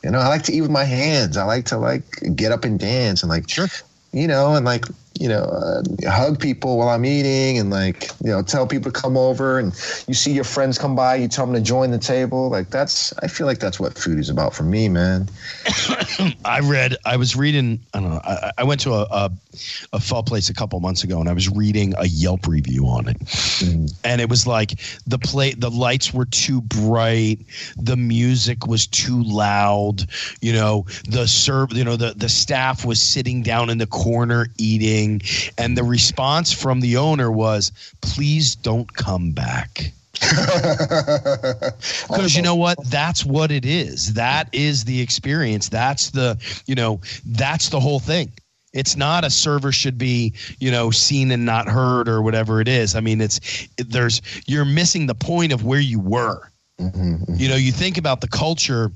you 0.01 0.11
know, 0.11 0.19
I 0.19 0.29
like 0.29 0.43
to 0.43 0.53
eat 0.53 0.61
with 0.61 0.71
my 0.71 0.85
hands. 0.85 1.35
I 1.35 1.43
like 1.43 1.65
to 1.65 1.77
like 1.77 2.03
get 2.35 2.53
up 2.53 2.63
and 2.63 2.79
dance 2.79 3.21
and 3.21 3.29
like, 3.29 3.49
sure. 3.49 3.67
you 4.13 4.27
know, 4.27 4.55
and 4.55 4.65
like 4.65 4.85
you 5.21 5.27
know, 5.27 5.43
uh, 5.43 5.83
hug 6.09 6.39
people 6.39 6.79
while 6.79 6.89
I'm 6.89 7.05
eating 7.05 7.59
and 7.59 7.69
like, 7.69 8.09
you 8.23 8.31
know, 8.31 8.41
tell 8.41 8.65
people 8.65 8.91
to 8.91 8.99
come 8.99 9.15
over 9.15 9.59
and 9.59 9.71
you 10.07 10.15
see 10.15 10.31
your 10.31 10.43
friends 10.43 10.79
come 10.79 10.95
by, 10.95 11.13
you 11.13 11.27
tell 11.27 11.45
them 11.45 11.53
to 11.53 11.61
join 11.61 11.91
the 11.91 11.99
table. 11.99 12.49
Like 12.49 12.71
that's, 12.71 13.13
I 13.19 13.27
feel 13.27 13.45
like 13.45 13.59
that's 13.59 13.79
what 13.79 13.95
food 13.95 14.17
is 14.17 14.29
about 14.29 14.55
for 14.55 14.63
me, 14.63 14.89
man. 14.89 15.29
I 16.45 16.61
read, 16.63 16.97
I 17.05 17.17
was 17.17 17.35
reading, 17.35 17.79
I 17.93 17.99
don't 17.99 18.09
know, 18.09 18.21
I, 18.23 18.51
I 18.57 18.63
went 18.63 18.81
to 18.81 18.93
a, 18.93 19.03
a, 19.11 19.31
a 19.93 19.99
pho 19.99 20.23
place 20.23 20.49
a 20.49 20.55
couple 20.55 20.79
months 20.79 21.03
ago 21.03 21.19
and 21.19 21.29
I 21.29 21.33
was 21.33 21.49
reading 21.49 21.93
a 21.99 22.07
Yelp 22.07 22.47
review 22.47 22.87
on 22.87 23.07
it. 23.07 23.19
Mm. 23.19 23.93
And 24.03 24.21
it 24.21 24.29
was 24.29 24.47
like 24.47 24.79
the 25.05 25.19
play, 25.19 25.53
the 25.53 25.69
lights 25.69 26.11
were 26.11 26.25
too 26.25 26.61
bright. 26.61 27.37
The 27.77 27.95
music 27.95 28.65
was 28.65 28.87
too 28.87 29.21
loud. 29.21 30.07
You 30.41 30.53
know, 30.53 30.87
the 31.07 31.27
serve, 31.27 31.73
you 31.73 31.83
know, 31.83 31.95
the, 31.95 32.15
the 32.17 32.29
staff 32.29 32.83
was 32.83 32.99
sitting 32.99 33.43
down 33.43 33.69
in 33.69 33.77
the 33.77 33.85
corner 33.85 34.47
eating 34.57 35.10
and 35.57 35.77
the 35.77 35.83
response 35.83 36.51
from 36.51 36.79
the 36.79 36.97
owner 36.97 37.31
was, 37.31 37.71
please 38.01 38.55
don't 38.55 38.91
come 38.93 39.31
back. 39.31 39.91
because 40.21 42.35
you 42.35 42.41
know 42.41 42.55
what? 42.55 42.77
That's 42.85 43.25
what 43.25 43.51
it 43.51 43.65
is. 43.65 44.13
That 44.13 44.47
is 44.51 44.83
the 44.83 45.01
experience. 45.01 45.69
That's 45.69 46.11
the 46.11 46.37
you 46.67 46.75
know 46.75 47.01
that's 47.25 47.69
the 47.69 47.79
whole 47.79 47.99
thing. 47.99 48.31
It's 48.73 48.95
not 48.95 49.25
a 49.25 49.29
server 49.29 49.71
should 49.71 49.97
be 49.97 50.33
you 50.59 50.69
know 50.69 50.91
seen 50.91 51.31
and 51.31 51.45
not 51.45 51.67
heard 51.67 52.07
or 52.07 52.21
whatever 52.21 52.61
it 52.61 52.67
is. 52.67 52.95
I 52.95 52.99
mean 52.99 53.19
it's 53.19 53.67
there's 53.77 54.21
you're 54.45 54.65
missing 54.65 55.07
the 55.07 55.15
point 55.15 55.51
of 55.51 55.65
where 55.65 55.79
you 55.79 55.99
were. 55.99 56.51
Mm-hmm, 56.79 57.15
mm-hmm. 57.15 57.33
you 57.35 57.49
know 57.49 57.55
you 57.55 57.71
think 57.71 57.97
about 57.97 58.21
the 58.21 58.27
culture 58.27 58.91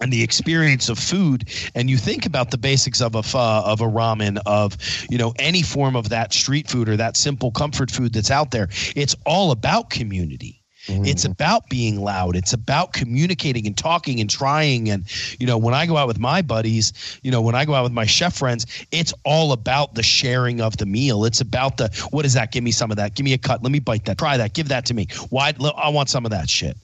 and 0.00 0.12
the 0.12 0.22
experience 0.22 0.88
of 0.88 0.98
food 0.98 1.48
and 1.74 1.88
you 1.88 1.96
think 1.96 2.26
about 2.26 2.50
the 2.50 2.58
basics 2.58 3.00
of 3.00 3.14
a 3.14 3.22
pho, 3.22 3.38
uh, 3.38 3.62
of 3.66 3.80
a 3.80 3.84
ramen 3.84 4.38
of 4.46 4.76
you 5.10 5.18
know 5.18 5.32
any 5.38 5.62
form 5.62 5.96
of 5.96 6.08
that 6.10 6.32
street 6.32 6.68
food 6.68 6.88
or 6.88 6.96
that 6.96 7.16
simple 7.16 7.50
comfort 7.50 7.90
food 7.90 8.12
that's 8.12 8.30
out 8.30 8.50
there 8.50 8.68
it's 8.94 9.14
all 9.24 9.50
about 9.50 9.90
community 9.90 10.55
it's 10.88 11.22
mm-hmm. 11.22 11.32
about 11.32 11.68
being 11.68 12.00
loud. 12.00 12.36
It's 12.36 12.52
about 12.52 12.92
communicating 12.92 13.66
and 13.66 13.76
talking 13.76 14.20
and 14.20 14.30
trying. 14.30 14.88
And 14.88 15.04
you 15.40 15.46
know 15.46 15.58
when 15.58 15.74
i 15.74 15.86
go 15.86 15.96
out 15.96 16.06
with 16.06 16.18
my 16.18 16.42
buddies 16.42 16.92
you 17.22 17.30
know 17.30 17.40
when 17.40 17.54
i 17.54 17.64
go 17.64 17.74
out 17.74 17.82
with 17.82 17.92
my 17.92 18.06
chef 18.06 18.36
friends 18.36 18.66
it's 18.92 19.12
all 19.24 19.52
about 19.52 19.94
the 19.94 20.02
sharing 20.02 20.60
of 20.60 20.76
the 20.76 20.86
meal. 20.86 21.24
It's 21.24 21.40
about 21.40 21.76
the 21.76 21.88
what 22.10 22.24
is 22.24 22.34
that? 22.34 22.52
Give 22.52 22.64
me 22.64 22.70
some 22.70 22.90
of 22.90 22.96
that. 22.96 23.14
Give 23.14 23.24
me 23.24 23.32
a 23.32 23.38
cut. 23.38 23.62
Let 23.62 23.72
me 23.72 23.78
bite 23.78 24.04
that. 24.06 24.18
Try 24.18 24.36
that. 24.36 24.54
Give 24.54 24.68
that 24.68 24.86
to 24.86 24.94
me. 24.94 25.08
Why 25.30 25.54
i 25.76 25.88
want 25.88 26.08
some 26.08 26.24
of 26.24 26.30
that 26.30 26.48
shit. 26.48 26.76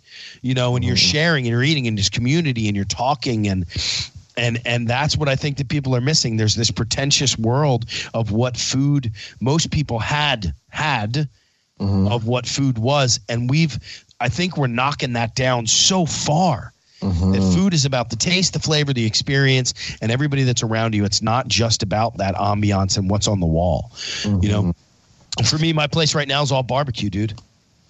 You 0.43 0.55
know 0.55 0.77
and 0.77 0.85
you're 0.85 0.97
mm-hmm. 0.97 1.19
sharing 1.19 1.45
and 1.45 1.53
you're 1.53 1.63
eating 1.63 1.87
in 1.87 1.95
this 1.95 2.09
community 2.09 2.69
and 2.69 2.77
you're 2.77 2.85
talking 2.85 3.49
and 3.49 3.67
and 4.37 4.61
and 4.65 4.89
that's 4.89 5.17
what 5.17 5.29
I 5.29 5.37
think 5.37 5.59
that 5.59 5.69
people 5.69 5.95
are 5.95 6.01
missing. 6.01 6.37
There's 6.37 6.55
this 6.55 6.71
pretentious 6.71 7.39
world 7.39 7.87
of 8.15 8.33
what 8.33 8.57
food 8.57 9.13
most 9.41 9.71
people 9.71 9.99
had 9.99 10.55
had 10.71 11.29
Mm-hmm. 11.81 12.13
of 12.13 12.27
what 12.27 12.47
food 12.47 12.79
was, 12.79 13.19
and 13.29 13.51
we've 13.51 13.77
I 14.21 14.29
think 14.29 14.57
we're 14.57 14.69
knocking 14.69 15.15
that 15.15 15.35
down 15.35 15.67
so 15.67 16.07
far. 16.07 16.73
Mm-hmm. 17.01 17.33
That 17.33 17.41
food 17.41 17.75
is 17.75 17.85
about 17.85 18.11
the 18.11 18.17
taste, 18.17 18.53
the 18.53 18.61
flavor, 18.61 18.93
the 18.93 19.05
experience, 19.05 19.75
and 20.01 20.13
everybody 20.13 20.45
that's 20.45 20.63
around 20.63 20.95
you. 20.95 21.05
It's 21.05 21.21
not 21.21 21.49
just 21.49 21.83
about 21.83 22.19
that 22.19 22.37
ambiance 22.37 22.97
and 22.97 23.11
what's 23.11 23.27
on 23.27 23.41
the 23.41 23.47
wall. 23.47 23.91
You 24.25 24.49
know, 24.49 24.63
mm-hmm. 24.63 25.45
for 25.45 25.59
me, 25.59 25.73
my 25.73 25.89
place 25.89 26.15
right 26.15 26.29
now 26.29 26.43
is 26.43 26.53
all 26.53 26.63
barbecue, 26.63 27.11
dude. 27.11 27.35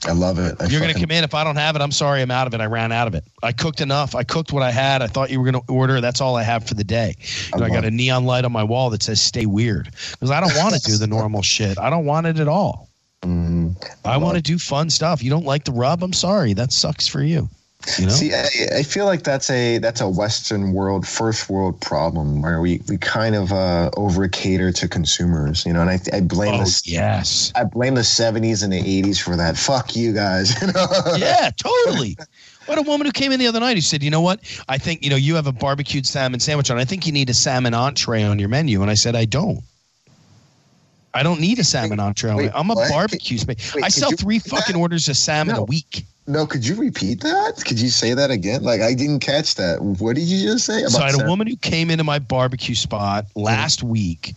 I 0.04 0.12
love 0.12 0.38
it. 0.38 0.56
I 0.60 0.66
You're 0.66 0.80
going 0.80 0.92
to 0.92 0.98
come 0.98 1.10
in. 1.10 1.22
If 1.22 1.34
I 1.34 1.44
don't 1.44 1.56
have 1.56 1.76
it, 1.76 1.82
I'm 1.82 1.92
sorry. 1.92 2.22
I'm 2.22 2.30
out 2.30 2.46
of 2.46 2.54
it. 2.54 2.60
I 2.60 2.66
ran 2.66 2.90
out 2.90 3.06
of 3.06 3.14
it. 3.14 3.24
I 3.42 3.52
cooked 3.52 3.80
enough. 3.80 4.14
I 4.14 4.24
cooked 4.24 4.52
what 4.52 4.62
I 4.62 4.72
had. 4.72 5.00
I 5.00 5.06
thought 5.06 5.30
you 5.30 5.40
were 5.40 5.50
going 5.50 5.62
to 5.64 5.72
order. 5.72 6.00
That's 6.00 6.20
all 6.20 6.34
I 6.34 6.42
have 6.42 6.66
for 6.66 6.74
the 6.74 6.82
day. 6.82 7.14
You 7.52 7.60
know, 7.60 7.66
I, 7.66 7.68
got 7.68 7.76
love 7.76 7.84
a 7.84 7.90
neon 7.90 8.24
light 8.24 8.44
on 8.44 8.50
my 8.50 8.64
wall 8.64 8.90
that 8.90 9.02
says 9.02 9.20
"Stay 9.20 9.46
weird" 9.46 9.90
because 10.12 10.30
I 10.30 10.40
don't 10.40 10.56
want 10.56 10.74
to 10.74 10.80
do 10.90 10.96
the 10.96 11.06
normal 11.06 11.42
shit. 11.42 11.78
I 11.78 11.88
don't 11.88 12.04
want 12.04 12.26
it 12.26 12.40
at 12.40 12.48
all. 12.48 12.88
Mhm. 13.22 13.76
I 14.04 14.16
want 14.16 14.36
to 14.36 14.42
do 14.42 14.58
fun 14.58 14.90
stuff. 14.90 15.22
You 15.22 15.30
don't 15.30 15.46
like 15.46 15.64
the 15.64 15.72
rub? 15.72 16.02
I'm 16.02 16.12
sorry. 16.12 16.54
That 16.54 16.72
sucks 16.72 17.06
for 17.06 17.22
you. 17.22 17.48
You 17.98 18.06
know. 18.06 18.12
See, 18.12 18.32
I, 18.32 18.78
I 18.78 18.82
feel 18.84 19.06
like 19.06 19.24
that's 19.24 19.50
a 19.50 19.78
that's 19.78 20.00
a 20.00 20.08
Western 20.08 20.72
world, 20.72 21.06
first 21.06 21.48
world 21.50 21.80
problem 21.80 22.40
where 22.42 22.60
we, 22.60 22.80
we 22.88 22.96
kind 22.96 23.34
of 23.34 23.52
uh, 23.52 23.90
over 23.96 24.28
cater 24.28 24.70
to 24.70 24.86
consumers, 24.88 25.66
you 25.66 25.72
know. 25.72 25.80
And 25.80 25.90
I, 25.90 25.98
I 26.12 26.20
blame 26.20 26.54
oh 26.54 26.58
this. 26.58 26.86
yes. 26.86 27.52
I 27.56 27.64
blame 27.64 27.96
the 27.96 28.02
'70s 28.02 28.62
and 28.62 28.72
the 28.72 28.80
'80s 28.80 29.20
for 29.20 29.36
that. 29.36 29.56
Fuck 29.56 29.96
you 29.96 30.12
guys. 30.12 30.54
You 30.62 30.68
know? 30.72 30.86
yeah, 31.16 31.50
totally. 31.56 32.16
What 32.66 32.78
a 32.78 32.82
woman 32.82 33.04
who 33.06 33.12
came 33.12 33.32
in 33.32 33.40
the 33.40 33.48
other 33.48 33.58
night 33.58 33.76
who 33.76 33.80
said, 33.80 34.02
"You 34.02 34.10
know 34.10 34.20
what? 34.20 34.40
I 34.68 34.78
think 34.78 35.02
you 35.02 35.10
know 35.10 35.16
you 35.16 35.34
have 35.34 35.48
a 35.48 35.52
barbecued 35.52 36.06
salmon 36.06 36.38
sandwich 36.38 36.70
on. 36.70 36.78
I 36.78 36.84
think 36.84 37.06
you 37.06 37.12
need 37.12 37.30
a 37.30 37.34
salmon 37.34 37.74
entree 37.74 38.22
on 38.22 38.38
your 38.38 38.48
menu." 38.48 38.82
And 38.82 38.90
I 38.90 38.94
said, 38.94 39.16
"I 39.16 39.24
don't. 39.24 39.64
I 41.14 41.22
don't 41.22 41.40
need 41.40 41.58
a 41.58 41.64
salmon 41.64 42.00
entree. 42.00 42.30
on 42.30 42.36
wait. 42.36 42.50
I'm 42.54 42.70
a 42.70 42.74
what? 42.74 42.90
barbecue 42.90 43.38
space. 43.38 43.74
Wait, 43.74 43.84
I 43.84 43.88
sell 43.88 44.12
three 44.12 44.38
fucking 44.38 44.74
that? 44.74 44.80
orders 44.80 45.08
of 45.08 45.16
salmon 45.16 45.56
a 45.56 45.62
week. 45.64 46.04
No, 46.26 46.46
could 46.46 46.66
you 46.66 46.76
repeat 46.76 47.20
that? 47.22 47.62
Could 47.64 47.80
you 47.80 47.88
say 47.88 48.14
that 48.14 48.30
again? 48.30 48.62
Like 48.62 48.80
I 48.80 48.94
didn't 48.94 49.20
catch 49.20 49.56
that. 49.56 49.82
What 49.82 50.14
did 50.14 50.24
you 50.24 50.40
just 50.52 50.64
say? 50.64 50.84
So 50.84 51.02
I 51.02 51.10
had 51.10 51.20
a 51.20 51.26
woman 51.26 51.48
who 51.48 51.56
came 51.56 51.90
into 51.90 52.04
my 52.04 52.18
barbecue 52.20 52.76
spot 52.76 53.24
mm-hmm. 53.26 53.40
last 53.40 53.82
week, 53.82 54.34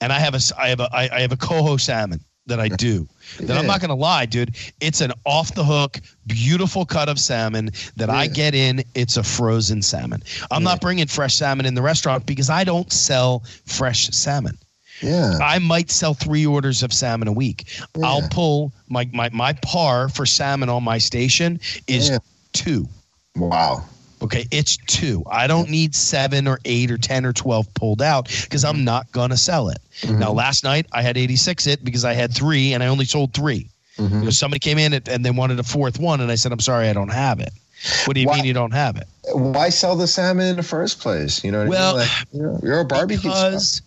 and 0.00 0.12
I 0.12 0.18
have 0.18 0.34
a 0.34 0.40
I 0.58 0.68
have 0.68 0.80
a 0.80 0.88
I, 0.92 1.08
I 1.10 1.20
have 1.20 1.32
a 1.32 1.36
coho 1.36 1.78
salmon 1.78 2.20
that 2.46 2.60
I 2.60 2.68
do. 2.68 3.08
That 3.40 3.56
I'm 3.56 3.66
not 3.66 3.80
gonna 3.80 3.94
lie, 3.94 4.26
dude. 4.26 4.56
It's 4.82 5.00
an 5.00 5.12
off 5.24 5.54
the 5.54 5.64
hook, 5.64 6.00
beautiful 6.26 6.84
cut 6.84 7.08
of 7.08 7.18
salmon 7.18 7.70
that 7.96 8.10
I 8.10 8.26
get 8.26 8.54
in. 8.54 8.84
It's 8.94 9.16
a 9.16 9.22
frozen 9.22 9.80
salmon. 9.80 10.22
I'm 10.50 10.62
not 10.62 10.82
bringing 10.82 11.06
fresh 11.06 11.36
salmon 11.36 11.64
in 11.64 11.74
the 11.74 11.80
restaurant 11.80 12.26
because 12.26 12.50
I 12.50 12.64
don't 12.64 12.92
sell 12.92 13.44
fresh 13.64 14.08
salmon. 14.08 14.58
Yeah. 15.02 15.38
I 15.42 15.58
might 15.58 15.90
sell 15.90 16.14
three 16.14 16.46
orders 16.46 16.82
of 16.82 16.92
salmon 16.92 17.28
a 17.28 17.32
week. 17.32 17.66
I'll 18.02 18.28
pull 18.28 18.72
my 18.88 19.08
my 19.12 19.28
my 19.32 19.52
par 19.54 20.08
for 20.08 20.24
salmon 20.26 20.68
on 20.68 20.82
my 20.84 20.98
station 20.98 21.60
is 21.86 22.08
Yeah. 22.10 22.18
two. 22.52 22.88
Wow. 23.36 23.84
Okay, 24.22 24.46
it's 24.52 24.76
two. 24.86 25.24
I 25.28 25.48
don't 25.48 25.68
need 25.68 25.96
seven 25.96 26.46
or 26.46 26.60
eight 26.64 26.92
or 26.92 26.98
ten 26.98 27.24
or 27.26 27.32
twelve 27.32 27.72
pulled 27.74 28.00
out 28.00 28.28
because 28.44 28.64
I'm 28.64 28.84
not 28.84 29.10
gonna 29.10 29.36
sell 29.36 29.68
it. 29.68 29.78
Mm-hmm. 30.02 30.20
Now, 30.20 30.30
last 30.32 30.62
night 30.62 30.86
I 30.92 31.02
had 31.02 31.16
86 31.18 31.66
it 31.66 31.84
because 31.84 32.04
I 32.04 32.12
had 32.14 32.32
three 32.32 32.72
and 32.72 32.82
I 32.82 32.86
only 32.86 33.04
sold 33.04 33.34
3 33.34 33.66
Mm-hmm. 33.98 34.18
You 34.20 34.24
know, 34.24 34.30
somebody 34.30 34.58
came 34.58 34.78
in 34.78 34.94
and- 34.94 35.22
they 35.24 35.30
wanted 35.30 35.58
a 35.60 35.62
fourth 35.62 35.98
one, 35.98 36.22
and 36.22 36.32
I 36.32 36.34
said, 36.36 36.50
"I'm 36.50 36.60
sorry, 36.60 36.88
I 36.88 36.94
don't 36.94 37.10
have 37.12 37.40
it." 37.40 37.52
What 38.06 38.14
do 38.14 38.20
you 38.20 38.26
Why- 38.28 38.36
mean 38.36 38.44
you 38.46 38.54
don't 38.54 38.72
have 38.72 38.96
it? 38.96 39.06
Why 39.34 39.68
sell 39.68 39.96
the 39.96 40.06
salmon 40.06 40.46
in 40.46 40.56
the 40.56 40.62
first 40.62 40.98
place? 41.00 41.44
You 41.44 41.50
know 41.52 41.58
what 41.60 41.68
Well, 41.68 41.96
I 41.96 41.98
mean? 41.98 42.08
Like, 42.08 42.26
you 42.32 42.42
know, 42.42 42.60
you're 42.62 42.80
a 42.80 42.84
barbecue. 42.86 43.28
Because 43.28 43.82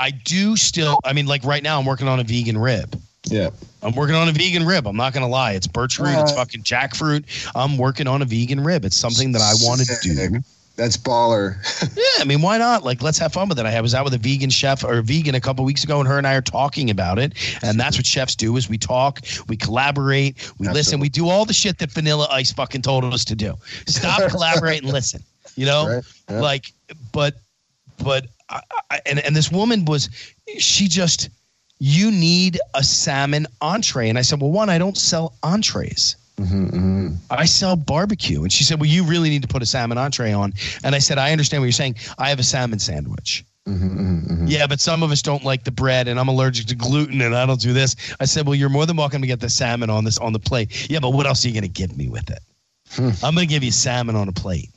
I 0.00 0.10
do 0.10 0.56
still. 0.56 0.98
I 1.04 1.12
mean, 1.12 1.26
like 1.26 1.44
right 1.44 1.62
now, 1.62 1.78
I'm 1.78 1.84
working 1.84 2.08
on 2.08 2.20
a 2.20 2.24
vegan 2.24 2.56
rib. 2.56 3.00
Yeah. 3.24 3.50
I'm 3.82 3.94
working 3.94 4.14
on 4.16 4.28
a 4.28 4.32
vegan 4.32 4.64
rib. 4.64 4.86
I'm 4.86 4.96
not 4.96 5.12
gonna 5.12 5.28
lie. 5.28 5.52
It's 5.52 5.66
birch 5.66 5.98
root. 5.98 6.18
It's 6.18 6.32
Uh, 6.32 6.36
fucking 6.36 6.62
jackfruit. 6.62 7.24
I'm 7.54 7.76
working 7.76 8.06
on 8.06 8.22
a 8.22 8.24
vegan 8.24 8.62
rib. 8.64 8.84
It's 8.84 8.96
something 8.96 9.32
that 9.32 9.42
I 9.42 9.52
wanted 9.60 9.88
to 9.88 9.96
do. 10.02 10.40
That's 10.76 10.96
baller. 10.96 11.56
Yeah, 11.96 12.22
I 12.22 12.24
mean, 12.24 12.40
why 12.40 12.56
not? 12.56 12.84
Like, 12.84 13.02
let's 13.02 13.18
have 13.18 13.32
fun 13.34 13.48
with 13.48 13.58
it. 13.58 13.66
I 13.66 13.80
was 13.82 13.94
out 13.94 14.04
with 14.04 14.14
a 14.14 14.18
vegan 14.18 14.48
chef 14.48 14.82
or 14.84 14.98
a 14.98 15.02
vegan 15.02 15.34
a 15.34 15.40
couple 15.40 15.64
weeks 15.64 15.84
ago, 15.84 15.98
and 16.00 16.08
her 16.08 16.16
and 16.16 16.26
I 16.26 16.34
are 16.34 16.40
talking 16.40 16.88
about 16.88 17.18
it. 17.18 17.34
And 17.62 17.78
that's 17.78 17.98
what 17.98 18.06
chefs 18.06 18.34
do: 18.34 18.56
is 18.56 18.70
we 18.70 18.78
talk, 18.78 19.20
we 19.48 19.56
collaborate, 19.58 20.50
we 20.58 20.68
listen, 20.68 20.98
we 20.98 21.10
do 21.10 21.28
all 21.28 21.44
the 21.44 21.52
shit 21.52 21.78
that 21.78 21.90
Vanilla 21.90 22.26
Ice 22.30 22.52
fucking 22.52 22.80
told 22.82 23.04
us 23.04 23.24
to 23.26 23.34
do. 23.34 23.54
Stop, 23.86 24.30
collaborate, 24.30 24.82
and 24.82 24.90
listen. 24.92 25.22
You 25.56 25.66
know, 25.66 25.86
Right, 25.86 26.04
yeah. 26.30 26.40
like, 26.40 26.72
but, 27.12 27.34
but, 28.02 28.26
I, 28.50 28.60
I, 28.90 29.00
and 29.06 29.18
and 29.20 29.34
this 29.34 29.50
woman 29.50 29.84
was, 29.84 30.10
she 30.58 30.88
just, 30.88 31.30
you 31.78 32.10
need 32.10 32.58
a 32.74 32.82
salmon 32.82 33.46
entree, 33.60 34.08
and 34.08 34.18
I 34.18 34.22
said, 34.22 34.40
well, 34.40 34.50
one, 34.50 34.68
I 34.68 34.78
don't 34.78 34.98
sell 34.98 35.34
entrees. 35.42 36.16
Mm-hmm, 36.36 37.14
I 37.30 37.44
sell 37.44 37.76
barbecue. 37.76 38.42
And 38.42 38.50
she 38.52 38.64
said, 38.64 38.80
Well, 38.80 38.88
you 38.88 39.04
really 39.04 39.28
need 39.28 39.42
to 39.42 39.48
put 39.48 39.62
a 39.62 39.66
salmon 39.66 39.98
entree 39.98 40.32
on. 40.32 40.54
And 40.82 40.94
I 40.94 40.98
said, 40.98 41.18
I 41.18 41.32
understand 41.32 41.60
what 41.60 41.66
you're 41.66 41.72
saying. 41.72 41.96
I 42.18 42.30
have 42.30 42.38
a 42.38 42.42
salmon 42.42 42.78
sandwich. 42.78 43.44
mm-hmm, 43.68 44.46
Yeah, 44.46 44.66
but 44.66 44.80
some 44.80 45.02
of 45.02 45.10
us 45.10 45.20
don't 45.20 45.44
like 45.44 45.64
the 45.64 45.70
bread 45.70 46.08
and 46.08 46.18
I'm 46.18 46.28
allergic 46.28 46.66
to 46.68 46.74
gluten 46.74 47.20
and 47.20 47.36
I 47.36 47.44
don't 47.44 47.60
do 47.60 47.74
this. 47.74 47.94
I 48.20 48.24
said, 48.24 48.46
Well, 48.46 48.54
you're 48.54 48.70
more 48.70 48.86
than 48.86 48.96
welcome 48.96 49.20
to 49.20 49.26
get 49.26 49.40
the 49.40 49.50
salmon 49.50 49.90
on 49.90 50.04
this 50.04 50.16
on 50.16 50.32
the 50.32 50.38
plate. 50.38 50.88
Yeah, 50.90 51.00
but 51.00 51.10
what 51.10 51.26
else 51.26 51.44
are 51.44 51.48
you 51.48 51.54
gonna 51.54 51.68
give 51.68 51.94
me 51.94 52.08
with 52.08 52.30
it? 52.30 52.40
Hmm. 52.92 53.10
I'm 53.22 53.34
gonna 53.34 53.44
give 53.46 53.62
you 53.62 53.70
salmon 53.70 54.16
on 54.16 54.28
a 54.28 54.32
plate. 54.32 54.70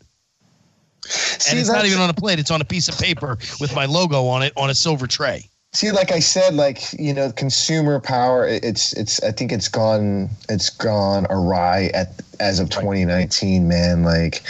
See, 1.07 1.51
and 1.51 1.59
it's 1.59 1.69
not 1.69 1.85
even 1.85 1.99
on 1.99 2.09
a 2.09 2.13
plate, 2.13 2.39
it's 2.39 2.51
on 2.51 2.61
a 2.61 2.65
piece 2.65 2.87
of 2.87 2.97
paper 2.97 3.37
with 3.59 3.75
my 3.75 3.85
logo 3.85 4.25
on 4.25 4.41
it 4.43 4.53
on 4.55 4.69
a 4.69 4.75
silver 4.75 5.07
tray. 5.07 5.49
See, 5.73 5.91
like 5.91 6.11
I 6.11 6.19
said, 6.19 6.53
like 6.53 6.93
you 6.93 7.13
know, 7.15 7.31
consumer 7.31 7.99
power. 7.99 8.47
It's 8.47 8.93
it's. 8.93 9.21
I 9.23 9.31
think 9.31 9.51
it's 9.51 9.67
gone. 9.67 10.29
It's 10.47 10.69
gone 10.69 11.25
awry 11.31 11.89
at 11.95 12.21
as 12.39 12.59
of 12.59 12.69
2019, 12.69 13.67
man. 13.67 14.03
Like, 14.03 14.43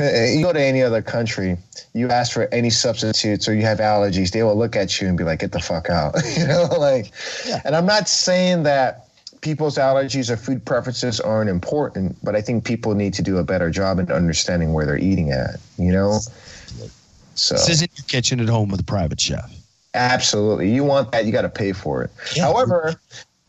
uh, 0.00 0.04
you 0.04 0.44
go 0.44 0.52
to 0.52 0.62
any 0.62 0.80
other 0.80 1.02
country, 1.02 1.56
you 1.92 2.08
ask 2.08 2.32
for 2.32 2.46
any 2.54 2.70
substitutes 2.70 3.48
or 3.48 3.54
you 3.54 3.62
have 3.62 3.78
allergies, 3.78 4.30
they 4.30 4.44
will 4.44 4.56
look 4.56 4.76
at 4.76 5.00
you 5.00 5.08
and 5.08 5.18
be 5.18 5.24
like, 5.24 5.40
"Get 5.40 5.50
the 5.50 5.58
fuck 5.58 5.90
out," 5.90 6.14
you 6.38 6.46
know. 6.46 6.68
Like, 6.78 7.10
Yeah. 7.44 7.60
and 7.64 7.74
I'm 7.74 7.86
not 7.86 8.08
saying 8.08 8.62
that 8.62 9.08
people's 9.40 9.76
allergies 9.76 10.30
or 10.30 10.36
food 10.36 10.64
preferences 10.64 11.20
aren't 11.20 11.50
important, 11.50 12.16
but 12.22 12.34
I 12.36 12.40
think 12.40 12.64
people 12.64 12.94
need 12.94 13.14
to 13.14 13.22
do 13.22 13.38
a 13.38 13.44
better 13.44 13.70
job 13.70 13.98
in 13.98 14.10
understanding 14.10 14.72
where 14.72 14.86
they're 14.86 14.98
eating 14.98 15.30
at. 15.30 15.60
You 15.78 15.92
know. 15.92 16.20
So 17.34 17.54
This 17.54 17.70
isn't 17.70 17.90
your 17.96 18.04
kitchen 18.06 18.40
at 18.40 18.48
home 18.48 18.68
with 18.68 18.80
a 18.80 18.84
private 18.84 19.20
chef. 19.20 19.50
Absolutely. 19.94 20.70
You 20.70 20.84
want 20.84 21.10
that, 21.12 21.24
you 21.24 21.32
got 21.32 21.42
to 21.42 21.48
pay 21.48 21.72
for 21.72 22.02
it. 22.02 22.10
Yeah. 22.36 22.44
However, 22.44 22.94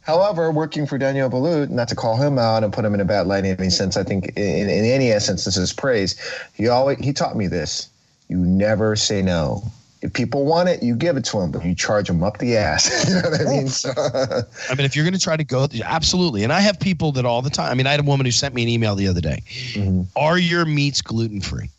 however, 0.01 0.49
working 0.51 0.87
for 0.87 0.97
Daniel 0.97 1.29
Boulud, 1.29 1.69
not 1.69 1.87
to 1.89 1.95
call 1.95 2.15
him 2.15 2.39
out 2.39 2.63
and 2.63 2.73
put 2.73 2.85
him 2.85 2.93
in 2.93 3.01
a 3.01 3.05
bad 3.05 3.27
light 3.27 3.45
in 3.45 3.59
any 3.59 3.69
sense, 3.69 3.97
I 3.97 4.03
think 4.03 4.27
in, 4.37 4.69
in 4.69 4.85
any 4.85 5.11
essence 5.11 5.45
this 5.45 5.57
is 5.57 5.73
praise. 5.73 6.15
He 6.53 6.67
always 6.67 6.99
he 6.99 7.13
taught 7.13 7.35
me 7.35 7.47
this. 7.47 7.89
You 8.27 8.37
never 8.37 8.95
say 8.95 9.21
no. 9.21 9.63
If 10.01 10.13
people 10.13 10.45
want 10.45 10.67
it, 10.67 10.81
you 10.81 10.95
give 10.95 11.15
it 11.15 11.25
to 11.25 11.39
them, 11.39 11.51
but 11.51 11.63
you 11.63 11.75
charge 11.75 12.07
them 12.07 12.23
up 12.23 12.39
the 12.39 12.57
ass. 12.57 13.07
you 13.07 13.15
know 13.15 13.29
what 13.29 13.41
I 13.41 13.43
mean? 13.43 13.67
So, 13.67 13.91
I 14.69 14.75
mean, 14.75 14.85
if 14.85 14.95
you're 14.95 15.05
going 15.05 15.13
to 15.13 15.19
try 15.19 15.37
to 15.37 15.43
go, 15.43 15.67
absolutely. 15.83 16.43
And 16.43 16.51
I 16.51 16.59
have 16.59 16.79
people 16.79 17.11
that 17.13 17.25
all 17.25 17.43
the 17.43 17.51
time. 17.51 17.69
I 17.71 17.75
mean, 17.75 17.85
I 17.85 17.91
had 17.91 17.99
a 17.99 18.03
woman 18.03 18.25
who 18.25 18.31
sent 18.31 18.55
me 18.55 18.63
an 18.63 18.69
email 18.69 18.95
the 18.95 19.07
other 19.07 19.21
day. 19.21 19.43
Mhm. 19.73 20.07
Are 20.15 20.39
your 20.39 20.65
meats 20.65 21.01
gluten 21.01 21.39
free? 21.39 21.69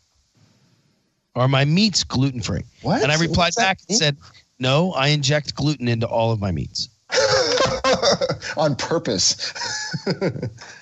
Are 1.35 1.47
my 1.47 1.65
meats 1.65 2.03
gluten 2.03 2.41
free? 2.41 2.63
What? 2.81 3.01
And 3.01 3.11
I 3.11 3.17
replied 3.17 3.53
back 3.55 3.79
and 3.89 3.97
said, 3.97 4.15
No, 4.59 4.93
I 4.93 5.07
inject 5.07 5.55
gluten 5.55 5.87
into 5.87 6.07
all 6.07 6.31
of 6.31 6.39
my 6.39 6.51
meats. 6.51 6.87
on 8.57 8.75
purpose. 8.75 9.53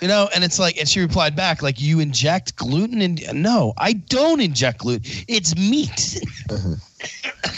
You 0.01 0.07
know, 0.07 0.29
and 0.33 0.43
it's 0.43 0.59
like, 0.59 0.77
and 0.77 0.87
she 0.87 0.99
replied 0.99 1.35
back, 1.35 1.61
like, 1.61 1.81
you 1.81 1.99
inject 1.99 2.55
gluten 2.55 3.01
in? 3.01 3.19
No, 3.33 3.73
I 3.77 3.93
don't 3.93 4.41
inject 4.41 4.79
gluten. 4.79 5.03
It's 5.27 5.55
meat. 5.55 6.23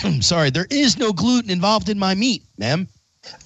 I'm 0.03 0.21
sorry, 0.21 0.49
there 0.49 0.67
is 0.69 0.97
no 0.97 1.13
gluten 1.13 1.49
involved 1.49 1.89
in 1.89 1.99
my 1.99 2.15
meat, 2.15 2.43
ma'am. 2.57 2.87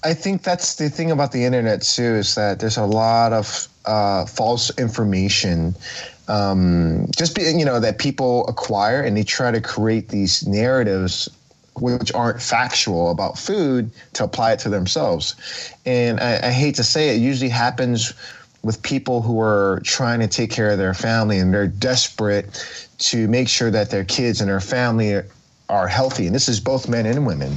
I 0.02 0.14
think 0.14 0.42
that's 0.42 0.74
the 0.76 0.90
thing 0.90 1.10
about 1.10 1.32
the 1.32 1.44
internet 1.44 1.82
too 1.82 2.02
is 2.02 2.34
that 2.34 2.60
there's 2.60 2.76
a 2.76 2.84
lot 2.84 3.32
of 3.32 3.68
uh, 3.84 4.26
false 4.26 4.76
information. 4.78 5.74
Um, 6.26 7.06
just 7.16 7.34
be, 7.36 7.42
you 7.42 7.64
know 7.64 7.80
that 7.80 7.98
people 7.98 8.46
acquire 8.48 9.00
and 9.00 9.16
they 9.16 9.22
try 9.22 9.50
to 9.50 9.60
create 9.60 10.08
these 10.08 10.46
narratives 10.46 11.28
which 11.80 12.12
aren't 12.14 12.40
factual 12.40 13.10
about 13.10 13.38
food 13.38 13.90
to 14.14 14.24
apply 14.24 14.52
it 14.52 14.58
to 14.60 14.68
themselves. 14.68 15.34
And 15.86 16.20
I, 16.20 16.48
I 16.48 16.50
hate 16.50 16.74
to 16.76 16.84
say 16.84 17.10
it, 17.10 17.16
it 17.16 17.20
usually 17.20 17.50
happens 17.50 18.12
with 18.62 18.82
people 18.82 19.22
who 19.22 19.40
are 19.40 19.80
trying 19.84 20.20
to 20.20 20.28
take 20.28 20.50
care 20.50 20.70
of 20.70 20.78
their 20.78 20.94
family 20.94 21.38
and 21.38 21.54
they're 21.54 21.66
desperate 21.66 22.88
to 22.98 23.28
make 23.28 23.48
sure 23.48 23.70
that 23.70 23.90
their 23.90 24.04
kids 24.04 24.40
and 24.40 24.50
their 24.50 24.60
family 24.60 25.22
are 25.68 25.88
healthy. 25.88 26.26
And 26.26 26.34
this 26.34 26.48
is 26.48 26.60
both 26.60 26.88
men 26.88 27.06
and 27.06 27.26
women. 27.26 27.56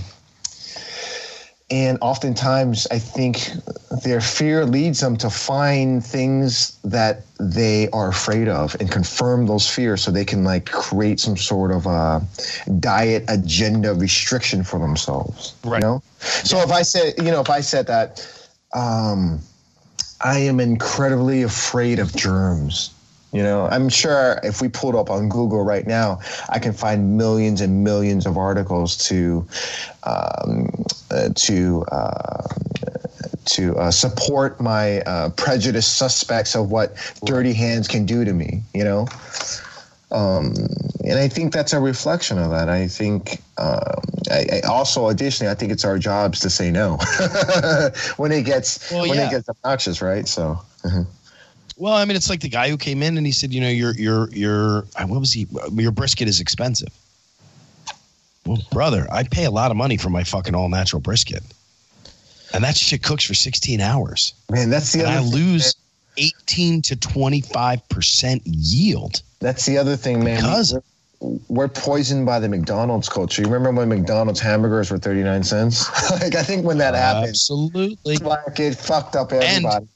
And 1.72 1.98
oftentimes, 2.02 2.86
I 2.92 3.00
think 3.00 3.50
their 4.04 4.20
fear 4.20 4.66
leads 4.66 5.00
them 5.00 5.16
to 5.18 5.30
find 5.30 6.06
things 6.06 6.78
that 6.84 7.22
they 7.40 7.88
are 7.92 8.10
afraid 8.10 8.50
of 8.50 8.76
and 8.82 8.92
confirm 8.92 9.48
those 9.48 9.70
fears 9.70 10.04
so 10.04 10.12
they 10.12 10.26
can 10.26 10.44
like 10.44 10.66
create 10.66 11.22
some 11.22 11.38
sort 11.38 11.72
of 11.72 11.86
a 11.86 12.22
diet 12.82 13.24
agenda 13.30 13.94
restriction 13.94 14.66
for 14.66 14.80
themselves. 14.80 15.56
Right. 15.64 15.82
You 15.82 15.88
know? 15.88 16.04
So 16.20 16.58
if 16.60 16.72
I 16.72 16.82
said, 16.82 17.14
you 17.18 17.32
know, 17.32 17.40
if 17.40 17.50
I 17.50 17.62
said 17.62 17.88
that, 17.88 18.28
um, 18.74 19.40
I 20.20 20.40
am 20.40 20.60
incredibly 20.60 21.44
afraid 21.44 22.00
of 22.00 22.14
germs. 22.16 22.91
You 23.34 23.44
know, 23.44 23.68
I'm 23.68 23.88
sure 23.88 24.40
if 24.44 24.62
we 24.62 24.68
pulled 24.68 24.96
up 24.96 25.10
on 25.10 25.30
Google 25.30 25.64
right 25.64 25.88
now, 25.88 26.20
I 26.50 26.60
can 26.60 26.74
find 26.74 27.18
millions 27.18 27.62
and 27.62 27.84
millions 27.84 28.26
of 28.26 28.38
articles 28.38 28.98
to 29.08 29.48
um, 30.04 30.70
uh, 31.10 31.30
to 31.36 31.84
uh, 31.92 32.44
to 33.46 33.78
uh, 33.78 33.92
support 33.92 34.60
my 34.60 35.00
uh, 35.02 35.30
prejudiced 35.30 35.98
suspects 35.98 36.56
of 36.56 36.72
what 36.72 36.96
dirty 37.24 37.54
hands 37.54 37.88
can 37.88 38.06
do 38.06 38.26
to 38.26 38.34
me. 38.34 38.64
You 38.74 38.84
know, 38.84 39.08
um, 40.12 40.54
and 41.06 41.18
I 41.18 41.30
think 41.30 41.54
that's 41.54 41.72
a 41.72 41.80
reflection 41.80 42.38
of 42.38 42.52
that. 42.52 42.68
I 42.68 42.86
think 42.88 43.42
um, 43.58 44.02
I, 44.30 44.46
I 44.56 44.68
also 44.68 45.08
additionally, 45.08 45.50
I 45.50 45.56
think 45.56 45.72
it's 45.72 45.86
our 45.86 45.98
jobs 45.98 46.42
to 46.42 46.50
say 46.50 46.70
no 46.70 46.98
when 48.18 48.34
it 48.34 48.44
gets 48.44 48.92
Well, 48.92 49.08
when 49.08 49.18
yeah. 49.18 49.28
it 49.28 49.32
gets 49.32 49.48
obnoxious, 49.48 50.02
right? 50.02 50.28
So. 50.28 50.60
Well, 51.82 51.96
I 51.96 52.06
mean, 52.06 52.16
it's 52.16 52.30
like 52.30 52.42
the 52.42 52.48
guy 52.48 52.70
who 52.70 52.78
came 52.78 53.02
in 53.02 53.18
and 53.18 53.26
he 53.26 53.32
said, 53.32 53.52
you 53.52 53.60
know, 53.60 53.68
your 53.68 53.96
your 53.96 54.30
your 54.30 54.86
uh, 54.96 55.08
what 55.08 55.20
was 55.20 55.34
he? 55.34 55.48
Your 55.74 55.90
brisket 55.90 56.28
is 56.28 56.40
expensive. 56.40 56.90
Well, 58.46 58.60
brother, 58.72 59.08
I 59.12 59.24
pay 59.24 59.46
a 59.46 59.50
lot 59.52 59.72
of 59.72 59.78
money 59.78 59.98
for 59.98 60.12
my 60.12 60.24
fucking 60.24 60.54
all 60.54 60.70
natural 60.70 61.00
brisket, 61.00 61.42
and 62.54 62.64
that 62.64 62.78
shit 62.78 63.02
cooks 63.02 63.24
for 63.24 63.34
16 63.34 63.82
hours, 63.82 64.36
Man, 64.52 64.70
that's 64.70 64.94
the 64.94 65.00
and 65.00 65.08
other 65.08 65.18
I 65.18 65.22
thing, 65.24 65.32
lose 65.32 65.74
18 66.18 66.84
to 66.84 66.96
25 66.98 67.90
percent 67.90 68.44
yield. 68.46 69.24
That's 69.40 69.66
the 69.66 69.80
other 69.80 69.96
thing, 69.96 70.24
man. 70.24 70.36
Because- 70.36 70.76
we're, 71.20 71.40
we're 71.50 71.68
poisoned 71.68 72.28
by 72.28 72.40
the 72.40 72.50
McDonald's 72.50 73.10
culture. 73.10 73.42
You 73.42 73.48
remember 73.48 73.80
when 73.82 73.90
McDonald's 73.90 74.40
hamburgers 74.40 74.92
were 74.92 75.00
39 75.00 75.42
cents? 75.44 76.12
like, 76.12 76.36
I 76.36 76.44
think 76.44 76.64
when 76.64 76.78
that 76.78 76.94
happened, 76.94 77.30
Absolutely. 77.30 78.18
like 78.18 78.60
it 78.60 78.76
fucked 78.76 79.16
up 79.16 79.32
everybody. 79.32 79.88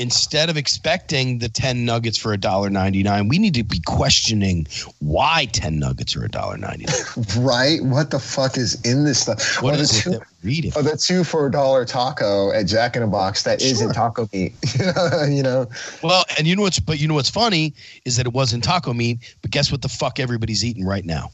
Instead 0.00 0.48
of 0.48 0.56
expecting 0.56 1.40
the 1.40 1.48
10 1.50 1.84
nuggets 1.84 2.16
for 2.16 2.34
$1.99, 2.34 3.28
we 3.28 3.38
need 3.38 3.52
to 3.52 3.62
be 3.62 3.78
questioning 3.80 4.66
why 5.00 5.46
10 5.52 5.78
nuggets 5.78 6.16
are 6.16 6.20
$1.99. 6.20 7.44
right? 7.46 7.84
What 7.84 8.10
the 8.10 8.18
fuck 8.18 8.56
is 8.56 8.80
in 8.80 9.04
this 9.04 9.20
stuff? 9.20 9.62
What 9.62 9.74
the 9.76 9.82
is 9.82 10.06
it 10.06 10.12
two, 10.12 10.20
reading? 10.42 10.72
or 10.74 10.82
the 10.82 10.96
two 10.96 11.22
for 11.22 11.46
a 11.46 11.50
dollar 11.50 11.84
taco 11.84 12.50
at 12.50 12.62
Jack 12.62 12.96
in 12.96 13.02
the 13.02 13.08
Box 13.08 13.42
that 13.42 13.60
Sure. 13.60 13.86
not 13.88 13.94
taco 13.94 14.26
meat. 14.32 14.54
you 15.28 15.42
know? 15.42 15.66
Well, 16.02 16.24
and 16.38 16.46
you 16.46 16.56
know 16.56 16.62
what's 16.62 16.80
but 16.80 16.98
you 16.98 17.06
know 17.06 17.14
what's 17.14 17.28
funny 17.28 17.74
is 18.06 18.16
that 18.16 18.24
it 18.24 18.32
wasn't 18.32 18.64
taco 18.64 18.94
meat, 18.94 19.18
but 19.42 19.50
guess 19.50 19.70
what 19.70 19.82
the 19.82 19.90
fuck 19.90 20.18
everybody's 20.18 20.64
eating 20.64 20.86
right 20.86 21.04
now? 21.04 21.30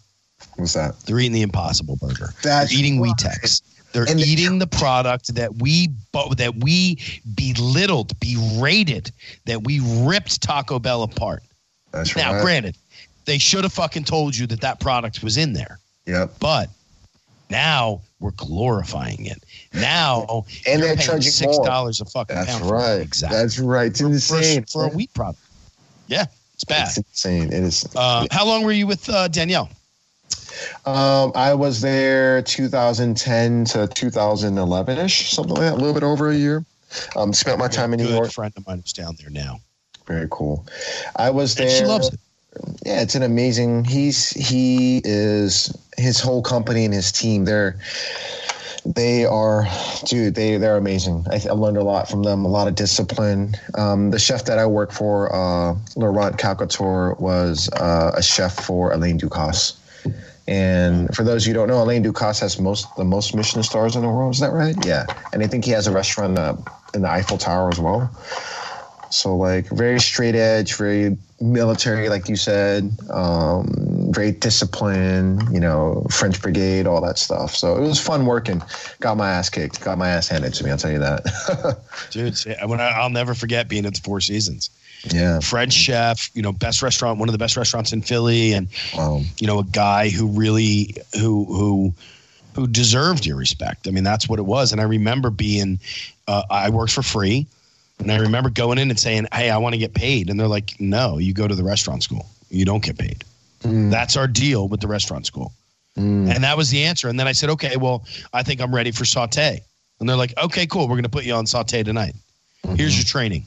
What's 0.57 0.73
that? 0.73 0.99
They're 1.07 1.21
eating 1.21 1.33
the 1.33 1.43
Impossible 1.43 1.97
Burger. 2.01 2.35
That's 2.43 2.71
They're 2.71 2.81
eating 2.81 3.01
right. 3.01 3.13
Weetex. 3.17 3.63
They're 3.93 4.05
And 4.05 4.21
eating 4.21 4.59
the 4.59 4.67
product 4.67 5.35
that 5.37 5.55
we 5.57 5.89
that 6.37 6.55
we 6.57 6.99
belittled, 7.35 8.19
berated, 8.21 9.11
that 9.47 9.65
we 9.65 9.81
ripped 10.07 10.43
Taco 10.43 10.79
Bell 10.79 11.03
apart. 11.03 11.43
That's 11.93 12.15
right. 12.15 12.23
Now, 12.25 12.35
right. 12.35 12.43
granted, 12.43 12.77
they 13.25 13.39
should 13.39 13.65
have 13.65 13.73
fucking 13.73 14.05
told 14.05 14.37
you 14.37 14.47
that 14.49 14.61
that 14.61 14.81
product 14.81 15.23
was 15.23 15.37
in 15.37 15.53
there, 15.55 15.79
Yep. 16.07 16.33
but 16.41 16.69
now 17.49 18.03
we're 18.21 18.33
glorifying 18.33 19.27
it. 19.27 19.43
Now 19.73 20.45
And 20.67 20.83
they're 20.83 20.97
charging 20.97 21.31
six 21.31 21.57
dollars 21.59 22.01
a 22.01 22.05
fucking 22.05 22.37
That's 22.37 22.51
pound. 22.51 22.65
for 22.69 22.77
it. 22.77 22.79
right. 22.79 23.01
Exactly. 23.01 23.39
That's 23.39 23.59
right. 23.59 23.87
It's 23.91 24.01
for, 24.29 24.37
insane. 24.39 24.65
for 24.65 24.85
a 24.87 24.89
wheat 24.89 25.13
product. 25.15 25.41
Yeah, 26.09 26.27
it's 26.55 26.65
bad. 26.65 26.89
It's 26.89 26.99
insane. 26.99 27.49
It 27.53 27.63
is. 27.65 27.87
Uh, 27.97 28.27
how 28.31 28.45
long 28.47 28.63
were 28.65 28.73
you 28.73 28.87
with 28.87 29.09
uh, 29.09 29.29
Daniel? 29.29 29.69
Um, 30.85 31.33
I 31.35 31.55
was 31.55 31.81
there 31.81 32.43
2010 32.43 33.65
to 33.67 33.87
2011 33.89 34.99
ish, 34.99 35.31
something 35.33 35.55
like 35.55 35.61
that, 35.63 35.73
a 35.75 35.77
little 35.77 35.95
bit 35.95 36.03
over 36.03 36.31
a 36.31 36.35
year. 36.35 36.65
Um, 37.17 37.33
spent 37.33 37.59
my 37.59 37.69
time 37.69 37.93
in 37.93 38.01
New 38.01 38.09
York. 38.09 38.33
friend 38.33 38.53
of 38.57 38.67
mine 38.67 38.79
who's 38.79 38.93
down 38.93 39.17
there 39.21 39.31
now. 39.31 39.61
Very 40.07 40.29
cool. 40.31 40.67
I 41.17 41.31
was 41.31 41.55
there. 41.55 41.67
And 41.67 41.77
she 41.77 41.85
loves 41.85 42.13
it. 42.13 42.21
Yeah, 42.85 43.03
it's 43.03 43.15
an 43.15 43.23
amazing. 43.23 43.85
He's 43.85 44.31
he 44.31 45.03
is 45.05 45.77
his 45.99 46.21
whole 46.21 46.43
company 46.43 46.85
and 46.85 46.95
his 46.95 47.13
team. 47.13 47.45
They're 47.45 47.79
they 48.95 49.25
are, 49.25 49.67
dude. 50.05 50.35
They 50.37 50.57
they're 50.57 50.77
amazing. 50.77 51.27
I, 51.31 51.41
I 51.49 51.53
learned 51.53 51.77
a 51.77 51.83
lot 51.83 52.09
from 52.09 52.23
them. 52.23 52.45
A 52.45 52.49
lot 52.49 52.69
of 52.69 52.75
discipline. 52.75 53.57
Um, 53.75 54.11
the 54.11 54.19
chef 54.19 54.45
that 54.45 54.59
I 54.59 54.67
work 54.67 54.93
for, 54.93 55.35
uh, 55.35 55.77
Laurent 55.97 56.39
Calcator, 56.39 57.19
was 57.19 57.69
uh, 57.71 58.13
a 58.15 58.23
chef 58.23 58.65
for 58.65 58.93
Alain 58.93 59.19
Ducasse. 59.19 59.75
And 60.49 61.15
for 61.15 61.25
those 61.25 61.45
who 61.45 61.53
don't 61.53 61.69
know, 61.69 61.83
Alain 61.83 62.05
Ducasse 62.05 62.41
has 62.41 62.59
most 62.61 62.95
the 62.97 63.05
most 63.05 63.35
Michelin 63.35 63.65
stars 63.65 63.97
in 63.97 64.03
the 64.03 64.09
world. 64.09 64.35
Is 64.35 64.41
that 64.41 64.53
right? 64.53 64.77
Yeah. 64.87 65.07
And 65.33 65.43
I 65.43 65.47
think 65.47 65.65
he 65.65 65.73
has 65.73 65.87
a 65.87 65.93
restaurant 65.93 66.39
uh, 66.39 66.57
in 66.95 67.03
the 67.03 67.09
Eiffel 67.09 67.39
Tower 67.39 67.69
as 67.69 67.81
well. 67.81 68.11
So 69.11 69.37
like 69.37 69.69
very 69.69 70.01
straight 70.01 70.35
edge, 70.35 70.75
very 70.77 71.17
military, 71.41 72.09
like 72.09 72.29
you 72.29 72.37
said, 72.37 72.91
um, 73.11 74.09
very 74.11 74.33
disciplined. 74.33 75.43
You 75.53 75.61
know, 75.61 76.07
French 76.11 76.41
Brigade, 76.41 76.87
all 76.87 77.01
that 77.03 77.19
stuff. 77.19 77.55
So 77.55 77.77
it 77.77 77.87
was 77.87 78.01
fun 78.01 78.27
working. 78.27 78.63
Got 79.01 79.17
my 79.17 79.31
ass 79.31 79.49
kicked. 79.49 79.81
Got 79.81 79.99
my 79.99 80.09
ass 80.09 80.29
handed 80.29 80.55
to 80.55 80.65
me. 80.65 80.71
I'll 80.71 80.77
tell 80.77 80.93
you 80.93 80.99
that. 80.99 81.81
Dude, 82.11 82.39
when 82.69 82.81
I, 82.81 82.91
I'll 82.91 83.11
never 83.11 83.35
forget 83.35 83.69
being 83.69 83.87
at 83.87 83.95
the 83.95 84.01
Four 84.01 84.21
Seasons. 84.21 84.71
Yeah. 85.13 85.41
French 85.41 85.73
chef, 85.73 86.31
you 86.35 86.43
know, 86.43 86.53
best 86.53 86.83
restaurant, 86.83 87.19
one 87.19 87.29
of 87.29 87.33
the 87.33 87.39
best 87.39 87.57
restaurants 87.57 87.93
in 87.93 88.03
Philly, 88.03 88.53
and 88.53 88.69
Wow. 88.97 89.23
you 89.39 89.47
know, 89.47 89.59
a 89.59 89.65
guy 89.65 90.09
who 90.09 90.27
really 90.27 90.95
who 91.15 91.45
who 91.45 91.95
who 92.55 92.67
deserved 92.67 93.27
your 93.27 93.37
respect. 93.37 93.87
I 93.87 93.91
mean, 93.91 94.05
that's 94.05 94.29
what 94.29 94.39
it 94.39 94.47
was. 94.47 94.73
And 94.73 94.81
I 94.81 94.85
remember 94.85 95.29
being, 95.31 95.79
uh, 96.27 96.43
I 96.51 96.71
worked 96.71 96.93
for 96.93 97.03
free, 97.03 97.47
and 97.99 98.11
I 98.11 98.17
remember 98.17 98.49
going 98.51 98.79
in 98.79 98.91
and 98.91 98.99
saying, 98.99 99.27
"Hey, 99.33 99.51
I 99.51 99.59
want 99.59 99.75
to 99.75 99.79
get 99.79 99.95
paid," 99.95 100.31
and 100.31 100.41
they're 100.41 100.49
like, 100.49 100.75
"No, 100.81 101.19
you 101.19 101.35
go 101.35 101.47
to 101.47 101.55
the 101.55 101.65
restaurant 101.65 102.03
school. 102.03 102.27
You 102.51 102.65
don't 102.65 102.83
get 102.83 102.97
paid. 102.99 103.25
Mm. 103.63 103.91
That's 103.91 104.17
our 104.17 104.27
deal 104.27 104.69
with 104.69 104.81
the 104.81 104.89
restaurant 104.89 105.27
school." 105.27 105.53
Mm. 105.99 106.35
And 106.35 106.45
that 106.45 106.57
was 106.57 106.71
the 106.71 106.85
answer. 106.85 107.09
And 107.09 107.19
then 107.19 107.27
I 107.29 107.33
said, 107.33 107.51
"Okay, 107.51 107.77
well, 107.77 108.05
I 108.33 108.43
think 108.43 108.61
I'm 108.61 108.75
ready 108.75 108.91
for 108.91 109.05
saute." 109.05 109.61
And 110.01 110.09
they're 110.09 110.17
like, 110.17 110.35
"Okay, 110.43 110.67
cool. 110.67 110.83
We're 110.89 110.97
going 110.97 111.05
to 111.05 111.09
put 111.09 111.25
you 111.25 111.35
on 111.35 111.47
saute 111.47 111.83
tonight. 111.83 112.15
Here's 112.75 112.97
your 112.97 113.05
training." 113.05 113.45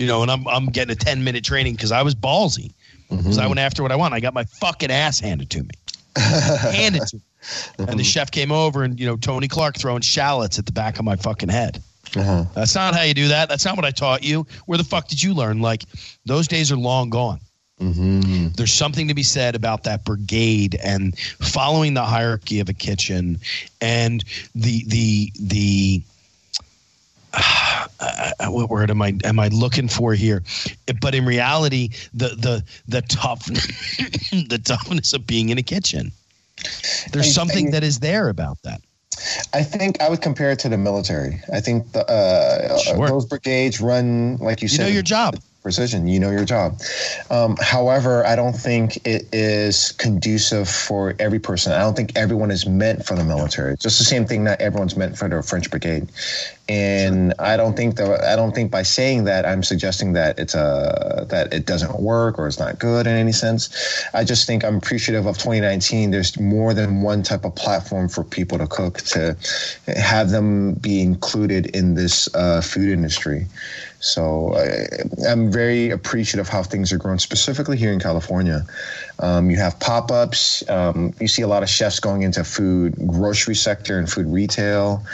You 0.00 0.06
know, 0.06 0.22
and 0.22 0.30
I'm 0.30 0.48
I'm 0.48 0.64
getting 0.64 0.92
a 0.92 0.96
10 0.96 1.22
minute 1.22 1.44
training 1.44 1.74
because 1.74 1.92
I 1.92 2.00
was 2.00 2.14
ballsy 2.14 2.72
because 3.10 3.36
I 3.36 3.46
went 3.46 3.60
after 3.60 3.82
what 3.82 3.92
I 3.92 3.96
want. 3.96 4.14
I 4.14 4.20
got 4.20 4.32
my 4.32 4.44
fucking 4.44 4.90
ass 4.90 5.20
handed 5.20 5.50
to 5.50 5.62
me, 5.62 5.68
handed 6.16 7.06
to 7.08 7.16
me. 7.16 7.22
And 7.86 8.00
the 8.00 8.04
chef 8.04 8.30
came 8.30 8.50
over, 8.50 8.82
and 8.82 8.98
you 8.98 9.04
know, 9.04 9.16
Tony 9.16 9.46
Clark 9.46 9.76
throwing 9.76 10.00
shallots 10.00 10.58
at 10.58 10.64
the 10.64 10.72
back 10.72 10.98
of 10.98 11.04
my 11.04 11.16
fucking 11.16 11.50
head. 11.50 11.82
Uh-huh. 12.16 12.46
That's 12.54 12.74
not 12.74 12.94
how 12.94 13.02
you 13.02 13.12
do 13.12 13.28
that. 13.28 13.50
That's 13.50 13.66
not 13.66 13.76
what 13.76 13.84
I 13.84 13.90
taught 13.90 14.24
you. 14.24 14.46
Where 14.64 14.78
the 14.78 14.84
fuck 14.84 15.06
did 15.06 15.22
you 15.22 15.34
learn? 15.34 15.60
Like 15.60 15.84
those 16.24 16.48
days 16.48 16.72
are 16.72 16.76
long 16.76 17.10
gone. 17.10 17.40
Mm-hmm. 17.78 18.48
There's 18.56 18.72
something 18.72 19.06
to 19.08 19.14
be 19.14 19.22
said 19.22 19.54
about 19.54 19.84
that 19.84 20.06
brigade 20.06 20.78
and 20.82 21.18
following 21.18 21.92
the 21.92 22.04
hierarchy 22.04 22.60
of 22.60 22.70
a 22.70 22.74
kitchen 22.74 23.38
and 23.82 24.24
the 24.54 24.84
the 24.86 25.32
the 25.38 26.02
uh, 27.34 27.86
what 28.50 28.68
word 28.70 28.90
am 28.90 29.02
I 29.02 29.14
am 29.24 29.38
I 29.38 29.48
looking 29.48 29.88
for 29.88 30.14
here? 30.14 30.42
But 31.00 31.14
in 31.14 31.24
reality, 31.24 31.90
the 32.14 32.28
the 32.28 32.64
the 32.88 33.02
tough 33.02 33.44
the 34.48 34.60
toughness 34.64 35.12
of 35.12 35.26
being 35.26 35.48
in 35.50 35.58
a 35.58 35.62
kitchen. 35.62 36.12
There's 37.12 37.26
I- 37.28 37.30
something 37.30 37.68
I- 37.68 37.70
that 37.72 37.84
is 37.84 38.00
there 38.00 38.28
about 38.28 38.58
that. 38.64 38.80
I 39.52 39.62
think 39.62 40.00
I 40.00 40.08
would 40.08 40.22
compare 40.22 40.50
it 40.50 40.58
to 40.60 40.68
the 40.70 40.78
military. 40.78 41.42
I 41.52 41.60
think 41.60 41.92
the, 41.92 42.08
uh, 42.08 42.78
Sure. 42.78 43.06
those 43.08 43.26
brigades 43.26 43.78
run, 43.80 44.38
like 44.38 44.62
you, 44.62 44.66
You 44.66 44.68
said, 44.76 44.82
know 44.84 44.88
your 44.88 45.02
job. 45.02 45.36
Precision. 45.62 46.06
You 46.06 46.20
know 46.20 46.30
your 46.30 46.44
job. 46.44 46.80
Um, 47.30 47.56
however, 47.60 48.24
I 48.24 48.34
don't 48.34 48.54
think 48.54 48.96
it 49.06 49.28
is 49.32 49.92
conducive 49.92 50.68
for 50.68 51.14
every 51.18 51.38
person. 51.38 51.72
I 51.72 51.80
don't 51.80 51.96
think 51.96 52.16
everyone 52.16 52.50
is 52.50 52.66
meant 52.66 53.04
for 53.04 53.14
the 53.14 53.24
military. 53.24 53.74
It's 53.74 53.82
just 53.82 53.98
the 53.98 54.04
same 54.04 54.26
thing. 54.26 54.44
Not 54.44 54.60
everyone's 54.60 54.96
meant 54.96 55.18
for 55.18 55.28
the 55.28 55.42
French 55.42 55.70
Brigade, 55.70 56.08
and 56.68 57.34
I 57.38 57.56
don't 57.56 57.76
think 57.76 57.96
that. 57.96 58.24
I 58.24 58.36
don't 58.36 58.54
think 58.54 58.70
by 58.70 58.82
saying 58.82 59.24
that 59.24 59.44
I'm 59.44 59.62
suggesting 59.62 60.14
that 60.14 60.38
it's 60.38 60.54
a 60.54 61.26
that 61.28 61.52
it 61.52 61.66
doesn't 61.66 62.00
work 62.00 62.38
or 62.38 62.46
it's 62.46 62.58
not 62.58 62.78
good 62.78 63.06
in 63.06 63.14
any 63.14 63.32
sense. 63.32 63.68
I 64.14 64.24
just 64.24 64.46
think 64.46 64.64
I'm 64.64 64.76
appreciative 64.76 65.26
of 65.26 65.36
2019. 65.36 66.10
There's 66.10 66.38
more 66.40 66.72
than 66.72 67.02
one 67.02 67.22
type 67.22 67.44
of 67.44 67.54
platform 67.54 68.08
for 68.08 68.24
people 68.24 68.58
to 68.58 68.66
cook 68.66 68.98
to 68.98 69.36
have 69.86 70.30
them 70.30 70.74
be 70.74 71.02
included 71.02 71.66
in 71.76 71.94
this 71.94 72.32
uh, 72.34 72.60
food 72.60 72.88
industry. 72.88 73.46
So 74.00 74.54
I, 74.56 75.30
am 75.30 75.52
very 75.52 75.90
appreciative 75.90 76.46
of 76.46 76.48
how 76.48 76.62
things 76.62 76.90
are 76.90 76.96
growing, 76.96 77.18
specifically 77.18 77.76
here 77.76 77.92
in 77.92 78.00
California. 78.00 78.64
Um, 79.18 79.50
you 79.50 79.58
have 79.58 79.78
pop 79.78 80.10
ups. 80.10 80.68
Um, 80.70 81.12
you 81.20 81.28
see 81.28 81.42
a 81.42 81.46
lot 81.46 81.62
of 81.62 81.68
chefs 81.68 82.00
going 82.00 82.22
into 82.22 82.42
food, 82.42 82.94
grocery 83.06 83.54
sector, 83.54 83.98
and 83.98 84.10
food 84.10 84.26
retail. 84.26 85.04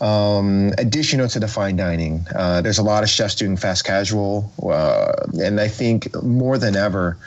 Um, 0.00 0.72
additional 0.78 1.28
to 1.28 1.40
the 1.40 1.48
fine 1.48 1.76
dining, 1.76 2.24
uh, 2.34 2.62
there's 2.62 2.78
a 2.78 2.82
lot 2.82 3.02
of 3.02 3.10
chefs 3.10 3.34
doing 3.34 3.56
fast 3.56 3.84
casual, 3.84 4.50
uh, 4.62 5.26
and 5.42 5.60
I 5.60 5.68
think 5.68 6.22
more 6.22 6.56
than 6.56 6.74
ever, 6.74 7.18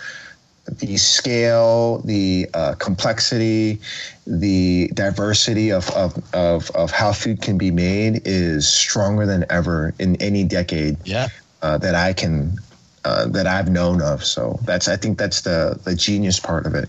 the 0.66 0.98
scale, 0.98 2.00
the 2.00 2.48
uh, 2.54 2.76
complexity, 2.76 3.80
the 4.26 4.90
diversity 4.94 5.72
of, 5.72 5.90
of, 5.92 6.18
of, 6.34 6.72
of, 6.72 6.92
how 6.92 7.12
food 7.12 7.42
can 7.42 7.58
be 7.58 7.70
made 7.70 8.22
is 8.26 8.68
stronger 8.68 9.26
than 9.26 9.46
ever 9.50 9.94
in 10.00 10.16
any 10.22 10.44
decade 10.44 10.98
yeah. 11.06 11.28
uh, 11.62 11.78
that 11.80 11.96
I 11.96 12.14
can. 12.14 12.58
Uh, 13.06 13.28
that 13.28 13.46
I've 13.46 13.70
known 13.70 14.02
of, 14.02 14.24
so 14.24 14.58
that's 14.64 14.88
I 14.88 14.96
think 14.96 15.18
that's 15.18 15.42
the 15.42 15.78
the 15.84 15.94
genius 15.94 16.40
part 16.40 16.66
of 16.66 16.74
it. 16.74 16.88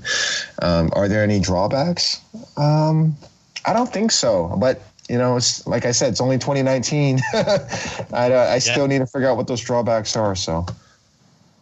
Um, 0.63 0.91
are 0.93 1.09
there 1.09 1.25
any 1.25 1.41
drawbacks? 1.41 2.21
Um, 2.57 3.17
I 3.65 3.73
don't 3.73 3.93
think 3.93 4.13
so, 4.13 4.55
but 4.61 4.81
you 5.09 5.19
know, 5.19 5.37
it's 5.37 5.67
like 5.67 5.85
I 5.85 5.91
said, 5.91 6.11
it's 6.11 6.21
only 6.21 6.39
2019. 6.39 7.21
I, 7.33 7.47
I 8.13 8.29
yeah. 8.29 8.59
still 8.61 8.87
need 8.87 9.01
to 9.01 9.07
figure 9.07 9.29
out 9.29 9.37
what 9.37 9.49
those 9.49 9.61
drawbacks 9.61 10.17
are. 10.17 10.37
So 10.37 10.67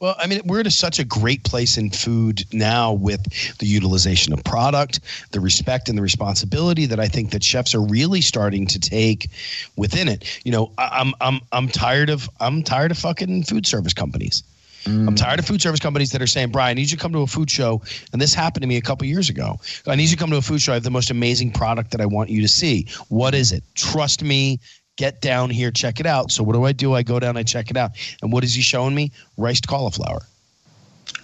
well, 0.03 0.17
I 0.19 0.27
mean, 0.27 0.41
we're 0.45 0.59
at 0.59 0.73
such 0.73 0.99
a 0.99 1.05
great 1.05 1.45
place 1.45 1.79
in 1.79 1.91
food 1.91 2.45
now 2.53 2.93
with 2.93 3.23
the 3.59 3.67
utilization 3.67 4.33
of 4.33 4.43
product, 4.43 4.99
the 5.31 5.39
respect 5.39 5.89
and 5.89 5.97
the 5.97 6.03
responsibility 6.03 6.87
that 6.87 6.99
I 6.99 7.07
think 7.07 7.31
that 7.31 7.45
chefs 7.45 7.73
are 7.73 7.81
really 7.81 8.21
starting 8.21 8.67
to 8.67 8.81
take 8.81 9.31
within 9.77 10.09
it. 10.09 10.41
You 10.45 10.51
know, 10.51 10.73
I'm 10.77 11.15
I'm 11.21 11.41
I'm 11.53 11.69
tired 11.69 12.11
of 12.11 12.29
I'm 12.41 12.65
tired 12.65 12.91
of 12.91 12.99
fucking 12.99 13.45
food 13.45 13.65
service 13.65 13.95
companies. 13.95 14.43
Mm. 14.87 15.07
I'm 15.07 15.15
tired 15.15 15.39
of 15.39 15.47
food 15.47 15.63
service 15.63 15.79
companies 15.79 16.11
that 16.11 16.21
are 16.21 16.27
saying, 16.27 16.51
Brian, 16.51 16.71
I 16.71 16.75
need 16.75 16.91
you 16.91 16.97
to 16.97 17.01
come 17.01 17.13
to 17.13 17.21
a 17.21 17.27
food 17.29 17.49
show. 17.49 17.81
And 18.13 18.21
this 18.21 18.35
happened 18.35 18.63
to 18.63 18.69
me 18.69 18.79
a 18.79 18.83
couple 18.83 19.07
years 19.07 19.31
ago. 19.31 19.61
I 19.87 19.95
need 19.95 20.11
you 20.11 20.17
to 20.17 20.17
come 20.17 20.31
to 20.31 20.39
a 20.39 20.43
food 20.43 20.61
show. 20.61 20.73
I 20.73 20.75
have 20.75 20.83
the 20.83 20.91
most 20.91 21.13
amazing 21.13 21.53
product 21.53 21.93
that 21.93 22.01
I 22.01 22.07
want 22.07 22.31
you 22.31 22.43
to 22.43 22.49
see. 22.49 22.89
What 23.09 23.37
is 23.37 23.53
it? 23.53 23.63
Trust 23.77 24.25
me, 24.25 24.59
get 24.97 25.21
down 25.21 25.51
here, 25.51 25.71
check 25.71 26.01
it 26.01 26.07
out. 26.07 26.31
So 26.31 26.43
what 26.43 26.55
do 26.55 26.65
I 26.65 26.73
do? 26.73 26.95
I 26.95 27.03
go 27.03 27.19
down, 27.19 27.37
I 27.37 27.43
check 27.43 27.71
it 27.71 27.77
out. 27.77 27.93
And 28.23 28.33
what 28.33 28.45
is 28.45 28.55
he 28.55 28.63
showing 28.63 28.95
me? 28.95 29.13
Riced 29.37 29.67
cauliflower. 29.67 30.23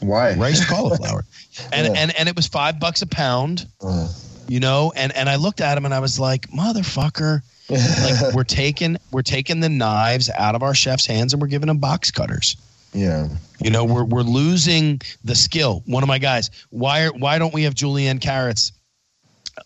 Why? 0.01 0.35
Riced 0.35 0.69
cauliflower. 0.69 1.25
and, 1.73 1.87
yeah. 1.87 2.01
and 2.01 2.19
and 2.19 2.29
it 2.29 2.37
was 2.37 2.47
five 2.47 2.81
bucks 2.81 3.03
a 3.03 3.07
pound. 3.07 3.67
Uh. 3.81 4.09
You 4.49 4.61
know, 4.61 4.93
and 4.97 5.15
and 5.15 5.29
I 5.29 5.37
looked 5.37 5.61
at 5.61 5.77
him 5.77 5.85
and 5.85 5.93
I 5.93 6.01
was 6.01 6.19
like, 6.19 6.49
motherfucker. 6.49 7.43
like 7.69 8.35
we're 8.35 8.45
taking 8.45 8.97
we're 9.13 9.23
taking 9.23 9.61
the 9.61 9.69
knives 9.69 10.31
out 10.31 10.55
of 10.55 10.63
our 10.63 10.75
chef's 10.75 11.05
hands 11.05 11.35
and 11.35 11.43
we're 11.43 11.49
giving 11.49 11.67
them 11.67 11.79
box 11.79 12.11
cutters. 12.11 12.57
Yeah. 12.95 13.29
You 13.61 13.71
know, 13.71 13.85
we're 13.85 14.05
we're 14.05 14.23
losing 14.23 15.03
the 15.23 15.35
skill. 15.35 15.83
One 15.87 16.03
of 16.03 16.09
my 16.09 16.19
guys, 16.19 16.51
why 16.71 17.05
are, 17.05 17.13
why 17.13 17.39
don't 17.39 17.53
we 17.53 17.65
have 17.65 17.75
julienne 17.75 18.19
carrots? 18.19 18.73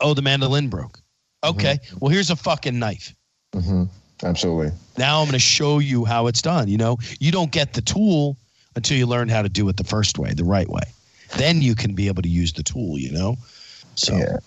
Oh, 0.01 0.15
the 0.15 0.23
mandolin 0.23 0.69
broke. 0.69 1.01
Okay. 1.45 1.75
Mm-hmm. 1.75 1.97
Well, 2.01 2.11
here's 2.11 2.31
a 2.31 2.37
fucking 2.37 2.79
knife. 2.79 3.15
Mm-hmm. 3.53 3.85
Absolutely. 4.25 4.73
Now 4.99 5.21
I'm 5.21 5.27
going 5.27 5.33
to 5.33 5.39
show 5.39 5.79
you 5.79 6.05
how 6.05 6.27
it's 6.27 6.43
done. 6.43 6.69
You 6.69 6.79
know, 6.79 6.99
you 7.21 7.33
don't 7.33 7.51
get 7.51 7.75
the 7.75 7.83
tool 7.83 8.37
until 8.77 8.97
you 8.97 9.07
learn 9.07 9.29
how 9.29 9.43
to 9.43 9.49
do 9.49 9.69
it 9.69 9.77
the 9.77 9.85
first 9.85 10.19
way, 10.19 10.33
the 10.33 10.45
right 10.45 10.69
way. 10.69 10.83
Then 11.37 11.63
you 11.63 11.75
can 11.75 11.95
be 11.95 12.09
able 12.09 12.23
to 12.23 12.29
use 12.29 12.53
the 12.53 12.63
tool. 12.63 12.99
You 12.99 13.13
know. 13.13 13.37
So. 13.95 14.17
Yeah. 14.17 14.39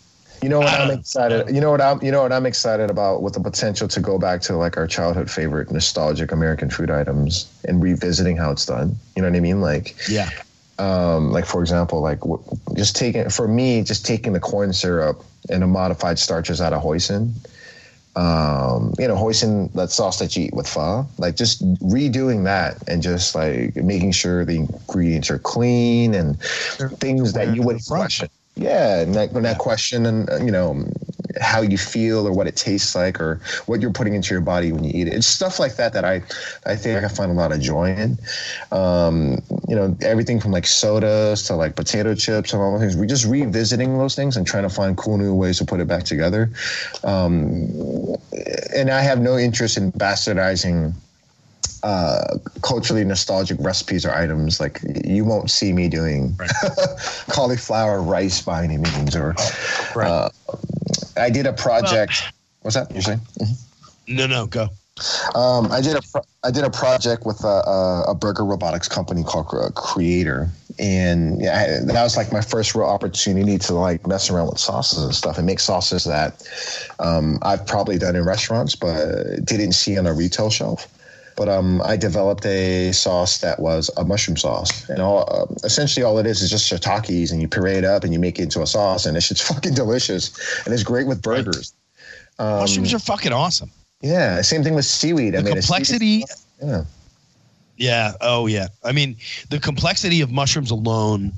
You 0.42 0.50
know 0.50 0.60
what 0.60 0.80
I'm 0.80 0.92
excited. 0.92 1.50
You 1.50 1.62
know 1.62 1.72
what 1.72 1.82
I'm. 1.82 2.04
You 2.04 2.12
know 2.12 2.22
what 2.22 2.34
I'm 2.34 2.46
excited 2.46 2.92
about 2.92 3.24
with 3.24 3.34
the 3.34 3.40
potential 3.40 3.88
to 3.88 4.00
go 4.00 4.20
back 4.20 4.42
to 4.42 4.56
like 4.56 4.78
our 4.78 4.86
childhood 4.86 5.32
favorite 5.32 5.72
nostalgic 5.72 6.32
American 6.32 6.70
food 6.70 6.92
items 6.92 7.50
and 7.68 7.82
revisiting 7.82 8.38
how 8.38 8.52
it's 8.52 8.66
done. 8.66 8.96
You 9.16 9.22
know 9.22 9.30
what 9.30 9.38
I 9.38 9.40
mean? 9.40 9.62
Like 9.62 9.96
yeah. 10.10 10.30
Um, 10.78 11.32
like 11.32 11.46
for 11.46 11.62
example, 11.62 12.02
like 12.02 12.20
w- 12.20 12.44
just 12.76 12.98
taking 12.98 13.30
for 13.30 13.48
me, 13.48 13.82
just 13.82 14.06
taking 14.06 14.34
the 14.34 14.42
corn 14.42 14.74
syrup 14.74 15.24
and 15.50 15.64
the 15.64 15.68
modified 15.68 16.20
starches 16.20 16.60
out 16.60 16.74
of 16.74 16.84
hoisin 16.84 17.32
um, 18.16 18.94
you 18.98 19.08
know, 19.08 19.16
hoisin 19.16 19.72
that 19.74 19.92
sauce 19.92 20.20
that 20.20 20.36
you 20.36 20.46
eat 20.46 20.54
with 20.54 20.68
pho, 20.68 21.06
like 21.18 21.36
just 21.36 21.64
redoing 21.80 22.46
that 22.46 22.78
and 22.88 23.02
just 23.02 23.36
like 23.36 23.76
making 23.76 24.12
sure 24.12 24.46
the 24.46 24.58
ingredients 24.58 25.30
are 25.30 25.40
clean 25.40 26.14
and 26.14 26.40
things 27.00 27.34
that 27.34 27.56
you 27.56 27.62
would 27.62 27.86
question. 27.86 28.30
Yeah, 28.56 29.02
and 29.02 29.14
that, 29.16 29.34
that 29.34 29.58
question 29.58 30.06
and 30.06 30.30
uh, 30.30 30.38
you 30.38 30.52
know 30.52 30.86
how 31.42 31.62
you 31.62 31.78
feel 31.78 32.28
or 32.28 32.32
what 32.32 32.48
it 32.48 32.56
tastes 32.56 32.96
like 32.96 33.20
or 33.20 33.40
what 33.66 33.82
you're 33.82 33.92
putting 33.92 34.14
into 34.14 34.34
your 34.34 34.42
body 34.42 34.72
when 34.72 34.84
you 34.84 34.92
eat 34.94 35.08
it. 35.08 35.14
It's 35.14 35.28
stuff 35.28 35.60
like 35.60 35.76
that 35.76 35.94
that 35.94 36.06
I 36.06 36.24
I 36.66 36.76
think 36.76 37.04
I 37.04 37.08
find 37.08 37.32
a 37.32 37.36
lot 37.36 37.52
of 37.52 37.60
joy 37.60 37.94
in. 37.94 38.18
Um, 38.72 39.42
you 39.68 39.76
know, 39.76 39.96
everything 40.02 40.40
from 40.40 40.52
like 40.52 40.68
sodas 40.68 41.44
to 41.44 41.56
like 41.56 41.76
potato 41.76 42.16
chips 42.16 42.54
and 42.54 42.62
all 42.62 42.72
those 42.72 42.82
things. 42.82 42.98
We're 42.98 43.06
just 43.06 43.26
revisiting 43.26 43.98
those 43.98 44.16
things 44.16 44.38
and 44.38 44.46
trying 44.46 44.64
to 44.64 44.70
find 44.70 44.98
cool 44.98 45.18
new 45.18 45.34
ways 45.34 45.58
to 45.60 45.66
put 45.66 45.80
it 45.80 45.88
back 45.88 46.04
together. 46.04 46.50
Um, 47.04 48.16
and 48.76 48.90
I 48.90 49.02
have 49.02 49.20
no 49.20 49.38
interest 49.38 49.78
in 49.78 49.92
bastardizing 49.94 50.94
uh, 51.84 52.38
culturally 52.62 53.04
nostalgic 53.04 53.58
recipes 53.60 54.06
or 54.06 54.12
items. 54.12 54.60
Like 54.60 54.80
you 55.06 55.26
won't 55.26 55.50
see 55.50 55.74
me 55.74 55.88
doing 55.88 56.36
right. 56.38 56.52
cauliflower 57.30 58.02
rice 58.02 58.42
by 58.42 58.64
any 58.64 58.78
means. 58.78 59.16
Or 59.16 59.36
right. 59.96 60.08
uh, 60.08 60.30
I 61.18 61.30
did 61.30 61.46
a 61.46 61.54
project. 61.54 62.22
Well, 62.22 62.32
What's 62.62 62.76
that 62.76 62.92
you're 62.92 63.02
saying? 63.02 63.22
Mm-hmm. 63.40 64.16
No, 64.16 64.28
no, 64.28 64.46
go. 64.48 64.70
Um, 65.36 65.72
I 65.74 65.82
did 65.82 65.98
a 65.98 66.02
pro- 66.02 66.24
I 66.46 66.52
did 66.52 66.64
a 66.64 66.70
project 66.70 67.26
with 67.26 67.44
a, 67.44 67.48
a, 67.48 68.12
a 68.12 68.16
burger 68.16 68.46
robotics 68.46 68.88
company 68.88 69.24
called 69.24 69.48
Creator, 69.76 70.50
and 70.80 71.42
yeah, 71.42 71.82
I, 71.82 71.86
that 71.86 72.04
was 72.04 72.16
like 72.16 72.32
my 72.32 72.40
first 72.40 72.76
real 72.76 72.86
opportunity 72.86 73.58
to 73.58 73.74
like 73.74 74.08
mess 74.08 74.30
around 74.30 74.48
with 74.48 74.60
sauces 74.60 75.04
and 75.04 75.14
stuff 75.14 75.38
and 75.38 75.46
make 75.46 75.60
sauces 75.60 76.06
that 76.06 76.48
um, 77.00 77.40
I've 77.42 77.68
probably 77.68 77.98
done 77.98 78.16
in 78.16 78.24
restaurants 78.24 78.76
but 78.76 79.44
didn't 79.44 79.74
see 79.74 79.98
on 79.98 80.08
a 80.08 80.14
retail 80.14 80.50
shelf. 80.50 80.88
But 81.36 81.50
um, 81.50 81.82
I 81.82 81.98
developed 81.98 82.46
a 82.46 82.94
sauce 82.94 83.40
that 83.40 83.60
was 83.60 83.90
a 83.98 84.06
mushroom 84.06 84.38
sauce, 84.38 84.88
and 84.90 85.02
all 85.02 85.26
uh, 85.28 85.54
essentially 85.64 86.04
all 86.04 86.18
it 86.18 86.26
is 86.26 86.42
is 86.42 86.50
just 86.50 86.72
shiitakes, 86.72 87.32
and 87.32 87.42
you 87.42 87.48
puree 87.48 87.74
it 87.74 87.84
up 87.84 88.04
and 88.04 88.14
you 88.14 88.20
make 88.20 88.40
it 88.40 88.44
into 88.44 88.62
a 88.62 88.68
sauce, 88.68 89.06
and 89.06 89.18
it's 89.18 89.28
just 89.28 89.44
fucking 89.54 89.74
delicious, 89.74 90.32
and 90.66 90.74
it's 90.74 90.84
great 90.84 91.08
with 91.08 91.22
burgers. 91.22 91.74
Um, 92.40 92.60
Mushrooms 92.60 92.94
are 92.94 93.00
fucking 93.00 93.34
awesome. 93.34 93.70
Yeah, 94.02 94.42
same 94.42 94.64
thing 94.64 94.76
with 94.76 94.86
seaweed. 94.86 95.34
The 95.34 95.40
I 95.40 95.42
mean, 95.42 95.54
complexity. 95.54 96.24
yeah. 96.62 96.84
Yeah. 97.78 98.14
Oh, 98.22 98.48
yeah. 98.48 98.68
I 98.84 98.92
mean, 98.92 99.18
the 99.50 99.60
complexity 99.60 100.22
of 100.22 100.32
mushrooms 100.32 100.72
alone 100.72 101.34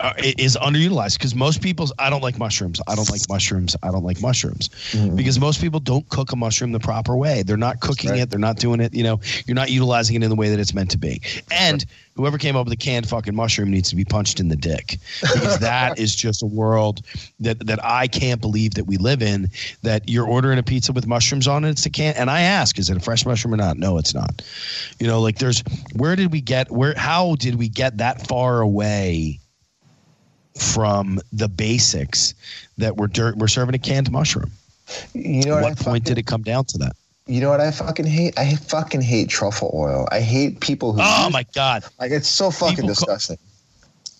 uh, 0.00 0.14
is 0.16 0.56
underutilized 0.56 1.18
because 1.18 1.34
most 1.34 1.60
people's 1.60 1.92
I 1.98 2.08
don't 2.08 2.22
like 2.22 2.38
mushrooms. 2.38 2.80
I 2.88 2.94
don't 2.94 3.10
like 3.10 3.20
mushrooms. 3.28 3.76
I 3.82 3.90
don't 3.90 4.02
like 4.02 4.20
mushrooms 4.20 4.70
mm-hmm. 4.92 5.14
because 5.14 5.38
most 5.38 5.60
people 5.60 5.78
don't 5.78 6.08
cook 6.08 6.32
a 6.32 6.36
mushroom 6.36 6.72
the 6.72 6.80
proper 6.80 7.16
way. 7.16 7.42
They're 7.42 7.58
not 7.58 7.80
cooking 7.80 8.10
right. 8.10 8.20
it. 8.20 8.30
They're 8.30 8.38
not 8.38 8.56
doing 8.56 8.80
it. 8.80 8.94
You 8.94 9.02
know, 9.02 9.20
you're 9.46 9.54
not 9.54 9.70
utilizing 9.70 10.16
it 10.16 10.22
in 10.22 10.30
the 10.30 10.36
way 10.36 10.48
that 10.48 10.58
it's 10.58 10.72
meant 10.72 10.90
to 10.92 10.98
be. 10.98 11.20
And 11.50 11.84
whoever 12.16 12.38
came 12.38 12.56
up 12.56 12.64
with 12.66 12.70
the 12.70 12.82
canned 12.82 13.08
fucking 13.08 13.34
mushroom 13.34 13.70
needs 13.70 13.90
to 13.90 13.96
be 13.96 14.04
punched 14.04 14.40
in 14.40 14.48
the 14.48 14.56
dick 14.56 14.98
because 15.20 15.58
that 15.60 15.98
is 15.98 16.14
just 16.14 16.42
a 16.42 16.46
world 16.46 17.02
that 17.40 17.66
that 17.66 17.84
I 17.84 18.06
can't 18.08 18.40
believe 18.40 18.74
that 18.74 18.84
we 18.84 18.96
live 18.96 19.22
in. 19.22 19.48
That 19.82 20.08
you're 20.08 20.26
ordering 20.26 20.58
a 20.58 20.62
pizza 20.62 20.92
with 20.92 21.06
mushrooms 21.06 21.46
on 21.46 21.64
it. 21.64 21.70
It's 21.70 21.84
a 21.84 21.90
can. 21.90 22.14
And 22.16 22.30
I 22.30 22.40
ask, 22.40 22.78
is 22.78 22.88
it 22.88 22.96
a 22.96 23.00
fresh 23.00 23.26
mushroom 23.26 23.52
or 23.52 23.58
not? 23.58 23.76
No, 23.76 23.98
it's 23.98 24.14
not. 24.14 24.42
You 24.98 25.06
know, 25.06 25.20
like 25.20 25.38
there's 25.38 25.62
where 25.94 26.16
did 26.16 26.32
we 26.32 26.40
get 26.40 26.70
where? 26.70 26.94
How 26.96 27.34
did 27.34 27.56
we 27.56 27.68
get 27.68 27.98
that 27.98 28.26
far 28.26 28.62
away? 28.62 29.40
From 30.60 31.20
the 31.32 31.48
basics 31.48 32.34
that 32.78 32.96
we're 32.96 33.06
dirt, 33.06 33.36
we're 33.36 33.48
serving 33.48 33.74
a 33.74 33.78
canned 33.78 34.10
mushroom. 34.10 34.50
You 35.14 35.44
know, 35.44 35.54
what, 35.54 35.62
what 35.62 35.78
point 35.78 35.78
fucking, 35.78 36.02
did 36.02 36.18
it 36.18 36.26
come 36.26 36.42
down 36.42 36.64
to 36.66 36.78
that? 36.78 36.92
You 37.26 37.40
know 37.40 37.50
what 37.50 37.60
I 37.60 37.70
fucking 37.70 38.06
hate? 38.06 38.38
I 38.38 38.54
fucking 38.56 39.00
hate 39.00 39.28
truffle 39.28 39.70
oil. 39.72 40.08
I 40.10 40.20
hate 40.20 40.60
people 40.60 40.92
who. 40.92 41.00
Oh 41.02 41.30
my 41.30 41.44
god! 41.54 41.84
Like 41.98 42.10
it's 42.10 42.28
so 42.28 42.50
fucking 42.50 42.76
people 42.76 42.88
disgusting. 42.88 43.38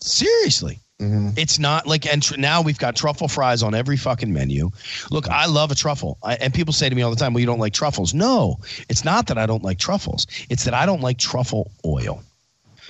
Seriously. 0.00 0.78
Mm-hmm. 1.00 1.30
It's 1.36 1.58
not 1.58 1.86
like, 1.86 2.06
and 2.06 2.22
tr- 2.22 2.36
now 2.36 2.60
we've 2.60 2.78
got 2.78 2.94
truffle 2.94 3.26
fries 3.26 3.62
on 3.62 3.74
every 3.74 3.96
fucking 3.96 4.32
menu. 4.32 4.70
Look, 5.10 5.28
I 5.28 5.46
love 5.46 5.70
a 5.70 5.74
truffle. 5.74 6.18
I, 6.22 6.34
and 6.34 6.52
people 6.52 6.74
say 6.74 6.90
to 6.90 6.94
me 6.94 7.00
all 7.00 7.10
the 7.10 7.16
time, 7.16 7.32
well, 7.32 7.40
you 7.40 7.46
don't 7.46 7.58
like 7.58 7.72
truffles. 7.72 8.12
No, 8.12 8.58
it's 8.90 9.02
not 9.02 9.26
that 9.28 9.38
I 9.38 9.46
don't 9.46 9.64
like 9.64 9.78
truffles. 9.78 10.26
It's 10.50 10.64
that 10.64 10.74
I 10.74 10.84
don't 10.84 11.00
like 11.00 11.16
truffle 11.16 11.70
oil. 11.86 12.22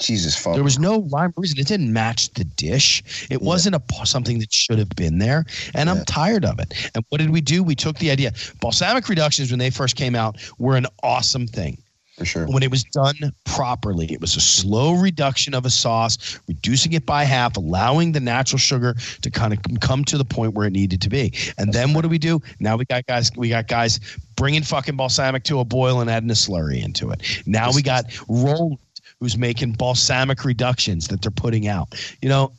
Jesus 0.00 0.36
fuck. 0.36 0.54
There 0.54 0.64
was 0.64 0.78
no 0.78 1.02
rhyme 1.12 1.32
or 1.36 1.40
reason. 1.42 1.58
It 1.58 1.66
didn't 1.66 1.92
match 1.92 2.30
the 2.30 2.44
dish. 2.44 3.02
It 3.30 3.42
wasn't 3.42 3.74
a 3.74 3.82
something 4.04 4.38
that 4.38 4.52
should 4.52 4.78
have 4.78 4.90
been 4.90 5.18
there, 5.18 5.44
and 5.74 5.90
I'm 5.90 6.04
tired 6.04 6.44
of 6.44 6.58
it. 6.58 6.90
And 6.94 7.04
what 7.08 7.18
did 7.18 7.30
we 7.30 7.40
do? 7.40 7.62
We 7.62 7.74
took 7.74 7.98
the 7.98 8.10
idea. 8.10 8.32
Balsamic 8.60 9.08
reductions, 9.08 9.50
when 9.50 9.58
they 9.58 9.70
first 9.70 9.96
came 9.96 10.14
out, 10.14 10.36
were 10.58 10.76
an 10.76 10.86
awesome 11.02 11.46
thing 11.46 11.78
for 12.18 12.24
sure. 12.24 12.46
when 12.46 12.62
it 12.62 12.70
was 12.70 12.84
done 12.84 13.16
properly. 13.44 14.12
It 14.12 14.20
was 14.20 14.36
a 14.36 14.40
slow 14.40 14.94
reduction 14.94 15.54
of 15.54 15.64
a 15.64 15.70
sauce, 15.70 16.38
reducing 16.48 16.92
it 16.92 17.06
by 17.06 17.24
half, 17.24 17.56
allowing 17.56 18.12
the 18.12 18.20
natural 18.20 18.58
sugar 18.58 18.94
to 19.22 19.30
kind 19.30 19.52
of 19.52 19.60
come 19.80 20.04
to 20.06 20.18
the 20.18 20.24
point 20.24 20.54
where 20.54 20.66
it 20.66 20.72
needed 20.72 21.00
to 21.02 21.08
be. 21.08 21.32
And 21.58 21.72
then 21.72 21.94
what 21.94 22.02
do 22.02 22.08
we 22.08 22.18
do? 22.18 22.40
Now 22.60 22.76
we 22.76 22.84
got 22.84 23.06
guys. 23.06 23.30
We 23.36 23.48
got 23.48 23.68
guys 23.68 24.00
bringing 24.36 24.62
fucking 24.62 24.96
balsamic 24.96 25.44
to 25.44 25.60
a 25.60 25.64
boil 25.64 26.00
and 26.00 26.10
adding 26.10 26.30
a 26.30 26.34
slurry 26.34 26.82
into 26.82 27.10
it. 27.10 27.42
Now 27.46 27.72
we 27.72 27.82
got 27.82 28.04
Roland, 28.28 28.78
who's 29.20 29.36
making 29.36 29.72
balsamic 29.72 30.44
reductions 30.44 31.08
that 31.08 31.22
they're 31.22 31.30
putting 31.30 31.66
out. 31.68 31.88
You 32.22 32.28
know, 32.28 32.52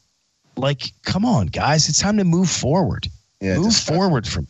like, 0.58 0.92
come 1.04 1.26
on, 1.26 1.48
guys, 1.48 1.88
it's 1.88 2.00
time 2.00 2.18
to 2.18 2.24
move 2.24 2.50
forward. 2.50 3.08
Yeah, 3.42 3.58
move 3.58 3.68
uh, 3.68 3.72
forward 3.94 4.28
from. 4.28 4.48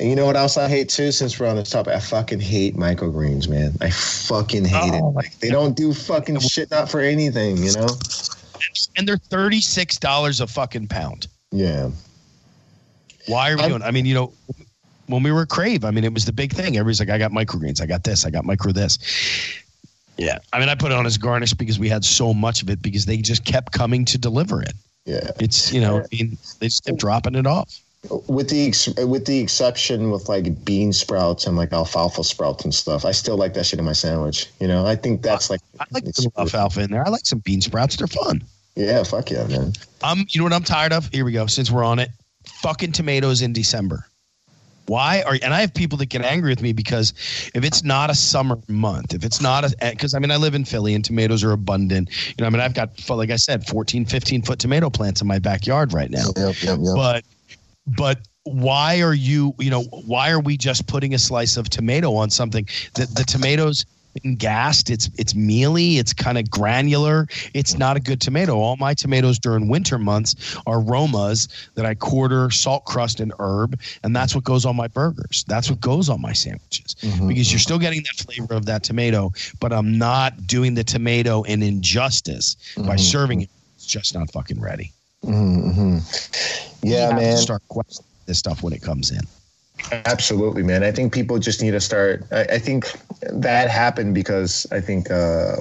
And 0.00 0.08
you 0.08 0.16
know 0.16 0.26
what 0.26 0.36
else 0.36 0.56
I 0.56 0.68
hate 0.68 0.88
too? 0.88 1.12
Since 1.12 1.38
we're 1.38 1.46
on 1.48 1.56
this 1.56 1.70
topic, 1.70 1.94
I 1.94 2.00
fucking 2.00 2.40
hate 2.40 2.76
microgreens, 2.76 3.48
man. 3.48 3.72
I 3.80 3.90
fucking 3.90 4.64
hate 4.64 4.92
Oh, 4.94 5.10
it. 5.10 5.12
Like 5.12 5.38
they 5.40 5.50
don't 5.50 5.76
do 5.76 5.92
fucking 5.92 6.40
shit 6.40 6.70
not 6.70 6.90
for 6.90 7.00
anything, 7.00 7.58
you 7.58 7.72
know? 7.74 7.88
And 8.96 9.06
they're 9.06 9.18
thirty 9.18 9.60
six 9.60 9.98
dollars 9.98 10.40
a 10.40 10.46
fucking 10.46 10.88
pound. 10.88 11.26
Yeah. 11.52 11.90
Why 13.26 13.50
are 13.52 13.56
we 13.56 13.62
I'm- 13.62 13.70
doing? 13.70 13.82
I 13.82 13.90
mean, 13.90 14.06
you 14.06 14.14
know, 14.14 14.32
when 15.06 15.22
we 15.22 15.30
were 15.32 15.44
Crave, 15.46 15.84
I 15.84 15.90
mean, 15.90 16.04
it 16.04 16.12
was 16.14 16.24
the 16.24 16.32
big 16.32 16.52
thing. 16.52 16.76
Everybody's 16.78 17.00
like, 17.00 17.10
I 17.10 17.18
got 17.18 17.30
microgreens, 17.30 17.80
I 17.82 17.86
got 17.86 18.04
this, 18.04 18.24
I 18.24 18.30
got 18.30 18.44
micro 18.44 18.72
this. 18.72 18.98
Yeah, 20.16 20.38
I 20.52 20.60
mean, 20.60 20.68
I 20.68 20.74
put 20.74 20.92
it 20.92 20.94
on 20.94 21.06
as 21.06 21.18
garnish 21.18 21.54
because 21.54 21.78
we 21.78 21.88
had 21.88 22.04
so 22.04 22.32
much 22.32 22.62
of 22.62 22.70
it 22.70 22.80
because 22.80 23.04
they 23.06 23.16
just 23.16 23.44
kept 23.44 23.72
coming 23.72 24.04
to 24.06 24.18
deliver 24.18 24.62
it. 24.62 24.74
Yeah. 25.04 25.30
It's 25.40 25.72
you 25.72 25.80
know, 25.80 26.00
I 26.00 26.06
mean, 26.12 26.38
they 26.60 26.66
just 26.66 26.84
kept 26.84 26.98
dropping 26.98 27.34
it 27.34 27.46
off. 27.46 27.80
With 28.28 28.50
the 28.50 28.66
ex- 28.66 28.94
with 28.98 29.24
the 29.24 29.40
exception 29.40 30.10
with 30.10 30.28
like 30.28 30.64
bean 30.64 30.92
sprouts 30.92 31.46
and 31.46 31.56
like 31.56 31.72
alfalfa 31.72 32.22
sprouts 32.22 32.64
and 32.64 32.74
stuff, 32.74 33.04
I 33.04 33.12
still 33.12 33.36
like 33.36 33.54
that 33.54 33.64
shit 33.64 33.78
in 33.78 33.84
my 33.84 33.92
sandwich. 33.92 34.50
You 34.60 34.68
know, 34.68 34.86
I 34.86 34.94
think 34.94 35.22
that's 35.22 35.48
like 35.48 35.60
I 35.80 35.86
like 35.90 36.04
some 36.12 36.30
alfalfa 36.36 36.82
in 36.82 36.90
there. 36.90 37.06
I 37.06 37.10
like 37.10 37.24
some 37.24 37.38
bean 37.38 37.60
sprouts. 37.60 37.96
They're 37.96 38.06
fun. 38.06 38.42
Yeah, 38.76 39.02
fuck 39.04 39.30
yeah, 39.30 39.46
man. 39.46 39.72
Um, 40.02 40.26
you 40.28 40.40
know 40.40 40.44
what 40.44 40.52
I'm 40.52 40.64
tired 40.64 40.92
of? 40.92 41.08
Here 41.08 41.24
we 41.24 41.32
go. 41.32 41.46
Since 41.46 41.70
we're 41.70 41.84
on 41.84 41.98
it, 41.98 42.10
fucking 42.46 42.92
tomatoes 42.92 43.40
in 43.40 43.52
December. 43.52 44.06
Why 44.86 45.22
are 45.22 45.38
and 45.42 45.54
I 45.54 45.60
have 45.60 45.72
people 45.72 45.98
that 45.98 46.06
get 46.06 46.22
angry 46.22 46.50
with 46.50 46.62
me 46.62 46.72
because 46.72 47.14
if 47.54 47.64
it's 47.64 47.82
not 47.82 48.10
a 48.10 48.14
summer 48.14 48.58
month, 48.68 49.14
if 49.14 49.24
it's 49.24 49.40
not 49.40 49.64
a 49.64 49.74
eh, 49.80 49.90
because 49.90 50.14
I 50.14 50.18
mean 50.18 50.30
I 50.30 50.36
live 50.36 50.54
in 50.54 50.64
Philly 50.64 50.94
and 50.94 51.04
tomatoes 51.04 51.42
are 51.42 51.52
abundant. 51.52 52.10
You 52.28 52.42
know, 52.42 52.46
I 52.46 52.50
mean 52.50 52.60
I've 52.60 52.74
got 52.74 53.08
like 53.08 53.30
I 53.30 53.36
said 53.36 53.66
14, 53.66 54.04
15 54.04 54.42
foot 54.42 54.58
tomato 54.58 54.90
plants 54.90 55.20
in 55.20 55.26
my 55.26 55.38
backyard 55.38 55.92
right 55.92 56.10
now. 56.10 56.26
Yep, 56.36 56.56
yep, 56.62 56.78
yep. 56.80 56.94
But 56.94 57.24
but 57.86 58.18
why 58.44 59.00
are 59.00 59.14
you 59.14 59.54
you 59.58 59.70
know 59.70 59.84
why 60.06 60.30
are 60.30 60.40
we 60.40 60.56
just 60.56 60.86
putting 60.86 61.14
a 61.14 61.18
slice 61.18 61.56
of 61.56 61.70
tomato 61.70 62.14
on 62.14 62.28
something 62.28 62.68
that 62.94 63.08
the 63.14 63.24
tomatoes 63.24 63.86
been 64.22 64.36
gassed. 64.36 64.90
It's 64.90 65.10
it's 65.18 65.34
mealy. 65.34 65.98
It's 65.98 66.12
kind 66.12 66.38
of 66.38 66.50
granular. 66.50 67.26
It's 67.52 67.76
not 67.76 67.96
a 67.96 68.00
good 68.00 68.20
tomato. 68.20 68.56
All 68.56 68.76
my 68.76 68.94
tomatoes 68.94 69.38
during 69.38 69.68
winter 69.68 69.98
months 69.98 70.56
are 70.66 70.78
romas 70.78 71.48
that 71.74 71.84
i 71.84 71.94
quarter 71.94 72.50
salt 72.50 72.84
crust 72.84 73.20
and 73.20 73.32
herb 73.38 73.78
and 74.02 74.14
that's 74.14 74.34
what 74.34 74.44
goes 74.44 74.64
on 74.64 74.76
my 74.76 74.88
burgers. 74.88 75.44
That's 75.48 75.68
what 75.70 75.80
goes 75.80 76.08
on 76.08 76.20
my 76.20 76.32
sandwiches. 76.32 76.94
Mhm. 77.02 77.28
because 77.28 77.50
you're 77.52 77.58
still 77.58 77.78
getting 77.78 78.02
that 78.02 78.16
flavor 78.24 78.54
of 78.54 78.66
that 78.66 78.82
tomato 78.84 79.32
but 79.60 79.72
i'm 79.72 79.98
not 79.98 80.46
doing 80.46 80.74
the 80.74 80.84
tomato 80.84 81.42
an 81.44 81.62
injustice 81.62 82.56
by 82.76 82.96
Mhm. 82.96 83.00
serving 83.00 83.40
it. 83.42 83.50
It's 83.76 83.86
just 83.86 84.14
not 84.14 84.30
fucking 84.32 84.60
ready. 84.60 84.92
Mm-hmm. 85.24 85.98
Yeah, 86.82 87.12
man. 87.14 87.36
start 87.38 87.62
questioning 87.68 88.06
this 88.26 88.38
stuff 88.38 88.62
when 88.62 88.72
it 88.72 88.82
comes 88.82 89.10
in 89.10 89.20
Absolutely, 89.90 90.62
man. 90.62 90.82
I 90.82 90.92
think 90.92 91.12
people 91.12 91.38
just 91.38 91.60
need 91.60 91.72
to 91.72 91.80
start. 91.80 92.24
I, 92.32 92.42
I 92.44 92.58
think 92.58 92.92
that 93.32 93.68
happened 93.68 94.14
because 94.14 94.66
I 94.72 94.80
think 94.80 95.10
uh, 95.10 95.56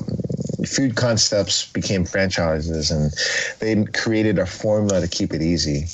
food 0.65 0.95
concepts 0.95 1.71
became 1.71 2.05
franchises 2.05 2.89
and 2.89 3.11
they 3.59 3.83
created 3.91 4.39
a 4.39 4.45
formula 4.45 5.01
to 5.01 5.07
keep 5.07 5.33
it 5.33 5.41
easy. 5.41 5.85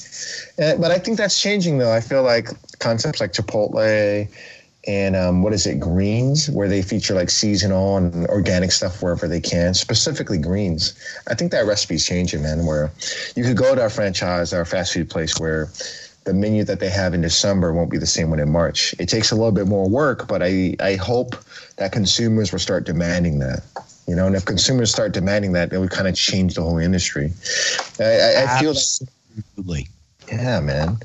Uh, 0.63 0.75
but 0.77 0.91
I 0.91 0.99
think 0.99 1.17
that's 1.17 1.41
changing, 1.41 1.79
though. 1.79 1.91
I 1.91 2.01
feel 2.01 2.23
like 2.23 2.49
concepts 2.79 3.19
like 3.19 3.33
Chipotle 3.33 4.27
and 4.87 5.15
um, 5.15 5.43
what 5.43 5.53
is 5.53 5.65
it, 5.65 5.79
greens, 5.79 6.49
where 6.49 6.67
they 6.67 6.81
feature 6.81 7.13
like 7.13 7.29
seasonal 7.29 7.97
and 7.97 8.27
organic 8.27 8.71
stuff 8.71 9.01
wherever 9.03 9.27
they 9.27 9.41
can, 9.41 9.73
specifically 9.73 10.37
greens. 10.37 10.93
I 11.27 11.35
think 11.35 11.51
that 11.51 11.65
recipe's 11.65 12.05
changing, 12.05 12.43
man. 12.43 12.65
Where 12.65 12.91
you 13.35 13.43
could 13.43 13.57
go 13.57 13.75
to 13.75 13.85
a 13.85 13.89
franchise 13.89 14.53
or 14.53 14.61
a 14.61 14.65
fast 14.65 14.93
food 14.93 15.09
place 15.09 15.37
where 15.39 15.69
the 16.29 16.35
menu 16.35 16.63
that 16.63 16.79
they 16.79 16.89
have 16.89 17.15
in 17.15 17.21
December 17.21 17.73
won't 17.73 17.89
be 17.89 17.97
the 17.97 18.05
same 18.05 18.29
one 18.29 18.39
in 18.39 18.51
March. 18.51 18.93
It 18.99 19.09
takes 19.09 19.31
a 19.31 19.35
little 19.35 19.51
bit 19.51 19.65
more 19.65 19.89
work, 19.89 20.27
but 20.27 20.43
I, 20.43 20.75
I 20.79 20.93
hope 20.95 21.35
that 21.77 21.91
consumers 21.91 22.51
will 22.51 22.59
start 22.59 22.85
demanding 22.85 23.39
that. 23.39 23.63
You 24.07 24.15
know, 24.15 24.27
and 24.27 24.35
if 24.35 24.45
consumers 24.45 24.91
start 24.91 25.11
demanding 25.11 25.53
that, 25.53 25.73
it 25.73 25.79
would 25.79 25.89
kind 25.89 26.07
of 26.07 26.15
change 26.15 26.53
the 26.53 26.61
whole 26.61 26.77
industry. 26.77 27.31
I, 27.99 28.03
I, 28.03 28.43
I 28.43 28.59
feel, 28.59 28.71
Absolutely. 28.71 29.87
yeah, 30.31 30.59
man. 30.59 30.97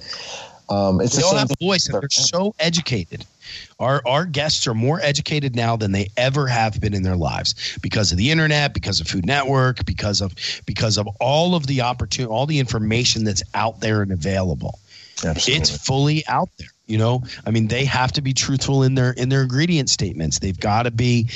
Um, 0.69 1.01
it's 1.01 1.17
They 1.17 1.23
the 1.23 1.27
all 1.27 1.37
have 1.37 1.51
a 1.51 1.65
voice 1.65 1.87
and 1.89 1.95
they're 1.95 2.09
so 2.11 2.55
educated. 2.59 3.25
Our 3.79 4.03
our 4.07 4.25
guests 4.25 4.67
are 4.67 4.75
more 4.75 5.01
educated 5.01 5.55
now 5.55 5.77
than 5.77 5.93
they 5.93 6.09
ever 6.17 6.47
have 6.47 6.81
been 6.81 6.95
in 6.95 7.03
their 7.03 7.17
lives 7.17 7.79
because 7.83 8.13
of 8.13 8.19
the 8.19 8.31
internet, 8.31 8.75
because 8.75 9.01
of 9.01 9.07
Food 9.07 9.27
Network, 9.27 9.85
because 9.85 10.21
of 10.21 10.35
because 10.67 10.99
of 10.99 11.07
all 11.21 11.55
of 11.55 11.67
the 11.67 11.83
opportunity, 11.83 12.31
all 12.31 12.47
the 12.47 12.59
information 12.59 13.25
that's 13.25 13.43
out 13.55 13.81
there 13.81 14.03
and 14.03 14.13
available. 14.13 14.79
Absolutely. 15.23 15.55
It's 15.55 15.87
fully 15.87 16.27
out 16.27 16.49
there. 16.59 16.69
You 16.87 16.99
know, 16.99 17.23
I 17.47 17.51
mean, 17.51 17.69
they 17.69 17.87
have 17.87 18.13
to 18.13 18.21
be 18.21 18.35
truthful 18.35 18.83
in 18.83 18.95
their 18.95 19.13
in 19.13 19.31
their 19.31 19.43
ingredient 19.43 19.89
statements. 19.89 20.39
They've 20.39 20.59
got 20.59 20.83
to 20.83 20.91
be. 20.91 21.29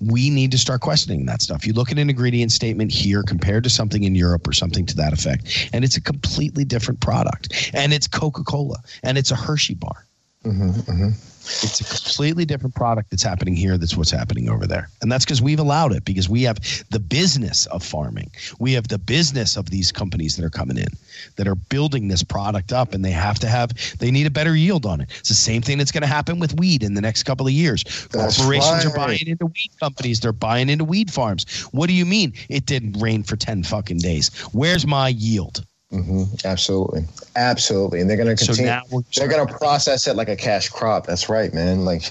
We 0.00 0.30
need 0.30 0.50
to 0.50 0.58
start 0.58 0.80
questioning 0.80 1.26
that 1.26 1.42
stuff. 1.42 1.64
You 1.64 1.74
look 1.74 1.92
at 1.92 1.98
an 1.98 2.10
ingredient 2.10 2.50
statement 2.50 2.90
here 2.90 3.22
compared 3.22 3.62
to 3.64 3.70
something 3.70 4.02
in 4.02 4.16
Europe 4.16 4.48
or 4.48 4.52
something 4.52 4.84
to 4.86 4.96
that 4.96 5.12
effect, 5.12 5.70
and 5.72 5.84
it's 5.84 5.96
a 5.96 6.00
completely 6.00 6.64
different 6.64 7.00
product. 7.00 7.70
And 7.72 7.92
it's 7.92 8.08
Coca 8.08 8.42
Cola, 8.42 8.78
and 9.04 9.16
it's 9.16 9.30
a 9.30 9.36
Hershey 9.36 9.74
bar. 9.74 10.06
hmm 10.42 10.70
hmm 10.70 11.10
It's 11.46 11.80
a 11.80 11.84
completely 11.84 12.44
different 12.44 12.74
product 12.74 13.10
that's 13.10 13.22
happening 13.22 13.54
here. 13.54 13.78
That's 13.78 13.96
what's 13.96 14.10
happening 14.10 14.48
over 14.48 14.66
there, 14.66 14.88
and 15.00 15.10
that's 15.10 15.24
because 15.24 15.40
we've 15.40 15.60
allowed 15.60 15.92
it. 15.92 16.04
Because 16.04 16.28
we 16.28 16.42
have 16.42 16.58
the 16.90 16.98
business 16.98 17.66
of 17.66 17.84
farming. 17.84 18.30
We 18.58 18.72
have 18.72 18.88
the 18.88 18.98
business 18.98 19.56
of 19.56 19.70
these 19.70 19.92
companies 19.92 20.36
that 20.36 20.44
are 20.44 20.50
coming 20.50 20.76
in, 20.76 20.88
that 21.36 21.46
are 21.46 21.54
building 21.54 22.08
this 22.08 22.22
product 22.22 22.72
up, 22.72 22.94
and 22.94 23.04
they 23.04 23.12
have 23.12 23.38
to 23.40 23.48
have. 23.48 23.72
They 23.98 24.10
need 24.10 24.26
a 24.26 24.30
better 24.30 24.56
yield 24.56 24.86
on 24.86 25.00
it. 25.00 25.10
It's 25.18 25.28
the 25.28 25.34
same 25.34 25.62
thing 25.62 25.78
that's 25.78 25.92
going 25.92 26.02
to 26.02 26.08
happen 26.08 26.38
with 26.38 26.58
weed 26.58 26.82
in 26.82 26.94
the 26.94 27.00
next 27.00 27.22
couple 27.22 27.46
of 27.46 27.52
years. 27.52 27.84
That's 28.10 28.38
Corporations 28.38 28.84
are 28.84 28.96
buying 28.96 29.26
into 29.26 29.46
weed 29.46 29.70
companies. 29.78 30.20
They're 30.20 30.32
buying 30.32 30.68
into 30.68 30.84
weed 30.84 31.12
farms. 31.12 31.48
What 31.72 31.86
do 31.86 31.92
you 31.92 32.04
mean 32.04 32.32
it 32.48 32.66
didn't 32.66 33.00
rain 33.00 33.22
for 33.22 33.36
ten 33.36 33.62
fucking 33.62 33.98
days? 33.98 34.34
Where's 34.52 34.86
my 34.86 35.08
yield? 35.08 35.64
Hmm 35.90 36.24
Absolutely, 36.44 37.04
absolutely, 37.36 38.00
and 38.00 38.10
they're 38.10 38.16
going 38.16 38.34
to 38.34 38.44
continue. 38.44 38.72
we're 38.90 39.02
they're 39.16 39.28
going 39.28 39.46
to 39.46 39.54
process 39.58 40.06
it 40.06 40.16
like 40.16 40.28
a 40.28 40.36
cash 40.36 40.68
crop. 40.68 41.06
That's 41.06 41.28
right, 41.28 41.52
man. 41.54 41.84
Like, 41.84 42.02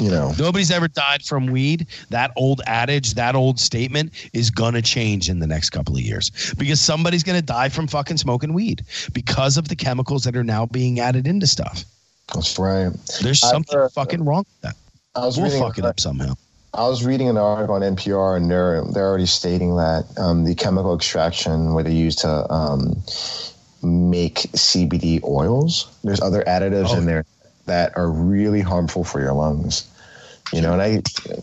you 0.00 0.10
know, 0.10 0.32
Nobody's 0.38 0.70
ever 0.70 0.88
died 0.88 1.22
from 1.22 1.46
weed. 1.46 1.86
That 2.10 2.32
old 2.36 2.62
adage, 2.66 3.14
that 3.14 3.34
old 3.34 3.60
statement 3.60 4.12
is 4.32 4.50
going 4.50 4.74
to 4.74 4.82
change 4.82 5.28
in 5.28 5.38
the 5.38 5.46
next 5.46 5.70
couple 5.70 5.94
of 5.94 6.00
years 6.02 6.30
because 6.58 6.80
somebody's 6.80 7.22
going 7.22 7.38
to 7.38 7.44
die 7.44 7.68
from 7.68 7.86
fucking 7.86 8.16
smoking 8.16 8.54
weed 8.54 8.82
because 9.12 9.56
of 9.56 9.68
the 9.68 9.76
chemicals 9.76 10.24
that 10.24 10.34
are 10.36 10.42
now 10.44 10.66
being 10.66 10.98
added 11.00 11.26
into 11.26 11.46
stuff. 11.46 11.84
that's 12.34 12.58
right. 12.58 12.90
There's 13.22 13.40
something 13.40 13.78
heard- 13.78 13.92
fucking 13.92 14.24
wrong 14.24 14.44
with 14.48 14.60
that. 14.62 14.74
I 15.14 15.26
was 15.26 15.36
We'll 15.36 15.46
reading. 15.46 15.62
fuck 15.62 15.78
it 15.78 15.84
up 15.84 16.00
somehow. 16.00 16.34
I 16.74 16.88
was 16.88 17.04
reading 17.04 17.28
an 17.28 17.36
article 17.36 17.74
on 17.74 17.82
NPR, 17.82 18.36
and 18.36 18.50
they're 18.50 18.82
they're 18.92 19.08
already 19.08 19.26
stating 19.26 19.76
that 19.76 20.04
um, 20.18 20.44
the 20.44 20.54
chemical 20.54 20.94
extraction 20.94 21.72
where 21.74 21.84
they 21.84 21.92
use 21.92 22.16
to 22.16 22.52
um, 22.52 22.94
make 23.82 24.36
CBD 24.52 25.22
oils, 25.24 25.90
there's 26.04 26.20
other 26.20 26.42
additives 26.46 26.90
Oh. 26.90 26.98
in 26.98 27.06
there 27.06 27.24
that 27.66 27.96
are 27.96 28.10
really 28.10 28.60
harmful 28.60 29.04
for 29.04 29.20
your 29.20 29.32
lungs. 29.32 29.86
You 30.52 30.60
know, 30.60 30.72
and 30.74 30.82
I, 30.82 31.02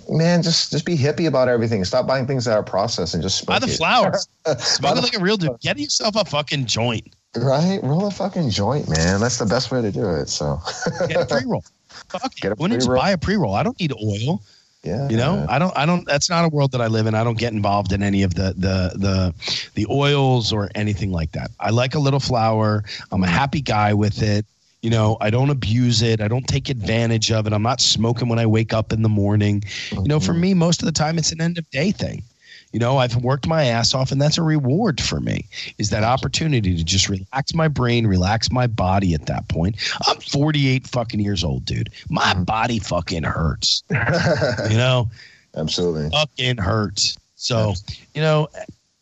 man, 0.10 0.44
just 0.44 0.72
just 0.72 0.86
be 0.86 0.96
hippie 0.98 1.28
about 1.28 1.48
everything. 1.50 1.84
Stop 1.86 2.08
buying 2.08 2.28
things 2.28 2.46
that 2.46 2.54
are 2.56 2.64
processed 2.64 3.14
and 3.14 3.22
just 3.24 3.46
Buy 3.46 3.58
smoke 3.58 3.68
the 3.68 3.74
it. 3.74 3.78
flowers. 3.78 4.28
Buy 4.46 4.54
Smoke 4.56 4.92
it 4.92 4.96
the- 4.96 5.02
like 5.02 5.18
a 5.18 5.20
real 5.20 5.38
dude. 5.38 5.60
Get 5.60 5.80
yourself 5.80 6.16
a 6.16 6.24
fucking 6.26 6.66
joint. 6.66 7.14
Right, 7.36 7.80
roll 7.82 8.06
a 8.08 8.12
fucking 8.12 8.50
joint, 8.50 8.90
man. 8.90 9.20
That's 9.22 9.38
the 9.38 9.46
best 9.46 9.72
way 9.72 9.82
to 9.82 9.92
do 9.92 10.10
it. 10.10 10.28
So 10.30 10.60
get 11.08 11.22
a 11.22 11.26
pre 11.26 11.46
roll. 11.50 11.64
Fuck 12.10 12.34
it. 12.44 12.58
When 12.60 12.72
just 12.72 12.88
buy 12.90 13.12
a 13.12 13.18
pre 13.18 13.36
roll. 13.38 13.56
I 13.56 13.64
don't 13.64 13.80
need 13.80 13.94
oil. 13.94 14.42
Yeah. 14.84 15.10
You 15.10 15.18
know, 15.18 15.46
I 15.48 15.60
don't 15.60 15.78
I 15.78 15.86
don't 15.86 16.06
that's 16.08 16.30
not 16.30 16.44
a 16.44 16.50
world 16.50 16.72
that 16.72 16.82
I 16.82 16.88
live 16.88 17.06
in. 17.06 17.14
I 17.14 17.24
don't 17.24 17.38
get 17.38 17.54
involved 17.54 17.92
in 17.94 18.02
any 18.02 18.24
of 18.24 18.34
the 18.34 18.54
the 18.58 18.92
the 18.96 19.34
the 19.76 19.88
oils 19.92 20.52
or 20.52 20.72
anything 20.74 21.12
like 21.12 21.34
that. 21.34 21.52
I 21.60 21.70
like 21.70 21.94
a 21.94 22.00
little 22.00 22.20
flower. 22.20 22.84
I'm 23.12 23.24
a 23.24 23.28
happy 23.28 23.62
guy 23.62 23.94
with 23.94 24.24
it. 24.24 24.46
You 24.82 24.90
know, 24.90 25.18
I 25.22 25.30
don't 25.30 25.52
abuse 25.52 26.02
it. 26.02 26.20
I 26.20 26.28
don't 26.28 26.48
take 26.48 26.70
advantage 26.70 27.32
of 27.32 27.46
it. 27.46 27.54
I'm 27.54 27.62
not 27.62 27.80
smoking 27.80 28.28
when 28.28 28.40
I 28.40 28.48
wake 28.48 28.74
up 28.74 28.92
in 28.92 29.04
the 29.04 29.10
morning. 29.10 29.64
You 29.92 30.04
know, 30.06 30.20
for 30.20 30.32
mm-hmm. 30.32 30.42
me 30.42 30.54
most 30.56 30.82
of 30.82 30.88
the 30.88 30.92
time 30.92 31.20
it's 31.20 31.32
an 31.32 31.42
end 31.42 31.60
of 31.60 31.70
day 31.70 31.92
thing. 31.92 32.24
You 32.72 32.80
know, 32.80 32.98
I've 32.98 33.16
worked 33.18 33.48
my 33.48 33.66
ass 33.66 33.94
off, 33.94 34.12
and 34.12 34.22
that's 34.22 34.38
a 34.38 34.44
reward 34.44 35.02
for 35.02 35.20
me. 35.20 35.46
Is 35.78 35.90
that 35.90 36.04
opportunity 36.04 36.76
to 36.76 36.84
just 36.84 37.10
relax 37.10 37.54
my 37.54 37.68
brain, 37.68 38.08
relax 38.08 38.52
my 38.52 38.68
body 38.68 39.14
at 39.14 39.26
that 39.26 39.48
point. 39.50 39.76
I'm 40.08 40.20
48 40.20 40.88
fucking 40.88 41.20
years 41.20 41.44
old, 41.44 41.66
dude. 41.66 41.90
My 42.10 42.34
mm-hmm. 42.34 42.44
body 42.44 42.80
fucking 42.80 43.24
hurts. 43.24 43.84
you 43.90 44.78
know, 44.78 45.10
absolutely, 45.56 46.10
fucking 46.12 46.58
hurts. 46.58 47.18
So, 47.36 47.74
you 48.14 48.22
know, 48.22 48.48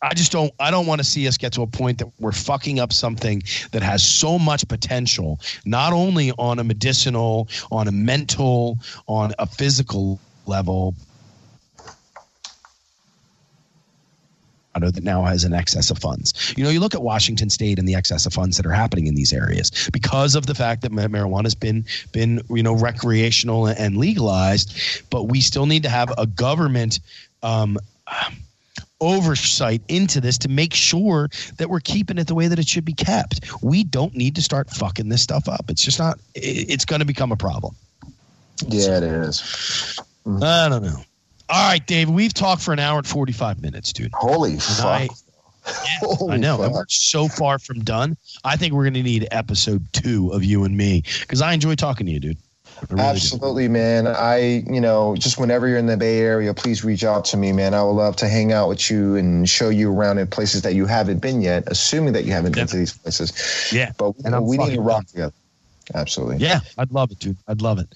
I 0.01 0.13
just 0.13 0.31
don't 0.31 0.53
I 0.59 0.71
don't 0.71 0.87
want 0.87 0.99
to 0.99 1.03
see 1.05 1.27
us 1.27 1.37
get 1.37 1.53
to 1.53 1.61
a 1.61 1.67
point 1.67 1.97
that 1.97 2.07
we're 2.19 2.31
fucking 2.31 2.79
up 2.79 2.93
something 2.93 3.43
that 3.71 3.83
has 3.83 4.01
so 4.03 4.39
much 4.39 4.67
potential, 4.67 5.39
not 5.65 5.93
only 5.93 6.31
on 6.37 6.59
a 6.59 6.63
medicinal, 6.63 7.49
on 7.71 7.87
a 7.87 7.91
mental, 7.91 8.77
on 9.07 9.33
a 9.39 9.45
physical 9.45 10.19
level, 10.45 10.95
that 14.87 15.03
now 15.03 15.23
has 15.23 15.43
an 15.43 15.53
excess 15.53 15.91
of 15.91 15.97
funds. 15.97 16.53
You 16.57 16.63
know, 16.63 16.69
you 16.69 16.79
look 16.79 16.95
at 16.95 17.01
Washington 17.01 17.49
State 17.49 17.79
and 17.79 17.87
the 17.87 17.95
excess 17.95 18.25
of 18.25 18.33
funds 18.33 18.57
that 18.57 18.65
are 18.65 18.71
happening 18.71 19.07
in 19.07 19.15
these 19.15 19.33
areas 19.33 19.89
because 19.91 20.35
of 20.35 20.45
the 20.45 20.55
fact 20.55 20.81
that 20.81 20.91
marijuana 20.91 21.43
has 21.43 21.55
been 21.55 21.85
been 22.11 22.41
you 22.49 22.63
know 22.63 22.73
recreational 22.73 23.67
and 23.67 23.97
legalized, 23.97 24.75
but 25.09 25.23
we 25.23 25.41
still 25.41 25.65
need 25.65 25.83
to 25.83 25.89
have 25.89 26.13
a 26.17 26.25
government. 26.25 26.99
Um, 27.43 27.77
oversight 29.01 29.81
into 29.87 30.19
this 30.19 30.37
to 30.37 30.49
make 30.49 30.73
sure 30.73 31.29
that 31.57 31.69
we're 31.69 31.79
keeping 31.79 32.17
it 32.17 32.27
the 32.27 32.35
way 32.35 32.49
that 32.49 32.59
it 32.59 32.67
should 32.67 32.83
be 32.83 32.93
kept. 32.93 33.49
We 33.63 33.83
don't 33.85 34.13
need 34.13 34.35
to 34.35 34.41
start 34.41 34.69
fucking 34.69 35.07
this 35.07 35.21
stuff 35.21 35.47
up. 35.47 35.69
It's 35.69 35.81
just 35.81 35.99
not. 35.99 36.19
It's 36.35 36.83
going 36.83 36.99
to 36.99 37.05
become 37.05 37.31
a 37.31 37.37
problem. 37.37 37.75
Yeah, 38.67 38.81
so, 38.81 38.93
it 38.93 39.03
is. 39.03 39.99
I 40.41 40.67
don't 40.67 40.83
know. 40.83 41.01
All 41.49 41.67
right, 41.67 41.85
Dave, 41.85 42.09
we've 42.11 42.33
talked 42.33 42.61
for 42.61 42.73
an 42.73 42.79
hour 42.79 42.99
and 42.99 43.07
45 43.07 43.61
minutes, 43.61 43.91
dude. 43.91 44.11
Holy 44.13 44.51
and 44.51 44.61
fuck. 44.61 44.85
I, 44.85 45.01
yeah, 45.65 45.97
Holy 46.01 46.33
I 46.33 46.37
know. 46.37 46.57
Fuck. 46.57 46.65
And 46.65 46.75
we're 46.75 46.85
so 46.89 47.27
far 47.27 47.57
from 47.57 47.79
done. 47.79 48.17
I 48.43 48.55
think 48.55 48.73
we're 48.73 48.83
going 48.83 48.93
to 48.93 49.03
need 49.03 49.27
episode 49.31 49.85
two 49.91 50.29
of 50.31 50.43
you 50.43 50.63
and 50.63 50.77
me 50.77 51.03
because 51.21 51.41
I 51.41 51.53
enjoy 51.53 51.73
talking 51.73 52.05
to 52.05 52.11
you, 52.11 52.19
dude. 52.19 52.37
Really 52.89 53.03
Absolutely, 53.03 53.65
do. 53.65 53.73
man. 53.73 54.07
I, 54.07 54.63
you 54.67 54.79
know, 54.79 55.15
just 55.15 55.39
whenever 55.39 55.67
you're 55.67 55.79
in 55.79 55.87
the 55.87 55.97
Bay 55.97 56.19
Area, 56.19 56.53
please 56.53 56.83
reach 56.83 57.03
out 57.03 57.25
to 57.25 57.37
me, 57.37 57.51
man. 57.51 57.73
I 57.73 57.83
would 57.83 57.91
love 57.91 58.15
to 58.17 58.29
hang 58.29 58.53
out 58.53 58.69
with 58.69 58.89
you 58.89 59.15
and 59.15 59.49
show 59.49 59.69
you 59.69 59.91
around 59.91 60.19
in 60.19 60.27
places 60.27 60.61
that 60.61 60.75
you 60.75 60.85
haven't 60.85 61.19
been 61.19 61.41
yet, 61.41 61.63
assuming 61.67 62.13
that 62.13 62.25
you 62.25 62.31
haven't 62.31 62.55
yeah. 62.55 62.61
been 62.61 62.67
to 62.67 62.77
these 62.77 62.93
places. 62.93 63.73
Yeah. 63.73 63.91
But 63.97 64.13
and 64.23 64.45
we 64.45 64.57
need 64.57 64.75
to 64.75 64.81
rock 64.81 65.07
together. 65.07 65.33
Absolutely. 65.93 66.37
Yeah, 66.37 66.59
I'd 66.77 66.91
love 66.91 67.11
it, 67.11 67.19
dude. 67.19 67.37
I'd 67.47 67.61
love 67.61 67.79
it. 67.79 67.87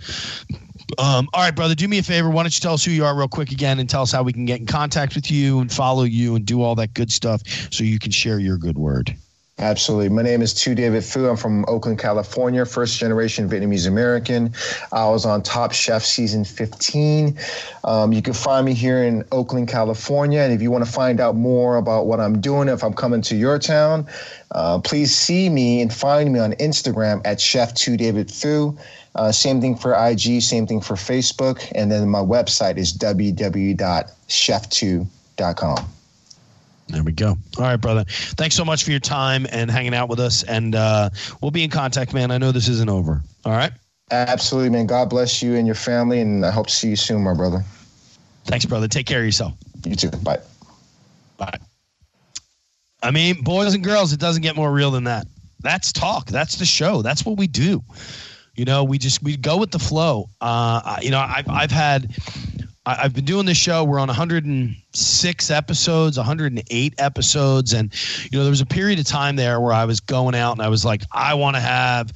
Um, 0.98 1.30
all 1.34 1.42
right, 1.42 1.56
brother, 1.56 1.76
do 1.76 1.88
me 1.88 2.00
a 2.00 2.04
favor. 2.04 2.30
Why 2.30 2.44
don't 2.44 2.56
you 2.56 2.62
tell 2.62 2.74
us 2.74 2.84
who 2.84 2.92
you 2.92 3.06
are 3.06 3.16
real 3.16 3.28
quick 3.28 3.52
again 3.52 3.80
and 3.80 3.90
tell 3.90 4.02
us 4.02 4.12
how 4.12 4.24
we 4.24 4.34
can 4.34 4.46
get 4.46 4.60
in 4.60 4.66
contact 4.66 5.16
with 5.16 5.32
you 5.32 5.60
and 5.60 5.72
follow 5.72 6.04
you 6.04 6.36
and 6.36 6.46
do 6.46 6.62
all 6.62 6.76
that 6.76 6.94
good 6.94 7.12
stuff 7.12 7.42
so 7.72 7.84
you 7.84 8.00
can 8.00 8.12
share 8.12 8.40
your 8.40 8.58
good 8.58 8.78
word. 8.78 9.16
Absolutely. 9.60 10.10
My 10.10 10.24
name 10.24 10.42
is 10.42 10.52
Tu 10.52 10.74
David 10.74 11.04
Phu. 11.04 11.30
I'm 11.30 11.38
from 11.38 11.64
Oakland, 11.68 12.00
California, 12.00 12.66
first 12.66 13.00
generation 13.00 13.48
Vietnamese 13.48 13.88
American. 13.88 14.52
I 14.92 15.08
was 15.08 15.26
on 15.26 15.44
Top 15.44 15.74
Chef 15.74 16.04
season 16.04 16.44
15. 16.44 17.38
Um, 17.84 18.12
you 18.12 18.24
can 18.24 18.34
find 18.34 18.66
me 18.66 18.74
here 18.74 19.04
in 19.04 19.24
Oakland, 19.32 19.68
California. 19.68 20.42
And 20.42 20.52
if 20.52 20.62
you 20.62 20.72
want 20.72 20.84
to 20.86 20.92
find 20.92 21.20
out 21.20 21.36
more 21.36 21.78
about 21.78 22.08
what 22.08 22.20
I'm 22.20 22.42
doing, 22.42 22.68
if 22.68 22.84
I'm 22.84 22.94
coming 22.94 23.22
to 23.22 23.36
your 23.36 23.60
town, 23.60 24.08
uh, 24.52 24.80
please 24.80 25.16
see 25.16 25.50
me 25.50 25.82
and 25.82 25.94
find 25.94 26.34
me 26.34 26.40
on 26.40 26.54
Instagram 26.54 27.22
at 27.24 27.40
Chef 27.40 27.76
Tu 27.76 27.96
David 27.96 28.30
Phu. 28.30 28.76
Uh, 29.16 29.32
same 29.32 29.62
thing 29.62 29.76
for 29.76 29.94
IG, 29.94 30.42
same 30.42 30.66
thing 30.66 30.82
for 30.82 30.96
Facebook. 30.96 31.72
And 31.76 31.92
then 31.92 32.10
my 32.10 32.20
website 32.20 32.78
is 32.78 32.98
www.cheftu.com. 32.98 35.90
There 36.90 37.04
we 37.04 37.12
go. 37.12 37.38
All 37.58 37.64
right, 37.64 37.78
brother. 37.78 38.04
Thanks 38.08 38.56
so 38.56 38.66
much 38.66 38.84
for 38.84 38.92
your 38.92 39.00
time 39.00 39.48
and 39.52 39.72
hanging 39.72 39.94
out 39.94 40.10
with 40.10 40.20
us. 40.20 40.44
And 40.44 40.76
uh, 40.76 41.10
we'll 41.42 41.52
be 41.52 41.64
in 41.64 41.70
contact, 41.70 42.14
man. 42.14 42.32
I 42.32 42.38
know 42.38 42.52
this 42.52 42.68
isn't 42.68 42.90
over. 42.90 43.22
All 43.46 43.54
right. 43.54 43.72
Absolutely, 44.12 44.70
man. 44.70 44.86
God 44.86 45.10
bless 45.10 45.42
you 45.42 45.56
and 45.56 45.66
your 45.66 45.76
family. 45.76 46.20
And 46.20 46.46
I 46.46 46.52
hope 46.52 46.68
to 46.68 46.74
see 46.74 46.90
you 46.90 46.96
soon, 46.96 47.24
my 47.24 47.34
brother. 47.34 47.64
Thanks, 48.46 48.66
brother. 48.66 48.88
Take 48.88 49.06
care 49.06 49.20
of 49.20 49.26
yourself. 49.26 49.54
You 49.86 49.96
too. 49.96 50.10
Bye. 50.10 50.40
Bye. 51.38 51.58
I 53.02 53.12
mean, 53.12 53.44
boys 53.44 53.74
and 53.74 53.84
girls, 53.84 54.14
it 54.14 54.20
doesn't 54.20 54.42
get 54.42 54.56
more 54.56 54.72
real 54.72 54.92
than 54.92 55.06
that. 55.06 55.28
That's 55.62 55.94
talk. 55.94 56.28
That's 56.28 56.58
the 56.58 56.66
show. 56.66 57.02
That's 57.02 57.26
what 57.26 57.38
we 57.38 57.48
do. 57.48 57.82
You 58.56 58.66
know, 58.66 58.84
we 58.84 58.98
just 58.98 59.24
we 59.24 59.36
go 59.36 59.58
with 59.58 59.72
the 59.72 59.80
flow. 59.80 60.30
Uh, 60.40 60.98
you 61.02 61.10
know, 61.10 61.20
I've 61.20 61.50
I've 61.50 61.72
had 61.72 62.16
I've 62.86 63.14
been 63.14 63.26
doing 63.26 63.46
this 63.46 63.58
show. 63.58 63.84
We're 63.86 64.00
on 64.00 64.10
106 64.10 65.52
episodes, 65.52 66.18
108 66.18 66.94
episodes, 66.98 67.74
and 67.74 67.94
you 68.30 68.38
know 68.38 68.44
there 68.44 68.52
was 68.52 68.62
a 68.62 68.66
period 68.66 69.00
of 69.00 69.06
time 69.06 69.38
there 69.38 69.62
where 69.62 69.72
I 69.72 69.86
was 69.86 70.02
going 70.02 70.36
out 70.36 70.52
and 70.52 70.62
I 70.62 70.68
was 70.68 70.84
like, 70.84 71.04
I 71.12 71.34
want 71.34 71.56
to 71.56 71.62
have 71.62 72.12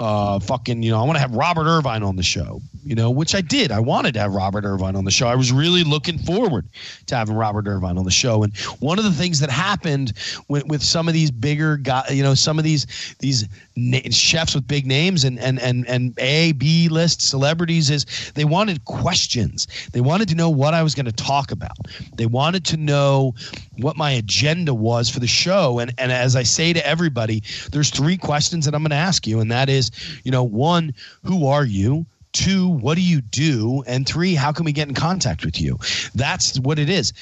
uh, 0.00 0.40
fucking, 0.40 0.82
you 0.82 0.90
know, 0.90 0.98
I 0.98 1.04
want 1.04 1.16
to 1.16 1.20
have 1.20 1.34
Robert 1.34 1.66
Irvine 1.66 2.02
on 2.02 2.16
the 2.16 2.22
show, 2.22 2.62
you 2.82 2.94
know, 2.94 3.10
which 3.10 3.34
I 3.34 3.42
did. 3.42 3.70
I 3.70 3.80
wanted 3.80 4.14
to 4.14 4.20
have 4.20 4.32
Robert 4.32 4.64
Irvine 4.64 4.96
on 4.96 5.04
the 5.04 5.10
show. 5.10 5.28
I 5.28 5.34
was 5.34 5.52
really 5.52 5.84
looking 5.84 6.16
forward 6.18 6.66
to 7.06 7.16
having 7.16 7.36
Robert 7.36 7.68
Irvine 7.68 7.98
on 7.98 8.04
the 8.04 8.10
show. 8.10 8.42
And 8.42 8.56
one 8.80 8.98
of 8.98 9.04
the 9.04 9.12
things 9.12 9.40
that 9.40 9.50
happened 9.50 10.14
with, 10.48 10.66
with 10.66 10.82
some 10.82 11.06
of 11.06 11.12
these 11.12 11.30
bigger 11.30 11.76
guys, 11.76 12.14
you 12.14 12.22
know, 12.22 12.32
some 12.32 12.58
of 12.58 12.64
these 12.64 13.14
these 13.18 13.46
na- 13.76 13.98
chefs 14.10 14.54
with 14.54 14.66
big 14.66 14.86
names 14.86 15.24
and 15.24 15.38
and 15.38 15.60
and 15.60 15.86
and 15.86 16.18
A 16.18 16.52
B 16.52 16.88
list 16.88 17.20
celebrities 17.20 17.90
is 17.90 18.32
they 18.34 18.46
wanted 18.46 18.86
questions. 18.86 19.66
They 19.92 20.00
wanted 20.00 20.30
to 20.30 20.34
know 20.34 20.48
what 20.48 20.72
I 20.72 20.82
was 20.82 20.94
going 20.94 21.06
to 21.06 21.12
talk 21.12 21.52
about. 21.52 21.76
They 22.14 22.26
wanted 22.26 22.64
to 22.66 22.78
know 22.78 23.34
what 23.76 23.98
my 23.98 24.12
agenda 24.12 24.72
was 24.72 25.10
for 25.10 25.20
the 25.20 25.26
show. 25.26 25.78
And 25.78 25.92
and 25.98 26.10
as 26.10 26.36
I 26.36 26.42
say 26.42 26.72
to 26.72 26.86
everybody, 26.86 27.42
there's 27.70 27.90
three 27.90 28.16
questions 28.16 28.64
that 28.64 28.74
I'm 28.74 28.82
going 28.82 28.90
to 28.90 28.96
ask 28.96 29.26
you, 29.26 29.40
and 29.40 29.52
that 29.52 29.68
is 29.68 29.89
you 30.24 30.30
know, 30.30 30.44
one, 30.44 30.94
who 31.24 31.46
are 31.46 31.64
you? 31.64 32.06
Two, 32.32 32.68
what 32.68 32.94
do 32.94 33.02
you 33.02 33.20
do? 33.20 33.82
And 33.86 34.06
three, 34.06 34.34
how 34.34 34.52
can 34.52 34.64
we 34.64 34.72
get 34.72 34.88
in 34.88 34.94
contact 34.94 35.44
with 35.44 35.60
you? 35.60 35.78
That's 36.14 36.58
what 36.60 36.78
it 36.78 36.88
is 36.88 37.12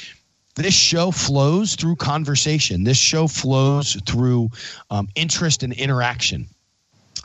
this 0.54 0.74
show 0.74 1.12
flows 1.12 1.76
through 1.76 1.94
conversation. 1.94 2.82
This 2.82 2.98
show 2.98 3.28
flows 3.28 3.94
through 4.06 4.50
um, 4.90 5.08
interest 5.14 5.62
and 5.62 5.72
interaction 5.72 6.48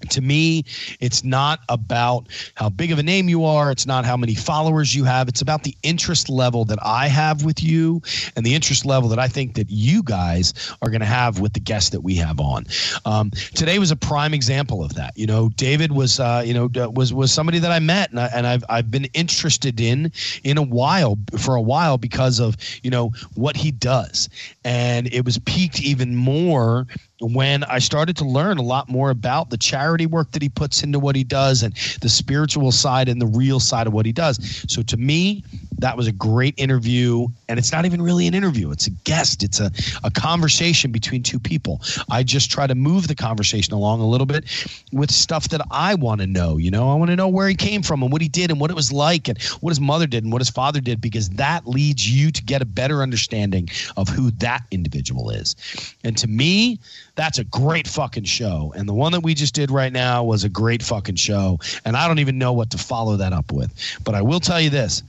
to 0.10 0.22
me, 0.22 0.66
it's 1.00 1.24
not 1.24 1.60
about 1.70 2.28
how 2.56 2.70
big 2.70 2.92
of 2.92 3.00
a 3.00 3.04
name 3.04 3.30
you 3.30 3.46
are. 3.46 3.72
It's 3.72 3.86
not 3.86 4.06
how 4.06 4.18
many 4.18 4.36
followers 4.36 4.96
you 4.96 5.04
have. 5.04 5.28
It's 5.28 5.42
about 5.42 5.64
the 5.64 5.76
interest 5.84 6.30
level 6.30 6.66
that 6.66 6.80
I 6.82 7.08
have 7.08 7.44
with 7.44 7.64
you 7.64 8.02
and 8.36 8.46
the 8.46 8.56
interest 8.56 8.86
level 8.86 9.10
that 9.10 9.20
I 9.20 9.28
think 9.28 9.56
that 9.56 9.70
you 9.70 10.04
guys 10.04 10.54
are 10.82 10.90
going 10.90 11.02
to 11.02 11.06
have 11.06 11.40
with 11.40 11.54
the 11.54 11.60
guests 11.60 11.90
that 11.92 12.02
we 12.02 12.16
have 12.16 12.40
on. 12.40 12.66
Um, 13.06 13.32
today 13.56 13.80
was 13.80 13.92
a 13.92 13.96
prime 13.96 14.34
example 14.34 14.84
of 14.84 14.96
that. 14.96 15.18
You 15.18 15.28
know, 15.28 15.50
David 15.50 15.92
was, 15.92 16.20
uh, 16.20 16.44
you 16.46 16.54
know, 16.54 16.70
was 16.92 17.14
was 17.14 17.32
somebody 17.32 17.60
that 17.60 17.72
I 17.72 17.80
met 17.80 18.12
and, 18.12 18.20
I, 18.20 18.30
and 18.34 18.48
I've 18.48 18.64
I've 18.70 18.92
been 18.92 19.06
interested 19.14 19.80
in 19.80 20.12
in 20.44 20.58
a 20.58 20.62
while 20.62 21.18
for 21.38 21.56
a 21.56 21.62
while 21.62 21.98
because 21.98 22.40
of 22.40 22.58
you 22.84 22.90
know 22.90 23.12
what 23.36 23.56
he 23.56 23.72
does, 23.72 24.30
and 24.64 25.12
it 25.14 25.26
was 25.26 25.38
peaked 25.40 25.82
even 25.82 26.16
more 26.16 26.88
when 27.24 27.64
I 27.64 27.80
started 27.80 28.18
to 28.18 28.26
learn 28.26 28.58
a 28.58 28.62
lot 28.62 28.90
more 28.90 29.10
about 29.10 29.50
the 29.50 29.58
charity 29.58 30.06
work 30.06 30.32
that 30.32 30.42
he 30.42 30.50
puts 30.50 30.84
into 30.84 31.00
what 31.00 31.16
he 31.16 31.24
does 31.24 31.64
and 31.64 31.74
the 32.02 32.10
spiritual 32.10 32.72
side 32.72 33.08
and 33.08 33.22
the 33.22 33.28
real 33.28 33.60
side 33.60 33.88
of 33.88 33.94
what 33.94 34.06
he 34.06 34.12
does. 34.12 34.66
So 34.68 34.82
to 34.84 34.98
me, 34.98 35.44
that 35.80 35.98
was 35.98 36.08
a 36.08 36.12
great 36.12 36.54
interview. 36.58 37.28
And 37.50 37.60
it's 37.60 37.72
not 37.72 37.86
even 37.86 38.02
really 38.02 38.28
an 38.28 38.34
interview, 38.34 38.72
it's 38.72 38.88
a 38.88 38.92
guest, 38.92 39.44
it's 39.44 39.60
a, 39.60 39.72
a 40.04 40.12
conversation 40.12 40.92
between 40.92 41.24
two 41.24 41.40
people. 41.40 41.82
I 42.10 42.24
just 42.24 42.52
try 42.52 42.68
to 42.68 42.76
move 42.76 43.08
the 43.08 43.16
conversation 43.16 43.74
along 43.74 44.02
a 44.02 44.08
little 44.08 44.26
bit 44.26 44.46
with 44.92 45.12
stuff 45.12 45.50
that 45.50 45.62
I 45.72 45.96
want 45.96 46.22
to 46.22 46.28
know. 46.28 46.58
You 46.58 46.72
know, 46.72 46.90
I 46.92 46.96
want 46.96 47.10
to 47.10 47.16
know 47.16 47.28
where 47.28 47.48
he 47.48 47.56
came 47.56 47.82
from 47.84 48.04
and 48.04 48.12
what 48.12 48.22
he 48.22 48.28
did 48.28 48.52
and 48.52 48.60
what 48.60 48.70
it 48.70 48.76
was 48.76 48.92
like 48.92 49.28
and 49.28 49.42
what 49.62 49.72
his 49.72 49.80
mother 49.80 50.08
did 50.08 50.24
and 50.24 50.32
what 50.32 50.42
his 50.42 50.50
father 50.50 50.80
did 50.80 51.02
because 51.02 51.30
that 51.32 51.68
leads 51.68 52.10
you 52.10 52.32
to 52.32 52.44
get 52.44 52.62
a 52.62 52.66
better 52.66 53.02
understanding 53.02 53.70
of 53.98 54.08
who 54.10 54.32
that 54.32 54.64
individual 54.72 55.30
is. 55.30 55.56
And 56.04 56.18
to 56.18 56.28
me, 56.28 56.80
that's 57.16 57.38
a 57.38 57.44
great 57.44 57.88
fucking 57.88 58.24
show. 58.24 58.74
And 58.76 58.88
the 58.90 58.94
one 58.94 59.12
that 59.12 59.22
we 59.22 59.34
just 59.34 59.54
did 59.54 59.70
right 59.70 59.94
now 59.94 60.24
was 60.24 60.44
a 60.44 60.50
great 60.50 60.82
fucking 60.82 61.16
show. 61.16 61.60
And 61.86 61.96
I 61.96 62.08
don't 62.08 62.20
even 62.20 62.38
know 62.38 62.54
what 62.54 62.72
to 62.72 62.78
follow 62.78 63.18
that 63.18 63.34
up 63.34 63.52
with. 63.52 63.74
But 64.04 64.16
I 64.16 64.22
will 64.22 64.40
tell 64.40 64.60
you 64.60 64.70
this 64.70 65.04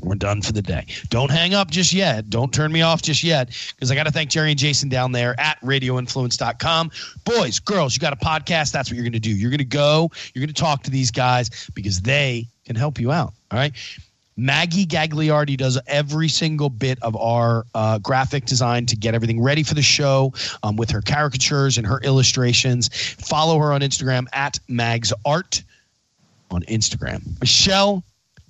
We're 0.00 0.14
done 0.16 0.42
for 0.42 0.52
the 0.52 0.62
day. 0.62 0.86
Don't 1.08 1.30
hang 1.30 1.54
up 1.54 1.70
just 1.70 1.92
yet. 1.92 2.28
Don't 2.28 2.52
turn 2.52 2.72
me 2.72 2.82
off 2.82 3.02
just 3.02 3.24
yet 3.24 3.48
because 3.74 3.90
I 3.90 3.94
got 3.94 4.04
to 4.04 4.12
thank 4.12 4.30
Jerry 4.30 4.50
and 4.50 4.58
Jason 4.58 4.88
down 4.88 5.12
there 5.12 5.38
at 5.40 5.60
radioinfluence.com. 5.60 6.90
Boys, 7.24 7.58
girls, 7.60 7.94
you 7.94 8.00
got 8.00 8.12
a 8.12 8.16
podcast. 8.16 8.72
That's 8.72 8.90
what 8.90 8.96
you're 8.96 9.04
going 9.04 9.12
to 9.12 9.20
do. 9.20 9.30
You're 9.30 9.50
going 9.50 9.58
to 9.58 9.64
go, 9.64 10.10
you're 10.34 10.40
going 10.40 10.54
to 10.54 10.60
talk 10.60 10.82
to 10.84 10.90
these 10.90 11.10
guys 11.10 11.70
because 11.74 12.00
they 12.00 12.48
can 12.64 12.76
help 12.76 12.98
you 13.00 13.12
out. 13.12 13.32
All 13.50 13.58
right. 13.58 13.72
Maggie 14.36 14.86
Gagliardi 14.86 15.56
does 15.56 15.78
every 15.86 16.28
single 16.28 16.68
bit 16.68 16.98
of 17.02 17.16
our 17.16 17.64
uh, 17.74 17.98
graphic 17.98 18.46
design 18.46 18.86
to 18.86 18.96
get 18.96 19.14
everything 19.14 19.40
ready 19.40 19.62
for 19.62 19.74
the 19.74 19.82
show 19.82 20.32
um, 20.62 20.76
with 20.76 20.90
her 20.90 21.00
caricatures 21.00 21.78
and 21.78 21.86
her 21.86 22.00
illustrations. 22.00 22.88
Follow 22.88 23.58
her 23.58 23.72
on 23.72 23.80
Instagram 23.80 24.26
at 24.32 24.58
Mags 24.68 25.12
Art 25.24 25.62
on 26.50 26.62
Instagram. 26.62 27.22
Michelle 27.40 28.02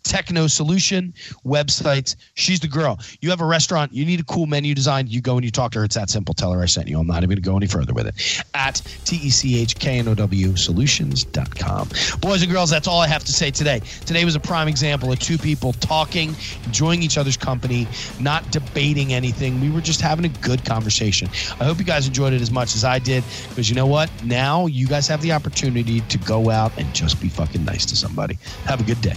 TechKnow 0.05 0.51
Solution 0.51 1.15
websites. 1.45 2.17
She's 2.35 2.61
the 2.61 2.69
girl. 2.69 3.01
You 3.21 3.31
have 3.31 3.41
a 3.41 3.47
restaurant, 3.47 3.93
you 3.93 4.05
need 4.05 4.21
a 4.21 4.25
cool 4.25 4.47
menu 4.47 4.75
design, 4.75 5.07
you 5.09 5.21
go 5.21 5.37
and 5.37 5.45
you 5.45 5.51
talk 5.51 5.73
to 5.73 5.81
her. 5.81 5.85
It's 5.85 5.95
that 5.97 6.11
simple. 6.11 6.35
Tell 6.35 6.53
her 6.53 6.63
I 6.63 6.67
sent 6.67 6.89
you. 6.89 6.99
I'm 6.99 7.07
not 7.07 7.23
even 7.23 7.31
going 7.31 7.43
to 7.43 7.43
go 7.43 7.57
any 7.57 7.67
further 7.67 7.93
with 7.93 8.07
it. 8.07 8.45
At 8.55 8.77
T 9.05 9.17
E 9.17 9.31
C 9.31 9.61
H 9.61 9.77
K 9.77 9.99
N 9.99 10.09
O 10.09 10.15
W 10.15 10.57
solutions.com. 10.57 11.89
Boys 12.21 12.43
and 12.43 12.53
girls, 12.53 12.71
that's 12.71 12.87
all 12.87 13.01
I 13.01 13.09
have 13.09 13.25
to 13.25 13.33
say 13.33 13.51
today. 13.51 13.81
Today 14.05 14.25
was 14.25 14.35
a 14.35 14.41
prime 14.41 14.69
example 14.69 15.11
of 15.11 15.19
two 15.19 15.39
people 15.39 15.73
talking, 15.75 16.35
enjoying 16.65 17.03
each 17.03 17.19
other's 17.19 17.37
company, 17.37 17.89
not 18.21 18.51
debating 18.53 19.13
anything. 19.13 19.61
We 19.61 19.71
were 19.71 19.81
just 19.81 20.01
having 20.01 20.25
a 20.25 20.29
good 20.29 20.65
conversation. 20.65 21.29
I 21.61 21.65
hope 21.65 21.79
you 21.79 21.85
guys 21.85 22.07
enjoyed 22.07 22.33
it 22.33 22.43
as 22.43 22.51
much 22.51 22.75
as 22.75 22.85
I 22.85 22.99
did 22.99 23.25
because 23.49 23.69
you 23.69 23.75
know 23.75 23.87
what? 23.87 24.11
Now 24.25 24.67
you 24.67 24.87
guys 24.87 25.09
have 25.09 25.23
the 25.23 25.33
opportunity 25.33 26.01
to 26.01 26.19
go 26.19 26.51
out 26.51 26.77
and 26.79 26.93
just 26.95 27.21
be 27.21 27.29
fucking 27.29 27.65
nice 27.65 27.87
to 27.87 27.97
somebody. 27.97 28.39
Have 28.65 28.81
a 28.81 28.85
good 28.85 29.01
day. 29.01 29.17